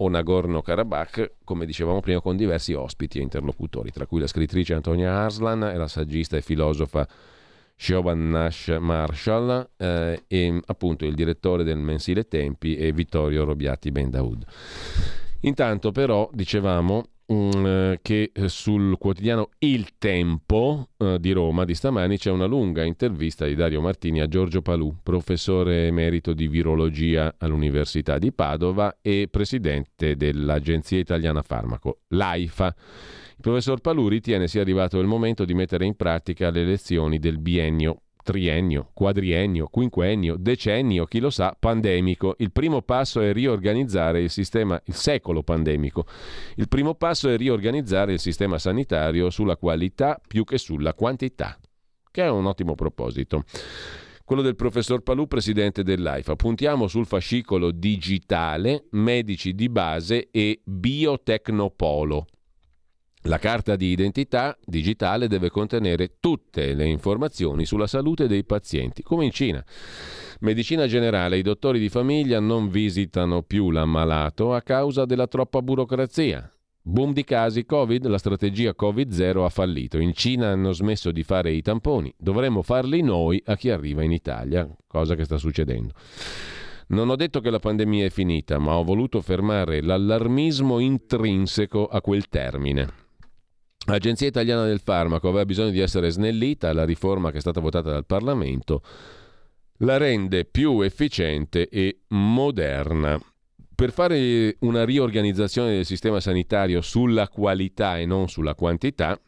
o 0.02 0.10
Nagorno-Karabakh, 0.10 1.32
come 1.44 1.66
dicevamo 1.66 2.00
prima, 2.00 2.22
con 2.22 2.38
diversi 2.38 2.74
ospiti 2.74 3.20
e 3.20 3.22
interlocutori, 3.22 3.92
tra 3.92 4.06
cui 4.06 4.20
la 4.20 4.28
scrittrice 4.28 4.74
Antonia 4.74 5.14
Arslan 5.14 5.64
e 5.64 5.76
la 5.76 5.88
saggista 5.88 6.38
e 6.38 6.42
filosofa 6.42 7.08
Siobhan 7.76 8.30
Nash 8.30 8.76
Marshall 8.80 9.70
eh, 9.78 10.24
e 10.28 10.62
appunto 10.66 11.06
il 11.06 11.16
direttore 11.16 11.64
del 11.64 11.78
mensile 11.78 12.28
Tempi 12.28 12.76
e 12.76 12.92
Vittorio 12.92 13.46
Robiati 13.46 13.92
Ben 13.92 14.10
Daoud. 14.10 14.46
Intanto 15.42 15.92
però, 15.92 16.30
dicevamo, 16.34 17.06
Mm, 17.32 17.94
che 18.02 18.32
eh, 18.34 18.50
sul 18.50 18.98
quotidiano 18.98 19.50
Il 19.60 20.00
Tempo 20.00 20.90
eh, 20.98 21.18
di 21.20 21.32
Roma 21.32 21.64
di 21.64 21.76
stamani 21.76 22.18
c'è 22.18 22.32
una 22.32 22.48
lunga 22.48 22.84
intervista 22.84 23.46
di 23.46 23.54
Dario 23.54 23.82
Martini 23.82 24.20
a 24.20 24.28
Giorgio 24.28 24.64
Palù, 24.64 24.96
professore 25.04 25.86
emerito 25.86 26.34
di 26.34 26.48
virologia 26.48 27.36
all'Università 27.38 28.18
di 28.18 28.32
Padova 28.32 28.98
e 29.00 29.28
presidente 29.30 30.16
dell'Agenzia 30.16 30.98
Italiana 30.98 31.44
Farmaco, 31.44 32.00
l'AIFA. 32.08 32.66
Il 32.66 33.42
professor 33.42 33.80
Palù 33.80 34.08
ritiene 34.08 34.48
sia 34.48 34.62
arrivato 34.62 34.98
il 35.00 35.06
momento 35.06 35.46
di 35.46 35.54
mettere 35.54 35.86
in 35.86 35.96
pratica 35.96 36.50
le 36.50 36.66
lezioni 36.66 37.20
del 37.20 37.38
biennio 37.38 38.02
triennio, 38.30 38.92
quadriennio, 38.94 39.66
quinquennio, 39.70 40.36
decennio, 40.38 41.06
chi 41.06 41.20
lo 41.20 41.32
sa, 41.32 41.58
pandemico. 41.60 42.36
Il 42.38 42.52
primo 42.52 42.84
passo 42.84 43.22
è 43.22 43.34
riorganizzare 43.34 44.22
il 44.22 44.30
sistema, 44.30 44.80
il 44.86 44.94
secolo 44.94 45.42
pandemico. 45.42 46.06
Il 46.58 46.68
primo 46.68 46.94
passo 46.94 47.28
è 47.28 47.36
riorganizzare 47.36 48.14
il 48.14 48.20
sistema 48.20 48.60
sanitario 48.60 49.32
sulla 49.32 49.58
qualità 49.58 50.22
più 50.28 50.44
che 50.44 50.60
sulla 50.60 50.94
quantità, 50.94 51.58
che 52.12 52.22
è 52.22 52.30
un 52.30 52.46
ottimo 52.46 52.76
proposito. 52.76 53.46
Quello 54.24 54.44
del 54.44 54.56
professor 54.56 55.02
Palù, 55.02 55.26
presidente 55.26 55.82
dell'AIFA. 55.82 56.36
Puntiamo 56.36 56.86
sul 56.86 57.08
fascicolo 57.08 57.72
digitale, 57.72 58.86
medici 58.92 59.56
di 59.56 59.70
base 59.70 60.28
e 60.30 60.62
biotecnopolo. 60.64 62.28
La 63.24 63.38
carta 63.38 63.76
di 63.76 63.88
identità 63.88 64.58
digitale 64.66 65.28
deve 65.28 65.50
contenere 65.50 66.16
tutte 66.22 66.74
le 66.74 66.86
informazioni 66.86 67.66
sulla 67.66 67.86
salute 67.86 68.28
dei 68.28 68.46
pazienti, 68.46 69.04
come 69.04 69.26
in 69.26 69.32
Cina. 69.32 69.64
Medicina 70.40 70.88
generale, 70.88 71.38
i 71.38 71.42
dottori 71.42 71.80
di 71.80 71.90
famiglia 71.90 72.40
non 72.40 72.70
visitano 72.70 73.42
più 73.42 73.72
l'ammalato 73.72 74.54
a 74.54 74.62
causa 74.62 75.04
della 75.04 75.28
troppa 75.28 75.62
burocrazia. 75.62 76.50
Boom 76.82 77.12
di 77.12 77.26
casi 77.26 77.66
Covid, 77.66 78.08
la 78.08 78.18
strategia 78.18 78.74
Covid-0 78.74 79.44
ha 79.44 79.50
fallito. 79.50 80.00
In 80.00 80.14
Cina 80.14 80.48
hanno 80.48 80.72
smesso 80.72 81.12
di 81.12 81.24
fare 81.24 81.52
i 81.52 81.62
tamponi, 81.62 82.14
dovremmo 82.18 82.62
farli 82.62 83.02
noi 83.02 83.44
a 83.46 83.58
chi 83.58 83.70
arriva 83.70 84.02
in 84.02 84.14
Italia, 84.14 84.68
cosa 84.88 85.16
che 85.16 85.26
sta 85.26 85.38
succedendo. 85.38 85.94
Non 86.88 87.10
ho 87.10 87.18
detto 87.18 87.42
che 87.42 87.50
la 87.50 87.60
pandemia 87.60 88.06
è 88.06 88.10
finita, 88.10 88.60
ma 88.60 88.78
ho 88.78 88.84
voluto 88.84 89.22
fermare 89.22 89.82
l'allarmismo 89.82 90.80
intrinseco 90.80 91.86
a 91.86 92.02
quel 92.02 92.30
termine. 92.30 93.08
L'Agenzia 93.90 94.28
Italiana 94.28 94.66
del 94.66 94.82
Farmaco 94.82 95.30
aveva 95.30 95.46
bisogno 95.46 95.72
di 95.72 95.80
essere 95.80 96.12
snellita, 96.12 96.72
la 96.74 96.86
riforma 96.86 97.32
che 97.32 97.38
è 97.38 97.42
stata 97.42 97.60
votata 97.60 97.90
dal 97.90 98.06
Parlamento 98.06 98.84
la 99.78 99.98
rende 99.98 100.46
più 100.46 100.82
efficiente 100.82 101.68
e 101.70 102.02
moderna. 102.10 103.20
Per 103.74 103.92
fare 103.92 104.58
una 104.60 104.86
riorganizzazione 104.86 105.72
del 105.72 105.86
sistema 105.86 106.20
sanitario 106.20 106.82
sulla 106.82 107.30
qualità 107.30 107.98
e 107.98 108.06
non 108.06 108.28
sulla 108.28 108.54
quantità, 108.54 109.20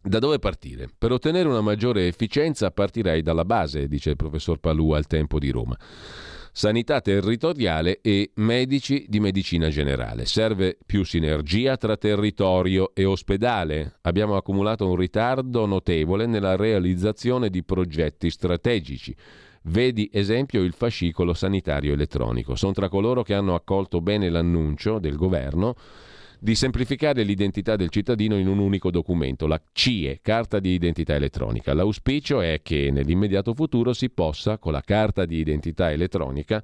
da 0.00 0.18
dove 0.20 0.38
partire? 0.38 0.88
Per 0.96 1.10
ottenere 1.10 1.48
una 1.48 1.60
maggiore 1.60 2.06
efficienza 2.06 2.70
partirei 2.70 3.22
dalla 3.22 3.44
base, 3.44 3.88
dice 3.88 4.10
il 4.10 4.16
professor 4.16 4.58
Palù 4.58 4.90
al 4.90 5.08
tempo 5.08 5.40
di 5.40 5.50
Roma 5.50 5.76
sanità 6.52 7.00
territoriale 7.00 8.00
e 8.02 8.30
medici 8.34 9.06
di 9.08 9.20
medicina 9.20 9.70
generale. 9.70 10.26
Serve 10.26 10.76
più 10.84 11.02
sinergia 11.02 11.78
tra 11.78 11.96
territorio 11.96 12.90
e 12.94 13.06
ospedale. 13.06 13.94
Abbiamo 14.02 14.36
accumulato 14.36 14.86
un 14.86 14.96
ritardo 14.96 15.64
notevole 15.64 16.26
nella 16.26 16.54
realizzazione 16.54 17.48
di 17.48 17.64
progetti 17.64 18.30
strategici. 18.30 19.16
Vedi 19.62 20.10
esempio 20.12 20.62
il 20.62 20.74
fascicolo 20.74 21.32
sanitario 21.32 21.94
elettronico. 21.94 22.54
Sono 22.54 22.72
tra 22.72 22.88
coloro 22.88 23.22
che 23.22 23.32
hanno 23.32 23.54
accolto 23.54 24.02
bene 24.02 24.28
l'annuncio 24.28 24.98
del 24.98 25.16
governo 25.16 25.74
di 26.42 26.56
semplificare 26.56 27.22
l'identità 27.22 27.76
del 27.76 27.88
cittadino 27.88 28.36
in 28.36 28.48
un 28.48 28.58
unico 28.58 28.90
documento, 28.90 29.46
la 29.46 29.62
CIE, 29.70 30.18
carta 30.20 30.58
di 30.58 30.70
identità 30.70 31.14
elettronica. 31.14 31.72
L'auspicio 31.72 32.40
è 32.40 32.62
che 32.64 32.90
nell'immediato 32.90 33.54
futuro 33.54 33.92
si 33.92 34.10
possa, 34.10 34.58
con 34.58 34.72
la 34.72 34.80
carta 34.80 35.24
di 35.24 35.36
identità 35.36 35.92
elettronica, 35.92 36.60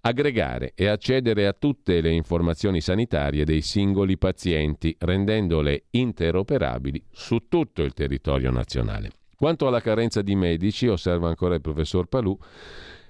aggregare 0.00 0.72
e 0.74 0.88
accedere 0.88 1.46
a 1.46 1.52
tutte 1.52 2.00
le 2.00 2.10
informazioni 2.10 2.80
sanitarie 2.80 3.44
dei 3.44 3.60
singoli 3.60 4.18
pazienti, 4.18 4.96
rendendole 4.98 5.84
interoperabili 5.90 7.00
su 7.12 7.46
tutto 7.48 7.84
il 7.84 7.92
territorio 7.92 8.50
nazionale. 8.50 9.10
Quanto 9.36 9.68
alla 9.68 9.80
carenza 9.80 10.22
di 10.22 10.34
medici, 10.34 10.88
osserva 10.88 11.28
ancora 11.28 11.54
il 11.54 11.60
professor 11.60 12.06
Palù, 12.06 12.36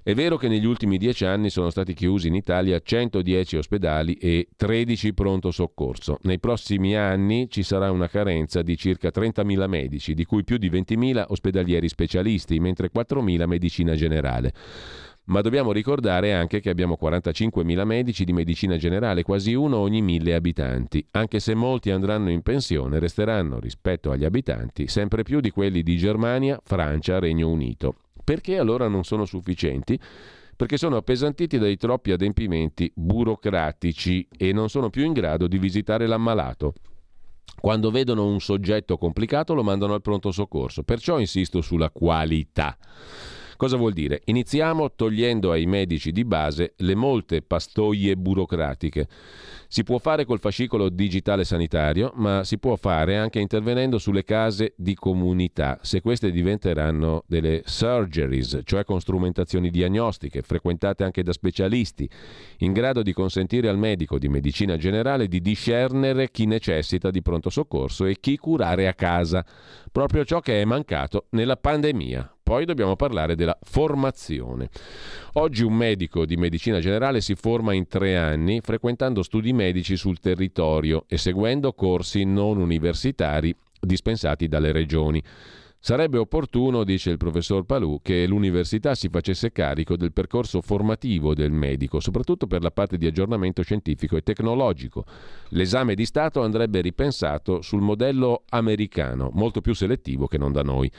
è 0.04 0.12
vero 0.12 0.36
che 0.36 0.48
negli 0.48 0.66
ultimi 0.66 0.98
dieci 0.98 1.24
anni 1.24 1.48
sono 1.48 1.70
stati 1.70 1.94
chiusi 1.94 2.28
in 2.28 2.34
Italia 2.34 2.78
110 2.78 3.56
ospedali 3.56 4.12
e 4.16 4.48
13 4.54 5.14
pronto 5.14 5.50
soccorso. 5.50 6.18
Nei 6.24 6.38
prossimi 6.38 6.94
anni 6.94 7.48
ci 7.48 7.62
sarà 7.62 7.90
una 7.90 8.06
carenza 8.06 8.60
di 8.60 8.76
circa 8.76 9.08
30.000 9.08 9.66
medici, 9.66 10.12
di 10.12 10.26
cui 10.26 10.44
più 10.44 10.58
di 10.58 10.68
20.000 10.68 11.24
ospedalieri 11.28 11.88
specialisti, 11.88 12.60
mentre 12.60 12.90
4.000 12.94 13.46
medicina 13.46 13.94
generale. 13.94 14.52
Ma 15.28 15.40
dobbiamo 15.40 15.72
ricordare 15.72 16.34
anche 16.34 16.60
che 16.60 16.68
abbiamo 16.68 16.98
45.000 17.00 17.84
medici 17.84 18.24
di 18.24 18.34
medicina 18.34 18.76
generale, 18.76 19.22
quasi 19.22 19.54
uno 19.54 19.78
ogni 19.78 20.02
mille 20.02 20.34
abitanti. 20.34 21.02
Anche 21.12 21.40
se 21.40 21.54
molti 21.54 21.90
andranno 21.90 22.28
in 22.28 22.42
pensione, 22.42 22.98
resteranno 22.98 23.58
rispetto 23.58 24.10
agli 24.10 24.26
abitanti 24.26 24.86
sempre 24.86 25.22
più 25.22 25.40
di 25.40 25.48
quelli 25.48 25.82
di 25.82 25.96
Germania, 25.96 26.60
Francia, 26.62 27.18
Regno 27.18 27.48
Unito. 27.48 27.94
Perché 28.24 28.58
allora 28.58 28.88
non 28.88 29.04
sono 29.04 29.26
sufficienti? 29.26 30.00
Perché 30.56 30.78
sono 30.78 30.96
appesantiti 30.96 31.58
dai 31.58 31.76
troppi 31.76 32.10
adempimenti 32.10 32.90
burocratici 32.94 34.26
e 34.36 34.52
non 34.52 34.70
sono 34.70 34.88
più 34.88 35.04
in 35.04 35.12
grado 35.12 35.46
di 35.46 35.58
visitare 35.58 36.06
l'ammalato. 36.06 36.72
Quando 37.60 37.90
vedono 37.90 38.26
un 38.26 38.40
soggetto 38.40 38.96
complicato 38.96 39.54
lo 39.54 39.62
mandano 39.62 39.94
al 39.94 40.02
pronto 40.02 40.30
soccorso, 40.30 40.82
perciò 40.82 41.18
insisto 41.18 41.60
sulla 41.60 41.90
qualità. 41.90 42.76
Cosa 43.56 43.76
vuol 43.76 43.92
dire? 43.92 44.22
Iniziamo 44.24 44.92
togliendo 44.94 45.52
ai 45.52 45.66
medici 45.66 46.10
di 46.10 46.24
base 46.24 46.74
le 46.78 46.94
molte 46.94 47.42
pastoie 47.42 48.16
burocratiche. 48.16 49.06
Si 49.68 49.82
può 49.82 49.98
fare 49.98 50.24
col 50.24 50.40
fascicolo 50.40 50.88
digitale 50.88 51.44
sanitario, 51.44 52.12
ma 52.16 52.44
si 52.44 52.58
può 52.58 52.76
fare 52.76 53.16
anche 53.16 53.40
intervenendo 53.40 53.98
sulle 53.98 54.24
case 54.24 54.74
di 54.76 54.94
comunità, 54.94 55.78
se 55.82 56.00
queste 56.00 56.30
diventeranno 56.30 57.24
delle 57.26 57.62
surgeries, 57.64 58.60
cioè 58.64 58.84
con 58.84 59.00
strumentazioni 59.00 59.70
diagnostiche, 59.70 60.42
frequentate 60.42 61.04
anche 61.04 61.22
da 61.22 61.32
specialisti, 61.32 62.08
in 62.58 62.72
grado 62.72 63.02
di 63.02 63.12
consentire 63.12 63.68
al 63.68 63.78
medico 63.78 64.18
di 64.18 64.28
medicina 64.28 64.76
generale 64.76 65.26
di 65.26 65.40
discernere 65.40 66.30
chi 66.30 66.46
necessita 66.46 67.10
di 67.10 67.22
pronto 67.22 67.50
soccorso 67.50 68.04
e 68.04 68.18
chi 68.20 68.36
curare 68.36 68.86
a 68.86 68.94
casa, 68.94 69.44
proprio 69.90 70.24
ciò 70.24 70.40
che 70.40 70.60
è 70.60 70.64
mancato 70.64 71.26
nella 71.30 71.56
pandemia. 71.56 72.33
Poi 72.44 72.66
dobbiamo 72.66 72.94
parlare 72.94 73.36
della 73.36 73.56
formazione. 73.62 74.68
Oggi 75.34 75.62
un 75.62 75.72
medico 75.72 76.26
di 76.26 76.36
medicina 76.36 76.78
generale 76.78 77.22
si 77.22 77.34
forma 77.36 77.72
in 77.72 77.88
tre 77.88 78.18
anni 78.18 78.60
frequentando 78.60 79.22
studi 79.22 79.54
medici 79.54 79.96
sul 79.96 80.20
territorio 80.20 81.06
e 81.08 81.16
seguendo 81.16 81.72
corsi 81.72 82.24
non 82.24 82.58
universitari 82.58 83.56
dispensati 83.80 84.46
dalle 84.46 84.72
regioni. 84.72 85.22
Sarebbe 85.86 86.16
opportuno, 86.16 86.82
dice 86.82 87.10
il 87.10 87.18
professor 87.18 87.66
Palù, 87.66 88.00
che 88.00 88.26
l'università 88.26 88.94
si 88.94 89.10
facesse 89.10 89.52
carico 89.52 89.98
del 89.98 90.14
percorso 90.14 90.62
formativo 90.62 91.34
del 91.34 91.52
medico, 91.52 92.00
soprattutto 92.00 92.46
per 92.46 92.62
la 92.62 92.70
parte 92.70 92.96
di 92.96 93.04
aggiornamento 93.04 93.60
scientifico 93.60 94.16
e 94.16 94.22
tecnologico. 94.22 95.04
L'esame 95.50 95.94
di 95.94 96.06
Stato 96.06 96.40
andrebbe 96.40 96.80
ripensato 96.80 97.60
sul 97.60 97.82
modello 97.82 98.44
americano, 98.48 99.28
molto 99.34 99.60
più 99.60 99.74
selettivo 99.74 100.26
che 100.26 100.38
non 100.38 100.52
da 100.52 100.62
noi. 100.62 100.90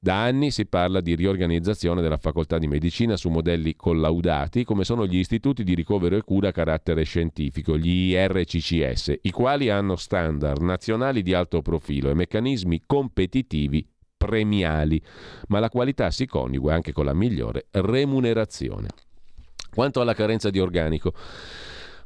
Da 0.00 0.22
anni 0.22 0.50
si 0.50 0.64
parla 0.64 1.02
di 1.02 1.14
riorganizzazione 1.16 2.00
della 2.00 2.16
facoltà 2.16 2.56
di 2.56 2.66
medicina 2.66 3.18
su 3.18 3.28
modelli 3.28 3.76
collaudati, 3.76 4.64
come 4.64 4.84
sono 4.84 5.04
gli 5.04 5.18
istituti 5.18 5.64
di 5.64 5.74
ricovero 5.74 6.16
e 6.16 6.22
cura 6.22 6.48
a 6.48 6.52
carattere 6.52 7.02
scientifico, 7.02 7.76
gli 7.76 8.14
IRCCS, 8.14 9.18
i 9.20 9.30
quali 9.32 9.68
hanno 9.68 9.96
standard 9.96 10.62
nazionali 10.62 11.20
di 11.20 11.34
alto 11.34 11.60
profilo 11.60 12.08
e 12.08 12.14
meccanismi 12.14 12.84
competitivi 12.86 13.86
premiali, 14.26 15.00
ma 15.48 15.60
la 15.60 15.70
qualità 15.70 16.10
si 16.10 16.26
coniuga 16.26 16.74
anche 16.74 16.92
con 16.92 17.06
la 17.06 17.14
migliore 17.14 17.68
remunerazione. 17.70 18.88
Quanto 19.72 20.02
alla 20.02 20.14
carenza 20.14 20.50
di 20.50 20.58
organico, 20.58 21.14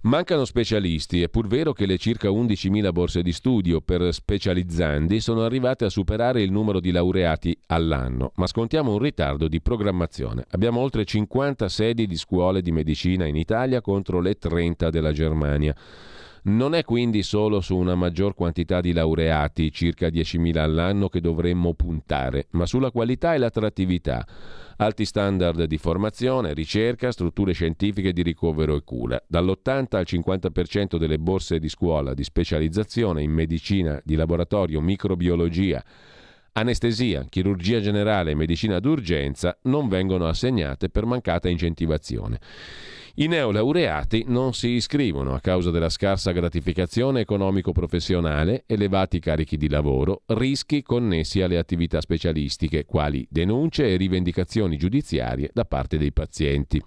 Mancano 0.05 0.45
specialisti, 0.45 1.23
è 1.23 1.31
pur 1.31 1.47
vero 1.47 1.73
che 1.73 1.87
le 1.87 1.97
circa 1.97 2.29
11.000 2.29 2.93
borse 2.93 3.23
di 3.23 3.33
studio 3.33 3.81
per 3.81 4.13
specializzandi 4.13 5.19
sono 5.19 5.45
arrivate 5.45 5.87
a 5.87 5.89
superare 5.89 6.43
il 6.43 6.53
numero 6.53 6.79
di 6.79 6.91
laureati 6.91 7.59
all'anno, 7.69 8.33
ma 8.35 8.47
scontiamo 8.47 8.93
un 8.93 8.99
ritardo 8.99 9.49
di 9.49 9.63
programmazione. 9.63 10.45
Abbiamo 10.51 10.81
oltre 10.81 11.07
50 11.07 11.71
sedi 11.71 12.07
di 12.07 12.17
scuole 12.17 12.61
di 12.61 12.71
medicina 12.71 13.25
in 13.25 13.37
Italia 13.37 13.81
contro 13.81 14.21
le 14.21 14.37
30 14.37 14.91
della 14.91 15.13
Germania. 15.13 15.75
Non 16.47 16.75
è 16.75 16.85
quindi 16.85 17.23
solo 17.23 17.63
su 17.63 17.75
una 17.75 17.95
maggior 17.95 18.35
quantità 18.35 18.83
di 18.83 18.93
laureati, 18.93 19.73
circa 19.73 20.09
10.000 20.09 20.59
all'anno, 20.59 21.09
che 21.09 21.23
dovremmo 21.23 21.73
puntare, 21.73 22.49
ma 22.51 22.67
sulla 22.67 22.91
qualità 22.91 23.33
e 23.33 23.39
l'attrattività. 23.39 24.27
Alti 24.77 25.07
standard 25.07 25.65
di 25.65 25.79
formazione, 25.79 26.53
ricerca, 26.53 27.13
strutture 27.13 27.53
scientifiche 27.53 28.13
di 28.13 28.21
ricovero 28.23 28.77
e 28.77 28.83
cura. 28.85 29.23
Dall'80 29.27 29.97
al 29.97 30.05
50% 30.07 30.99
delle 30.99 31.19
borse 31.19 31.59
di 31.59 31.71
scuola 31.71 32.13
di 32.13 32.25
specializzazione 32.25 33.23
in 33.23 33.31
medicina 33.31 33.99
di 34.05 34.15
laboratorio, 34.15 34.83
microbiologia, 34.83 35.83
anestesia, 36.53 37.25
chirurgia 37.27 37.81
generale 37.81 38.33
e 38.33 38.35
medicina 38.35 38.81
d'urgenza 38.81 39.57
non 39.63 39.89
vengono 39.89 40.27
assegnate 40.27 40.91
per 40.91 41.07
mancata 41.07 41.49
incentivazione. 41.49 42.39
I 43.17 43.29
neolaureati 43.29 44.25
non 44.27 44.55
si 44.55 44.71
iscrivono 44.71 45.35
a 45.35 45.41
causa 45.41 45.71
della 45.71 45.89
scarsa 45.89 46.33
gratificazione 46.33 47.21
economico-professionale, 47.21 48.65
elevati 48.67 49.21
carichi 49.21 49.57
di 49.57 49.69
lavoro, 49.69 50.23
rischi 50.27 50.83
connessi 50.83 51.41
alle 51.41 51.57
attività 51.57 52.01
specialistiche, 52.01 52.85
quali 52.85 53.25
denunce 53.31 53.87
e 53.87 53.97
rivendicazioni 53.97 54.77
giudiziarie 54.77 55.49
da 55.53 55.65
parte 55.65 55.97
dei 55.97 56.13
pazienti. 56.13 56.83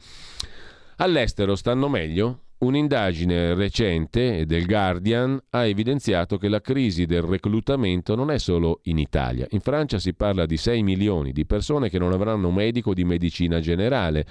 All'estero 0.97 1.55
stanno 1.55 1.87
meglio? 1.87 2.41
Un'indagine 2.57 3.53
recente 3.53 4.45
del 4.45 4.65
Guardian 4.65 5.39
ha 5.51 5.65
evidenziato 5.65 6.37
che 6.37 6.49
la 6.49 6.59
crisi 6.59 7.05
del 7.05 7.21
reclutamento 7.21 8.15
non 8.15 8.31
è 8.31 8.37
solo 8.37 8.81
in 8.83 8.97
Italia. 8.97 9.47
In 9.51 9.61
Francia 9.61 9.97
si 9.97 10.13
parla 10.13 10.45
di 10.45 10.57
6 10.57 10.83
milioni 10.83 11.31
di 11.31 11.45
persone 11.45 11.89
che 11.89 11.99
non 11.99 12.11
avranno 12.11 12.51
medico 12.51 12.93
di 12.93 13.05
medicina 13.05 13.61
generale 13.61 14.25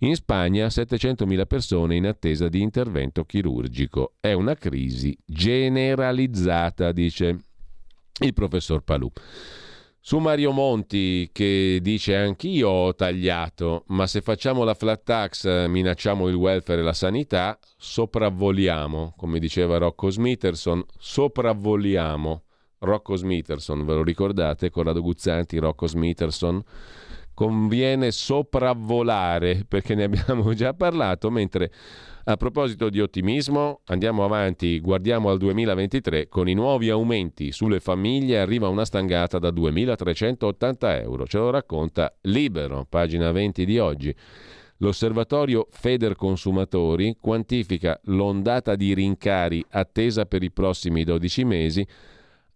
in 0.00 0.14
Spagna 0.14 0.66
700.000 0.66 1.46
persone 1.46 1.96
in 1.96 2.06
attesa 2.06 2.48
di 2.48 2.60
intervento 2.60 3.24
chirurgico. 3.24 4.14
È 4.20 4.32
una 4.32 4.54
crisi 4.54 5.16
generalizzata, 5.24 6.92
dice 6.92 7.38
il 8.20 8.32
professor 8.32 8.82
Palù. 8.82 9.10
Su 10.00 10.18
Mario 10.18 10.52
Monti 10.52 11.30
che 11.32 11.80
dice 11.82 12.14
anch'io 12.14 12.68
ho 12.68 12.94
tagliato, 12.94 13.82
ma 13.88 14.06
se 14.06 14.20
facciamo 14.20 14.62
la 14.62 14.74
flat 14.74 15.02
tax 15.02 15.66
minacciamo 15.66 16.28
il 16.28 16.36
welfare 16.36 16.80
e 16.80 16.84
la 16.84 16.92
sanità, 16.92 17.58
sopravvoliamo, 17.76 19.14
come 19.16 19.40
diceva 19.40 19.78
Rocco 19.78 20.10
Smithson, 20.10 20.84
sopravvoliamo. 20.96 22.42
Rocco 22.78 23.16
Smithson, 23.16 23.84
ve 23.84 23.94
lo 23.94 24.04
ricordate? 24.04 24.70
Corrado 24.70 25.00
Guzzanti, 25.00 25.58
Rocco 25.58 25.88
Smithson 25.88 26.62
conviene 27.36 28.12
sopravvolare 28.12 29.66
perché 29.68 29.94
ne 29.94 30.04
abbiamo 30.04 30.54
già 30.56 30.72
parlato, 30.72 31.30
mentre 31.30 31.70
a 32.24 32.36
proposito 32.38 32.88
di 32.88 32.98
ottimismo, 32.98 33.82
andiamo 33.84 34.24
avanti, 34.24 34.80
guardiamo 34.80 35.28
al 35.28 35.36
2023, 35.36 36.28
con 36.28 36.48
i 36.48 36.54
nuovi 36.54 36.88
aumenti 36.88 37.52
sulle 37.52 37.78
famiglie 37.78 38.38
arriva 38.38 38.68
una 38.68 38.86
stangata 38.86 39.38
da 39.38 39.50
2.380 39.50 41.02
euro, 41.02 41.26
ce 41.26 41.36
lo 41.36 41.50
racconta 41.50 42.16
Libero, 42.22 42.86
pagina 42.88 43.30
20 43.30 43.64
di 43.66 43.78
oggi. 43.78 44.14
L'osservatorio 44.78 45.68
Feder 45.70 46.16
Consumatori 46.16 47.16
quantifica 47.20 48.00
l'ondata 48.04 48.76
di 48.76 48.94
rincari 48.94 49.62
attesa 49.70 50.24
per 50.24 50.42
i 50.42 50.50
prossimi 50.50 51.04
12 51.04 51.44
mesi 51.44 51.86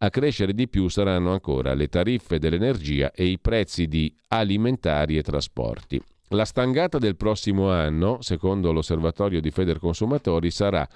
a 0.02 0.10
crescere 0.10 0.54
di 0.54 0.68
più 0.68 0.88
saranno 0.88 1.32
ancora 1.32 1.74
le 1.74 1.88
tariffe 1.88 2.38
dell'energia 2.38 3.10
e 3.12 3.26
i 3.26 3.38
prezzi 3.38 3.86
di 3.86 4.14
alimentari 4.28 5.18
e 5.18 5.22
trasporti. 5.22 6.00
La 6.28 6.44
stangata 6.44 6.98
del 6.98 7.16
prossimo 7.16 7.70
anno, 7.70 8.18
secondo 8.20 8.72
l'osservatorio 8.72 9.40
di 9.40 9.50
Federconsumatori, 9.50 10.50
sarà 10.50 10.88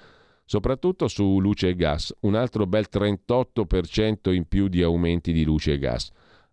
soprattutto 0.43 1.07
su 1.07 1.39
luce 1.39 1.69
e 1.69 1.75
gas, 1.75 2.15
un 2.21 2.35
altro 2.35 2.65
bel 2.65 2.87
38% 2.91 4.33
in 4.33 4.47
più 4.47 4.67
di 4.67 4.81
aumenti 4.81 5.33
di 5.33 5.43
luce 5.43 5.73
e 5.73 5.79
gas. 5.79 6.09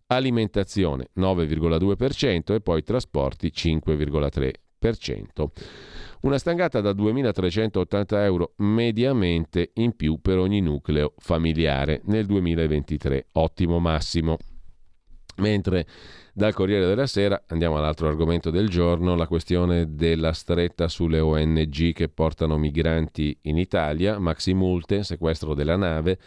Alimentazione 0.07 1.09
9,2% 1.17 2.53
e 2.53 2.61
poi 2.61 2.83
trasporti 2.83 3.51
5,3%. 3.55 4.62
Una 6.21 6.37
stangata 6.37 6.81
da 6.81 6.91
2.380 6.91 8.05
euro 8.23 8.53
mediamente 8.57 9.71
in 9.75 9.95
più 9.95 10.19
per 10.21 10.37
ogni 10.37 10.61
nucleo 10.61 11.13
familiare 11.17 12.01
nel 12.05 12.25
2023, 12.25 13.27
ottimo 13.33 13.79
massimo. 13.79 14.37
Mentre 15.37 15.85
dal 16.33 16.53
Corriere 16.53 16.85
della 16.85 17.07
Sera 17.07 17.43
andiamo 17.47 17.77
all'altro 17.77 18.07
argomento 18.07 18.51
del 18.51 18.69
giorno, 18.69 19.15
la 19.15 19.27
questione 19.27 19.95
della 19.95 20.31
stretta 20.31 20.87
sulle 20.87 21.19
ONG 21.19 21.91
che 21.91 22.07
portano 22.07 22.57
migranti 22.57 23.37
in 23.43 23.57
Italia, 23.57 24.19
maxi 24.19 24.53
multe, 24.53 25.03
sequestro 25.03 25.53
della 25.53 25.75
nave 25.75 26.19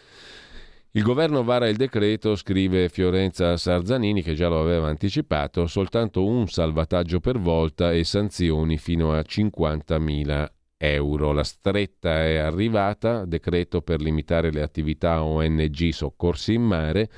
il 0.97 1.03
governo 1.03 1.45
vara 1.45 1.69
il 1.69 1.77
decreto, 1.77 2.37
scrive 2.37 2.89
Fiorenza 2.89 3.59
Sarzanini, 3.59 4.23
che 4.23 4.33
già 4.33 4.49
lo 4.49 4.59
aveva 4.59 4.89
anticipato, 4.89 5.67
soltanto 5.67 6.25
un 6.25 6.49
salvataggio 6.49 7.21
per 7.21 7.39
volta 7.39 7.93
e 7.93 8.03
sanzioni 8.03 8.79
fino 8.79 9.13
a 9.13 9.19
50.000 9.19 10.47
euro. 10.79 11.33
La 11.33 11.45
stretta 11.45 12.25
è 12.25 12.37
arrivata, 12.37 13.27
decreto 13.27 13.83
per 13.83 14.01
limitare 14.01 14.51
le 14.51 14.63
attività 14.63 15.23
ONG 15.23 15.91
soccorsi 15.91 16.55
in 16.55 16.63
mare 16.63 17.11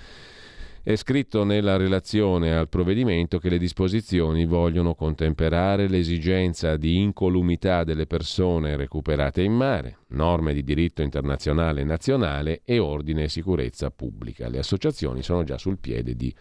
È 0.82 0.94
scritto 0.94 1.44
nella 1.44 1.76
relazione 1.76 2.56
al 2.56 2.68
provvedimento 2.68 3.38
che 3.38 3.48
le 3.48 3.58
disposizioni 3.58 4.46
vogliono 4.46 4.94
contemperare 4.94 5.88
l'esigenza 5.88 6.76
di 6.76 6.96
incolumità 6.98 7.84
delle 7.84 8.06
persone 8.06 8.76
recuperate 8.76 9.42
in 9.42 9.52
mare, 9.52 9.98
norme 10.08 10.54
di 10.54 10.62
diritto 10.62 11.02
internazionale 11.02 11.80
e 11.80 11.84
nazionale 11.84 12.62
e 12.64 12.78
ordine 12.78 13.24
e 13.24 13.28
sicurezza 13.28 13.90
pubblica. 13.90 14.48
Le 14.48 14.58
associazioni 14.58 15.22
sono 15.22 15.42
già 15.42 15.58
sul 15.58 15.78
piede 15.78 16.14
di 16.14 16.34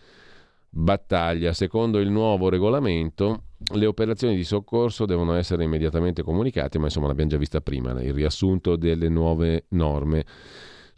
battaglia. 0.69 1.51
Secondo 1.51 1.99
il 1.99 2.11
nuovo 2.11 2.47
regolamento, 2.47 3.43
le 3.73 3.85
operazioni 3.85 4.35
di 4.35 4.43
soccorso 4.43 5.05
devono 5.05 5.33
essere 5.33 5.63
immediatamente 5.63 6.21
comunicate, 6.21 6.77
ma 6.77 6.85
insomma 6.85 7.07
l'abbiamo 7.07 7.31
già 7.31 7.37
vista 7.37 7.59
prima, 7.59 7.99
il 8.01 8.13
riassunto 8.13 8.75
delle 8.75 9.09
nuove 9.09 9.65
norme 9.69 10.25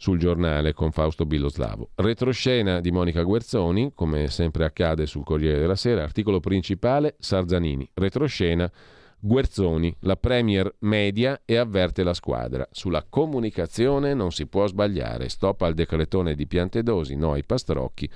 sul 0.00 0.18
giornale 0.18 0.72
con 0.72 0.92
Fausto 0.92 1.26
Biloslavo. 1.26 1.90
Retroscena 1.96 2.80
di 2.80 2.90
Monica 2.90 3.22
Guerzoni, 3.22 3.92
come 3.94 4.28
sempre 4.28 4.64
accade 4.64 5.04
sul 5.04 5.24
Corriere 5.24 5.58
della 5.58 5.76
Sera, 5.76 6.02
articolo 6.02 6.40
principale 6.40 7.16
Sarzanini. 7.18 7.86
Retroscena 7.92 8.72
Guerzoni, 9.18 9.94
la 10.00 10.16
Premier 10.16 10.74
media 10.78 11.42
e 11.44 11.56
avverte 11.56 12.02
la 12.02 12.14
squadra. 12.14 12.66
Sulla 12.70 13.04
comunicazione 13.06 14.14
non 14.14 14.32
si 14.32 14.46
può 14.46 14.66
sbagliare. 14.66 15.28
Stop 15.28 15.60
al 15.60 15.74
decretone 15.74 16.34
di 16.34 16.46
Piantedosi, 16.46 17.14
no 17.14 17.32
ai 17.32 17.44
pastrocchi 17.44 18.08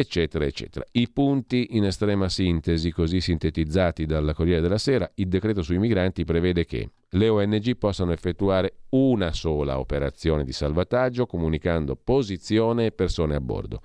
eccetera, 0.00 0.44
eccetera. 0.44 0.84
I 0.92 1.08
punti 1.10 1.68
in 1.76 1.84
estrema 1.84 2.28
sintesi, 2.28 2.90
così 2.90 3.20
sintetizzati 3.20 4.06
dalla 4.06 4.34
Corriere 4.34 4.60
della 4.60 4.78
Sera, 4.78 5.10
il 5.14 5.28
decreto 5.28 5.62
sui 5.62 5.78
migranti 5.78 6.24
prevede 6.24 6.64
che 6.64 6.90
le 7.10 7.28
ONG 7.28 7.76
possano 7.76 8.12
effettuare 8.12 8.80
una 8.90 9.32
sola 9.32 9.78
operazione 9.78 10.44
di 10.44 10.52
salvataggio 10.52 11.26
comunicando 11.26 11.96
posizione 11.96 12.86
e 12.86 12.92
persone 12.92 13.34
a 13.34 13.40
bordo. 13.40 13.82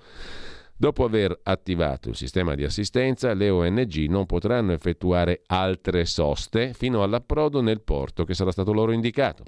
Dopo 0.78 1.04
aver 1.04 1.38
attivato 1.42 2.10
il 2.10 2.16
sistema 2.16 2.54
di 2.54 2.64
assistenza, 2.64 3.32
le 3.32 3.48
ONG 3.48 4.06
non 4.08 4.26
potranno 4.26 4.72
effettuare 4.72 5.42
altre 5.46 6.04
soste 6.04 6.74
fino 6.74 7.02
all'approdo 7.02 7.60
nel 7.62 7.80
porto 7.80 8.24
che 8.24 8.34
sarà 8.34 8.50
stato 8.50 8.72
loro 8.72 8.92
indicato. 8.92 9.44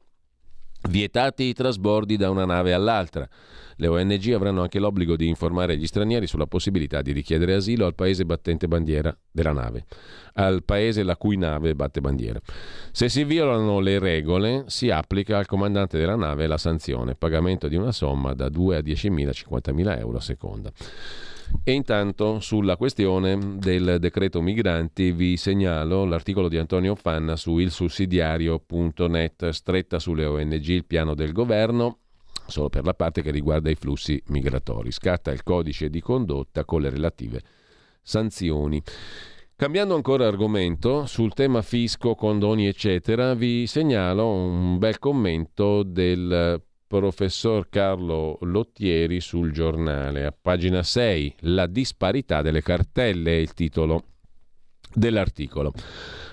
Vietati 0.89 1.45
i 1.45 1.55
trasbordi 1.55 2.17
da 2.17 2.31
una 2.31 2.45
nave 2.45 2.73
all'altra. 2.73 3.29
Le 3.81 3.87
ONG 3.87 4.33
avranno 4.33 4.63
anche 4.63 4.79
l'obbligo 4.79 5.17
di 5.17 5.29
informare 5.29 5.77
gli 5.77 5.87
stranieri 5.87 6.27
sulla 6.27 6.47
possibilità 6.47 7.03
di 7.03 7.13
richiedere 7.13 7.55
asilo 7.55 7.87
al 7.87 7.95
paese 7.95 8.25
battente 8.25 8.67
bandiera 8.67 9.17
della 9.31 9.53
nave, 9.53 9.85
al 10.35 10.65
paese 10.65 11.03
la 11.03 11.17
cui 11.17 11.37
nave 11.37 11.75
batte 11.75 12.01
bandiera. 12.01 12.41
Se 12.91 13.09
si 13.09 13.23
violano 13.25 13.81
le 13.81 13.99
regole, 13.99 14.65
si 14.67 14.91
applica 14.91 15.39
al 15.39 15.47
comandante 15.47 15.99
della 15.99 16.17
nave 16.17 16.47
la 16.47 16.59
sanzione, 16.59 17.15
pagamento 17.15 17.69
di 17.69 17.77
una 17.77 17.93
somma 17.93 18.35
da 18.35 18.49
2 18.49 18.77
a 18.77 18.81
10.000, 18.81 19.31
50.000 19.49 19.99
euro 19.99 20.17
a 20.17 20.23
seconda. 20.23 20.73
E 21.65 21.73
intanto 21.73 22.41
sulla 22.41 22.77
questione 22.77 23.59
del 23.59 23.99
decreto 24.01 24.41
migranti 24.41 25.13
vi 25.13 25.37
segnalo 25.37 26.05
l'articolo 26.05 26.49
di 26.49 26.57
Antonio 26.57 26.95
Fanna 26.95 27.37
su 27.37 27.59
ilsussidiario.net, 27.59 29.51
stretta 29.51 29.99
sulle 29.99 30.25
ONG, 30.25 30.67
il 30.67 30.87
piano 30.87 31.15
del 31.15 31.33
governo, 31.33 31.99
solo 32.47 32.69
per 32.69 32.85
la 32.85 32.95
parte 32.95 33.23
che 33.23 33.31
riguarda 33.31 33.71
i 33.71 33.75
flussi 33.75 34.23
migratori. 34.29 34.91
Scatta 34.91 35.31
il 35.31 35.43
codice 35.43 35.91
di 35.91 36.01
condotta 36.01 36.65
con 36.65 36.81
le 36.81 36.91
relative 36.91 37.43
sanzioni. 38.03 38.83
Cambiando 39.55 39.95
ancora 39.95 40.27
argomento, 40.27 41.05
sul 41.07 41.35
tema 41.35 41.63
fisco, 41.63 42.15
condoni, 42.15 42.69
eccetera, 42.69 43.35
vi 43.35 43.67
segnalo 43.67 44.31
un 44.31 44.79
bel 44.79 44.99
commento 44.99 45.83
del 45.83 46.63
professor 46.89 47.69
Carlo 47.69 48.39
Lottieri 48.41 49.21
sul 49.21 49.53
giornale. 49.53 50.25
A 50.25 50.33
pagina 50.33 50.83
6, 50.83 51.35
La 51.41 51.67
disparità 51.67 52.43
delle 52.43 52.63
cartelle 52.63 53.33
è 53.33 53.37
il 53.41 53.53
titolo 53.53 54.05
dell'articolo. 54.93 55.73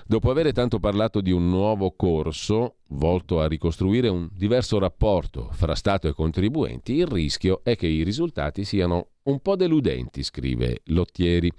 Dopo 0.08 0.30
aver 0.30 0.52
tanto 0.52 0.78
parlato 0.78 1.20
di 1.20 1.30
un 1.32 1.48
nuovo 1.48 1.92
corso 1.94 2.76
volto 2.90 3.40
a 3.40 3.48
ricostruire 3.48 4.08
un 4.08 4.28
diverso 4.32 4.78
rapporto 4.78 5.50
fra 5.52 5.74
Stato 5.74 6.08
e 6.08 6.14
contribuenti, 6.14 6.94
il 6.94 7.06
rischio 7.06 7.60
è 7.62 7.76
che 7.76 7.88
i 7.88 8.02
risultati 8.02 8.64
siano 8.64 9.08
un 9.24 9.40
po' 9.40 9.56
deludenti, 9.56 10.22
scrive 10.22 10.80
Lottieri. 10.84 11.50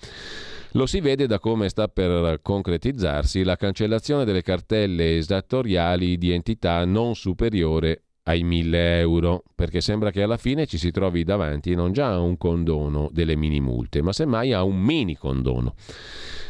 Lo 0.71 0.85
si 0.85 1.01
vede 1.01 1.27
da 1.27 1.39
come 1.39 1.69
sta 1.69 1.87
per 1.87 2.39
concretizzarsi 2.41 3.43
la 3.43 3.57
cancellazione 3.57 4.25
delle 4.25 4.41
cartelle 4.41 5.17
esattoriali 5.17 6.17
di 6.17 6.31
entità 6.31 6.83
non 6.85 7.15
superiore 7.15 8.06
ai 8.27 8.43
1000 8.43 8.99
euro, 8.99 9.43
perché 9.55 9.81
sembra 9.81 10.11
che 10.11 10.21
alla 10.21 10.37
fine 10.37 10.65
ci 10.65 10.77
si 10.77 10.91
trovi 10.91 11.23
davanti 11.23 11.73
non 11.75 11.93
già 11.93 12.11
a 12.11 12.19
un 12.19 12.37
condono 12.37 13.09
delle 13.11 13.35
mini 13.35 13.61
multe, 13.61 14.01
ma 14.01 14.11
semmai 14.11 14.51
a 14.53 14.63
un 14.63 14.77
mini 14.77 15.15
condono. 15.15 15.75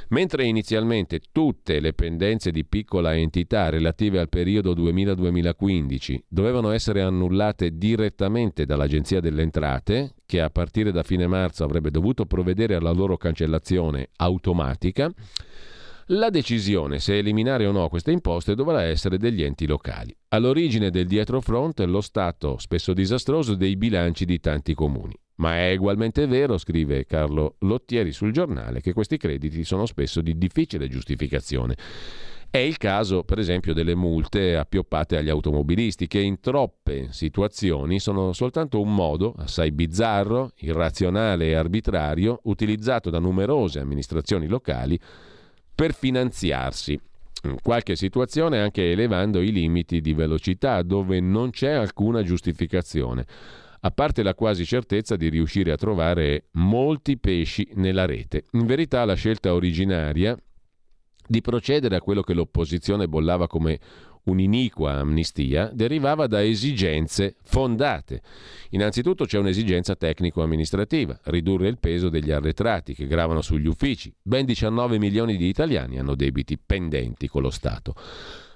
Mentre 0.10 0.46
inizialmente 0.46 1.20
tutte 1.32 1.80
le 1.80 1.94
pendenze 1.94 2.50
di 2.52 2.66
piccola 2.66 3.16
entità 3.16 3.70
relative 3.70 4.20
al 4.20 4.30
periodo 4.30 4.74
2000-2015 4.74 6.20
dovevano 6.30 6.72
essere 6.72 7.02
annullate 7.02 7.78
direttamente 7.78 8.66
dall'Agenzia 8.66 9.20
delle 9.20 9.42
Entrate, 9.42 10.14
che 10.26 10.42
a 10.42 10.50
partire 10.50 10.92
da 10.92 11.04
fine 11.04 11.28
marzo 11.28 11.64
avrebbe 11.64 11.92
dovuto 11.92 12.26
provvedere 12.26 12.76
alla 12.76 12.92
loro 12.92 13.18
cancellazione 13.18 14.10
automatica, 14.16 15.12
la 16.12 16.30
decisione 16.30 17.00
se 17.00 17.18
eliminare 17.18 17.66
o 17.66 17.74
no 17.74 17.90
queste 17.90 18.12
imposte 18.12 18.56
dovrà 18.56 18.84
essere 18.84 19.18
degli 19.18 19.44
enti 19.44 19.68
locali. 19.68 20.16
All'origine 20.30 20.90
del 20.90 21.06
dietrofront 21.06 21.80
lo 21.82 22.00
stato 22.00 22.58
spesso 22.60 22.94
disastroso 22.94 23.56
dei 23.56 23.76
bilanci 23.76 24.24
di 24.24 24.40
tanti 24.40 24.74
comuni. 24.74 25.14
Ma 25.36 25.58
è 25.58 25.76
ugualmente 25.76 26.26
vero, 26.26 26.58
scrive 26.58 27.06
Carlo 27.06 27.56
Lottieri 27.60 28.14
sul 28.14 28.32
giornale, 28.32 28.80
che 28.80 28.94
questi 28.94 29.18
crediti 29.18 29.66
sono 29.66 29.86
spesso 29.86 30.22
di 30.22 30.38
difficile 30.38 30.88
giustificazione. 30.88 31.76
È 32.50 32.58
il 32.58 32.78
caso, 32.78 33.24
per 33.24 33.38
esempio, 33.38 33.74
delle 33.74 33.94
multe 33.94 34.56
appioppate 34.56 35.18
agli 35.18 35.30
automobilisti, 35.30 36.08
che 36.08 36.20
in 36.20 36.40
troppe 36.40 37.10
situazioni 37.12 38.00
sono 38.00 38.32
soltanto 38.32 38.80
un 38.80 38.96
modo, 38.96 39.36
assai 39.38 39.74
bizzarro, 39.74 40.54
irrazionale 40.60 41.48
e 41.48 41.56
arbitrario, 41.56 42.40
utilizzato 42.44 43.10
da 43.10 43.20
numerose 43.20 43.80
amministrazioni 43.80 44.48
locali 44.48 44.98
per 45.78 45.94
finanziarsi. 45.94 47.00
In 47.44 47.58
qualche 47.62 47.96
situazione 47.96 48.60
anche 48.60 48.92
elevando 48.92 49.42
i 49.42 49.52
limiti 49.52 50.02
di 50.02 50.16
velocità 50.16 50.82
dove 50.82 51.20
non 51.20 51.52
c'è 51.52 51.70
alcuna 51.70 52.24
giustificazione, 52.24 53.28
a 53.82 53.92
parte 53.92 54.24
la 54.24 54.34
quasi 54.34 54.66
certezza 54.66 55.16
di 55.16 55.30
riuscire 55.30 55.72
a 55.72 55.76
trovare 55.76 56.46
molti 56.54 57.20
pesci 57.20 57.70
nella 57.76 58.06
rete. 58.06 58.46
In 58.54 58.66
verità 58.66 59.06
la 59.06 59.14
scelta 59.14 59.54
originaria 59.54 60.36
di 61.28 61.42
procedere 61.42 61.96
a 61.96 62.02
quello 62.02 62.22
che 62.22 62.34
l'opposizione 62.34 63.08
bollava 63.08 63.46
come 63.46 63.80
un'iniqua 64.28 64.94
amnistia 64.94 65.70
derivava 65.74 66.28
da 66.28 66.44
esigenze 66.44 67.36
fondate. 67.44 68.22
Innanzitutto 68.72 69.26
c'è 69.26 69.38
un'esigenza 69.38 69.96
tecnico-amministrativa, 69.96 71.20
ridurre 71.26 71.68
il 71.68 71.80
peso 71.80 72.10
degli 72.10 72.32
arretrati 72.32 72.94
che 72.94 73.08
gravano 73.08 73.42
sugli 73.42 73.68
uffici. 73.68 74.14
Ben 74.22 74.46
19 74.46 75.00
milioni 75.00 75.38
di 75.38 75.48
italiani 75.48 76.00
hanno 76.00 76.16
debiti 76.16 76.58
pendenti 76.58 77.28
con 77.28 77.42
lo 77.42 77.50
Stato. 77.50 77.96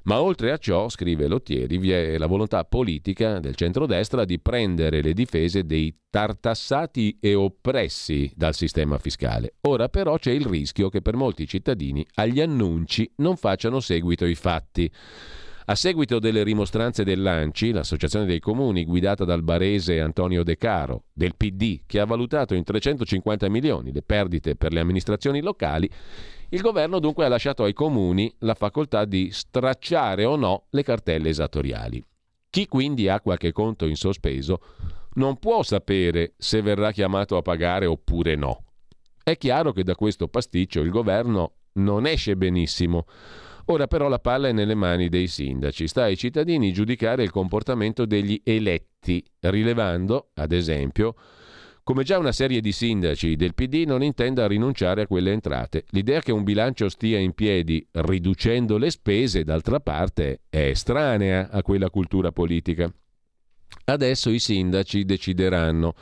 Ma 0.04 0.20
oltre 0.20 0.52
a 0.52 0.58
ciò, 0.58 0.90
scrive 0.90 1.28
Lottieri, 1.28 1.78
vi 1.78 1.92
è 1.92 2.18
la 2.18 2.26
volontà 2.26 2.64
politica 2.64 3.40
del 3.40 3.54
centrodestra 3.54 4.26
di 4.26 4.40
prendere 4.40 5.02
le 5.02 5.14
difese 5.14 5.64
dei 5.64 5.96
tartassati 6.10 7.20
e 7.22 7.36
oppressi 7.36 8.32
dal 8.36 8.56
sistema 8.56 8.98
fiscale. 8.98 9.54
Ora 9.62 9.90
però 9.90 10.18
c'è 10.18 10.32
il 10.32 10.46
rischio 10.46 10.90
che 10.90 11.04
per 11.04 11.16
molti 11.16 11.48
cittadini 11.48 12.06
agli 12.16 12.42
annunci 12.42 13.10
non 13.18 13.38
facciano 13.38 13.80
seguito 13.80 14.26
i 14.26 14.34
fatti. 14.34 14.92
A 15.66 15.76
seguito 15.76 16.20
delle 16.20 16.44
rimostranze 16.44 17.04
dell'ANCI, 17.04 17.72
l'Associazione 17.72 18.26
dei 18.26 18.40
Comuni 18.40 18.84
guidata 18.84 19.26
dal 19.26 19.44
barese 19.44 20.00
Antonio 20.00 20.44
De 20.44 20.58
Caro, 20.58 21.06
del 21.14 21.36
PD, 21.36 21.82
che 21.86 22.00
ha 22.00 22.06
valutato 22.06 22.56
in 22.56 22.64
350 22.64 23.48
milioni 23.50 23.92
le 23.92 24.02
perdite 24.02 24.56
per 24.56 24.74
le 24.74 24.80
amministrazioni 24.80 25.42
locali, 25.42 25.90
il 26.50 26.62
governo 26.62 27.00
dunque 27.00 27.26
ha 27.26 27.30
lasciato 27.30 27.64
ai 27.64 27.74
comuni 27.74 28.34
la 28.40 28.56
facoltà 28.56 29.06
di 29.06 29.30
stracciare 29.32 30.26
o 30.26 30.36
no 30.36 30.66
le 30.72 30.84
cartelle 30.84 31.30
esattoriali. 31.30 32.04
Chi 32.50 32.66
quindi 32.66 33.08
ha 33.08 33.22
qualche 33.22 33.54
conto 33.54 33.86
in 33.86 33.96
sospeso 33.96 34.60
non 35.14 35.38
può 35.38 35.64
sapere 35.64 36.34
se 36.38 36.62
verrà 36.62 36.92
chiamato 36.92 37.38
a 37.38 37.42
pagare 37.42 37.86
oppure 37.86 38.36
no. 38.36 38.66
È 39.24 39.38
chiaro 39.38 39.72
che 39.72 39.84
da 39.84 39.96
questo 39.96 40.28
pasticcio 40.28 40.82
il 40.82 40.90
governo 40.90 41.54
non 41.74 42.06
esce 42.06 42.36
benissimo. 42.36 43.06
Ora 43.66 43.88
però 43.88 44.08
la 44.08 44.20
palla 44.20 44.48
è 44.48 44.52
nelle 44.52 44.76
mani 44.76 45.10
dei 45.10 45.28
sindaci. 45.28 45.88
Sta 45.88 46.04
ai 46.04 46.18
cittadini 46.18 46.74
giudicare 46.74 47.24
il 47.24 47.32
comportamento 47.32 48.06
degli 48.06 48.42
eletti, 48.44 49.24
rilevando, 49.42 50.30
ad 50.36 50.52
esempio, 50.52 51.16
come 51.84 52.04
già 52.04 52.18
una 52.18 52.32
serie 52.32 52.62
di 52.62 52.72
sindaci 52.72 53.36
del 53.36 53.54
PD 53.54 53.84
non 53.86 54.04
intenda 54.04 54.48
rinunciare 54.48 55.04
a 55.04 55.08
quelle 55.08 55.32
entrate. 55.32 55.86
L'idea 55.90 56.22
che 56.22 56.32
un 56.32 56.44
bilancio 56.44 56.90
stia 56.90 57.20
in 57.20 57.34
piedi 57.34 57.86
riducendo 57.92 58.78
le 58.78 58.92
spese, 58.92 59.44
d'altra 59.44 59.80
parte, 59.80 60.42
è 60.50 60.68
estranea 60.68 61.50
a 61.50 61.62
quella 61.62 61.90
cultura 61.90 62.32
politica. 62.32 62.92
Adesso 63.86 64.30
i 64.30 64.40
sindaci 64.40 65.06
decideranno 65.06 65.96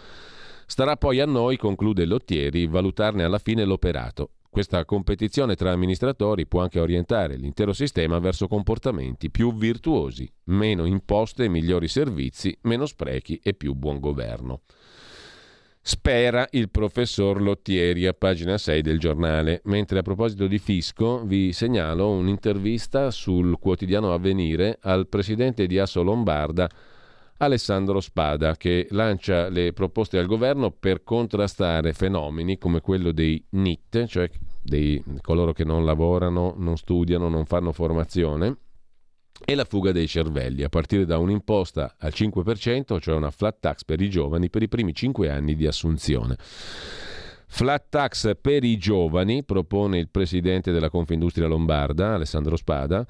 Starà 0.69 0.97
poi 0.97 1.19
a 1.19 1.25
noi, 1.25 1.57
conclude 1.57 2.05
Lottieri, 2.05 2.67
valutarne 2.67 3.23
alla 3.23 3.39
fine 3.39 3.65
l'operato. 3.65 4.33
Questa 4.49 4.83
competizione 4.83 5.55
tra 5.55 5.71
amministratori 5.71 6.47
può 6.47 6.61
anche 6.61 6.79
orientare 6.79 7.35
l'intero 7.35 7.71
sistema 7.71 8.17
verso 8.17 8.47
comportamenti 8.47 9.29
più 9.29 9.53
virtuosi, 9.53 10.27
meno 10.45 10.85
imposte 10.85 11.43
e 11.43 11.49
migliori 11.49 11.87
servizi, 11.87 12.57
meno 12.61 12.87
sprechi 12.87 13.39
e 13.43 13.53
più 13.53 13.75
buon 13.75 13.99
governo. 13.99 14.61
Spera 15.81 16.47
il 16.51 16.69
professor 16.69 17.41
Lottieri 17.41 18.05
a 18.07 18.13
pagina 18.13 18.57
6 18.57 18.81
del 18.81 18.99
giornale. 18.99 19.61
Mentre 19.65 19.99
a 19.99 20.03
proposito 20.03 20.47
di 20.47 20.57
fisco 20.57 21.23
vi 21.25 21.53
segnalo 21.53 22.09
un'intervista 22.09 23.11
sul 23.11 23.57
quotidiano 23.59 24.13
Avvenire 24.13 24.77
al 24.81 25.07
presidente 25.07 25.67
di 25.67 25.79
Asso 25.79 26.03
Lombarda 26.03 26.69
Alessandro 27.41 28.01
Spada, 28.01 28.57
che 28.57 28.87
lancia 28.91 29.47
le 29.47 29.71
proposte 29.71 30.17
al 30.17 30.25
governo 30.25 30.71
per 30.71 31.03
contrastare 31.03 31.93
fenomeni 31.93 32.57
come 32.57 32.81
quello 32.81 33.11
dei 33.11 33.41
NIT, 33.51 34.05
cioè 34.07 34.29
dei, 34.61 35.01
coloro 35.21 35.53
che 35.53 35.63
non 35.63 35.85
lavorano, 35.85 36.53
non 36.57 36.75
studiano, 36.75 37.29
non 37.29 37.45
fanno 37.45 37.71
formazione, 37.71 38.57
e 39.45 39.55
la 39.55 39.63
fuga 39.63 39.93
dei 39.93 40.07
cervelli, 40.07 40.63
a 40.63 40.69
partire 40.69 41.05
da 41.05 41.17
un'imposta 41.17 41.95
al 41.97 42.11
5%, 42.13 42.99
cioè 42.99 43.15
una 43.15 43.31
flat 43.31 43.57
tax 43.61 43.85
per 43.85 44.01
i 44.01 44.09
giovani 44.09 44.49
per 44.49 44.61
i 44.61 44.67
primi 44.67 44.93
5 44.93 45.29
anni 45.29 45.55
di 45.55 45.65
assunzione. 45.65 46.35
Flat 47.51 47.85
tax 47.89 48.35
per 48.39 48.65
i 48.65 48.77
giovani, 48.77 49.45
propone 49.45 49.97
il 49.97 50.09
presidente 50.09 50.73
della 50.73 50.89
Confindustria 50.89 51.47
Lombarda, 51.47 52.15
Alessandro 52.15 52.57
Spada, 52.57 53.07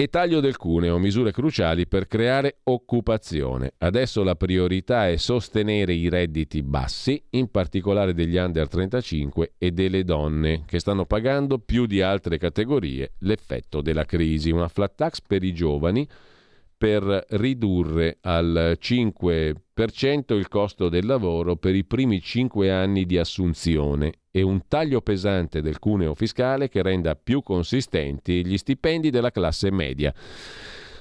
e 0.00 0.06
taglio 0.06 0.38
del 0.38 0.56
cuneo, 0.56 0.96
misure 0.98 1.32
cruciali 1.32 1.88
per 1.88 2.06
creare 2.06 2.58
occupazione. 2.62 3.72
Adesso 3.78 4.22
la 4.22 4.36
priorità 4.36 5.08
è 5.08 5.16
sostenere 5.16 5.92
i 5.92 6.08
redditi 6.08 6.62
bassi, 6.62 7.20
in 7.30 7.50
particolare 7.50 8.14
degli 8.14 8.36
under 8.36 8.68
35 8.68 9.54
e 9.58 9.72
delle 9.72 10.04
donne, 10.04 10.62
che 10.66 10.78
stanno 10.78 11.04
pagando 11.04 11.58
più 11.58 11.86
di 11.86 12.00
altre 12.00 12.38
categorie 12.38 13.14
l'effetto 13.22 13.80
della 13.80 14.04
crisi. 14.04 14.52
Una 14.52 14.68
flat 14.68 14.94
tax 14.94 15.20
per 15.20 15.42
i 15.42 15.52
giovani 15.52 16.06
per 16.76 17.24
ridurre 17.30 18.18
al 18.20 18.78
5% 18.80 20.36
il 20.36 20.46
costo 20.46 20.88
del 20.88 21.06
lavoro 21.06 21.56
per 21.56 21.74
i 21.74 21.84
primi 21.84 22.20
5 22.20 22.70
anni 22.70 23.04
di 23.04 23.18
assunzione 23.18 24.12
e 24.38 24.42
un 24.42 24.62
taglio 24.68 25.00
pesante 25.00 25.60
del 25.60 25.78
cuneo 25.78 26.14
fiscale 26.14 26.68
che 26.68 26.82
renda 26.82 27.16
più 27.16 27.42
consistenti 27.42 28.46
gli 28.46 28.56
stipendi 28.56 29.10
della 29.10 29.30
classe 29.30 29.70
media. 29.70 30.14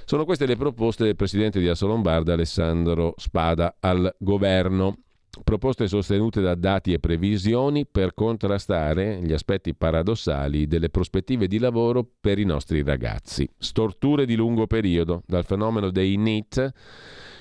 Sono 0.05 0.26
queste 0.26 0.45
le 0.45 0.55
proposte 0.55 1.03
del 1.03 1.15
presidente 1.15 1.59
di 1.59 1.68
Assolombarda 1.68 2.34
Alessandro 2.34 3.14
Spada 3.18 3.76
al 3.80 4.14
governo 4.18 4.99
proposte 5.43 5.88
sostenute 5.88 6.41
da 6.41 6.55
dati 6.55 6.93
e 6.93 6.99
previsioni 6.99 7.85
per 7.85 8.15
contrastare 8.15 9.19
gli 9.22 9.34
aspetti 9.34 9.76
paradossali 9.76 10.65
delle 10.65 10.89
prospettive 10.89 11.47
di 11.47 11.59
lavoro 11.59 12.07
per 12.19 12.39
i 12.39 12.43
nostri 12.43 12.81
ragazzi. 12.81 13.47
Storture 13.57 14.26
di 14.26 14.35
lungo 14.35 14.65
periodo, 14.65 15.22
dal 15.27 15.45
fenomeno 15.45 15.91
dei 15.91 16.15
NEET, 16.15 16.72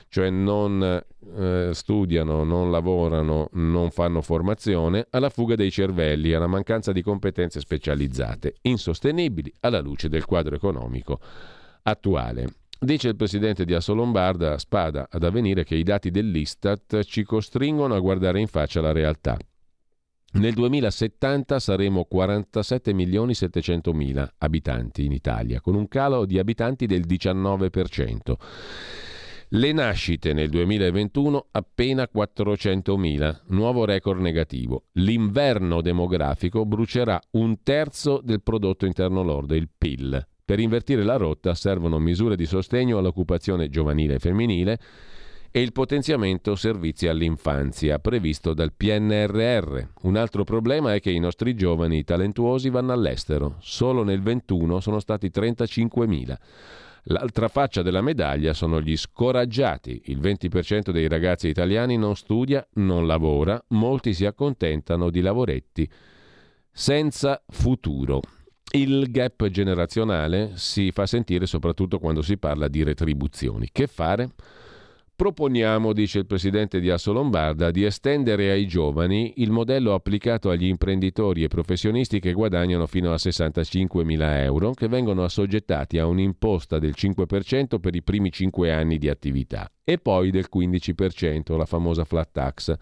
cioè 0.09 0.31
non 0.31 0.83
eh, 1.37 1.71
studiano, 1.73 2.45
non 2.45 2.71
lavorano, 2.71 3.49
non 3.53 3.91
fanno 3.91 4.23
formazione, 4.23 5.07
alla 5.11 5.31
fuga 5.31 5.55
dei 5.55 5.71
cervelli, 5.71 6.33
alla 6.33 6.47
mancanza 6.47 6.93
di 6.93 7.03
competenze 7.03 7.61
specializzate, 7.61 8.57
insostenibili 8.63 9.53
alla 9.61 9.81
luce 9.81 10.09
del 10.09 10.25
quadro 10.25 10.55
economico 10.55 11.19
attuale. 11.83 12.47
Dice 12.79 13.09
il 13.09 13.17
presidente 13.17 13.65
di 13.65 13.73
Assolombarda, 13.73 14.59
Spada, 14.59 15.09
ad 15.11 15.25
avvenire 15.25 15.65
che 15.65 15.77
i 15.77 15.83
dati 15.83 16.11
dell'Istat 16.11 17.03
ci 17.05 17.25
costringono 17.25 17.95
a 17.95 18.01
guardare 18.01 18.39
in 18.39 18.49
faccia 18.49 18.83
la 18.83 18.93
realtà. 18.93 19.37
Nel 20.33 20.53
2070 20.53 21.59
saremo 21.59 22.05
47 22.05 22.93
milioni 22.93 23.33
700 23.33 23.95
mila 23.95 24.31
abitanti 24.39 25.07
in 25.07 25.13
Italia, 25.13 25.63
con 25.63 25.75
un 25.75 25.89
calo 25.89 26.27
di 26.27 26.39
abitanti 26.39 26.85
del 26.85 27.07
19%. 27.07 28.35
Le 29.51 29.71
nascite 29.71 30.33
nel 30.33 30.49
2021 30.49 31.47
appena 31.53 32.09
400.000, 32.13 33.43
nuovo 33.51 33.85
record 33.85 34.21
negativo. 34.21 34.87
L'inverno 34.95 35.83
demografico 35.83 36.67
brucerà 36.67 37.21
un 37.33 37.63
terzo 37.63 38.21
del 38.25 38.43
prodotto 38.43 38.87
interno 38.87 39.23
lordo, 39.23 39.55
il 39.55 39.69
PIL. 39.69 40.27
Per 40.45 40.59
invertire 40.59 41.05
la 41.05 41.15
rotta 41.15 41.55
servono 41.55 42.01
misure 42.01 42.35
di 42.35 42.45
sostegno 42.45 42.99
all'occupazione 42.99 43.69
giovanile 43.69 44.15
e 44.15 44.19
femminile 44.19 44.81
e 45.53 45.63
il 45.63 45.71
potenziamento 45.71 46.57
servizi 46.57 47.07
all'infanzia 47.07 48.01
previsto 48.01 48.53
dal 48.53 48.73
PNRR. 48.73 49.81
Un 50.03 50.17
altro 50.17 50.43
problema 50.43 50.93
è 50.93 51.01
che 51.01 51.13
i 51.13 51.21
nostri 51.21 51.55
giovani 51.55 52.03
talentuosi 52.03 52.69
vanno 52.69 52.93
all'estero. 52.93 53.55
Solo 53.61 54.03
nel 54.03 54.23
21 54.23 54.81
sono 54.81 54.99
stati 54.99 55.31
35.000. 55.33 56.37
L'altra 57.09 57.47
faccia 57.47 57.83
della 57.83 58.01
medaglia 58.01 58.53
sono 58.53 58.81
gli 58.81 58.97
scoraggiati. 58.97 60.03
Il 60.07 60.19
20% 60.19 60.91
dei 60.91 61.07
ragazzi 61.07 61.47
italiani 61.47 61.97
non 61.97 62.17
studia, 62.17 62.67
non 62.75 63.07
lavora, 63.07 63.63
molti 63.69 64.13
si 64.13 64.27
accontentano 64.27 65.11
di 65.11 65.21
lavoretti 65.21 65.89
senza 66.73 67.41
futuro. 67.47 68.21
Il 68.73 69.11
gap 69.13 69.47
generazionale 69.47 70.53
si 70.55 70.91
fa 70.91 71.07
sentire 71.07 71.47
soprattutto 71.47 72.01
quando 72.01 72.23
si 72.23 72.39
parla 72.39 72.67
di 72.67 72.83
retribuzioni. 72.83 73.69
Che 73.71 73.87
fare? 73.87 74.31
Proponiamo, 75.17 75.95
dice 75.95 76.19
il 76.19 76.27
presidente 76.27 76.79
di 76.79 76.91
Asso 76.91 77.11
Lombarda, 77.11 77.71
di 77.71 77.85
estendere 77.85 78.51
ai 78.51 78.67
giovani 78.67 79.33
il 79.37 79.51
modello 79.51 79.95
applicato 79.95 80.51
agli 80.51 80.67
imprenditori 80.67 81.43
e 81.43 81.49
professionisti 81.49 82.21
che 82.21 82.35
guadagnano 82.35 82.87
fino 82.87 83.11
a 83.11 83.15
65.000 83.15 84.43
euro, 84.43 84.73
che 84.73 84.89
vengono 84.89 85.25
assoggettati 85.25 85.99
a 85.99 86.05
un'imposta 86.05 86.79
del 86.79 86.93
5% 86.95 87.81
per 87.81 87.95
i 87.95 88.03
primi 88.03 88.31
5 88.31 88.71
anni 88.71 88.99
di 88.99 89.09
attività 89.09 89.73
e 89.83 89.97
poi 89.97 90.31
del 90.31 90.49
15%, 90.55 91.57
la 91.57 91.65
famosa 91.65 92.05
flat 92.05 92.29
tax. 92.33 92.75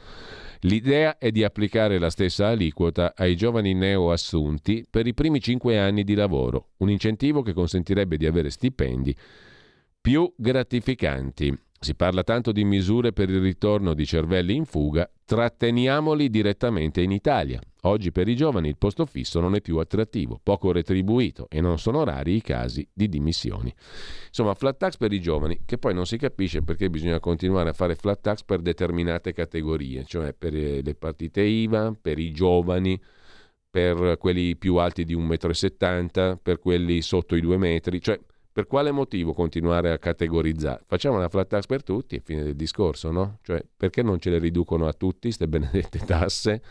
L'idea 0.62 1.18
è 1.18 1.30
di 1.30 1.44
applicare 1.44 2.00
la 2.00 2.10
stessa 2.10 2.48
aliquota 2.48 3.12
ai 3.14 3.36
giovani 3.36 3.74
neoassunti 3.74 4.84
per 4.90 5.06
i 5.06 5.14
primi 5.14 5.40
5 5.40 5.78
anni 5.78 6.02
di 6.02 6.14
lavoro, 6.14 6.70
un 6.78 6.90
incentivo 6.90 7.42
che 7.42 7.52
consentirebbe 7.52 8.16
di 8.16 8.26
avere 8.26 8.50
stipendi 8.50 9.14
più 10.00 10.30
gratificanti. 10.36 11.56
Si 11.84 11.94
parla 11.94 12.22
tanto 12.22 12.50
di 12.50 12.64
misure 12.64 13.12
per 13.12 13.28
il 13.28 13.42
ritorno 13.42 13.92
di 13.92 14.06
cervelli 14.06 14.54
in 14.54 14.64
fuga, 14.64 15.06
tratteniamoli 15.22 16.30
direttamente 16.30 17.02
in 17.02 17.10
Italia. 17.10 17.60
Oggi 17.82 18.10
per 18.10 18.26
i 18.26 18.34
giovani 18.34 18.68
il 18.68 18.78
posto 18.78 19.04
fisso 19.04 19.38
non 19.38 19.54
è 19.54 19.60
più 19.60 19.76
attrattivo, 19.76 20.40
poco 20.42 20.72
retribuito 20.72 21.46
e 21.50 21.60
non 21.60 21.78
sono 21.78 22.02
rari 22.02 22.36
i 22.36 22.40
casi 22.40 22.88
di 22.90 23.06
dimissioni. 23.10 23.70
Insomma, 24.28 24.54
flat 24.54 24.78
tax 24.78 24.96
per 24.96 25.12
i 25.12 25.20
giovani, 25.20 25.60
che 25.66 25.76
poi 25.76 25.92
non 25.92 26.06
si 26.06 26.16
capisce 26.16 26.62
perché 26.62 26.88
bisogna 26.88 27.20
continuare 27.20 27.68
a 27.68 27.74
fare 27.74 27.96
flat 27.96 28.22
tax 28.22 28.44
per 28.44 28.60
determinate 28.60 29.34
categorie, 29.34 30.06
cioè 30.06 30.32
per 30.32 30.56
eh, 30.56 30.80
le 30.82 30.94
partite 30.94 31.42
IVA, 31.42 31.94
per 32.00 32.18
i 32.18 32.32
giovani, 32.32 32.98
per 33.68 34.16
quelli 34.16 34.56
più 34.56 34.76
alti 34.76 35.04
di 35.04 35.14
1,70 35.14 36.32
m, 36.32 36.38
per 36.42 36.58
quelli 36.60 37.02
sotto 37.02 37.36
i 37.36 37.42
2 37.42 37.58
metri, 37.58 38.00
cioè 38.00 38.18
per 38.54 38.68
quale 38.68 38.92
motivo 38.92 39.32
continuare 39.32 39.90
a 39.90 39.98
categorizzare? 39.98 40.84
Facciamo 40.86 41.16
una 41.16 41.28
flat 41.28 41.48
tax 41.48 41.66
per 41.66 41.82
tutti 41.82 42.14
e 42.14 42.22
fine 42.24 42.44
del 42.44 42.54
discorso, 42.54 43.10
no? 43.10 43.38
Cioè, 43.42 43.60
perché 43.76 44.00
non 44.04 44.20
ce 44.20 44.30
le 44.30 44.38
riducono 44.38 44.86
a 44.86 44.92
tutti 44.92 45.22
queste 45.22 45.48
benedette 45.48 45.98
tasse? 46.06 46.62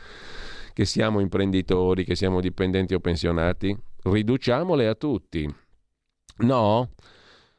Che 0.71 0.85
siamo 0.85 1.19
imprenditori, 1.19 2.05
che 2.05 2.15
siamo 2.15 2.39
dipendenti 2.39 2.93
o 2.93 3.01
pensionati? 3.01 3.77
Riduciamole 4.03 4.87
a 4.87 4.95
tutti. 4.95 5.45
No? 6.37 6.91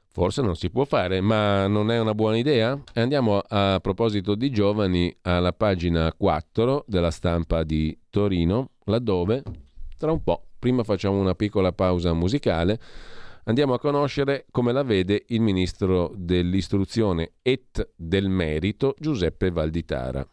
Forse 0.07 0.41
non 0.41 0.57
si 0.57 0.71
può 0.71 0.87
fare, 0.87 1.21
ma 1.21 1.67
non 1.67 1.91
è 1.91 2.01
una 2.01 2.15
buona 2.15 2.39
idea? 2.39 2.81
Andiamo 2.95 3.43
a 3.47 3.79
proposito 3.83 4.35
di 4.35 4.51
giovani 4.51 5.15
alla 5.21 5.53
pagina 5.53 6.11
4 6.15 6.85
della 6.87 7.11
stampa 7.11 7.63
di 7.63 7.95
Torino, 8.09 8.71
laddove 8.85 9.43
tra 9.99 10.11
un 10.11 10.23
po', 10.23 10.47
prima 10.59 10.83
facciamo 10.83 11.19
una 11.19 11.35
piccola 11.35 11.73
pausa 11.73 12.15
musicale 12.15 12.81
Andiamo 13.47 13.75
a 13.75 13.79
conoscere 13.79 14.47
come 14.51 14.73
la 14.73 14.83
vede 14.83 15.25
il 15.29 15.43
ministro 15.43 16.13
dell'istruzione 16.17 17.33
et 17.43 17.91
del 17.95 18.31
merito 18.31 18.95
Giuseppe 18.99 19.51
Valditara. 19.51 20.27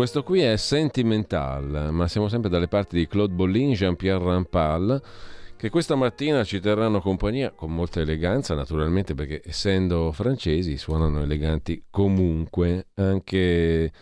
Questo 0.00 0.22
qui 0.22 0.40
è 0.40 0.56
Sentimental, 0.56 1.90
ma 1.92 2.08
siamo 2.08 2.28
sempre 2.28 2.48
dalle 2.48 2.68
parti 2.68 2.96
di 2.96 3.06
Claude 3.06 3.34
Bollin, 3.34 3.74
Jean-Pierre 3.74 4.24
Rampal, 4.24 5.02
che 5.58 5.68
questa 5.68 5.94
mattina 5.94 6.42
ci 6.42 6.58
terranno 6.58 7.02
compagnia 7.02 7.50
con 7.50 7.74
molta 7.74 8.00
eleganza, 8.00 8.54
naturalmente 8.54 9.12
perché 9.12 9.42
essendo 9.44 10.10
francesi 10.12 10.78
suonano 10.78 11.20
eleganti 11.20 11.84
comunque, 11.90 12.86
anche 12.94 13.92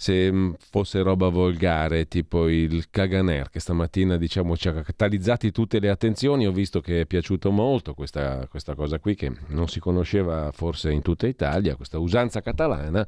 se 0.00 0.32
mm, 0.32 0.52
fosse 0.70 1.02
roba 1.02 1.28
volgare, 1.28 2.08
tipo 2.08 2.48
il 2.48 2.88
Caganer, 2.88 3.50
che 3.50 3.60
stamattina 3.60 4.16
diciamo, 4.16 4.56
ci 4.56 4.68
ha 4.68 4.80
catalizzati 4.80 5.50
tutte 5.52 5.78
le 5.78 5.90
attenzioni, 5.90 6.46
ho 6.46 6.52
visto 6.52 6.80
che 6.80 7.02
è 7.02 7.04
piaciuto 7.04 7.50
molto 7.50 7.92
questa, 7.92 8.46
questa 8.48 8.74
cosa 8.74 8.98
qui, 8.98 9.14
che 9.14 9.30
non 9.48 9.68
si 9.68 9.78
conosceva 9.78 10.52
forse 10.52 10.90
in 10.90 11.02
tutta 11.02 11.26
Italia, 11.26 11.76
questa 11.76 11.98
usanza 11.98 12.40
catalana 12.40 13.06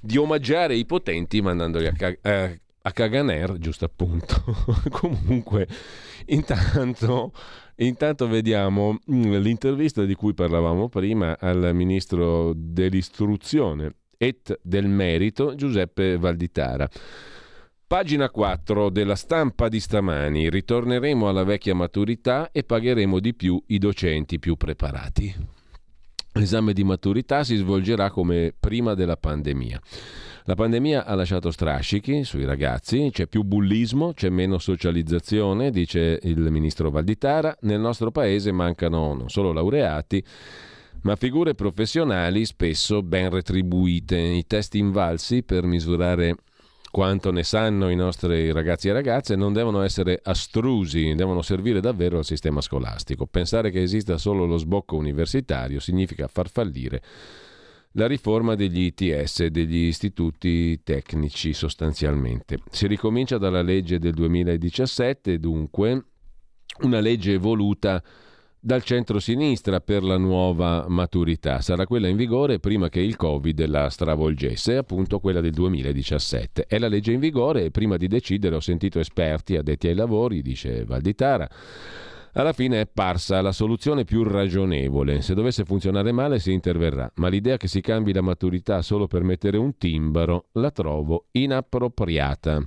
di 0.00 0.16
omaggiare 0.16 0.74
i 0.74 0.84
potenti 0.84 1.40
mandandoli 1.40 1.86
a, 1.86 1.92
ca- 1.92 2.16
eh, 2.20 2.60
a 2.82 2.90
Caganer, 2.90 3.56
giusto 3.58 3.84
appunto. 3.84 4.42
Comunque, 4.90 5.68
intanto... 6.26 7.32
Intanto 7.80 8.26
vediamo 8.26 8.98
mm, 9.12 9.34
l'intervista 9.34 10.02
di 10.06 10.14
cui 10.14 10.32
parlavamo 10.32 10.88
prima 10.88 11.36
al 11.38 11.72
ministro 11.74 12.54
dell'istruzione 12.56 13.92
et 14.18 14.58
del 14.62 14.88
merito 14.88 15.54
Giuseppe 15.54 16.18
Valditara. 16.18 16.88
Pagina 17.86 18.30
4 18.30 18.90
della 18.90 19.14
stampa 19.14 19.68
di 19.68 19.78
stamani. 19.78 20.50
Ritorneremo 20.50 21.28
alla 21.28 21.44
vecchia 21.44 21.74
maturità 21.74 22.50
e 22.50 22.64
pagheremo 22.64 23.20
di 23.20 23.32
più 23.32 23.62
i 23.68 23.78
docenti 23.78 24.40
più 24.40 24.56
preparati. 24.56 25.34
L'esame 26.32 26.72
di 26.72 26.84
maturità 26.84 27.44
si 27.44 27.56
svolgerà 27.56 28.10
come 28.10 28.52
prima 28.58 28.94
della 28.94 29.16
pandemia. 29.16 29.80
La 30.44 30.54
pandemia 30.54 31.04
ha 31.04 31.14
lasciato 31.14 31.50
strascichi 31.50 32.22
sui 32.22 32.44
ragazzi, 32.44 33.08
c'è 33.12 33.26
più 33.26 33.42
bullismo, 33.42 34.12
c'è 34.12 34.28
meno 34.28 34.58
socializzazione, 34.58 35.70
dice 35.70 36.20
il 36.22 36.38
ministro 36.38 36.90
Valditara. 36.90 37.56
Nel 37.62 37.80
nostro 37.80 38.10
paese 38.10 38.52
mancano 38.52 39.14
non 39.14 39.28
solo 39.28 39.52
laureati, 39.52 40.22
ma 41.06 41.14
figure 41.14 41.54
professionali 41.54 42.44
spesso 42.44 43.00
ben 43.00 43.30
retribuite. 43.30 44.16
I 44.18 44.44
test 44.44 44.74
invalsi 44.74 45.44
per 45.44 45.64
misurare 45.64 46.34
quanto 46.90 47.30
ne 47.30 47.44
sanno 47.44 47.90
i 47.90 47.94
nostri 47.94 48.50
ragazzi 48.50 48.88
e 48.88 48.92
ragazze 48.92 49.36
non 49.36 49.52
devono 49.52 49.82
essere 49.82 50.18
astrusi, 50.20 51.14
devono 51.14 51.42
servire 51.42 51.78
davvero 51.78 52.18
al 52.18 52.24
sistema 52.24 52.60
scolastico. 52.60 53.26
Pensare 53.26 53.70
che 53.70 53.82
esista 53.82 54.18
solo 54.18 54.46
lo 54.46 54.56
sbocco 54.56 54.96
universitario 54.96 55.78
significa 55.78 56.26
far 56.26 56.50
fallire 56.50 57.00
la 57.92 58.08
riforma 58.08 58.56
degli 58.56 58.92
ITS, 58.92 59.46
degli 59.46 59.86
istituti 59.86 60.82
tecnici 60.82 61.52
sostanzialmente. 61.52 62.58
Si 62.68 62.88
ricomincia 62.88 63.38
dalla 63.38 63.62
legge 63.62 64.00
del 64.00 64.12
2017, 64.12 65.38
dunque 65.38 66.04
una 66.80 66.98
legge 66.98 67.36
voluta 67.38 68.02
dal 68.66 68.82
centro-sinistra 68.82 69.78
per 69.78 70.02
la 70.02 70.16
nuova 70.16 70.86
maturità. 70.88 71.60
Sarà 71.60 71.86
quella 71.86 72.08
in 72.08 72.16
vigore 72.16 72.58
prima 72.58 72.88
che 72.88 72.98
il 72.98 73.14
Covid 73.14 73.64
la 73.66 73.88
stravolgesse, 73.88 74.76
appunto 74.76 75.20
quella 75.20 75.40
del 75.40 75.52
2017. 75.52 76.66
È 76.66 76.76
la 76.80 76.88
legge 76.88 77.12
in 77.12 77.20
vigore 77.20 77.66
e 77.66 77.70
prima 77.70 77.96
di 77.96 78.08
decidere 78.08 78.56
ho 78.56 78.60
sentito 78.60 78.98
esperti 78.98 79.56
addetti 79.56 79.86
ai 79.86 79.94
lavori, 79.94 80.42
dice 80.42 80.84
Valditara. 80.84 81.48
Alla 82.32 82.52
fine 82.52 82.80
è 82.80 82.88
parsa 82.92 83.40
la 83.40 83.52
soluzione 83.52 84.02
più 84.02 84.24
ragionevole. 84.24 85.22
Se 85.22 85.34
dovesse 85.34 85.64
funzionare 85.64 86.10
male 86.10 86.40
si 86.40 86.50
interverrà, 86.50 87.08
ma 87.14 87.28
l'idea 87.28 87.56
che 87.58 87.68
si 87.68 87.80
cambi 87.80 88.12
la 88.12 88.20
maturità 88.20 88.82
solo 88.82 89.06
per 89.06 89.22
mettere 89.22 89.58
un 89.58 89.78
timbro 89.78 90.46
la 90.54 90.72
trovo 90.72 91.26
inappropriata. 91.30 92.64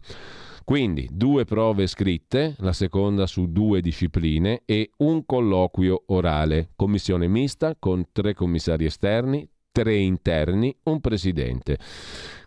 Quindi 0.70 1.10
due 1.12 1.46
prove 1.46 1.88
scritte, 1.88 2.54
la 2.60 2.74
seconda 2.74 3.26
su 3.26 3.52
due 3.52 3.82
discipline 3.82 4.62
e 4.66 4.92
un 4.98 5.26
colloquio 5.26 6.04
orale, 6.10 6.74
commissione 6.76 7.28
mista 7.28 7.76
con 7.80 8.10
tre 8.12 8.36
commissari 8.36 8.86
esterni, 8.86 9.50
tre 9.72 9.96
interni, 9.96 10.78
un 10.84 11.02
presidente. 11.02 11.80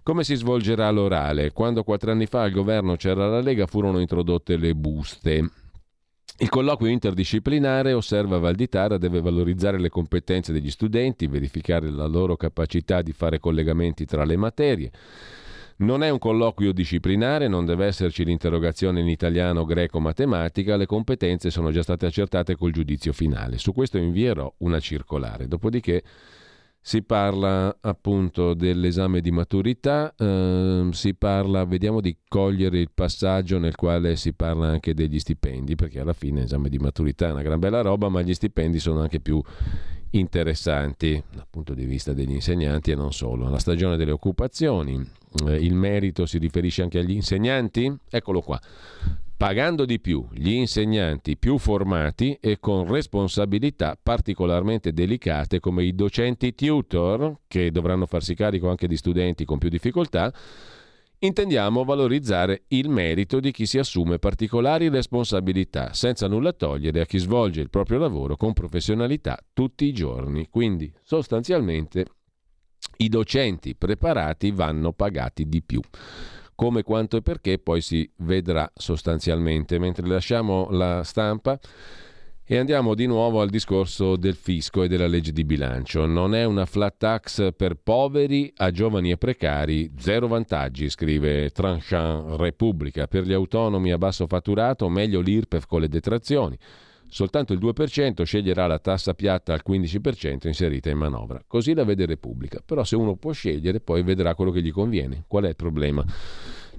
Come 0.04 0.22
si 0.22 0.36
svolgerà 0.36 0.88
l'orale? 0.92 1.50
Quando 1.50 1.82
quattro 1.82 2.12
anni 2.12 2.26
fa 2.26 2.42
al 2.42 2.52
governo 2.52 2.94
c'era 2.94 3.26
la 3.26 3.40
Lega 3.40 3.66
furono 3.66 3.98
introdotte 3.98 4.56
le 4.56 4.76
buste 4.76 5.50
Il 6.38 6.48
colloquio 6.48 6.92
interdisciplinare, 6.92 7.92
osserva 7.92 8.38
Valditara, 8.38 8.98
deve 8.98 9.20
valorizzare 9.20 9.80
le 9.80 9.88
competenze 9.88 10.52
degli 10.52 10.70
studenti, 10.70 11.26
verificare 11.26 11.90
la 11.90 12.06
loro 12.06 12.36
capacità 12.36 13.02
di 13.02 13.10
fare 13.10 13.40
collegamenti 13.40 14.04
tra 14.04 14.24
le 14.24 14.36
materie. 14.36 14.92
Non 15.82 16.04
è 16.04 16.10
un 16.10 16.18
colloquio 16.18 16.72
disciplinare, 16.72 17.48
non 17.48 17.64
deve 17.64 17.86
esserci 17.86 18.24
l'interrogazione 18.24 19.00
in 19.00 19.08
italiano, 19.08 19.64
greco, 19.64 19.98
matematica, 19.98 20.76
le 20.76 20.86
competenze 20.86 21.50
sono 21.50 21.72
già 21.72 21.82
state 21.82 22.06
accertate 22.06 22.54
col 22.54 22.70
giudizio 22.70 23.12
finale. 23.12 23.58
Su 23.58 23.72
questo 23.72 23.98
invierò 23.98 24.52
una 24.58 24.78
circolare. 24.78 25.48
Dopodiché 25.48 26.04
si 26.80 27.02
parla 27.02 27.76
appunto 27.80 28.54
dell'esame 28.54 29.20
di 29.20 29.32
maturità, 29.32 30.14
eh, 30.16 30.88
si 30.92 31.14
parla, 31.14 31.64
vediamo 31.64 32.00
di 32.00 32.16
cogliere 32.28 32.78
il 32.78 32.90
passaggio 32.94 33.58
nel 33.58 33.74
quale 33.74 34.14
si 34.14 34.34
parla 34.34 34.68
anche 34.68 34.94
degli 34.94 35.18
stipendi, 35.18 35.74
perché 35.74 35.98
alla 35.98 36.12
fine 36.12 36.42
l'esame 36.42 36.68
di 36.68 36.78
maturità 36.78 37.26
è 37.26 37.32
una 37.32 37.42
gran 37.42 37.58
bella 37.58 37.80
roba, 37.80 38.08
ma 38.08 38.22
gli 38.22 38.34
stipendi 38.34 38.78
sono 38.78 39.00
anche 39.00 39.18
più 39.18 39.42
interessanti 40.10 41.20
dal 41.34 41.46
punto 41.50 41.74
di 41.74 41.86
vista 41.86 42.12
degli 42.12 42.34
insegnanti 42.34 42.92
e 42.92 42.94
non 42.94 43.12
solo. 43.12 43.48
La 43.48 43.58
stagione 43.58 43.96
delle 43.96 44.12
occupazioni, 44.12 45.20
il 45.58 45.74
merito 45.74 46.26
si 46.26 46.38
riferisce 46.38 46.82
anche 46.82 46.98
agli 46.98 47.12
insegnanti? 47.12 47.94
Eccolo 48.10 48.40
qua 48.40 48.60
pagando 49.42 49.84
di 49.84 49.98
più 49.98 50.24
gli 50.30 50.52
insegnanti 50.52 51.36
più 51.36 51.58
formati 51.58 52.38
e 52.40 52.60
con 52.60 52.86
responsabilità 52.86 53.98
particolarmente 54.00 54.92
delicate 54.92 55.58
come 55.58 55.82
i 55.82 55.96
docenti 55.96 56.54
tutor, 56.54 57.38
che 57.48 57.72
dovranno 57.72 58.06
farsi 58.06 58.36
carico 58.36 58.70
anche 58.70 58.86
di 58.86 58.96
studenti 58.96 59.44
con 59.44 59.58
più 59.58 59.68
difficoltà, 59.68 60.32
intendiamo 61.18 61.82
valorizzare 61.82 62.66
il 62.68 62.88
merito 62.88 63.40
di 63.40 63.50
chi 63.50 63.66
si 63.66 63.78
assume 63.78 64.20
particolari 64.20 64.88
responsabilità, 64.88 65.92
senza 65.92 66.28
nulla 66.28 66.52
togliere 66.52 67.00
a 67.00 67.04
chi 67.04 67.18
svolge 67.18 67.62
il 67.62 67.68
proprio 67.68 67.98
lavoro 67.98 68.36
con 68.36 68.52
professionalità 68.52 69.36
tutti 69.52 69.86
i 69.86 69.92
giorni. 69.92 70.46
Quindi 70.50 70.92
sostanzialmente 71.02 72.06
i 73.02 73.08
docenti 73.08 73.74
preparati 73.74 74.50
vanno 74.50 74.92
pagati 74.92 75.48
di 75.48 75.62
più 75.62 75.80
come, 76.54 76.82
quanto 76.82 77.16
e 77.16 77.22
perché 77.22 77.58
poi 77.58 77.80
si 77.80 78.08
vedrà 78.18 78.70
sostanzialmente. 78.74 79.80
Mentre 79.80 80.06
lasciamo 80.06 80.68
la 80.70 81.02
stampa 81.02 81.58
e 82.44 82.56
andiamo 82.56 82.94
di 82.94 83.06
nuovo 83.06 83.40
al 83.40 83.48
discorso 83.48 84.16
del 84.16 84.34
fisco 84.34 84.84
e 84.84 84.88
della 84.88 85.08
legge 85.08 85.32
di 85.32 85.44
bilancio. 85.44 86.06
Non 86.06 86.34
è 86.34 86.44
una 86.44 86.66
flat 86.66 86.94
tax 86.98 87.52
per 87.56 87.74
poveri, 87.82 88.52
a 88.58 88.70
giovani 88.70 89.10
e 89.10 89.16
precari, 89.16 89.90
zero 89.98 90.28
vantaggi, 90.28 90.88
scrive 90.88 91.50
Tranchant 91.50 92.38
Repubblica. 92.38 93.08
Per 93.08 93.24
gli 93.24 93.32
autonomi 93.32 93.90
a 93.90 93.98
basso 93.98 94.26
fatturato, 94.28 94.88
meglio 94.88 95.20
l'IRPEF 95.20 95.66
con 95.66 95.80
le 95.80 95.88
detrazioni. 95.88 96.56
Soltanto 97.14 97.52
il 97.52 97.58
2% 97.58 98.22
sceglierà 98.22 98.66
la 98.66 98.78
tassa 98.78 99.12
piatta 99.12 99.52
al 99.52 99.60
15% 99.68 100.46
inserita 100.46 100.88
in 100.88 100.96
manovra. 100.96 101.44
Così 101.46 101.74
la 101.74 101.84
vede 101.84 102.06
Repubblica. 102.06 102.62
Però 102.64 102.84
se 102.84 102.96
uno 102.96 103.16
può 103.16 103.32
scegliere, 103.32 103.80
poi 103.80 104.02
vedrà 104.02 104.34
quello 104.34 104.50
che 104.50 104.62
gli 104.62 104.72
conviene. 104.72 105.24
Qual 105.26 105.44
è 105.44 105.48
il 105.48 105.54
problema? 105.54 106.02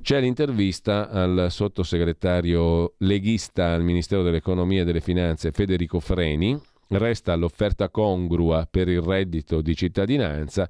C'è 0.01 0.19
l'intervista 0.19 1.11
al 1.11 1.51
sottosegretario 1.51 2.95
leghista 2.97 3.73
al 3.73 3.83
Ministero 3.83 4.23
dell'Economia 4.23 4.81
e 4.81 4.85
delle 4.85 5.01
Finanze 5.01 5.51
Federico 5.51 5.99
Freni. 5.99 6.59
Resta 6.87 7.35
l'offerta 7.35 7.89
congrua 7.89 8.67
per 8.67 8.87
il 8.87 9.01
reddito 9.01 9.61
di 9.61 9.75
cittadinanza 9.75 10.67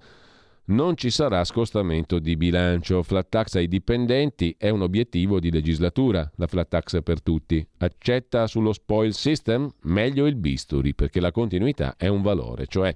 non 0.66 0.96
ci 0.96 1.10
sarà 1.10 1.44
scostamento 1.44 2.20
di 2.20 2.38
bilancio. 2.38 3.04
Flat 3.04 3.28
tax 3.30 3.56
ai 3.56 3.68
dipendenti 3.68 4.56
è 4.58 4.70
un 4.70 4.82
obiettivo 4.82 5.40
di 5.40 5.52
legislatura, 5.52 6.30
la 6.36 6.48
flat 6.48 6.70
tax 6.70 7.02
per 7.04 7.22
tutti. 7.22 7.66
Accetta 7.78 8.48
sullo 8.48 8.72
spoil 8.72 9.14
system? 9.14 9.70
Meglio 9.84 10.26
il 10.26 10.36
bisturi, 10.36 10.94
perché 10.94 11.20
la 11.20 11.32
continuità 11.32 11.96
è 11.98 12.08
un 12.08 12.22
valore, 12.22 12.68
cioè 12.68 12.96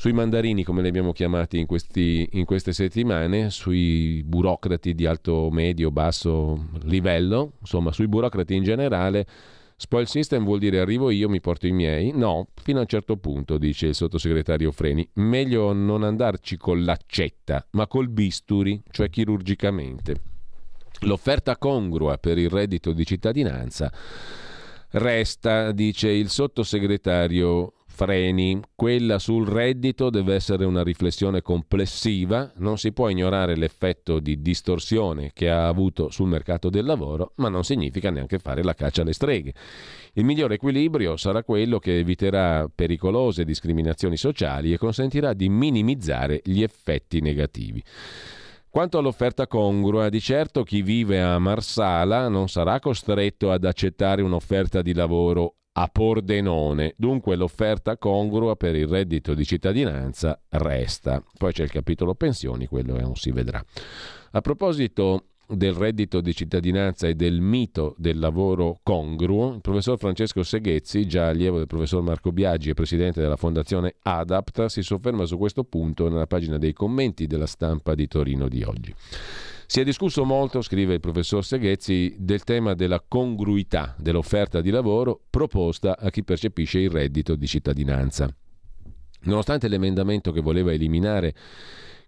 sui 0.00 0.14
mandarini, 0.14 0.64
come 0.64 0.80
li 0.80 0.88
abbiamo 0.88 1.12
chiamati 1.12 1.58
in, 1.58 1.66
questi, 1.66 2.26
in 2.32 2.46
queste 2.46 2.72
settimane, 2.72 3.50
sui 3.50 4.22
burocrati 4.24 4.94
di 4.94 5.04
alto, 5.04 5.50
medio, 5.50 5.90
basso 5.90 6.68
livello, 6.84 7.52
insomma 7.60 7.92
sui 7.92 8.08
burocrati 8.08 8.54
in 8.54 8.62
generale 8.62 9.26
Spoil 9.82 10.06
system 10.06 10.44
vuol 10.44 10.58
dire 10.58 10.78
arrivo 10.78 11.08
io, 11.08 11.30
mi 11.30 11.40
porto 11.40 11.66
i 11.66 11.72
miei? 11.72 12.12
No, 12.12 12.48
fino 12.62 12.76
a 12.76 12.82
un 12.82 12.86
certo 12.86 13.16
punto, 13.16 13.56
dice 13.56 13.86
il 13.86 13.94
sottosegretario 13.94 14.70
Freni. 14.72 15.08
Meglio 15.14 15.72
non 15.72 16.02
andarci 16.02 16.58
con 16.58 16.84
l'accetta, 16.84 17.66
ma 17.70 17.86
col 17.86 18.10
bisturi, 18.10 18.82
cioè 18.90 19.08
chirurgicamente. 19.08 20.16
L'offerta 21.04 21.56
congrua 21.56 22.18
per 22.18 22.36
il 22.36 22.50
reddito 22.50 22.92
di 22.92 23.06
cittadinanza 23.06 23.90
resta, 24.90 25.72
dice 25.72 26.10
il 26.10 26.28
sottosegretario 26.28 27.72
freni. 28.00 28.58
Quella 28.74 29.18
sul 29.18 29.46
reddito 29.46 30.08
deve 30.08 30.34
essere 30.34 30.64
una 30.64 30.82
riflessione 30.82 31.42
complessiva, 31.42 32.50
non 32.56 32.78
si 32.78 32.92
può 32.92 33.10
ignorare 33.10 33.56
l'effetto 33.56 34.20
di 34.20 34.40
distorsione 34.40 35.32
che 35.34 35.50
ha 35.50 35.66
avuto 35.66 36.08
sul 36.08 36.26
mercato 36.26 36.70
del 36.70 36.86
lavoro, 36.86 37.32
ma 37.36 37.50
non 37.50 37.62
significa 37.62 38.08
neanche 38.08 38.38
fare 38.38 38.62
la 38.62 38.72
caccia 38.72 39.02
alle 39.02 39.12
streghe. 39.12 39.52
Il 40.14 40.24
migliore 40.24 40.54
equilibrio 40.54 41.18
sarà 41.18 41.42
quello 41.44 41.78
che 41.78 41.98
eviterà 41.98 42.70
pericolose 42.74 43.44
discriminazioni 43.44 44.16
sociali 44.16 44.72
e 44.72 44.78
consentirà 44.78 45.34
di 45.34 45.50
minimizzare 45.50 46.40
gli 46.42 46.62
effetti 46.62 47.20
negativi. 47.20 47.84
Quanto 48.70 48.96
all'offerta 48.96 49.46
congrua, 49.46 50.08
di 50.08 50.20
certo 50.20 50.62
chi 50.62 50.80
vive 50.80 51.20
a 51.20 51.38
Marsala 51.38 52.28
non 52.28 52.48
sarà 52.48 52.78
costretto 52.78 53.50
ad 53.50 53.64
accettare 53.64 54.22
un'offerta 54.22 54.80
di 54.80 54.94
lavoro 54.94 55.56
a 55.72 55.88
Pordenone. 55.88 56.94
Dunque 56.96 57.36
l'offerta 57.36 57.96
congrua 57.96 58.56
per 58.56 58.74
il 58.74 58.86
reddito 58.86 59.34
di 59.34 59.44
cittadinanza 59.44 60.40
resta. 60.50 61.22
Poi 61.36 61.52
c'è 61.52 61.62
il 61.62 61.70
capitolo 61.70 62.14
pensioni, 62.14 62.66
quello 62.66 62.98
non 62.98 63.16
si 63.16 63.30
vedrà. 63.30 63.64
A 64.32 64.40
proposito 64.40 65.24
del 65.50 65.72
reddito 65.72 66.20
di 66.20 66.32
cittadinanza 66.32 67.08
e 67.08 67.14
del 67.14 67.40
mito 67.40 67.94
del 67.98 68.18
lavoro 68.18 68.78
congruo, 68.82 69.54
il 69.54 69.60
professor 69.60 69.98
Francesco 69.98 70.42
Seghezzi, 70.42 71.06
già 71.06 71.28
allievo 71.28 71.58
del 71.58 71.66
professor 71.66 72.02
Marco 72.02 72.30
Biaggi 72.30 72.70
e 72.70 72.74
presidente 72.74 73.20
della 73.20 73.36
fondazione 73.36 73.96
ADAPT, 74.00 74.66
si 74.66 74.82
sofferma 74.82 75.24
su 75.24 75.36
questo 75.36 75.64
punto 75.64 76.08
nella 76.08 76.26
pagina 76.26 76.56
dei 76.56 76.72
commenti 76.72 77.26
della 77.26 77.46
stampa 77.46 77.94
di 77.94 78.06
Torino 78.06 78.48
di 78.48 78.62
oggi. 78.62 78.94
Si 79.70 79.78
è 79.78 79.84
discusso 79.84 80.24
molto, 80.24 80.62
scrive 80.62 80.94
il 80.94 81.00
professor 81.00 81.44
Seghezzi, 81.44 82.16
del 82.18 82.42
tema 82.42 82.74
della 82.74 83.00
congruità 83.06 83.94
dell'offerta 84.00 84.60
di 84.60 84.70
lavoro 84.70 85.20
proposta 85.30 85.96
a 85.96 86.10
chi 86.10 86.24
percepisce 86.24 86.80
il 86.80 86.90
reddito 86.90 87.36
di 87.36 87.46
cittadinanza. 87.46 88.28
Nonostante 89.26 89.68
l'emendamento 89.68 90.32
che 90.32 90.40
voleva 90.40 90.72
eliminare 90.72 91.32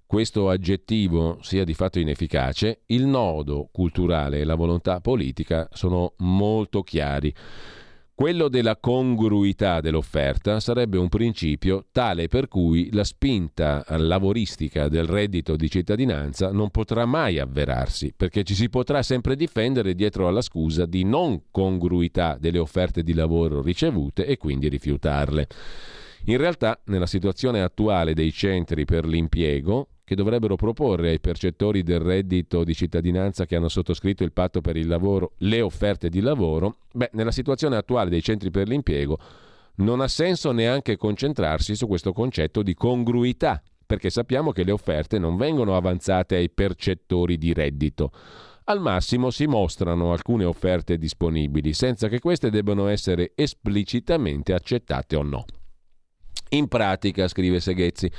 questo 0.05 0.48
aggettivo 0.48 1.39
sia 1.43 1.62
di 1.62 1.72
fatto 1.72 2.01
inefficace, 2.01 2.80
il 2.86 3.06
nodo 3.06 3.68
culturale 3.70 4.40
e 4.40 4.44
la 4.44 4.56
volontà 4.56 5.01
politica 5.01 5.68
sono 5.70 6.14
molto 6.16 6.82
chiari. 6.82 7.32
Quello 8.14 8.48
della 8.48 8.76
congruità 8.76 9.80
dell'offerta 9.80 10.60
sarebbe 10.60 10.98
un 10.98 11.09
principio 11.09 11.86
tale 11.90 12.28
per 12.28 12.47
cui 12.47 12.90
la 12.93 13.05
spinta 13.05 13.84
lavoristica 13.89 14.89
del 14.89 15.06
reddito 15.06 15.56
di 15.56 15.70
cittadinanza 15.70 16.52
non 16.52 16.70
potrà 16.70 17.06
mai 17.06 17.39
avverarsi, 17.39 18.12
perché 18.14 18.44
ci 18.44 18.55
si 18.55 18.68
potrà 18.68 19.02
sempre 19.02 19.34
difendere 19.34 19.94
dietro 19.94 20.28
alla 20.28 20.43
scusa 20.43 20.84
di 20.84 21.05
non 21.05 21.44
congruità 21.51 22.36
delle 22.39 22.59
offerte 22.59 23.02
di 23.02 23.14
lavoro 23.14 23.62
ricevute 23.62 24.26
e 24.26 24.36
quindi 24.36 24.68
rifiutarle. 24.68 25.48
In 26.26 26.36
realtà, 26.36 26.78
nella 26.84 27.06
situazione 27.06 27.62
attuale 27.62 28.14
dei 28.14 28.30
centri 28.30 28.84
per 28.84 29.06
l'impiego, 29.06 29.89
che 30.12 30.14
dovrebbero 30.14 30.56
proporre 30.56 31.09
ai 31.09 31.20
percettori 31.20 31.82
del 31.82 32.01
reddito 32.01 32.64
di 32.64 32.74
cittadinanza 32.74 33.47
che 33.47 33.56
hanno 33.56 33.68
sottoscritto 33.68 34.24
il 34.24 34.32
patto 34.32 34.60
per 34.60 34.76
il 34.76 34.86
lavoro 34.86 35.32
le 35.39 35.62
offerte 35.62 36.10
di 36.10 36.20
lavoro, 36.20 36.76
beh, 36.93 37.10
nella 37.14 37.30
situazione 37.30 37.76
attuale 37.76 38.10
dei 38.10 38.22
centri 38.22 38.51
per 38.51 38.68
l'impiego 38.68 39.18
non 39.76 40.02
ha 40.02 40.09
senso 40.09 40.52
neanche 40.52 40.98
concentrarsi 40.98 41.74
su 41.74 41.86
questo 41.86 42.12
concetto 42.12 42.62
di 42.62 42.74
congruità, 42.74 43.62
perché 43.86 44.10
sappiamo 44.10 44.52
che 44.52 44.64
le 44.64 44.72
offerte 44.72 45.18
non 45.18 45.36
vengono 45.36 45.76
avanzate 45.76 46.36
ai 46.36 46.51
percettori 46.51 47.39
di 47.39 47.55
reddito. 47.55 48.10
Al 48.64 48.80
massimo 48.80 49.30
si 49.30 49.47
mostrano 49.47 50.12
alcune 50.12 50.44
offerte 50.44 50.98
disponibili, 50.98 51.72
senza 51.72 52.09
che 52.09 52.20
queste 52.20 52.51
debbano 52.51 52.86
essere 52.89 53.32
esplicitamente 53.34 54.52
accettate 54.52 55.16
o 55.16 55.22
no. 55.22 55.44
In 56.51 56.68
pratica, 56.68 57.28
scrive 57.28 57.60
Seghezzi, 57.60 58.10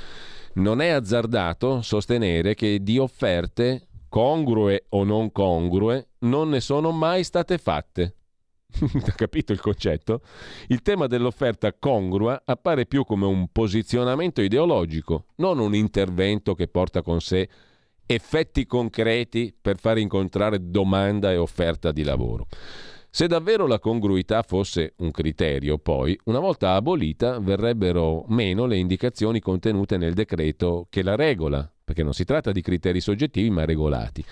non 0.54 0.80
è 0.80 0.88
azzardato 0.88 1.82
sostenere 1.82 2.54
che 2.54 2.82
di 2.82 2.98
offerte, 2.98 3.88
congrue 4.08 4.86
o 4.90 5.04
non 5.04 5.32
congrue, 5.32 6.08
non 6.20 6.48
ne 6.50 6.60
sono 6.60 6.90
mai 6.90 7.24
state 7.24 7.58
fatte. 7.58 8.16
Capito 9.16 9.52
il 9.52 9.60
concetto? 9.60 10.20
Il 10.68 10.82
tema 10.82 11.06
dell'offerta 11.06 11.72
congrua 11.72 12.42
appare 12.44 12.86
più 12.86 13.04
come 13.04 13.26
un 13.26 13.48
posizionamento 13.50 14.42
ideologico, 14.42 15.26
non 15.36 15.58
un 15.58 15.74
intervento 15.74 16.54
che 16.54 16.68
porta 16.68 17.02
con 17.02 17.20
sé 17.20 17.48
effetti 18.06 18.66
concreti 18.66 19.54
per 19.58 19.78
far 19.78 19.98
incontrare 19.98 20.70
domanda 20.70 21.32
e 21.32 21.36
offerta 21.36 21.90
di 21.90 22.02
lavoro. 22.02 22.46
Se 23.16 23.28
davvero 23.28 23.68
la 23.68 23.78
congruità 23.78 24.42
fosse 24.42 24.94
un 24.96 25.12
criterio, 25.12 25.78
poi, 25.78 26.18
una 26.24 26.40
volta 26.40 26.74
abolita, 26.74 27.38
verrebbero 27.38 28.24
meno 28.26 28.66
le 28.66 28.76
indicazioni 28.76 29.38
contenute 29.38 29.96
nel 29.96 30.14
decreto 30.14 30.88
che 30.90 31.04
la 31.04 31.14
regola, 31.14 31.72
perché 31.84 32.02
non 32.02 32.12
si 32.12 32.24
tratta 32.24 32.50
di 32.50 32.60
criteri 32.60 33.00
soggettivi 33.00 33.50
ma 33.50 33.64
regolati. 33.64 34.24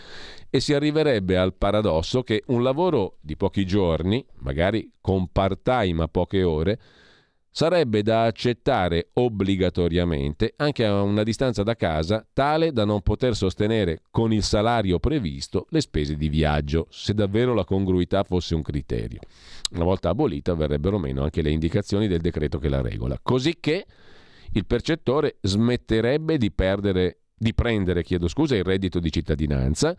E 0.50 0.58
si 0.58 0.74
arriverebbe 0.74 1.38
al 1.38 1.54
paradosso 1.54 2.24
che 2.24 2.42
un 2.48 2.64
lavoro 2.64 3.18
di 3.20 3.36
pochi 3.36 3.64
giorni, 3.64 4.26
magari 4.38 4.90
con 5.00 5.28
part-time 5.28 6.02
a 6.02 6.08
poche 6.08 6.42
ore, 6.42 6.80
sarebbe 7.52 8.02
da 8.02 8.24
accettare 8.24 9.10
obbligatoriamente 9.12 10.54
anche 10.56 10.86
a 10.86 11.02
una 11.02 11.22
distanza 11.22 11.62
da 11.62 11.76
casa 11.76 12.26
tale 12.32 12.72
da 12.72 12.86
non 12.86 13.02
poter 13.02 13.36
sostenere 13.36 14.00
con 14.10 14.32
il 14.32 14.42
salario 14.42 14.98
previsto 14.98 15.66
le 15.68 15.82
spese 15.82 16.16
di 16.16 16.30
viaggio, 16.30 16.86
se 16.88 17.12
davvero 17.12 17.52
la 17.52 17.64
congruità 17.64 18.24
fosse 18.24 18.54
un 18.54 18.62
criterio. 18.62 19.20
Una 19.72 19.84
volta 19.84 20.08
abolita 20.08 20.54
verrebbero 20.54 20.98
meno 20.98 21.22
anche 21.22 21.42
le 21.42 21.50
indicazioni 21.50 22.08
del 22.08 22.20
decreto 22.20 22.58
che 22.58 22.70
la 22.70 22.80
regola, 22.80 23.18
così 23.22 23.58
che 23.60 23.84
il 24.52 24.66
percettore 24.66 25.36
smetterebbe 25.42 26.38
di, 26.38 26.50
perdere, 26.50 27.18
di 27.36 27.52
prendere 27.52 28.02
scusa, 28.28 28.56
il 28.56 28.64
reddito 28.64 28.98
di 28.98 29.12
cittadinanza 29.12 29.94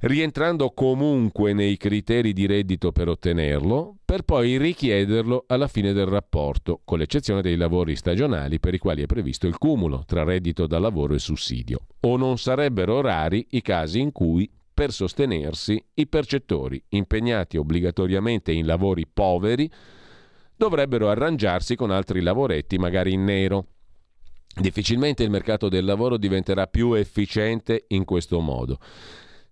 rientrando 0.00 0.70
comunque 0.70 1.52
nei 1.52 1.76
criteri 1.76 2.32
di 2.32 2.46
reddito 2.46 2.92
per 2.92 3.08
ottenerlo, 3.08 3.96
per 4.04 4.22
poi 4.22 4.56
richiederlo 4.56 5.44
alla 5.48 5.66
fine 5.66 5.92
del 5.92 6.06
rapporto, 6.06 6.80
con 6.84 6.98
l'eccezione 6.98 7.42
dei 7.42 7.56
lavori 7.56 7.96
stagionali 7.96 8.60
per 8.60 8.74
i 8.74 8.78
quali 8.78 9.02
è 9.02 9.06
previsto 9.06 9.46
il 9.46 9.58
cumulo 9.58 10.04
tra 10.06 10.22
reddito 10.22 10.66
da 10.66 10.78
lavoro 10.78 11.14
e 11.14 11.18
sussidio. 11.18 11.80
O 12.00 12.16
non 12.16 12.38
sarebbero 12.38 13.00
rari 13.00 13.46
i 13.50 13.62
casi 13.62 14.00
in 14.00 14.12
cui, 14.12 14.48
per 14.72 14.92
sostenersi, 14.92 15.82
i 15.94 16.06
percettori, 16.06 16.80
impegnati 16.90 17.56
obbligatoriamente 17.56 18.52
in 18.52 18.66
lavori 18.66 19.06
poveri, 19.12 19.68
dovrebbero 20.54 21.08
arrangiarsi 21.08 21.74
con 21.74 21.90
altri 21.90 22.20
lavoretti, 22.20 22.78
magari 22.78 23.12
in 23.12 23.24
nero. 23.24 23.66
Difficilmente 24.60 25.22
il 25.22 25.30
mercato 25.30 25.68
del 25.68 25.84
lavoro 25.84 26.16
diventerà 26.16 26.66
più 26.66 26.94
efficiente 26.94 27.84
in 27.88 28.04
questo 28.04 28.40
modo. 28.40 28.78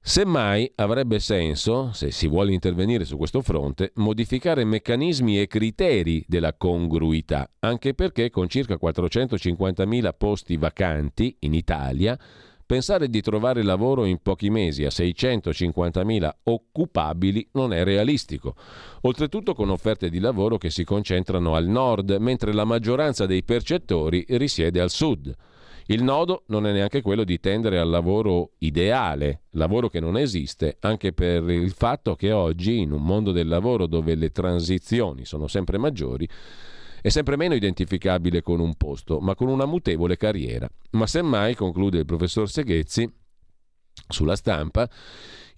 Semmai 0.08 0.70
avrebbe 0.76 1.18
senso, 1.18 1.90
se 1.92 2.12
si 2.12 2.28
vuole 2.28 2.52
intervenire 2.52 3.04
su 3.04 3.16
questo 3.16 3.42
fronte, 3.42 3.90
modificare 3.96 4.64
meccanismi 4.64 5.40
e 5.40 5.48
criteri 5.48 6.24
della 6.28 6.54
congruità, 6.54 7.50
anche 7.58 7.92
perché 7.92 8.30
con 8.30 8.48
circa 8.48 8.78
450.000 8.80 10.10
posti 10.16 10.56
vacanti 10.58 11.36
in 11.40 11.54
Italia, 11.54 12.16
pensare 12.64 13.08
di 13.08 13.20
trovare 13.20 13.64
lavoro 13.64 14.04
in 14.04 14.18
pochi 14.22 14.48
mesi 14.48 14.84
a 14.84 14.90
650.000 14.90 16.30
occupabili 16.44 17.48
non 17.54 17.72
è 17.72 17.82
realistico, 17.82 18.54
oltretutto 19.00 19.54
con 19.54 19.70
offerte 19.70 20.08
di 20.08 20.20
lavoro 20.20 20.56
che 20.56 20.70
si 20.70 20.84
concentrano 20.84 21.56
al 21.56 21.66
nord, 21.66 22.16
mentre 22.20 22.52
la 22.52 22.64
maggioranza 22.64 23.26
dei 23.26 23.42
percettori 23.42 24.24
risiede 24.28 24.80
al 24.80 24.90
sud. 24.90 25.34
Il 25.86 26.02
nodo 26.02 26.42
non 26.48 26.66
è 26.66 26.72
neanche 26.72 27.00
quello 27.00 27.22
di 27.22 27.38
tendere 27.38 27.78
al 27.78 27.88
lavoro 27.88 28.54
ideale, 28.58 29.42
lavoro 29.50 29.88
che 29.88 30.00
non 30.00 30.16
esiste, 30.16 30.78
anche 30.80 31.12
per 31.12 31.48
il 31.48 31.70
fatto 31.70 32.16
che 32.16 32.32
oggi, 32.32 32.80
in 32.80 32.90
un 32.90 33.02
mondo 33.02 33.30
del 33.30 33.46
lavoro 33.46 33.86
dove 33.86 34.16
le 34.16 34.30
transizioni 34.30 35.24
sono 35.24 35.46
sempre 35.46 35.78
maggiori, 35.78 36.28
è 37.00 37.08
sempre 37.08 37.36
meno 37.36 37.54
identificabile 37.54 38.42
con 38.42 38.58
un 38.58 38.74
posto, 38.74 39.20
ma 39.20 39.36
con 39.36 39.46
una 39.46 39.64
mutevole 39.64 40.16
carriera. 40.16 40.68
Ma 40.92 41.06
semmai, 41.06 41.54
conclude 41.54 41.98
il 41.98 42.04
professor 42.04 42.50
Seghezzi, 42.50 43.08
sulla 44.08 44.34
stampa, 44.34 44.88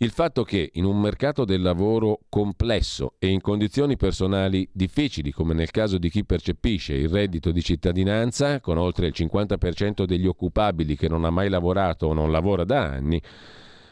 il 0.01 0.11
fatto 0.11 0.45
che 0.45 0.71
in 0.75 0.85
un 0.85 1.01
mercato 1.01 1.45
del 1.45 1.61
lavoro 1.61 2.21
complesso 2.29 3.15
e 3.19 3.29
in 3.29 3.41
condizioni 3.41 3.97
personali 3.97 4.69
difficili, 4.73 5.33
come 5.33 5.55
nel 5.55 5.73
caso 5.73 5.99
di 5.99 6.09
chi 6.09 6.25
percepisce 6.25 6.95
il 6.95 7.09
reddito 7.09 7.51
di 7.51 7.61
cittadinanza, 7.63 8.61
con 8.61 8.79
oltre 8.79 9.09
il 9.09 9.15
50% 9.17 10.05
degli 10.05 10.27
occupabili 10.27 10.97
che 10.97 11.09
non 11.09 11.25
ha 11.25 11.31
mai 11.31 11.49
lavorato 11.49 12.07
o 12.07 12.13
non 12.13 12.31
lavora 12.31 12.63
da 12.63 12.83
anni, 12.83 13.21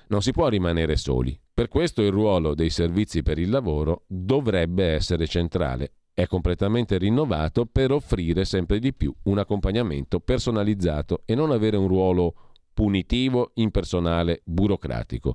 non 0.08 0.22
si 0.22 0.30
può 0.30 0.46
rimanere 0.46 0.96
soli. 0.96 1.36
Per 1.52 1.66
questo 1.66 2.02
il 2.02 2.12
ruolo 2.12 2.54
dei 2.54 2.70
servizi 2.70 3.24
per 3.24 3.38
il 3.38 3.50
lavoro 3.50 4.04
dovrebbe 4.06 4.84
essere 4.84 5.26
centrale. 5.26 5.94
È 6.14 6.26
completamente 6.28 6.98
rinnovato 6.98 7.66
per 7.66 7.90
offrire 7.90 8.44
sempre 8.44 8.78
di 8.78 8.94
più 8.94 9.12
un 9.24 9.38
accompagnamento 9.38 10.20
personalizzato 10.20 11.22
e 11.24 11.34
non 11.34 11.50
avere 11.50 11.76
un 11.76 11.88
ruolo 11.88 12.34
punitivo, 12.72 13.52
impersonale, 13.54 14.42
burocratico. 14.44 15.34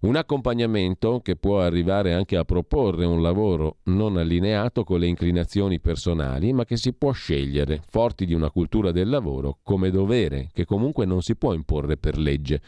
Un 0.00 0.16
accompagnamento 0.16 1.20
che 1.20 1.36
può 1.36 1.60
arrivare 1.60 2.12
anche 2.12 2.36
a 2.36 2.44
proporre 2.44 3.06
un 3.06 3.22
lavoro 3.22 3.78
non 3.84 4.16
allineato 4.16 4.84
con 4.84 5.00
le 5.00 5.06
inclinazioni 5.06 5.80
personali, 5.80 6.52
ma 6.52 6.64
che 6.64 6.76
si 6.76 6.92
può 6.92 7.12
scegliere, 7.12 7.80
forti 7.88 8.26
di 8.26 8.34
una 8.34 8.50
cultura 8.50 8.92
del 8.92 9.08
lavoro, 9.08 9.58
come 9.62 9.90
dovere, 9.90 10.50
che 10.52 10.64
comunque 10.64 11.06
non 11.06 11.22
si 11.22 11.34
può 11.36 11.54
imporre 11.54 11.96
per 11.96 12.18
legge 12.18 12.60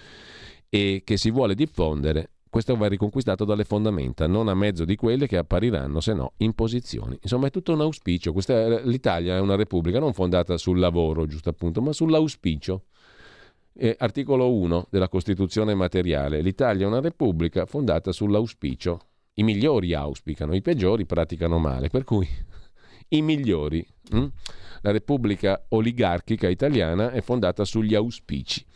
e 0.70 1.02
che 1.04 1.16
si 1.16 1.30
vuole 1.30 1.54
diffondere 1.54 2.30
questo 2.50 2.76
va 2.76 2.86
riconquistato 2.86 3.44
dalle 3.44 3.64
fondamenta, 3.64 4.26
non 4.26 4.48
a 4.48 4.54
mezzo 4.54 4.86
di 4.86 4.96
quelle 4.96 5.26
che 5.26 5.36
appariranno, 5.36 6.00
se 6.00 6.14
no, 6.14 6.32
imposizioni. 6.38 7.18
Insomma, 7.20 7.48
è 7.48 7.50
tutto 7.50 7.74
un 7.74 7.82
auspicio. 7.82 8.32
Questa, 8.32 8.80
l'Italia 8.80 9.36
è 9.36 9.40
una 9.40 9.54
repubblica 9.54 9.98
non 9.98 10.14
fondata 10.14 10.56
sul 10.56 10.78
lavoro, 10.78 11.26
giusto 11.26 11.50
appunto, 11.50 11.82
ma 11.82 11.92
sull'auspicio. 11.92 12.84
Eh, 13.80 13.94
articolo 13.96 14.52
1 14.52 14.88
della 14.90 15.08
Costituzione 15.08 15.72
materiale. 15.72 16.40
L'Italia 16.40 16.84
è 16.84 16.88
una 16.88 17.00
repubblica 17.00 17.64
fondata 17.64 18.10
sull'auspicio. 18.10 19.00
I 19.34 19.44
migliori 19.44 19.94
auspicano, 19.94 20.56
i 20.56 20.62
peggiori 20.62 21.06
praticano 21.06 21.58
male, 21.58 21.88
per 21.88 22.02
cui 22.02 22.26
i 23.10 23.22
migliori. 23.22 23.86
Hm? 24.10 24.26
La 24.80 24.90
repubblica 24.90 25.64
oligarchica 25.68 26.48
italiana 26.48 27.12
è 27.12 27.20
fondata 27.20 27.64
sugli 27.64 27.94
auspici. 27.94 28.66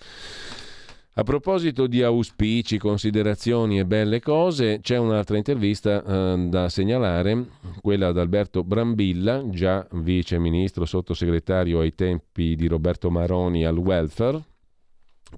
A 1.15 1.25
proposito 1.25 1.89
di 1.89 2.05
auspici, 2.05 2.79
considerazioni 2.79 3.81
e 3.81 3.85
belle 3.85 4.21
cose, 4.21 4.79
c'è 4.81 4.99
un'altra 4.99 5.37
intervista 5.37 6.03
eh, 6.03 6.47
da 6.49 6.69
segnalare, 6.69 7.49
quella 7.81 8.07
ad 8.07 8.19
Alberto 8.19 8.63
Brambilla, 8.63 9.43
già 9.51 9.85
vice 9.95 10.39
ministro 10.39 10.85
sottosegretario 10.85 11.81
ai 11.81 11.95
tempi 11.97 12.55
di 12.55 12.69
Roberto 12.69 13.11
Maroni 13.11 13.67
al 13.67 13.77
welfare, 13.77 14.43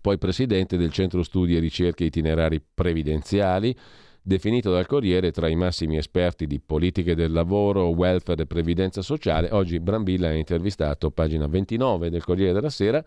poi 0.01 0.19
presidente 0.19 0.77
del 0.77 0.93
Centro 0.93 1.23
Studi 1.23 1.57
e 1.57 1.61
Ricerche 1.61 2.05
Itinerari 2.05 2.61
Previdenziali, 2.63 3.77
definito 4.23 4.73
dal 4.73 4.87
Corriere 4.87 5.31
tra 5.31 5.49
i 5.49 5.55
massimi 5.55 5.97
esperti 5.97 6.47
di 6.47 6.59
politiche 6.59 7.15
del 7.15 7.33
lavoro, 7.33 7.89
welfare 7.89 8.43
e 8.43 8.47
previdenza 8.47 9.03
sociale. 9.03 9.49
Oggi 9.53 9.81
Brambilla 9.81 10.29
ha 10.29 10.33
intervistato, 10.33 11.11
pagina 11.11 11.47
29 11.47 12.11
del 12.11 12.25
Corriere 12.25 12.53
della 12.53 12.71
Sera, 12.71 13.05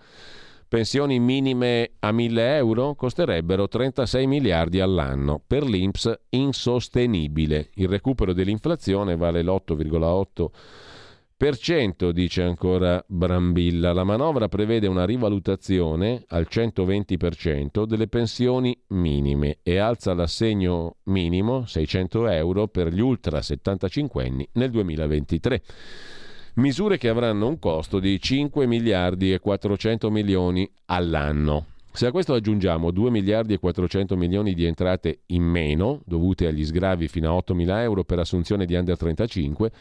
pensioni 0.67 1.19
minime 1.19 1.91
a 1.99 2.11
1000 2.11 2.55
euro 2.57 2.93
costerebbero 2.93 3.67
36 3.67 4.27
miliardi 4.27 4.79
all'anno. 4.79 5.41
Per 5.45 5.63
l'Inps 5.63 6.13
insostenibile. 6.29 7.69
Il 7.75 7.87
recupero 7.87 8.33
dell'inflazione 8.33 9.15
vale 9.15 9.41
l'8,8 9.41 10.45
per 11.37 11.55
cento, 11.55 12.11
dice 12.11 12.41
ancora 12.41 13.03
Brambilla, 13.07 13.93
la 13.93 14.03
manovra 14.03 14.47
prevede 14.47 14.87
una 14.87 15.05
rivalutazione 15.05 16.23
al 16.29 16.47
120% 16.49 17.85
delle 17.85 18.07
pensioni 18.07 18.75
minime 18.87 19.59
e 19.61 19.77
alza 19.77 20.15
l'assegno 20.15 20.95
minimo 21.03 21.67
600 21.67 22.27
euro 22.29 22.67
per 22.67 22.91
gli 22.91 23.01
ultra 23.01 23.43
75 23.43 24.25
anni 24.25 24.49
nel 24.53 24.71
2023. 24.71 25.61
Misure 26.55 26.97
che 26.97 27.07
avranno 27.07 27.47
un 27.47 27.59
costo 27.59 27.99
di 27.99 28.19
5 28.19 28.65
miliardi 28.65 29.31
e 29.31 29.37
400 29.37 30.09
milioni 30.09 30.67
all'anno. 30.85 31.67
Se 31.91 32.07
a 32.07 32.11
questo 32.11 32.33
aggiungiamo 32.33 32.89
2 32.89 33.11
miliardi 33.11 33.53
e 33.53 33.59
400 33.59 34.17
milioni 34.17 34.55
di 34.55 34.65
entrate 34.65 35.19
in 35.27 35.43
meno, 35.43 36.01
dovute 36.03 36.47
agli 36.47 36.65
sgravi 36.65 37.07
fino 37.07 37.29
a 37.29 37.33
8 37.33 37.53
mila 37.53 37.83
euro 37.83 38.03
per 38.03 38.17
assunzione 38.17 38.65
di 38.65 38.73
under 38.73 38.97
35, 38.97 39.71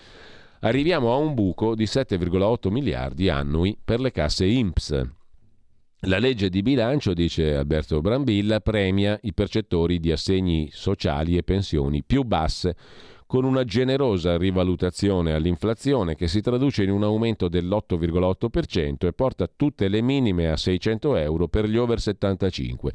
arriviamo 0.61 1.12
a 1.12 1.16
un 1.16 1.35
buco 1.35 1.74
di 1.74 1.85
7,8 1.85 2.70
miliardi 2.70 3.28
annui 3.28 3.77
per 3.83 4.01
le 4.01 4.11
casse 4.11 4.47
INPS. 4.47 5.03
La 6.01 6.19
legge 6.19 6.51
di 6.51 6.62
bilancio, 6.62 7.15
dice 7.15 7.57
Alberto 7.57 8.01
Brambilla, 8.01 8.61
premia 8.61 9.19
i 9.23 9.33
percettori 9.33 9.99
di 9.99 10.12
assegni 10.12 10.69
sociali 10.70 11.37
e 11.37 11.43
pensioni 11.43 12.03
più 12.05 12.23
basse, 12.23 12.77
con 13.27 13.45
una 13.45 13.65
generosa 13.65 14.37
rivalutazione 14.37 15.33
all'inflazione 15.33 16.15
che 16.15 16.28
si 16.28 16.41
traduce 16.41 16.85
in 16.85 16.91
un 16.91 17.03
aumento 17.03 17.49
dell'8,8% 17.49 19.07
e 19.07 19.12
porta 19.12 19.51
tutte 19.55 19.89
le 19.89 20.01
minime 20.01 20.49
a 20.49 20.57
600 20.57 21.16
euro 21.16 21.49
per 21.49 21.66
gli 21.66 21.77
over 21.77 21.99
75, 21.99 22.93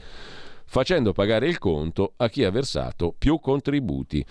facendo 0.65 1.11
pagare 1.11 1.47
il 1.47 1.57
conto 1.57 2.13
a 2.15 2.29
chi 2.29 2.45
ha 2.45 2.51
versato 2.51 3.13
più 3.17 3.39
contributi. 3.39 4.25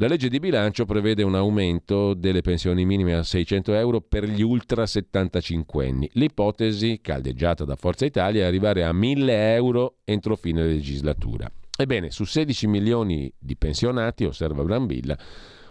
La 0.00 0.06
legge 0.06 0.28
di 0.28 0.38
bilancio 0.38 0.84
prevede 0.84 1.24
un 1.24 1.34
aumento 1.34 2.14
delle 2.14 2.40
pensioni 2.40 2.84
minime 2.84 3.14
a 3.14 3.24
600 3.24 3.74
euro 3.74 4.00
per 4.00 4.28
gli 4.28 4.42
ultra 4.42 4.86
75 4.86 5.88
anni. 5.88 6.08
L'ipotesi, 6.12 7.00
caldeggiata 7.02 7.64
da 7.64 7.74
Forza 7.74 8.04
Italia, 8.04 8.44
è 8.44 8.46
arrivare 8.46 8.84
a 8.84 8.92
1000 8.92 9.54
euro 9.54 9.96
entro 10.04 10.36
fine 10.36 10.64
legislatura. 10.64 11.50
Ebbene, 11.76 12.12
su 12.12 12.22
16 12.22 12.68
milioni 12.68 13.32
di 13.36 13.56
pensionati, 13.56 14.22
osserva 14.22 14.62
Brambilla, 14.62 15.18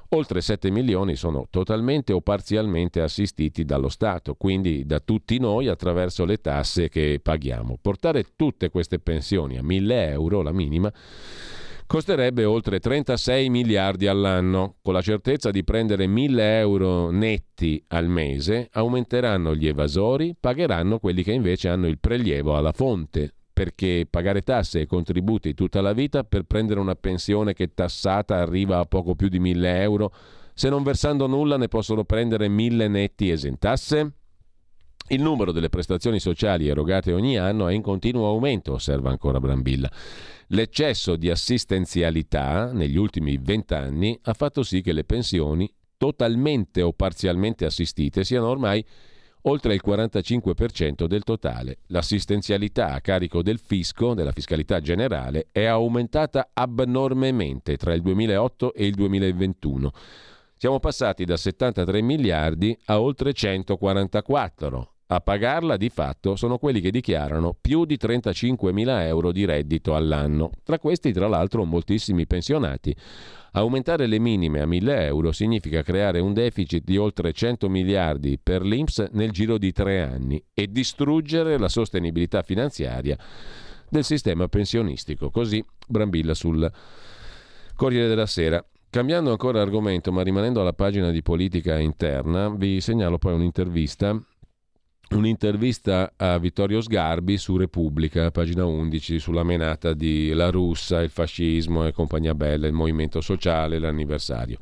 oltre 0.09 0.41
7 0.41 0.71
milioni 0.71 1.15
sono 1.15 1.47
totalmente 1.49 2.11
o 2.11 2.19
parzialmente 2.19 2.99
assistiti 2.99 3.63
dallo 3.63 3.87
Stato, 3.87 4.35
quindi 4.35 4.85
da 4.85 4.99
tutti 4.99 5.39
noi 5.39 5.69
attraverso 5.69 6.25
le 6.25 6.41
tasse 6.41 6.89
che 6.89 7.21
paghiamo. 7.23 7.77
Portare 7.81 8.25
tutte 8.35 8.71
queste 8.71 8.99
pensioni 8.99 9.57
a 9.57 9.63
1000 9.63 10.09
euro, 10.09 10.41
la 10.41 10.51
minima, 10.51 10.91
costerebbe 11.87 12.43
oltre 12.43 12.79
36 12.79 13.49
miliardi 13.49 14.07
all'anno. 14.07 14.75
Con 14.81 14.93
la 14.93 15.01
certezza 15.01 15.49
di 15.49 15.63
prendere 15.63 16.05
1000 16.05 16.59
euro 16.59 17.09
netti 17.09 17.81
al 17.87 18.07
mese, 18.07 18.67
aumenteranno 18.73 19.55
gli 19.55 19.67
evasori, 19.67 20.35
pagheranno 20.37 20.99
quelli 20.99 21.23
che 21.23 21.31
invece 21.31 21.69
hanno 21.69 21.87
il 21.87 21.97
prelievo 21.97 22.57
alla 22.57 22.73
fonte, 22.73 23.33
perché 23.53 24.05
pagare 24.07 24.41
tasse 24.41 24.81
e 24.81 24.85
contributi 24.85 25.53
tutta 25.53 25.81
la 25.81 25.93
vita 25.93 26.23
per 26.23 26.43
prendere 26.43 26.81
una 26.81 26.95
pensione 26.95 27.53
che 27.53 27.73
tassata 27.73 28.35
arriva 28.35 28.79
a 28.79 28.85
poco 28.85 29.15
più 29.15 29.29
di 29.29 29.39
1000 29.39 29.81
euro, 29.81 30.13
se 30.53 30.69
non 30.69 30.83
versando 30.83 31.25
nulla 31.25 31.57
ne 31.57 31.69
possono 31.69 32.03
prendere 32.03 32.49
1000 32.49 32.87
netti 32.87 33.29
esentasse? 33.29 34.11
Il 35.09 35.21
numero 35.21 35.53
delle 35.53 35.69
prestazioni 35.69 36.19
sociali 36.19 36.67
erogate 36.67 37.13
ogni 37.13 37.37
anno 37.37 37.69
è 37.69 37.73
in 37.73 37.81
continuo 37.81 38.27
aumento, 38.27 38.73
osserva 38.73 39.09
ancora 39.09 39.39
Brambilla. 39.39 39.89
L'eccesso 40.47 41.15
di 41.15 41.29
assistenzialità 41.29 42.73
negli 42.73 42.97
ultimi 42.97 43.37
vent'anni 43.37 44.19
ha 44.23 44.33
fatto 44.33 44.63
sì 44.63 44.81
che 44.81 44.91
le 44.91 45.05
pensioni, 45.05 45.73
totalmente 45.95 46.81
o 46.81 46.91
parzialmente 46.91 47.63
assistite, 47.63 48.25
siano 48.25 48.49
ormai 48.49 48.85
oltre 49.43 49.73
il 49.73 49.81
45% 49.85 51.05
del 51.05 51.23
totale. 51.23 51.77
L'assistenzialità 51.87 52.91
a 52.91 52.99
carico 52.99 53.41
del 53.41 53.59
fisco, 53.59 54.13
della 54.13 54.33
fiscalità 54.33 54.81
generale, 54.81 55.47
è 55.53 55.63
aumentata 55.63 56.49
abnormemente 56.51 57.77
tra 57.77 57.93
il 57.93 58.01
2008 58.01 58.73
e 58.73 58.85
il 58.85 58.95
2021. 58.95 59.91
Siamo 60.57 60.79
passati 60.79 61.23
da 61.23 61.37
73 61.37 62.01
miliardi 62.01 62.77
a 62.85 62.99
oltre 62.99 63.31
144. 63.31 64.95
A 65.09 65.21
pagarla 65.21 65.77
di 65.77 65.87
fatto 65.87 66.35
sono 66.35 66.57
quelli 66.57 66.81
che 66.81 66.91
dichiarano 66.91 67.55
più 67.59 67.85
di 67.85 67.95
35 67.95 68.73
mila 68.73 69.05
euro 69.05 69.31
di 69.31 69.45
reddito 69.45 69.95
all'anno. 69.95 70.51
Tra 70.65 70.79
questi, 70.79 71.13
tra 71.13 71.29
l'altro, 71.29 71.63
moltissimi 71.63 72.27
pensionati. 72.27 72.93
Aumentare 73.53 74.05
le 74.05 74.19
minime 74.19 74.59
a 74.59 74.65
1000 74.65 75.05
euro 75.05 75.31
significa 75.31 75.81
creare 75.81 76.19
un 76.19 76.33
deficit 76.33 76.83
di 76.83 76.97
oltre 76.97 77.31
100 77.31 77.69
miliardi 77.69 78.37
per 78.37 78.63
l'Inps 78.63 79.07
nel 79.13 79.31
giro 79.31 79.57
di 79.57 79.71
tre 79.71 80.01
anni 80.01 80.43
e 80.53 80.67
distruggere 80.69 81.57
la 81.57 81.69
sostenibilità 81.69 82.41
finanziaria 82.41 83.17
del 83.89 84.03
sistema 84.03 84.49
pensionistico. 84.49 85.31
Così 85.31 85.63
Brambilla 85.87 86.33
sul 86.33 86.69
Corriere 87.75 88.09
della 88.09 88.25
Sera. 88.25 88.61
Cambiando 88.89 89.31
ancora 89.31 89.61
argomento, 89.61 90.11
ma 90.11 90.21
rimanendo 90.21 90.59
alla 90.59 90.73
pagina 90.73 91.11
di 91.11 91.21
politica 91.21 91.79
interna, 91.79 92.49
vi 92.49 92.81
segnalo 92.81 93.17
poi 93.17 93.35
un'intervista 93.35 94.21
un'intervista 95.11 96.13
a 96.15 96.37
Vittorio 96.37 96.81
Sgarbi 96.81 97.37
su 97.37 97.57
Repubblica, 97.57 98.31
pagina 98.31 98.65
11, 98.65 99.19
sulla 99.19 99.43
menata 99.43 99.93
di 99.93 100.31
La 100.33 100.49
Russa, 100.49 101.01
il 101.01 101.09
fascismo 101.09 101.85
e 101.85 101.91
compagnia 101.91 102.35
bella, 102.35 102.67
il 102.67 102.73
movimento 102.73 103.21
sociale, 103.21 103.79
l'anniversario. 103.79 104.57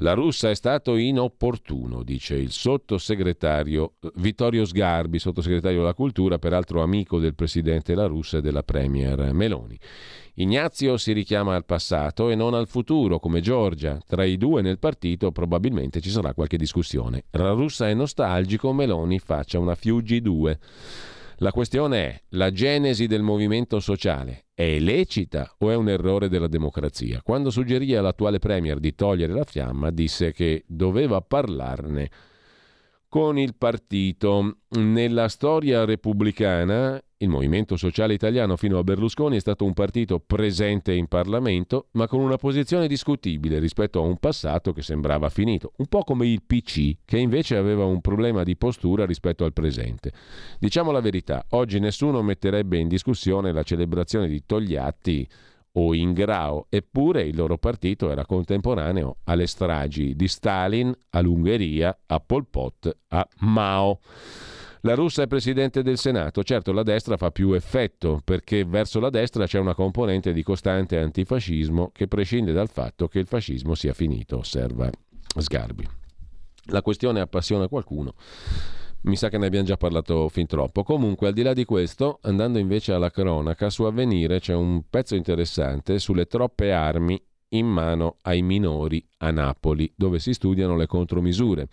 La 0.00 0.12
russa 0.12 0.48
è 0.48 0.54
stato 0.54 0.94
inopportuno, 0.94 2.04
dice 2.04 2.36
il 2.36 2.52
sottosegretario 2.52 3.94
Vittorio 4.14 4.64
Sgarbi, 4.64 5.18
sottosegretario 5.18 5.78
della 5.78 5.94
cultura, 5.94 6.38
peraltro 6.38 6.82
amico 6.82 7.18
del 7.18 7.34
presidente 7.34 7.96
La 7.96 8.06
Russa 8.06 8.38
e 8.38 8.40
della 8.40 8.62
premier 8.62 9.32
Meloni. 9.32 9.76
Ignazio 10.34 10.96
si 10.98 11.12
richiama 11.12 11.56
al 11.56 11.64
passato 11.64 12.30
e 12.30 12.36
non 12.36 12.54
al 12.54 12.68
futuro, 12.68 13.18
come 13.18 13.40
Giorgia. 13.40 13.98
Tra 14.06 14.22
i 14.22 14.36
due 14.36 14.62
nel 14.62 14.78
partito 14.78 15.32
probabilmente 15.32 16.00
ci 16.00 16.10
sarà 16.10 16.32
qualche 16.32 16.56
discussione. 16.56 17.24
La 17.32 17.50
russa 17.50 17.88
è 17.88 17.94
nostalgico, 17.94 18.72
Meloni 18.72 19.18
faccia 19.18 19.58
una 19.58 19.74
Fiuggi 19.74 20.20
2. 20.20 20.58
La 21.40 21.52
questione 21.52 22.04
è, 22.04 22.22
la 22.30 22.50
genesi 22.50 23.06
del 23.06 23.22
movimento 23.22 23.78
sociale 23.78 24.46
è 24.54 24.80
lecita 24.80 25.54
o 25.58 25.70
è 25.70 25.76
un 25.76 25.88
errore 25.88 26.28
della 26.28 26.48
democrazia? 26.48 27.22
Quando 27.22 27.50
suggerì 27.50 27.94
all'attuale 27.94 28.40
Premier 28.40 28.80
di 28.80 28.96
togliere 28.96 29.32
la 29.32 29.44
fiamma, 29.44 29.92
disse 29.92 30.32
che 30.32 30.64
doveva 30.66 31.20
parlarne 31.20 32.10
con 33.08 33.38
il 33.38 33.54
partito. 33.56 34.58
Nella 34.70 35.28
storia 35.28 35.84
repubblicana 35.84 37.02
il 37.20 37.28
Movimento 37.28 37.76
Sociale 37.76 38.14
Italiano 38.14 38.56
fino 38.56 38.78
a 38.78 38.84
Berlusconi 38.84 39.36
è 39.36 39.40
stato 39.40 39.64
un 39.64 39.72
partito 39.72 40.20
presente 40.20 40.92
in 40.92 41.08
Parlamento, 41.08 41.88
ma 41.92 42.06
con 42.06 42.20
una 42.20 42.36
posizione 42.36 42.86
discutibile 42.86 43.58
rispetto 43.58 43.98
a 43.98 44.02
un 44.02 44.18
passato 44.18 44.72
che 44.72 44.82
sembrava 44.82 45.28
finito, 45.28 45.72
un 45.78 45.86
po' 45.86 46.04
come 46.04 46.28
il 46.28 46.42
PC, 46.46 46.98
che 47.04 47.18
invece 47.18 47.56
aveva 47.56 47.84
un 47.84 48.00
problema 48.00 48.44
di 48.44 48.56
postura 48.56 49.04
rispetto 49.04 49.44
al 49.44 49.52
presente. 49.52 50.12
Diciamo 50.60 50.92
la 50.92 51.00
verità, 51.00 51.44
oggi 51.50 51.80
nessuno 51.80 52.22
metterebbe 52.22 52.78
in 52.78 52.88
discussione 52.88 53.52
la 53.52 53.62
celebrazione 53.64 54.28
di 54.28 54.44
Togliatti 54.46 55.28
o 55.72 55.94
Ingrao, 55.94 56.66
eppure 56.68 57.22
il 57.22 57.36
loro 57.36 57.58
partito 57.58 58.10
era 58.10 58.24
contemporaneo 58.24 59.18
alle 59.24 59.46
stragi 59.46 60.14
di 60.14 60.28
Stalin, 60.28 60.92
all'Ungheria, 61.10 61.96
a 62.06 62.20
Pol 62.20 62.46
Pot, 62.46 62.96
a 63.08 63.26
Mao. 63.40 64.00
La 64.82 64.94
russa 64.94 65.22
è 65.22 65.26
presidente 65.26 65.82
del 65.82 65.98
Senato, 65.98 66.42
certo 66.44 66.72
la 66.72 66.84
destra 66.84 67.16
fa 67.16 67.30
più 67.30 67.52
effetto 67.52 68.20
perché 68.24 68.64
verso 68.64 69.00
la 69.00 69.10
destra 69.10 69.46
c'è 69.46 69.58
una 69.58 69.74
componente 69.74 70.32
di 70.32 70.42
costante 70.42 70.98
antifascismo 70.98 71.90
che 71.92 72.06
prescinde 72.06 72.52
dal 72.52 72.68
fatto 72.68 73.08
che 73.08 73.18
il 73.18 73.26
fascismo 73.26 73.74
sia 73.74 73.92
finito, 73.92 74.38
osserva 74.38 74.88
Sgarbi. 75.36 75.86
La 76.70 76.82
questione 76.82 77.20
appassiona 77.20 77.66
qualcuno. 77.66 78.14
Mi 79.00 79.16
sa 79.16 79.28
che 79.28 79.38
ne 79.38 79.46
abbiamo 79.46 79.66
già 79.66 79.76
parlato 79.76 80.28
fin 80.28 80.46
troppo. 80.46 80.82
Comunque, 80.82 81.28
al 81.28 81.32
di 81.32 81.42
là 81.42 81.52
di 81.52 81.64
questo, 81.64 82.18
andando 82.22 82.58
invece 82.58 82.92
alla 82.92 83.10
cronaca, 83.10 83.70
su 83.70 83.84
Avvenire 83.84 84.40
c'è 84.40 84.54
un 84.54 84.82
pezzo 84.90 85.14
interessante 85.14 85.98
sulle 85.98 86.26
troppe 86.26 86.72
armi 86.72 87.20
in 87.50 87.66
mano 87.66 88.16
ai 88.22 88.42
minori 88.42 89.06
a 89.18 89.30
Napoli, 89.30 89.90
dove 89.94 90.18
si 90.18 90.34
studiano 90.34 90.76
le 90.76 90.86
contromisure. 90.86 91.68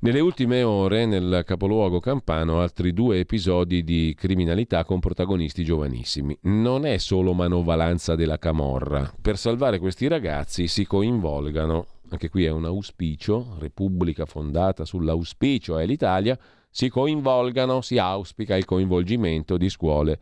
Nelle 0.00 0.20
ultime 0.20 0.62
ore, 0.62 1.06
nel 1.06 1.42
capoluogo 1.44 1.98
campano, 1.98 2.60
altri 2.60 2.92
due 2.92 3.18
episodi 3.18 3.82
di 3.82 4.14
criminalità 4.16 4.84
con 4.84 5.00
protagonisti 5.00 5.64
giovanissimi. 5.64 6.38
Non 6.42 6.86
è 6.86 6.98
solo 6.98 7.32
manovalanza 7.32 8.14
della 8.14 8.38
Camorra. 8.38 9.12
Per 9.20 9.36
salvare 9.36 9.80
questi 9.80 10.06
ragazzi 10.06 10.68
si 10.68 10.86
coinvolgano, 10.86 11.86
anche 12.10 12.28
qui 12.28 12.44
è 12.44 12.50
un 12.50 12.64
auspicio, 12.64 13.56
Repubblica 13.58 14.24
fondata 14.24 14.84
sull'auspicio 14.84 15.78
è 15.78 15.86
l'Italia, 15.86 16.38
si 16.70 16.88
coinvolgano, 16.88 17.80
si 17.80 17.98
auspica 17.98 18.56
il 18.56 18.64
coinvolgimento 18.64 19.56
di 19.56 19.68
scuole 19.68 20.18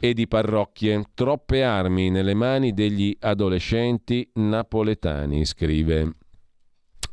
e 0.00 0.14
di 0.14 0.26
parrocchie. 0.26 1.04
Troppe 1.14 1.62
armi 1.62 2.10
nelle 2.10 2.34
mani 2.34 2.72
degli 2.72 3.16
adolescenti 3.20 4.28
napoletani, 4.34 5.44
scrive 5.44 6.14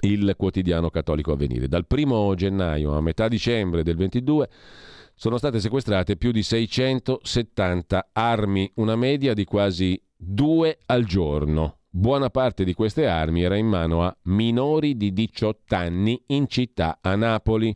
il 0.02 0.34
quotidiano 0.38 0.90
cattolico 0.90 1.32
Avvenire. 1.32 1.68
Dal 1.68 1.88
primo 1.88 2.34
gennaio 2.36 2.96
a 2.96 3.02
metà 3.02 3.28
dicembre 3.28 3.84
del 3.84 3.96
22 3.96 4.50
sono 5.16 5.38
state 5.38 5.60
sequestrate 5.60 6.18
più 6.18 6.32
di 6.32 6.44
670 6.44 8.10
armi, 8.12 8.70
una 8.76 8.96
media 8.96 9.34
di 9.34 9.46
quasi 9.46 10.00
due 10.16 10.78
al 10.88 11.06
giorno. 11.06 11.80
Buona 11.98 12.30
parte 12.30 12.66
di 12.66 12.74
queste 12.74 13.08
armi 13.08 13.44
era 13.44 13.56
in 13.56 13.68
mano 13.68 14.04
a 14.04 14.14
minori 14.24 14.98
di 14.98 15.14
18 15.14 15.76
anni 15.76 16.22
in 16.28 16.46
città 16.50 16.98
a 17.00 17.16
Napoli. 17.16 17.74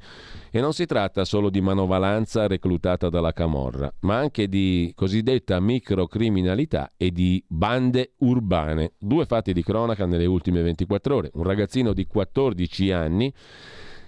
E 0.51 0.59
non 0.59 0.73
si 0.73 0.85
tratta 0.85 1.23
solo 1.23 1.49
di 1.49 1.61
manovalanza 1.61 2.45
reclutata 2.45 3.07
dalla 3.07 3.31
Camorra, 3.31 3.89
ma 4.01 4.17
anche 4.17 4.49
di 4.49 4.91
cosiddetta 4.93 5.61
microcriminalità 5.61 6.91
e 6.97 7.11
di 7.11 7.41
bande 7.47 8.15
urbane. 8.17 8.91
Due 8.99 9.23
fatti 9.25 9.53
di 9.53 9.63
cronaca 9.63 10.05
nelle 10.05 10.25
ultime 10.25 10.63
24 10.63 11.15
ore. 11.15 11.31
Un 11.35 11.43
ragazzino 11.43 11.93
di 11.93 12.05
14 12.05 12.91
anni 12.91 13.33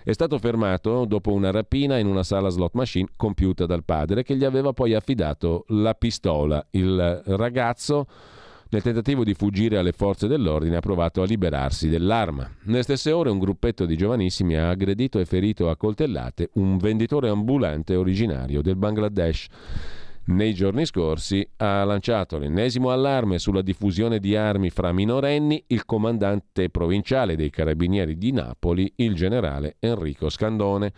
è 0.03 0.11
stato 0.11 0.37
fermato 0.39 1.05
dopo 1.05 1.31
una 1.31 1.51
rapina 1.51 1.97
in 1.97 2.07
una 2.07 2.23
sala 2.23 2.49
slot 2.49 2.73
machine 2.73 3.07
compiuta 3.15 3.65
dal 3.65 3.85
padre 3.85 4.23
che 4.23 4.35
gli 4.35 4.43
aveva 4.43 4.73
poi 4.73 4.93
affidato 4.93 5.63
la 5.69 5.93
pistola. 5.93 6.67
Il 6.71 7.21
ragazzo 7.27 8.07
nel 8.71 8.81
tentativo 8.81 9.25
di 9.25 9.33
fuggire 9.33 9.77
alle 9.77 9.91
forze 9.91 10.27
dell'ordine 10.27 10.77
ha 10.77 10.79
provato 10.79 11.21
a 11.21 11.25
liberarsi 11.25 11.89
dell'arma. 11.89 12.49
Nelle 12.63 12.83
stesse 12.83 13.11
ore 13.11 13.29
un 13.29 13.37
gruppetto 13.37 13.85
di 13.85 13.97
giovanissimi 13.97 14.55
ha 14.55 14.69
aggredito 14.69 15.19
e 15.19 15.25
ferito 15.25 15.69
a 15.69 15.75
coltellate 15.75 16.51
un 16.53 16.77
venditore 16.77 17.27
ambulante 17.27 17.95
originario 17.95 18.61
del 18.61 18.77
Bangladesh. 18.77 19.47
Nei 20.23 20.53
giorni 20.53 20.85
scorsi 20.85 21.45
ha 21.57 21.83
lanciato 21.83 22.37
l'ennesimo 22.37 22.91
allarme 22.91 23.39
sulla 23.39 23.61
diffusione 23.61 24.19
di 24.19 24.37
armi 24.37 24.69
fra 24.69 24.93
minorenni 24.93 25.61
il 25.67 25.83
comandante 25.83 26.69
provinciale 26.69 27.35
dei 27.35 27.49
carabinieri 27.49 28.17
di 28.17 28.31
Napoli, 28.31 28.89
il 28.97 29.15
generale 29.15 29.75
Enrico 29.79 30.29
Scandone. 30.29 30.93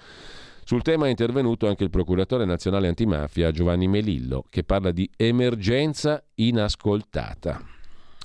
Sul 0.65 0.81
tema 0.81 1.07
è 1.07 1.09
intervenuto 1.09 1.67
anche 1.67 1.83
il 1.83 1.89
procuratore 1.89 2.45
nazionale 2.45 2.87
antimafia 2.87 3.51
Giovanni 3.51 3.87
Melillo, 3.87 4.45
che 4.49 4.63
parla 4.63 4.91
di 4.91 5.09
emergenza 5.17 6.23
inascoltata. 6.35 7.61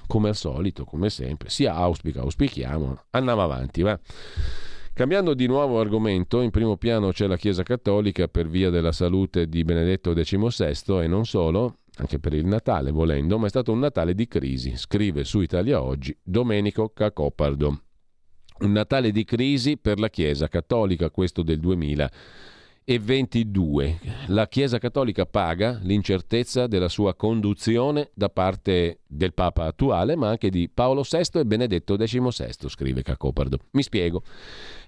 Come 0.07 0.29
al 0.29 0.37
solito, 0.37 0.85
come 0.85 1.11
sempre, 1.11 1.51
si 1.51 1.67
auspica, 1.67 2.21
auspichiamo, 2.21 3.07
andiamo 3.11 3.43
avanti, 3.43 3.83
va. 3.83 3.99
Cambiando 4.95 5.35
di 5.35 5.47
nuovo 5.47 5.81
argomento, 5.81 6.41
in 6.41 6.51
primo 6.51 6.77
piano 6.77 7.11
c'è 7.11 7.27
la 7.27 7.37
Chiesa 7.37 7.65
Cattolica 7.65 8.29
per 8.29 8.49
via 8.49 8.71
della 8.71 8.93
salute 8.93 9.49
di 9.49 9.65
Benedetto 9.65 10.13
XVI 10.13 11.03
e 11.03 11.09
non 11.09 11.27
solo, 11.27 11.79
anche 11.97 12.21
per 12.21 12.35
il 12.35 12.47
Natale 12.47 12.93
volendo, 12.93 13.39
ma 13.39 13.47
è 13.47 13.51
stato 13.51 13.73
un 13.73 13.81
Natale 13.81 14.15
di 14.15 14.29
crisi, 14.29 14.77
scrive 14.77 15.25
su 15.25 15.41
Italia 15.41 15.83
Oggi 15.83 16.17
Domenico 16.23 16.91
Cacopardo. 16.95 17.83
Un 18.61 18.73
Natale 18.73 19.13
di 19.13 19.23
crisi 19.23 19.77
per 19.77 20.01
la 20.01 20.11
Chiesa 20.11 20.49
Cattolica, 20.49 21.11
questo 21.11 21.45
del 21.45 21.61
2022. 21.61 24.01
La 24.27 24.49
Chiesa 24.49 24.79
Cattolica 24.79 25.27
paga 25.27 25.79
l'incertezza 25.83 26.67
della 26.67 26.89
sua 26.89 27.15
conduzione 27.15 28.11
da 28.15 28.31
parte 28.31 28.99
del 29.07 29.33
Papa 29.33 29.67
attuale, 29.67 30.17
ma 30.17 30.31
anche 30.31 30.51
di 30.51 30.69
Paolo 30.69 31.05
VI 31.09 31.39
e 31.39 31.45
Benedetto 31.45 31.95
XVI, 31.95 32.69
scrive 32.69 33.03
Cacopardo. 33.03 33.59
Mi 33.71 33.85
spiego. 33.85 34.25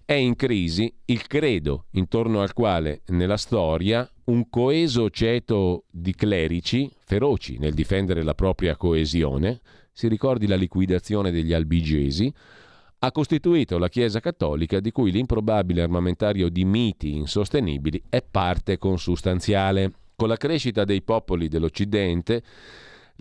È 0.04 0.14
in 0.14 0.34
crisi 0.34 0.92
il 1.04 1.28
credo 1.28 1.84
intorno 1.92 2.42
al 2.42 2.52
quale 2.52 3.02
nella 3.06 3.36
storia 3.36 4.10
un 4.24 4.50
coeso 4.50 5.10
ceto 5.10 5.84
di 5.88 6.12
clerici, 6.12 6.90
feroci 7.04 7.56
nel 7.58 7.74
difendere 7.74 8.24
la 8.24 8.34
propria 8.34 8.74
coesione, 8.74 9.60
si 9.92 10.08
ricordi 10.08 10.48
la 10.48 10.56
liquidazione 10.56 11.30
degli 11.30 11.52
albigesi, 11.52 12.34
ha 13.02 13.12
costituito 13.12 13.78
la 13.78 13.88
Chiesa 13.88 14.20
cattolica 14.20 14.78
di 14.78 14.92
cui 14.92 15.10
l'improbabile 15.10 15.80
armamentario 15.80 16.50
di 16.50 16.66
miti 16.66 17.16
insostenibili 17.16 18.02
è 18.10 18.22
parte 18.22 18.76
consustanziale. 18.76 19.92
Con 20.14 20.28
la 20.28 20.36
crescita 20.36 20.84
dei 20.84 21.00
popoli 21.00 21.48
dell'Occidente 21.48 22.42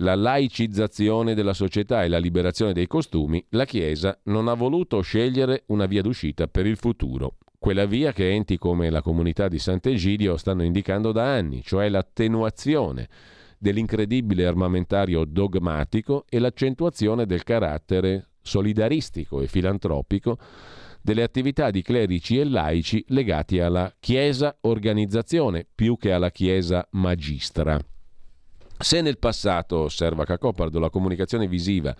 la 0.01 0.15
laicizzazione 0.15 1.33
della 1.33 1.53
società 1.53 2.03
e 2.03 2.09
la 2.09 2.17
liberazione 2.17 2.73
dei 2.73 2.87
costumi, 2.87 3.43
la 3.49 3.65
Chiesa 3.65 4.17
non 4.23 4.49
ha 4.49 4.53
voluto 4.53 4.99
scegliere 4.99 5.63
una 5.67 5.85
via 5.85 6.01
d'uscita 6.01 6.47
per 6.47 6.65
il 6.65 6.77
futuro. 6.77 7.37
Quella 7.57 7.85
via 7.85 8.11
che 8.11 8.31
enti 8.31 8.57
come 8.57 8.89
la 8.89 9.01
comunità 9.01 9.47
di 9.47 9.59
Sant'Egidio 9.59 10.35
stanno 10.35 10.63
indicando 10.63 11.13
da 11.13 11.33
anni, 11.33 11.61
cioè 11.63 11.87
l'attenuazione 11.87 13.07
dell'incredibile 13.57 14.45
armamentario 14.45 15.25
dogmatico 15.25 16.25
e 16.29 16.39
l'accentuazione 16.39 17.25
del 17.25 17.43
carattere 17.43 18.28
solidaristico 18.41 19.41
e 19.41 19.47
filantropico 19.47 20.37
delle 21.01 21.23
attività 21.23 21.71
di 21.71 21.81
clerici 21.81 22.39
e 22.39 22.43
laici 22.43 23.03
legati 23.09 23.59
alla 23.59 23.93
Chiesa 23.99 24.57
organizzazione 24.61 25.65
più 25.73 25.97
che 25.97 26.11
alla 26.11 26.31
Chiesa 26.31 26.87
magistra. 26.91 27.79
Se 28.81 29.01
nel 29.01 29.17
passato, 29.17 29.79
osserva 29.79 30.25
Cacopardo, 30.25 30.79
la 30.79 30.89
comunicazione 30.89 31.47
visiva 31.47 31.95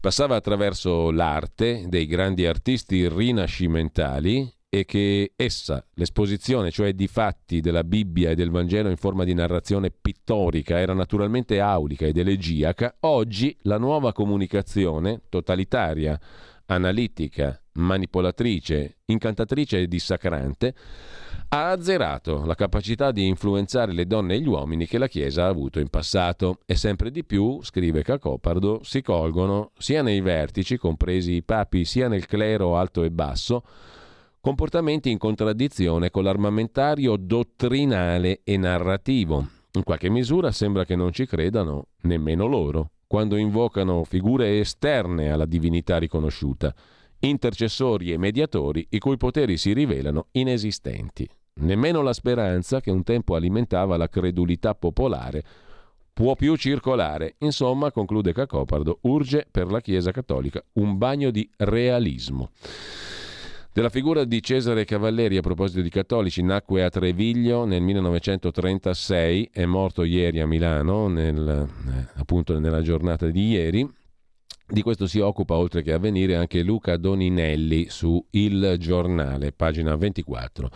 passava 0.00 0.36
attraverso 0.36 1.10
l'arte 1.10 1.84
dei 1.88 2.06
grandi 2.06 2.46
artisti 2.46 3.08
rinascimentali 3.08 4.50
e 4.70 4.84
che 4.84 5.32
essa, 5.34 5.84
l'esposizione, 5.94 6.70
cioè 6.70 6.92
di 6.92 7.06
fatti 7.06 7.60
della 7.60 7.84
Bibbia 7.84 8.30
e 8.30 8.34
del 8.34 8.50
Vangelo 8.50 8.90
in 8.90 8.96
forma 8.96 9.24
di 9.24 9.34
narrazione 9.34 9.90
pittorica, 9.90 10.78
era 10.78 10.92
naturalmente 10.92 11.60
aulica 11.60 12.06
ed 12.06 12.18
elegiaca, 12.18 12.96
oggi 13.00 13.56
la 13.62 13.78
nuova 13.78 14.12
comunicazione, 14.12 15.22
totalitaria, 15.28 16.20
analitica, 16.66 17.58
manipolatrice, 17.72 18.98
incantatrice 19.06 19.80
e 19.80 19.88
dissacrante, 19.88 20.74
ha 21.50 21.70
azzerato 21.70 22.44
la 22.44 22.54
capacità 22.54 23.10
di 23.10 23.26
influenzare 23.26 23.92
le 23.92 24.06
donne 24.06 24.34
e 24.34 24.40
gli 24.40 24.48
uomini 24.48 24.86
che 24.86 24.98
la 24.98 25.08
Chiesa 25.08 25.44
ha 25.44 25.48
avuto 25.48 25.80
in 25.80 25.88
passato. 25.88 26.58
E 26.66 26.76
sempre 26.76 27.10
di 27.10 27.24
più, 27.24 27.60
scrive 27.62 28.02
Cacopardo, 28.02 28.80
si 28.82 29.00
colgono 29.00 29.70
sia 29.78 30.02
nei 30.02 30.20
vertici, 30.20 30.76
compresi 30.76 31.32
i 31.32 31.42
papi, 31.42 31.86
sia 31.86 32.08
nel 32.08 32.26
clero 32.26 32.76
alto 32.76 33.02
e 33.02 33.10
basso, 33.10 33.64
comportamenti 34.40 35.10
in 35.10 35.18
contraddizione 35.18 36.10
con 36.10 36.24
l'armamentario 36.24 37.16
dottrinale 37.16 38.40
e 38.44 38.56
narrativo. 38.56 39.46
In 39.72 39.82
qualche 39.82 40.08
misura 40.08 40.50
sembra 40.52 40.84
che 40.84 40.96
non 40.96 41.12
ci 41.12 41.26
credano 41.26 41.88
nemmeno 42.02 42.46
loro, 42.46 42.90
quando 43.06 43.36
invocano 43.36 44.04
figure 44.04 44.58
esterne 44.58 45.30
alla 45.30 45.46
divinità 45.46 45.98
riconosciuta, 45.98 46.74
intercessori 47.20 48.12
e 48.12 48.18
mediatori 48.18 48.86
i 48.90 48.98
cui 48.98 49.16
poteri 49.16 49.56
si 49.56 49.72
rivelano 49.72 50.26
inesistenti. 50.32 51.28
Nemmeno 51.60 52.02
la 52.02 52.12
speranza, 52.12 52.80
che 52.80 52.90
un 52.90 53.02
tempo 53.02 53.34
alimentava 53.34 53.96
la 53.96 54.08
credulità 54.08 54.74
popolare, 54.74 55.42
può 56.12 56.34
più 56.34 56.54
circolare. 56.56 57.34
Insomma, 57.38 57.90
conclude 57.90 58.32
Cacopardo, 58.32 58.98
urge 59.02 59.46
per 59.50 59.70
la 59.70 59.80
Chiesa 59.80 60.12
Cattolica 60.12 60.62
un 60.74 60.96
bagno 60.98 61.30
di 61.30 61.48
realismo. 61.56 62.50
Della 63.78 63.90
figura 63.90 64.24
di 64.24 64.42
Cesare 64.42 64.84
Cavalleri, 64.84 65.36
a 65.36 65.40
proposito 65.40 65.82
di 65.82 65.88
cattolici, 65.88 66.42
nacque 66.42 66.82
a 66.82 66.88
Treviglio 66.88 67.64
nel 67.64 67.80
1936, 67.80 69.50
è 69.52 69.66
morto 69.66 70.02
ieri 70.02 70.40
a 70.40 70.48
Milano, 70.48 71.06
nel, 71.06 71.68
eh, 71.86 72.08
appunto 72.16 72.58
nella 72.58 72.82
giornata 72.82 73.28
di 73.28 73.50
ieri. 73.50 73.88
Di 74.66 74.82
questo 74.82 75.06
si 75.06 75.20
occupa, 75.20 75.54
oltre 75.54 75.82
che 75.82 75.92
a 75.92 75.98
venire, 76.00 76.34
anche 76.34 76.64
Luca 76.64 76.96
Doninelli 76.96 77.86
su 77.88 78.20
Il 78.30 78.74
Giornale, 78.80 79.52
pagina 79.52 79.94
24. 79.94 80.70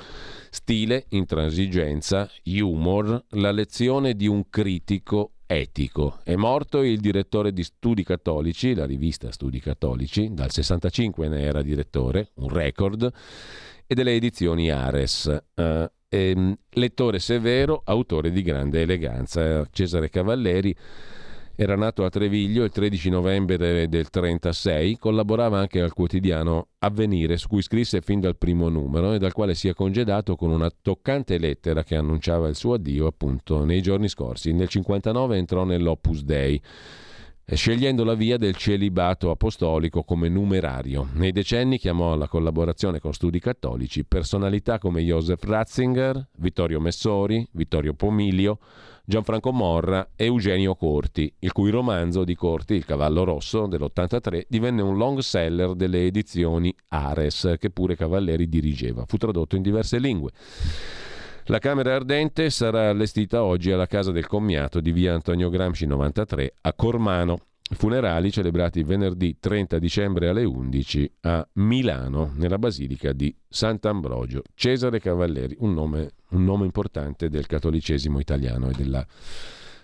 Stile, 0.51 1.07
intransigenza, 1.09 2.31
humor, 2.45 3.25
la 3.31 3.51
lezione 3.51 4.15
di 4.15 4.29
un 4.29 4.49
critico 4.49 5.33
etico. 5.53 6.19
È 6.23 6.35
morto 6.35 6.83
il 6.83 7.01
direttore 7.01 7.53
di 7.53 7.63
Studi 7.63 8.05
Cattolici, 8.05 8.75
la 8.75 8.87
rivista 8.87 9.31
Studi 9.31 9.61
Cattolici, 9.61 10.31
dal 10.33 10.51
65 10.51 11.29
ne 11.29 11.43
era 11.43 11.63
direttore, 11.63 12.31
un 12.35 12.49
record, 12.49 13.11
e 13.87 13.95
delle 13.95 14.15
edizioni 14.15 14.71
Ares. 14.71 15.43
Uh, 15.55 15.85
e, 16.09 16.57
lettore 16.71 17.19
severo, 17.19 17.83
autore 17.85 18.31
di 18.31 18.43
grande 18.43 18.83
eleganza. 18.83 19.67
Cesare 19.71 20.11
Cavalleri 20.11 20.77
era 21.55 21.77
nato 21.77 22.05
a 22.05 22.09
Treviglio 22.09 22.65
il 22.65 22.71
13 22.71 23.11
novembre 23.11 23.57
del 23.57 23.89
1936, 23.89 24.97
collaborava 24.97 25.59
anche 25.59 25.81
al 25.81 25.93
quotidiano 25.93 26.69
Avvenire, 26.79 27.37
su 27.37 27.49
cui 27.49 27.63
scrisse 27.63 28.01
fin 28.01 28.21
dal 28.21 28.37
primo 28.37 28.69
numero 28.69 29.13
e 29.13 29.19
dal 29.19 29.33
quale 29.33 29.55
si 29.55 29.69
è 29.69 29.75
congedato 29.75 30.35
con 30.35 30.51
una 30.51 30.71
toccante 30.83 31.39
lettera 31.39 31.85
che 31.85 31.97
annunciava 31.97 32.49
il 32.49 32.57
suo 32.57 32.75
addio 32.75 33.07
appunto 33.07 33.65
nei 33.65 33.83
giorni 33.83 34.09
scorsi. 34.09 34.49
Nel 34.49 34.69
1959 34.73 35.37
entrò 35.37 35.65
nell'Opus 35.65 36.23
Dei 36.23 36.61
scegliendo 37.45 38.05
la 38.05 38.15
via 38.15 38.39
del 38.39 38.57
celibato 38.57 39.31
apostolico 39.31 40.05
come 40.05 40.29
numerario. 40.29 41.09
Nei 41.15 41.33
decenni 41.33 41.79
chiamò 41.79 42.13
alla 42.13 42.29
collaborazione 42.29 43.01
con 43.01 43.13
studi 43.13 43.41
cattolici 43.41 44.05
personalità 44.05 44.79
come 44.79 45.03
Joseph 45.03 45.43
Ratzinger, 45.43 46.29
Vittorio 46.37 46.81
Messori, 46.81 47.47
Vittorio 47.53 47.95
Pomilio, 47.95 48.59
Gianfranco 49.05 49.51
Morra 49.51 50.11
e 50.15 50.27
Eugenio 50.27 50.77
Corti, 50.77 51.33
il 51.41 51.51
cui 51.51 51.71
romanzo 51.71 52.23
di 52.23 52.37
Corti, 52.37 52.75
Il 52.75 52.85
cavallo 52.85 53.25
rosso 53.25 53.67
dell'83, 53.67 54.45
divenne 54.47 54.81
un 54.81 54.97
long 54.97 55.19
seller 55.19 55.75
delle 55.75 56.07
edizioni 56.07 56.73
Ares, 56.89 57.55
che 57.59 57.71
pure 57.71 57.97
Cavalleri 57.97 58.49
dirigeva. 58.49 59.05
Fu 59.07 59.17
tradotto 59.17 59.57
in 59.57 59.63
diverse 59.63 59.99
lingue. 59.99 60.31
La 61.47 61.59
Camera 61.59 61.97
Ardente 61.97 62.49
sarà 62.51 62.91
allestita 62.91 63.43
oggi 63.43 63.73
alla 63.73 63.87
Casa 63.87 64.13
del 64.13 64.29
Commiato 64.29 64.81
di 64.81 64.93
via 64.93 65.15
Antonio 65.15 65.51
Gramsci 65.51 65.87
93 65.87 66.55
a 66.61 66.73
Cormano. 66.73 67.39
Funerali 67.75 68.31
celebrati 68.31 68.83
venerdì 68.83 69.39
30 69.41 69.79
dicembre 69.79 70.29
alle 70.29 70.45
11 70.45 71.13
a 71.23 71.49
Milano, 71.55 72.33
nella 72.37 72.59
Basilica 72.59 73.13
di 73.13 73.35
Sant'Ambrogio. 73.49 74.43
Cesare 74.55 75.01
Cavalleri, 75.01 75.57
un 75.61 75.73
nome, 75.73 76.11
un 76.31 76.45
nome 76.45 76.67
importante 76.67 77.29
del 77.31 77.47
cattolicesimo 77.47 78.21
italiano 78.21 78.69
e, 78.69 78.73
della, 78.73 79.07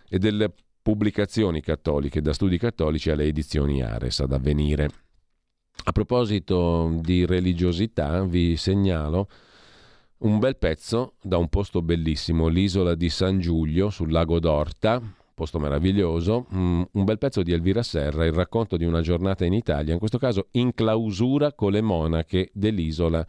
e 0.08 0.18
delle 0.18 0.52
pubblicazioni 0.82 1.60
cattoliche, 1.62 2.20
da 2.20 2.32
studi 2.32 2.58
cattolici 2.58 3.10
alle 3.10 3.24
edizioni 3.24 3.82
Ares 3.82 4.20
ad 4.20 4.32
avvenire. 4.32 4.90
A 5.84 5.92
proposito 5.92 6.94
di 7.00 7.24
religiosità, 7.24 8.22
vi 8.24 8.56
segnalo 8.56 9.28
un 10.18 10.38
bel 10.38 10.56
pezzo 10.56 11.14
da 11.22 11.38
un 11.38 11.48
posto 11.48 11.80
bellissimo, 11.80 12.48
l'isola 12.48 12.94
di 12.94 13.08
San 13.08 13.38
Giulio 13.38 13.88
sul 13.88 14.10
lago 14.10 14.38
d'Orta, 14.40 15.00
posto 15.38 15.60
meraviglioso, 15.60 16.46
mm, 16.52 16.82
un 16.90 17.04
bel 17.04 17.16
pezzo 17.16 17.44
di 17.44 17.52
Elvira 17.52 17.84
Serra, 17.84 18.26
il 18.26 18.32
racconto 18.32 18.76
di 18.76 18.84
una 18.84 19.02
giornata 19.02 19.44
in 19.44 19.52
Italia, 19.52 19.92
in 19.92 20.00
questo 20.00 20.18
caso 20.18 20.48
in 20.52 20.74
clausura 20.74 21.52
con 21.52 21.70
le 21.70 21.80
monache 21.80 22.50
dell'isola 22.52 23.24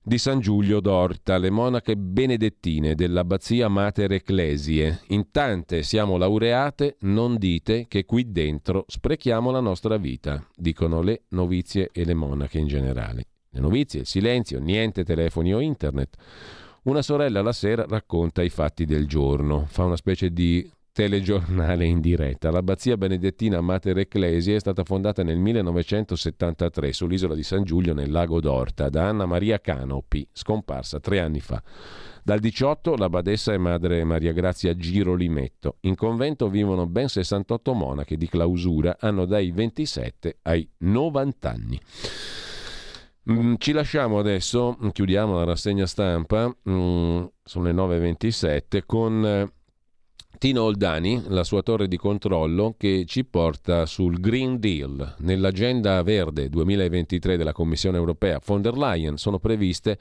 di 0.00 0.16
San 0.16 0.38
Giulio 0.38 0.78
d'Orta, 0.78 1.38
le 1.38 1.50
monache 1.50 1.96
benedettine 1.96 2.94
dell'abbazia 2.94 3.66
Mater 3.66 4.12
Ecclesie. 4.12 5.00
In 5.08 5.32
tante 5.32 5.82
siamo 5.82 6.16
laureate, 6.16 6.98
non 7.00 7.36
dite 7.36 7.86
che 7.88 8.04
qui 8.04 8.30
dentro 8.30 8.84
sprechiamo 8.86 9.50
la 9.50 9.60
nostra 9.60 9.96
vita, 9.96 10.46
dicono 10.54 11.02
le 11.02 11.22
novizie 11.30 11.90
e 11.92 12.04
le 12.04 12.14
monache 12.14 12.58
in 12.58 12.68
generale. 12.68 13.26
Le 13.50 13.60
novizie, 13.60 14.00
il 14.00 14.06
silenzio, 14.06 14.60
niente 14.60 15.02
telefoni 15.02 15.52
o 15.52 15.58
internet. 15.58 16.16
Una 16.84 17.02
sorella 17.02 17.42
la 17.42 17.52
sera 17.52 17.86
racconta 17.88 18.42
i 18.42 18.50
fatti 18.50 18.84
del 18.84 19.08
giorno, 19.08 19.66
fa 19.68 19.84
una 19.84 19.96
specie 19.96 20.32
di 20.32 20.68
telegiornale 20.92 21.86
in 21.86 22.00
diretta. 22.00 22.50
L'abbazia 22.50 22.96
benedettina 22.96 23.60
Mater 23.60 23.98
Ecclesia 23.98 24.56
è 24.56 24.60
stata 24.60 24.84
fondata 24.84 25.22
nel 25.22 25.38
1973 25.38 26.92
sull'isola 26.92 27.34
di 27.34 27.42
San 27.42 27.64
Giulio 27.64 27.94
nel 27.94 28.10
lago 28.10 28.40
d'Orta 28.40 28.90
da 28.90 29.08
Anna 29.08 29.24
Maria 29.24 29.58
Canopi, 29.58 30.28
scomparsa 30.30 31.00
tre 31.00 31.20
anni 31.20 31.40
fa. 31.40 31.62
Dal 32.22 32.38
18 32.38 32.94
la 32.96 33.08
badessa 33.08 33.52
è 33.52 33.56
madre 33.56 34.04
Maria 34.04 34.32
Grazia 34.32 34.76
Girolimetto. 34.76 35.78
In 35.80 35.96
convento 35.96 36.48
vivono 36.48 36.86
ben 36.86 37.08
68 37.08 37.72
monache 37.72 38.16
di 38.16 38.28
clausura, 38.28 38.96
hanno 39.00 39.24
dai 39.24 39.50
27 39.50 40.38
ai 40.42 40.68
90 40.78 41.50
anni. 41.50 41.80
Mm, 43.30 43.54
ci 43.58 43.72
lasciamo 43.72 44.18
adesso, 44.18 44.76
chiudiamo 44.92 45.36
la 45.36 45.44
rassegna 45.44 45.86
stampa, 45.86 46.54
sono 46.62 47.30
le 47.64 47.72
9.27, 47.72 48.82
con 48.84 49.24
eh, 49.24 49.52
Tino 50.42 50.64
Oldani, 50.64 51.22
la 51.28 51.44
sua 51.44 51.62
torre 51.62 51.86
di 51.86 51.96
controllo, 51.96 52.74
che 52.76 53.04
ci 53.06 53.24
porta 53.24 53.86
sul 53.86 54.18
Green 54.18 54.58
Deal. 54.58 55.14
Nell'agenda 55.18 56.02
verde 56.02 56.48
2023 56.48 57.36
della 57.36 57.52
Commissione 57.52 57.96
europea 57.96 58.40
von 58.44 58.60
der 58.60 58.76
Leyen 58.76 59.18
sono 59.18 59.38
previste 59.38 59.96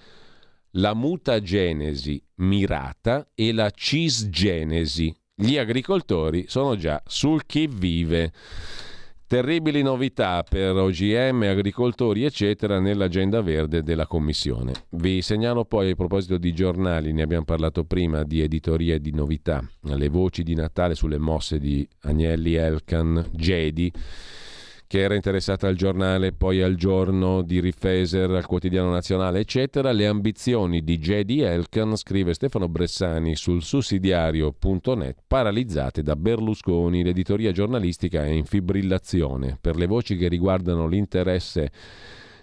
la 0.71 0.95
mutagenesi 0.95 2.19
mirata 2.37 3.29
e 3.35 3.53
la 3.53 3.69
cisgenesi. 3.69 5.15
Gli 5.35 5.59
agricoltori 5.59 6.45
sono 6.47 6.75
già 6.75 6.99
sul 7.05 7.45
chi 7.45 7.67
vive. 7.71 8.33
Terribili 9.31 9.81
novità 9.81 10.43
per 10.43 10.75
OGM, 10.75 11.43
agricoltori, 11.43 12.25
eccetera, 12.25 12.81
nell'agenda 12.81 13.39
verde 13.41 13.81
della 13.81 14.05
Commissione. 14.05 14.73
Vi 14.89 15.21
segnalo 15.21 15.63
poi 15.63 15.91
a 15.91 15.95
proposito 15.95 16.37
di 16.37 16.51
giornali, 16.51 17.13
ne 17.13 17.21
abbiamo 17.21 17.45
parlato 17.45 17.85
prima, 17.85 18.23
di 18.23 18.41
editoria 18.41 18.95
e 18.95 18.99
di 18.99 19.13
novità, 19.13 19.65
le 19.83 20.09
voci 20.09 20.43
di 20.43 20.53
Natale 20.53 20.95
sulle 20.95 21.17
mosse 21.17 21.59
di 21.59 21.87
Agnelli 22.01 22.55
Elkan, 22.55 23.29
Gedi 23.31 23.89
che 24.91 24.99
era 24.99 25.15
interessata 25.15 25.69
al 25.69 25.75
giornale, 25.75 26.33
poi 26.33 26.61
al 26.61 26.75
giorno 26.75 27.43
di 27.43 27.61
Rifeser, 27.61 28.29
al 28.29 28.45
quotidiano 28.45 28.91
nazionale, 28.91 29.39
eccetera. 29.39 29.93
Le 29.93 30.05
ambizioni 30.05 30.83
di 30.83 30.99
J.D. 30.99 31.29
Elkan, 31.45 31.95
scrive 31.95 32.33
Stefano 32.33 32.67
Bressani 32.67 33.37
sul 33.37 33.63
sussidiario.net, 33.63 35.19
paralizzate 35.25 36.01
da 36.01 36.17
Berlusconi. 36.17 37.03
L'editoria 37.03 37.53
giornalistica 37.53 38.25
è 38.25 38.31
in 38.31 38.43
fibrillazione 38.43 39.57
per 39.61 39.77
le 39.77 39.87
voci 39.87 40.17
che 40.17 40.27
riguardano 40.27 40.87
l'interesse 40.87 41.71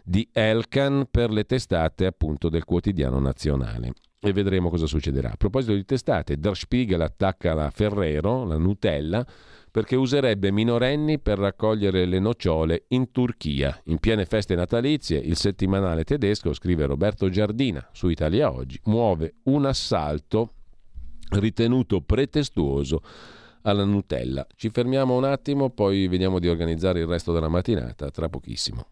di 0.03 0.27
Elkan 0.33 1.07
per 1.11 1.31
le 1.31 1.45
testate 1.45 2.07
appunto 2.07 2.49
del 2.49 2.65
quotidiano 2.65 3.19
nazionale 3.19 3.93
e 4.21 4.33
vedremo 4.33 4.69
cosa 4.69 4.87
succederà. 4.87 5.33
A 5.33 5.37
proposito 5.37 5.75
di 5.75 5.85
testate, 5.85 6.39
Der 6.39 6.57
Spiegel 6.57 7.01
attacca 7.01 7.55
la 7.55 7.71
Ferrero, 7.71 8.45
la 8.45 8.57
Nutella, 8.57 9.27
perché 9.71 9.97
userebbe 9.97 10.51
minorenni 10.51 11.19
per 11.19 11.39
raccogliere 11.39 12.05
le 12.05 12.19
nocciole 12.19 12.85
in 12.89 13.13
Turchia. 13.13 13.81
In 13.85 13.99
piene 13.99 14.25
feste 14.25 14.55
natalizie, 14.55 15.19
il 15.19 15.37
settimanale 15.37 16.05
tedesco, 16.05 16.53
scrive 16.53 16.87
Roberto 16.87 17.29
Giardina 17.29 17.87
su 17.93 18.09
Italia 18.09 18.53
Oggi, 18.53 18.81
muove 18.85 19.37
un 19.45 19.67
assalto 19.67 20.55
ritenuto 21.31 22.01
pretestuoso 22.01 23.03
alla 23.63 23.85
Nutella. 23.85 24.47
Ci 24.55 24.71
fermiamo 24.71 25.17
un 25.17 25.25
attimo, 25.25 25.71
poi 25.71 26.09
vediamo 26.09 26.39
di 26.39 26.49
organizzare 26.49 27.01
il 27.01 27.07
resto 27.07 27.33
della 27.33 27.49
mattinata 27.49 28.11
tra 28.11 28.29
pochissimo. 28.29 28.87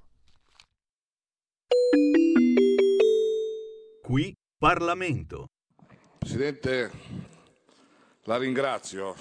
Qui 4.03 4.33
Parlamento. 4.59 5.51
Presidente, 6.17 6.91
la 8.23 8.39
ringrazio 8.39 9.15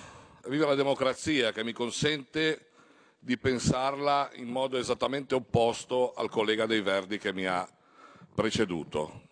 viva 0.48 0.68
la 0.68 0.76
democrazia 0.76 1.52
che 1.52 1.62
mi 1.62 1.74
consente 1.74 2.70
di 3.20 3.38
pensarla 3.38 4.30
in 4.36 4.48
modo 4.48 4.78
esattamente 4.78 5.36
opposto 5.36 6.14
al 6.14 6.30
collega 6.30 6.66
dei 6.66 6.80
Verdi 6.80 7.18
che 7.18 7.34
mi 7.34 7.46
ha 7.46 7.68
preceduto. 8.34 9.24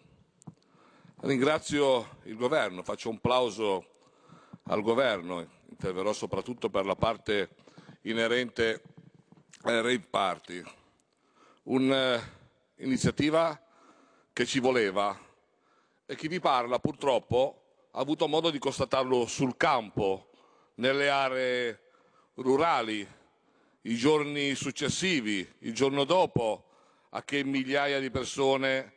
Ringrazio 1.22 2.18
il 2.24 2.36
governo, 2.36 2.84
faccio 2.84 3.10
un 3.10 3.22
plauso 3.22 3.86
al 4.64 4.82
governo, 4.82 5.48
interverrò 5.70 6.12
soprattutto 6.12 6.70
per 6.70 6.86
la 6.86 6.98
parte 6.98 7.56
inerente 8.02 8.82
ai 9.62 9.76
rave 9.76 10.02
party. 10.02 10.62
Un'iniziativa 11.64 13.58
che 14.34 14.46
ci 14.46 14.60
voleva 14.60 15.18
e 16.14 16.16
chi 16.16 16.28
vi 16.28 16.40
parla 16.40 16.78
purtroppo 16.78 17.62
ha 17.92 18.00
avuto 18.00 18.28
modo 18.28 18.52
di 18.52 18.60
constatarlo 18.60 19.26
sul 19.26 19.58
campo 19.58 20.30
nelle 20.76 21.10
aree 21.10 21.80
rurali, 22.36 23.08
i 23.82 23.96
giorni 23.96 24.54
successivi, 24.54 25.48
il 25.60 25.74
giorno 25.74 26.04
dopo, 26.04 26.66
a 27.10 27.24
che 27.24 27.44
migliaia 27.44 28.00
di 28.00 28.12
persone 28.12 28.94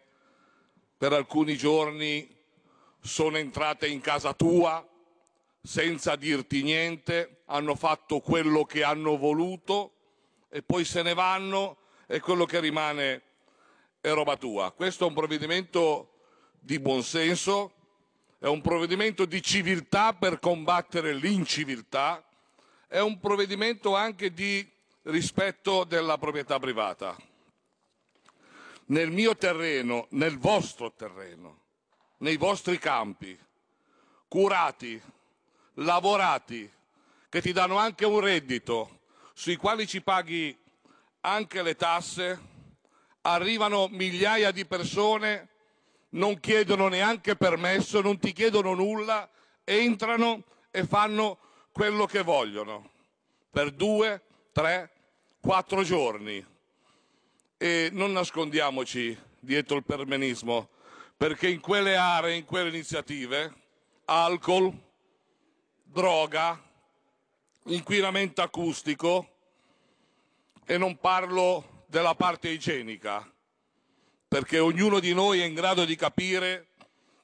per 0.96 1.14
alcuni 1.14 1.56
giorni 1.56 2.34
sono 3.00 3.38
entrate 3.38 3.86
in 3.86 4.02
casa 4.02 4.34
tua 4.34 4.86
senza 5.62 6.16
dirti 6.16 6.62
niente, 6.62 7.40
hanno 7.46 7.74
fatto 7.74 8.20
quello 8.20 8.64
che 8.64 8.82
hanno 8.82 9.16
voluto 9.16 9.92
e 10.50 10.62
poi 10.62 10.84
se 10.84 11.02
ne 11.02 11.14
vanno 11.14 11.78
e 12.06 12.20
quello 12.20 12.44
che 12.44 12.60
rimane 12.60 13.22
è 14.02 14.12
roba 14.12 14.36
tua. 14.36 14.70
Questo 14.72 15.04
è 15.04 15.08
un 15.08 15.14
provvedimento 15.14 16.10
di 16.66 16.80
buonsenso, 16.80 17.72
è 18.40 18.48
un 18.48 18.60
provvedimento 18.60 19.24
di 19.24 19.40
civiltà 19.40 20.12
per 20.14 20.40
combattere 20.40 21.14
l'inciviltà, 21.14 22.20
è 22.88 22.98
un 22.98 23.20
provvedimento 23.20 23.94
anche 23.94 24.32
di 24.32 24.68
rispetto 25.02 25.84
della 25.84 26.18
proprietà 26.18 26.58
privata. 26.58 27.16
Nel 28.86 29.12
mio 29.12 29.36
terreno, 29.36 30.08
nel 30.10 30.38
vostro 30.38 30.92
terreno, 30.92 31.60
nei 32.18 32.36
vostri 32.36 32.78
campi, 32.78 33.38
curati, 34.26 35.00
lavorati, 35.74 36.68
che 37.28 37.40
ti 37.40 37.52
danno 37.52 37.76
anche 37.76 38.04
un 38.04 38.18
reddito, 38.18 39.02
sui 39.34 39.54
quali 39.54 39.86
ci 39.86 40.02
paghi 40.02 40.58
anche 41.20 41.62
le 41.62 41.76
tasse, 41.76 42.40
arrivano 43.20 43.86
migliaia 43.86 44.50
di 44.50 44.66
persone 44.66 45.54
non 46.16 46.40
chiedono 46.40 46.88
neanche 46.88 47.36
permesso, 47.36 48.00
non 48.00 48.18
ti 48.18 48.32
chiedono 48.32 48.74
nulla, 48.74 49.28
entrano 49.64 50.44
e 50.70 50.84
fanno 50.84 51.38
quello 51.72 52.06
che 52.06 52.22
vogliono 52.22 52.90
per 53.50 53.70
due, 53.70 54.22
tre, 54.52 54.90
quattro 55.40 55.82
giorni. 55.82 56.44
E 57.58 57.88
non 57.92 58.12
nascondiamoci 58.12 59.18
dietro 59.38 59.76
il 59.76 59.84
permenismo, 59.84 60.68
perché 61.16 61.48
in 61.48 61.60
quelle 61.60 61.96
aree, 61.96 62.36
in 62.36 62.44
quelle 62.44 62.68
iniziative, 62.68 63.54
alcol, 64.06 64.72
droga, 65.84 66.62
inquinamento 67.64 68.42
acustico, 68.42 69.30
e 70.66 70.76
non 70.76 70.98
parlo 70.98 71.84
della 71.86 72.14
parte 72.14 72.48
igienica, 72.48 73.30
perché 74.36 74.58
ognuno 74.58 75.00
di 75.00 75.14
noi 75.14 75.40
è 75.40 75.46
in 75.46 75.54
grado 75.54 75.86
di 75.86 75.96
capire 75.96 76.66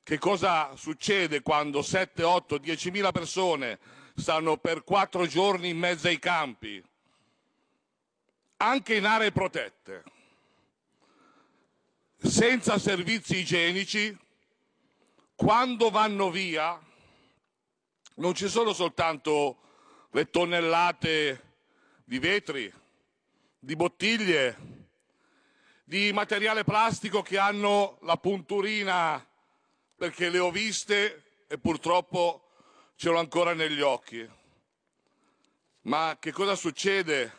che 0.03 0.17
cosa 0.17 0.75
succede 0.77 1.43
quando 1.43 1.83
7, 1.83 2.23
8, 2.23 2.57
10 2.57 2.91
mila 2.91 3.13
persone 3.13 3.79
stanno 4.17 4.57
per 4.57 4.83
quattro 4.83 5.27
giorni 5.27 5.69
in 5.69 5.77
mezzo 5.77 6.09
ai 6.09 6.19
campi, 6.19 6.83
anche 8.57 8.95
in 8.95 9.05
aree 9.05 9.31
protette, 9.31 10.05
senza 12.17 12.79
servizi 12.79 13.41
igienici, 13.41 14.17
quando 15.35 15.91
vanno 15.91 16.31
via 16.31 16.81
non 18.15 18.33
ci 18.33 18.49
sono 18.49 18.73
soltanto 18.73 19.59
le 20.13 20.31
tonnellate 20.31 21.57
di 22.05 22.19
vetri, 22.19 22.73
di 23.59 23.77
bottiglie, 23.77 24.82
di 25.93 26.11
materiale 26.11 26.65
plastico 26.65 27.21
che 27.21 27.37
hanno 27.37 27.99
la 28.01 28.17
punturina 28.17 29.23
perché 29.95 30.31
le 30.31 30.39
ho 30.39 30.51
viste 30.51 31.43
e 31.47 31.59
purtroppo 31.59 32.49
ce 32.97 33.11
l'ho 33.11 33.19
ancora 33.19 33.53
negli 33.53 33.83
occhi. 33.83 34.27
Ma 35.83 36.17
che 36.19 36.33
cosa 36.33 36.55
succede? 36.55 37.31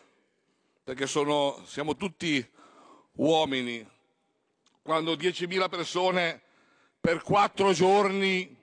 Perché 0.83 1.07
sono, 1.07 1.63
siamo 1.65 1.95
tutti 1.95 2.47
uomini. 3.13 3.83
Quando 4.83 5.13
10.000 5.13 5.67
persone 5.67 6.39
per 7.01 7.23
quattro 7.23 7.73
giorni 7.73 8.55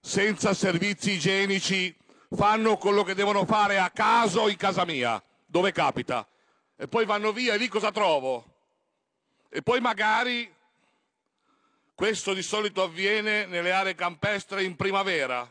senza 0.00 0.54
servizi 0.54 1.10
igienici 1.10 1.94
fanno 2.30 2.78
quello 2.78 3.02
che 3.02 3.12
devono 3.12 3.44
fare 3.44 3.78
a 3.78 3.90
caso 3.90 4.48
in 4.48 4.56
casa 4.56 4.86
mia, 4.86 5.22
dove 5.44 5.72
capita, 5.72 6.26
e 6.74 6.88
poi 6.88 7.04
vanno 7.04 7.32
via 7.32 7.52
e 7.52 7.58
lì 7.58 7.68
cosa 7.68 7.92
trovo? 7.92 8.54
E 9.56 9.62
poi 9.62 9.80
magari 9.80 10.54
Questo 11.94 12.34
di 12.34 12.42
solito 12.42 12.82
avviene 12.82 13.46
nelle 13.46 13.72
aree 13.72 13.94
campestre 13.94 14.62
in 14.62 14.76
primavera, 14.76 15.50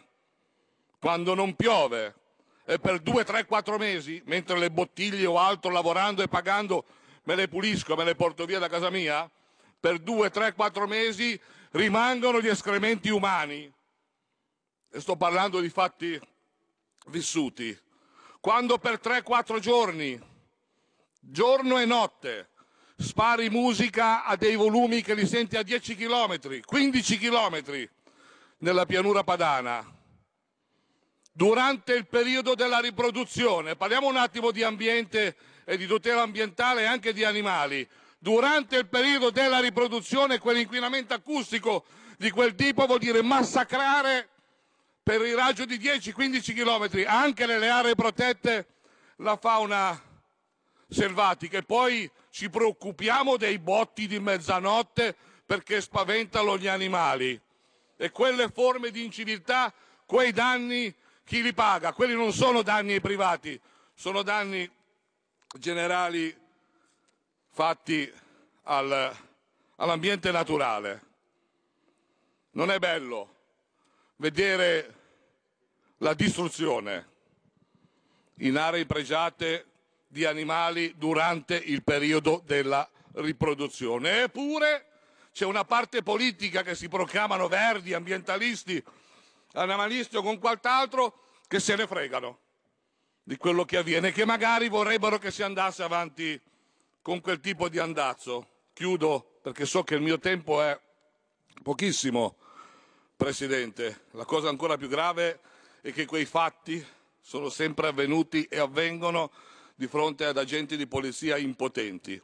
quando 1.00 1.34
non 1.34 1.56
piove, 1.56 2.14
e 2.66 2.78
per 2.78 3.00
due, 3.00 3.24
tre, 3.24 3.46
quattro 3.46 3.80
mesi, 3.80 4.22
mentre 4.26 4.60
le 4.60 4.70
bottiglie 4.70 5.26
o 5.26 5.40
altro 5.40 5.72
lavorando 5.72 6.22
e 6.22 6.28
pagando 6.28 6.86
me 7.24 7.34
le 7.34 7.48
pulisco, 7.48 7.96
me 7.96 8.04
le 8.04 8.14
porto 8.14 8.46
via 8.46 8.60
da 8.60 8.70
casa 8.70 8.92
mia, 8.92 9.28
per 9.80 9.98
due, 9.98 10.30
tre, 10.30 10.54
quattro 10.54 10.86
mesi 10.86 11.40
rimangono 11.72 12.40
gli 12.40 12.48
escrementi 12.48 13.10
umani. 13.10 13.74
E 14.92 15.00
sto 15.00 15.16
parlando 15.16 15.60
di 15.60 15.70
fatti 15.70 16.22
vissuti. 17.08 17.76
Quando 18.40 18.78
per 18.78 19.00
tre, 19.00 19.24
quattro 19.24 19.58
giorni, 19.58 20.16
giorno 21.20 21.80
e 21.80 21.86
notte, 21.86 22.50
spari 22.98 23.50
musica 23.50 24.24
a 24.24 24.36
dei 24.36 24.56
volumi 24.56 25.02
che 25.02 25.14
li 25.14 25.28
senti 25.28 25.58
a 25.58 25.64
10 25.64 25.96
km, 25.96 26.62
15 26.66 27.18
km 27.18 27.90
nella 28.60 28.86
pianura 28.86 29.24
padana. 29.24 29.94
Durante 31.32 31.94
il 31.94 32.08
periodo 32.08 32.56
della 32.56 32.80
riproduzione, 32.80 33.76
parliamo 33.76 34.08
un 34.08 34.16
attimo 34.16 34.52
di 34.52 34.64
ambiente 34.64 35.36
e 35.66 35.76
di 35.76 35.86
tutela 35.86 36.22
ambientale 36.22 36.84
e 36.84 36.86
anche 36.86 37.12
di 37.12 37.26
animali. 37.26 37.88
Durante 38.18 38.78
il 38.78 38.88
periodo 38.88 39.30
della 39.32 39.60
riproduzione, 39.60 40.40
quell'inquinamento 40.40 41.14
acustico 41.14 41.84
di 42.18 42.32
quel 42.32 42.56
tipo 42.56 42.86
vuol 42.86 43.00
dire 43.00 43.22
massacrare 43.22 44.30
per 45.04 45.22
il 45.22 45.36
raggio 45.36 45.66
di 45.66 45.78
10-15 45.78 46.56
km 46.56 47.06
anche 47.06 47.46
nelle 47.46 47.70
aree 47.70 47.96
protette 47.96 48.68
la 49.18 49.36
fauna 49.36 50.02
selvatica. 50.88 51.58
E 51.58 51.64
poi 51.64 52.10
ci 52.30 52.50
preoccupiamo 52.50 53.38
dei 53.38 53.60
botti 53.60 54.08
di 54.08 54.20
mezzanotte 54.20 55.16
perché 55.46 55.82
spaventano 55.82 56.58
gli 56.58 56.68
animali. 56.68 57.40
E 57.98 58.12
quelle 58.12 58.50
forme 58.50 58.92
di 58.92 59.04
inciviltà, 59.04 59.74
quei 60.06 60.32
danni, 60.32 60.94
chi 61.24 61.42
li 61.42 61.54
paga? 61.54 61.94
Quelli 61.94 62.14
non 62.14 62.34
sono 62.34 62.62
danni 62.62 62.94
ai 62.94 63.02
privati, 63.02 63.60
sono 63.94 64.22
danni 64.22 64.70
generali 65.58 66.36
fatti 67.52 68.12
al, 68.64 69.16
all'ambiente 69.78 70.32
naturale. 70.32 71.02
Non 72.52 72.72
è 72.72 72.80
bello 72.80 73.34
vedere 74.18 74.94
la 76.00 76.14
distruzione 76.14 77.14
in 78.40 78.58
aree 78.58 78.86
pregiate 78.86 79.66
di 80.16 80.24
animali 80.24 80.94
durante 80.96 81.58
il 81.58 81.84
periodo 81.84 82.42
della 82.46 82.90
riproduzione. 83.16 84.24
Eppure 84.24 84.86
c'è 85.34 85.44
una 85.44 85.66
parte 85.66 86.04
politica 86.04 86.64
che 86.64 86.74
si 86.74 86.88
proclamano 86.88 87.50
verdi, 87.50 87.94
ambientalisti, 87.94 88.82
animalisti 89.56 90.16
o 90.16 90.22
con 90.22 90.40
qualcos'altro 90.40 91.20
che 91.50 91.60
se 91.60 91.76
ne 91.76 91.86
fregano 91.86 92.40
di 93.24 93.36
quello 93.36 93.66
che 93.66 93.76
avviene, 93.76 94.14
che 94.14 94.24
magari 94.24 94.70
vorrebbero 94.70 95.18
che 95.18 95.32
si 95.32 95.44
andasse 95.44 95.84
avanti 95.84 96.42
con 97.02 97.20
quel 97.20 97.42
tipo 97.42 97.68
di 97.68 97.80
andazzo. 97.80 98.48
Chiudo 98.72 99.40
perché 99.42 99.66
so 99.66 99.84
che 99.84 99.96
il 99.96 100.02
mio 100.02 100.18
tempo 100.18 100.62
è 100.62 100.80
pochissimo, 101.62 102.38
Presidente. 103.18 104.06
La 104.12 104.24
cosa 104.24 104.48
ancora 104.48 104.78
più 104.78 104.88
grave 104.88 105.42
è 105.82 105.92
che 105.92 106.06
quei 106.06 106.26
fatti 106.26 106.86
sono 107.20 107.50
sempre 107.50 107.88
avvenuti 107.88 108.46
e 108.46 108.60
avvengono 108.60 109.30
di 109.76 109.88
fronte 109.88 110.26
ad 110.26 110.38
agenti 110.38 110.78
di 110.78 110.88
polizia 110.88 111.38
impotenti, 111.38 112.22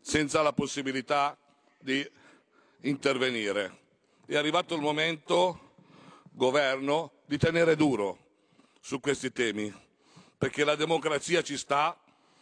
senza 0.00 0.40
la 0.42 0.52
possibilità 0.52 1.36
di 1.78 2.08
intervenire. 2.80 3.84
È 4.24 4.34
arrivato 4.34 4.74
il 4.74 4.80
momento, 4.80 5.74
governo, 6.30 7.12
di 7.26 7.38
tenere 7.38 7.76
duro 7.76 8.18
su 8.80 8.98
questi 8.98 9.30
temi, 9.30 9.72
perché 10.38 10.64
la 10.64 10.74
democrazia 10.74 11.42
ci 11.42 11.56
sta, 11.56 11.98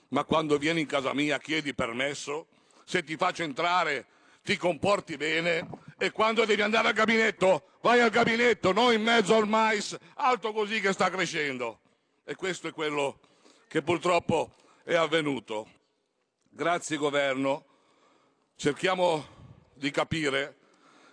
ma 0.09 0.24
quando 0.24 0.56
vieni 0.59 0.82
in 0.82 0.86
casa 0.86 1.12
mia 1.12 1.39
chiedi 1.39 1.74
permesso, 1.74 2.47
se 2.85 3.02
ti 3.02 3.16
faccio 3.16 3.43
entrare 3.43 4.06
ti 4.44 4.59
comporti 4.59 5.16
bene 5.16 5.66
e 5.97 6.10
quando 6.10 6.44
devi 6.44 6.60
andare 6.60 6.89
al 6.89 6.94
gabinetto 6.94 7.70
vai 7.81 8.01
al 8.01 8.10
gabinetto, 8.10 8.72
non 8.72 8.93
in 8.93 9.02
mezzo 9.02 9.35
al 9.35 9.48
mais 9.48 9.97
alto 10.16 10.52
così 10.52 10.81
che 10.81 10.93
sta 10.93 11.09
crescendo. 11.09 11.81
E 12.24 12.35
questo 12.35 12.68
è 12.68 12.72
quello 12.72 13.20
che 13.74 13.82
purtroppo 13.82 14.52
è 14.84 14.94
avvenuto. 14.94 15.68
Grazie 16.48 16.96
governo, 16.96 17.64
cerchiamo 18.55 19.26
di 19.74 19.90
capire 19.90 20.59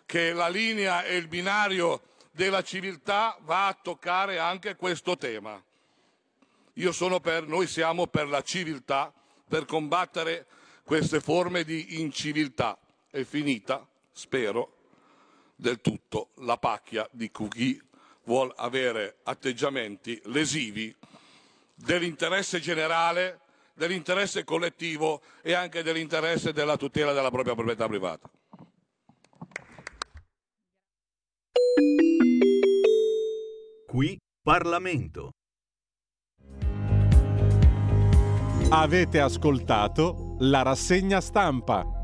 che 0.05 0.31
la 0.31 0.47
linea 0.47 1.03
e 1.03 1.15
il 1.15 1.27
binario 1.27 2.03
della 2.29 2.61
civiltà 2.61 3.35
va 3.41 3.65
a 3.65 3.73
toccare 3.73 4.37
anche 4.37 4.75
questo 4.75 5.17
tema. 5.17 5.59
Io 6.73 6.91
sono 6.91 7.19
per, 7.19 7.47
noi 7.47 7.65
siamo 7.65 8.05
per 8.05 8.27
la 8.27 8.43
civiltà, 8.43 9.11
per 9.47 9.65
combattere 9.65 10.45
queste 10.83 11.19
forme 11.19 11.63
di 11.63 11.99
inciviltà. 11.99 12.77
È 13.09 13.23
finita, 13.23 13.87
spero, 14.11 14.75
del 15.55 15.81
tutto 15.81 16.29
la 16.35 16.59
pacchia 16.59 17.09
di 17.09 17.31
chi 17.31 17.81
vuol 18.25 18.53
avere 18.55 19.17
atteggiamenti 19.23 20.21
lesivi 20.25 20.95
dell'interesse 21.81 22.59
generale, 22.59 23.39
dell'interesse 23.73 24.43
collettivo 24.43 25.21
e 25.41 25.53
anche 25.53 25.83
dell'interesse 25.83 26.53
della 26.53 26.77
tutela 26.77 27.13
della 27.13 27.31
propria 27.31 27.55
proprietà 27.55 27.87
privata. 27.87 28.29
Qui 33.87 34.17
Parlamento. 34.41 35.31
Avete 38.69 39.19
ascoltato 39.19 40.37
la 40.39 40.61
rassegna 40.61 41.19
stampa. 41.19 42.00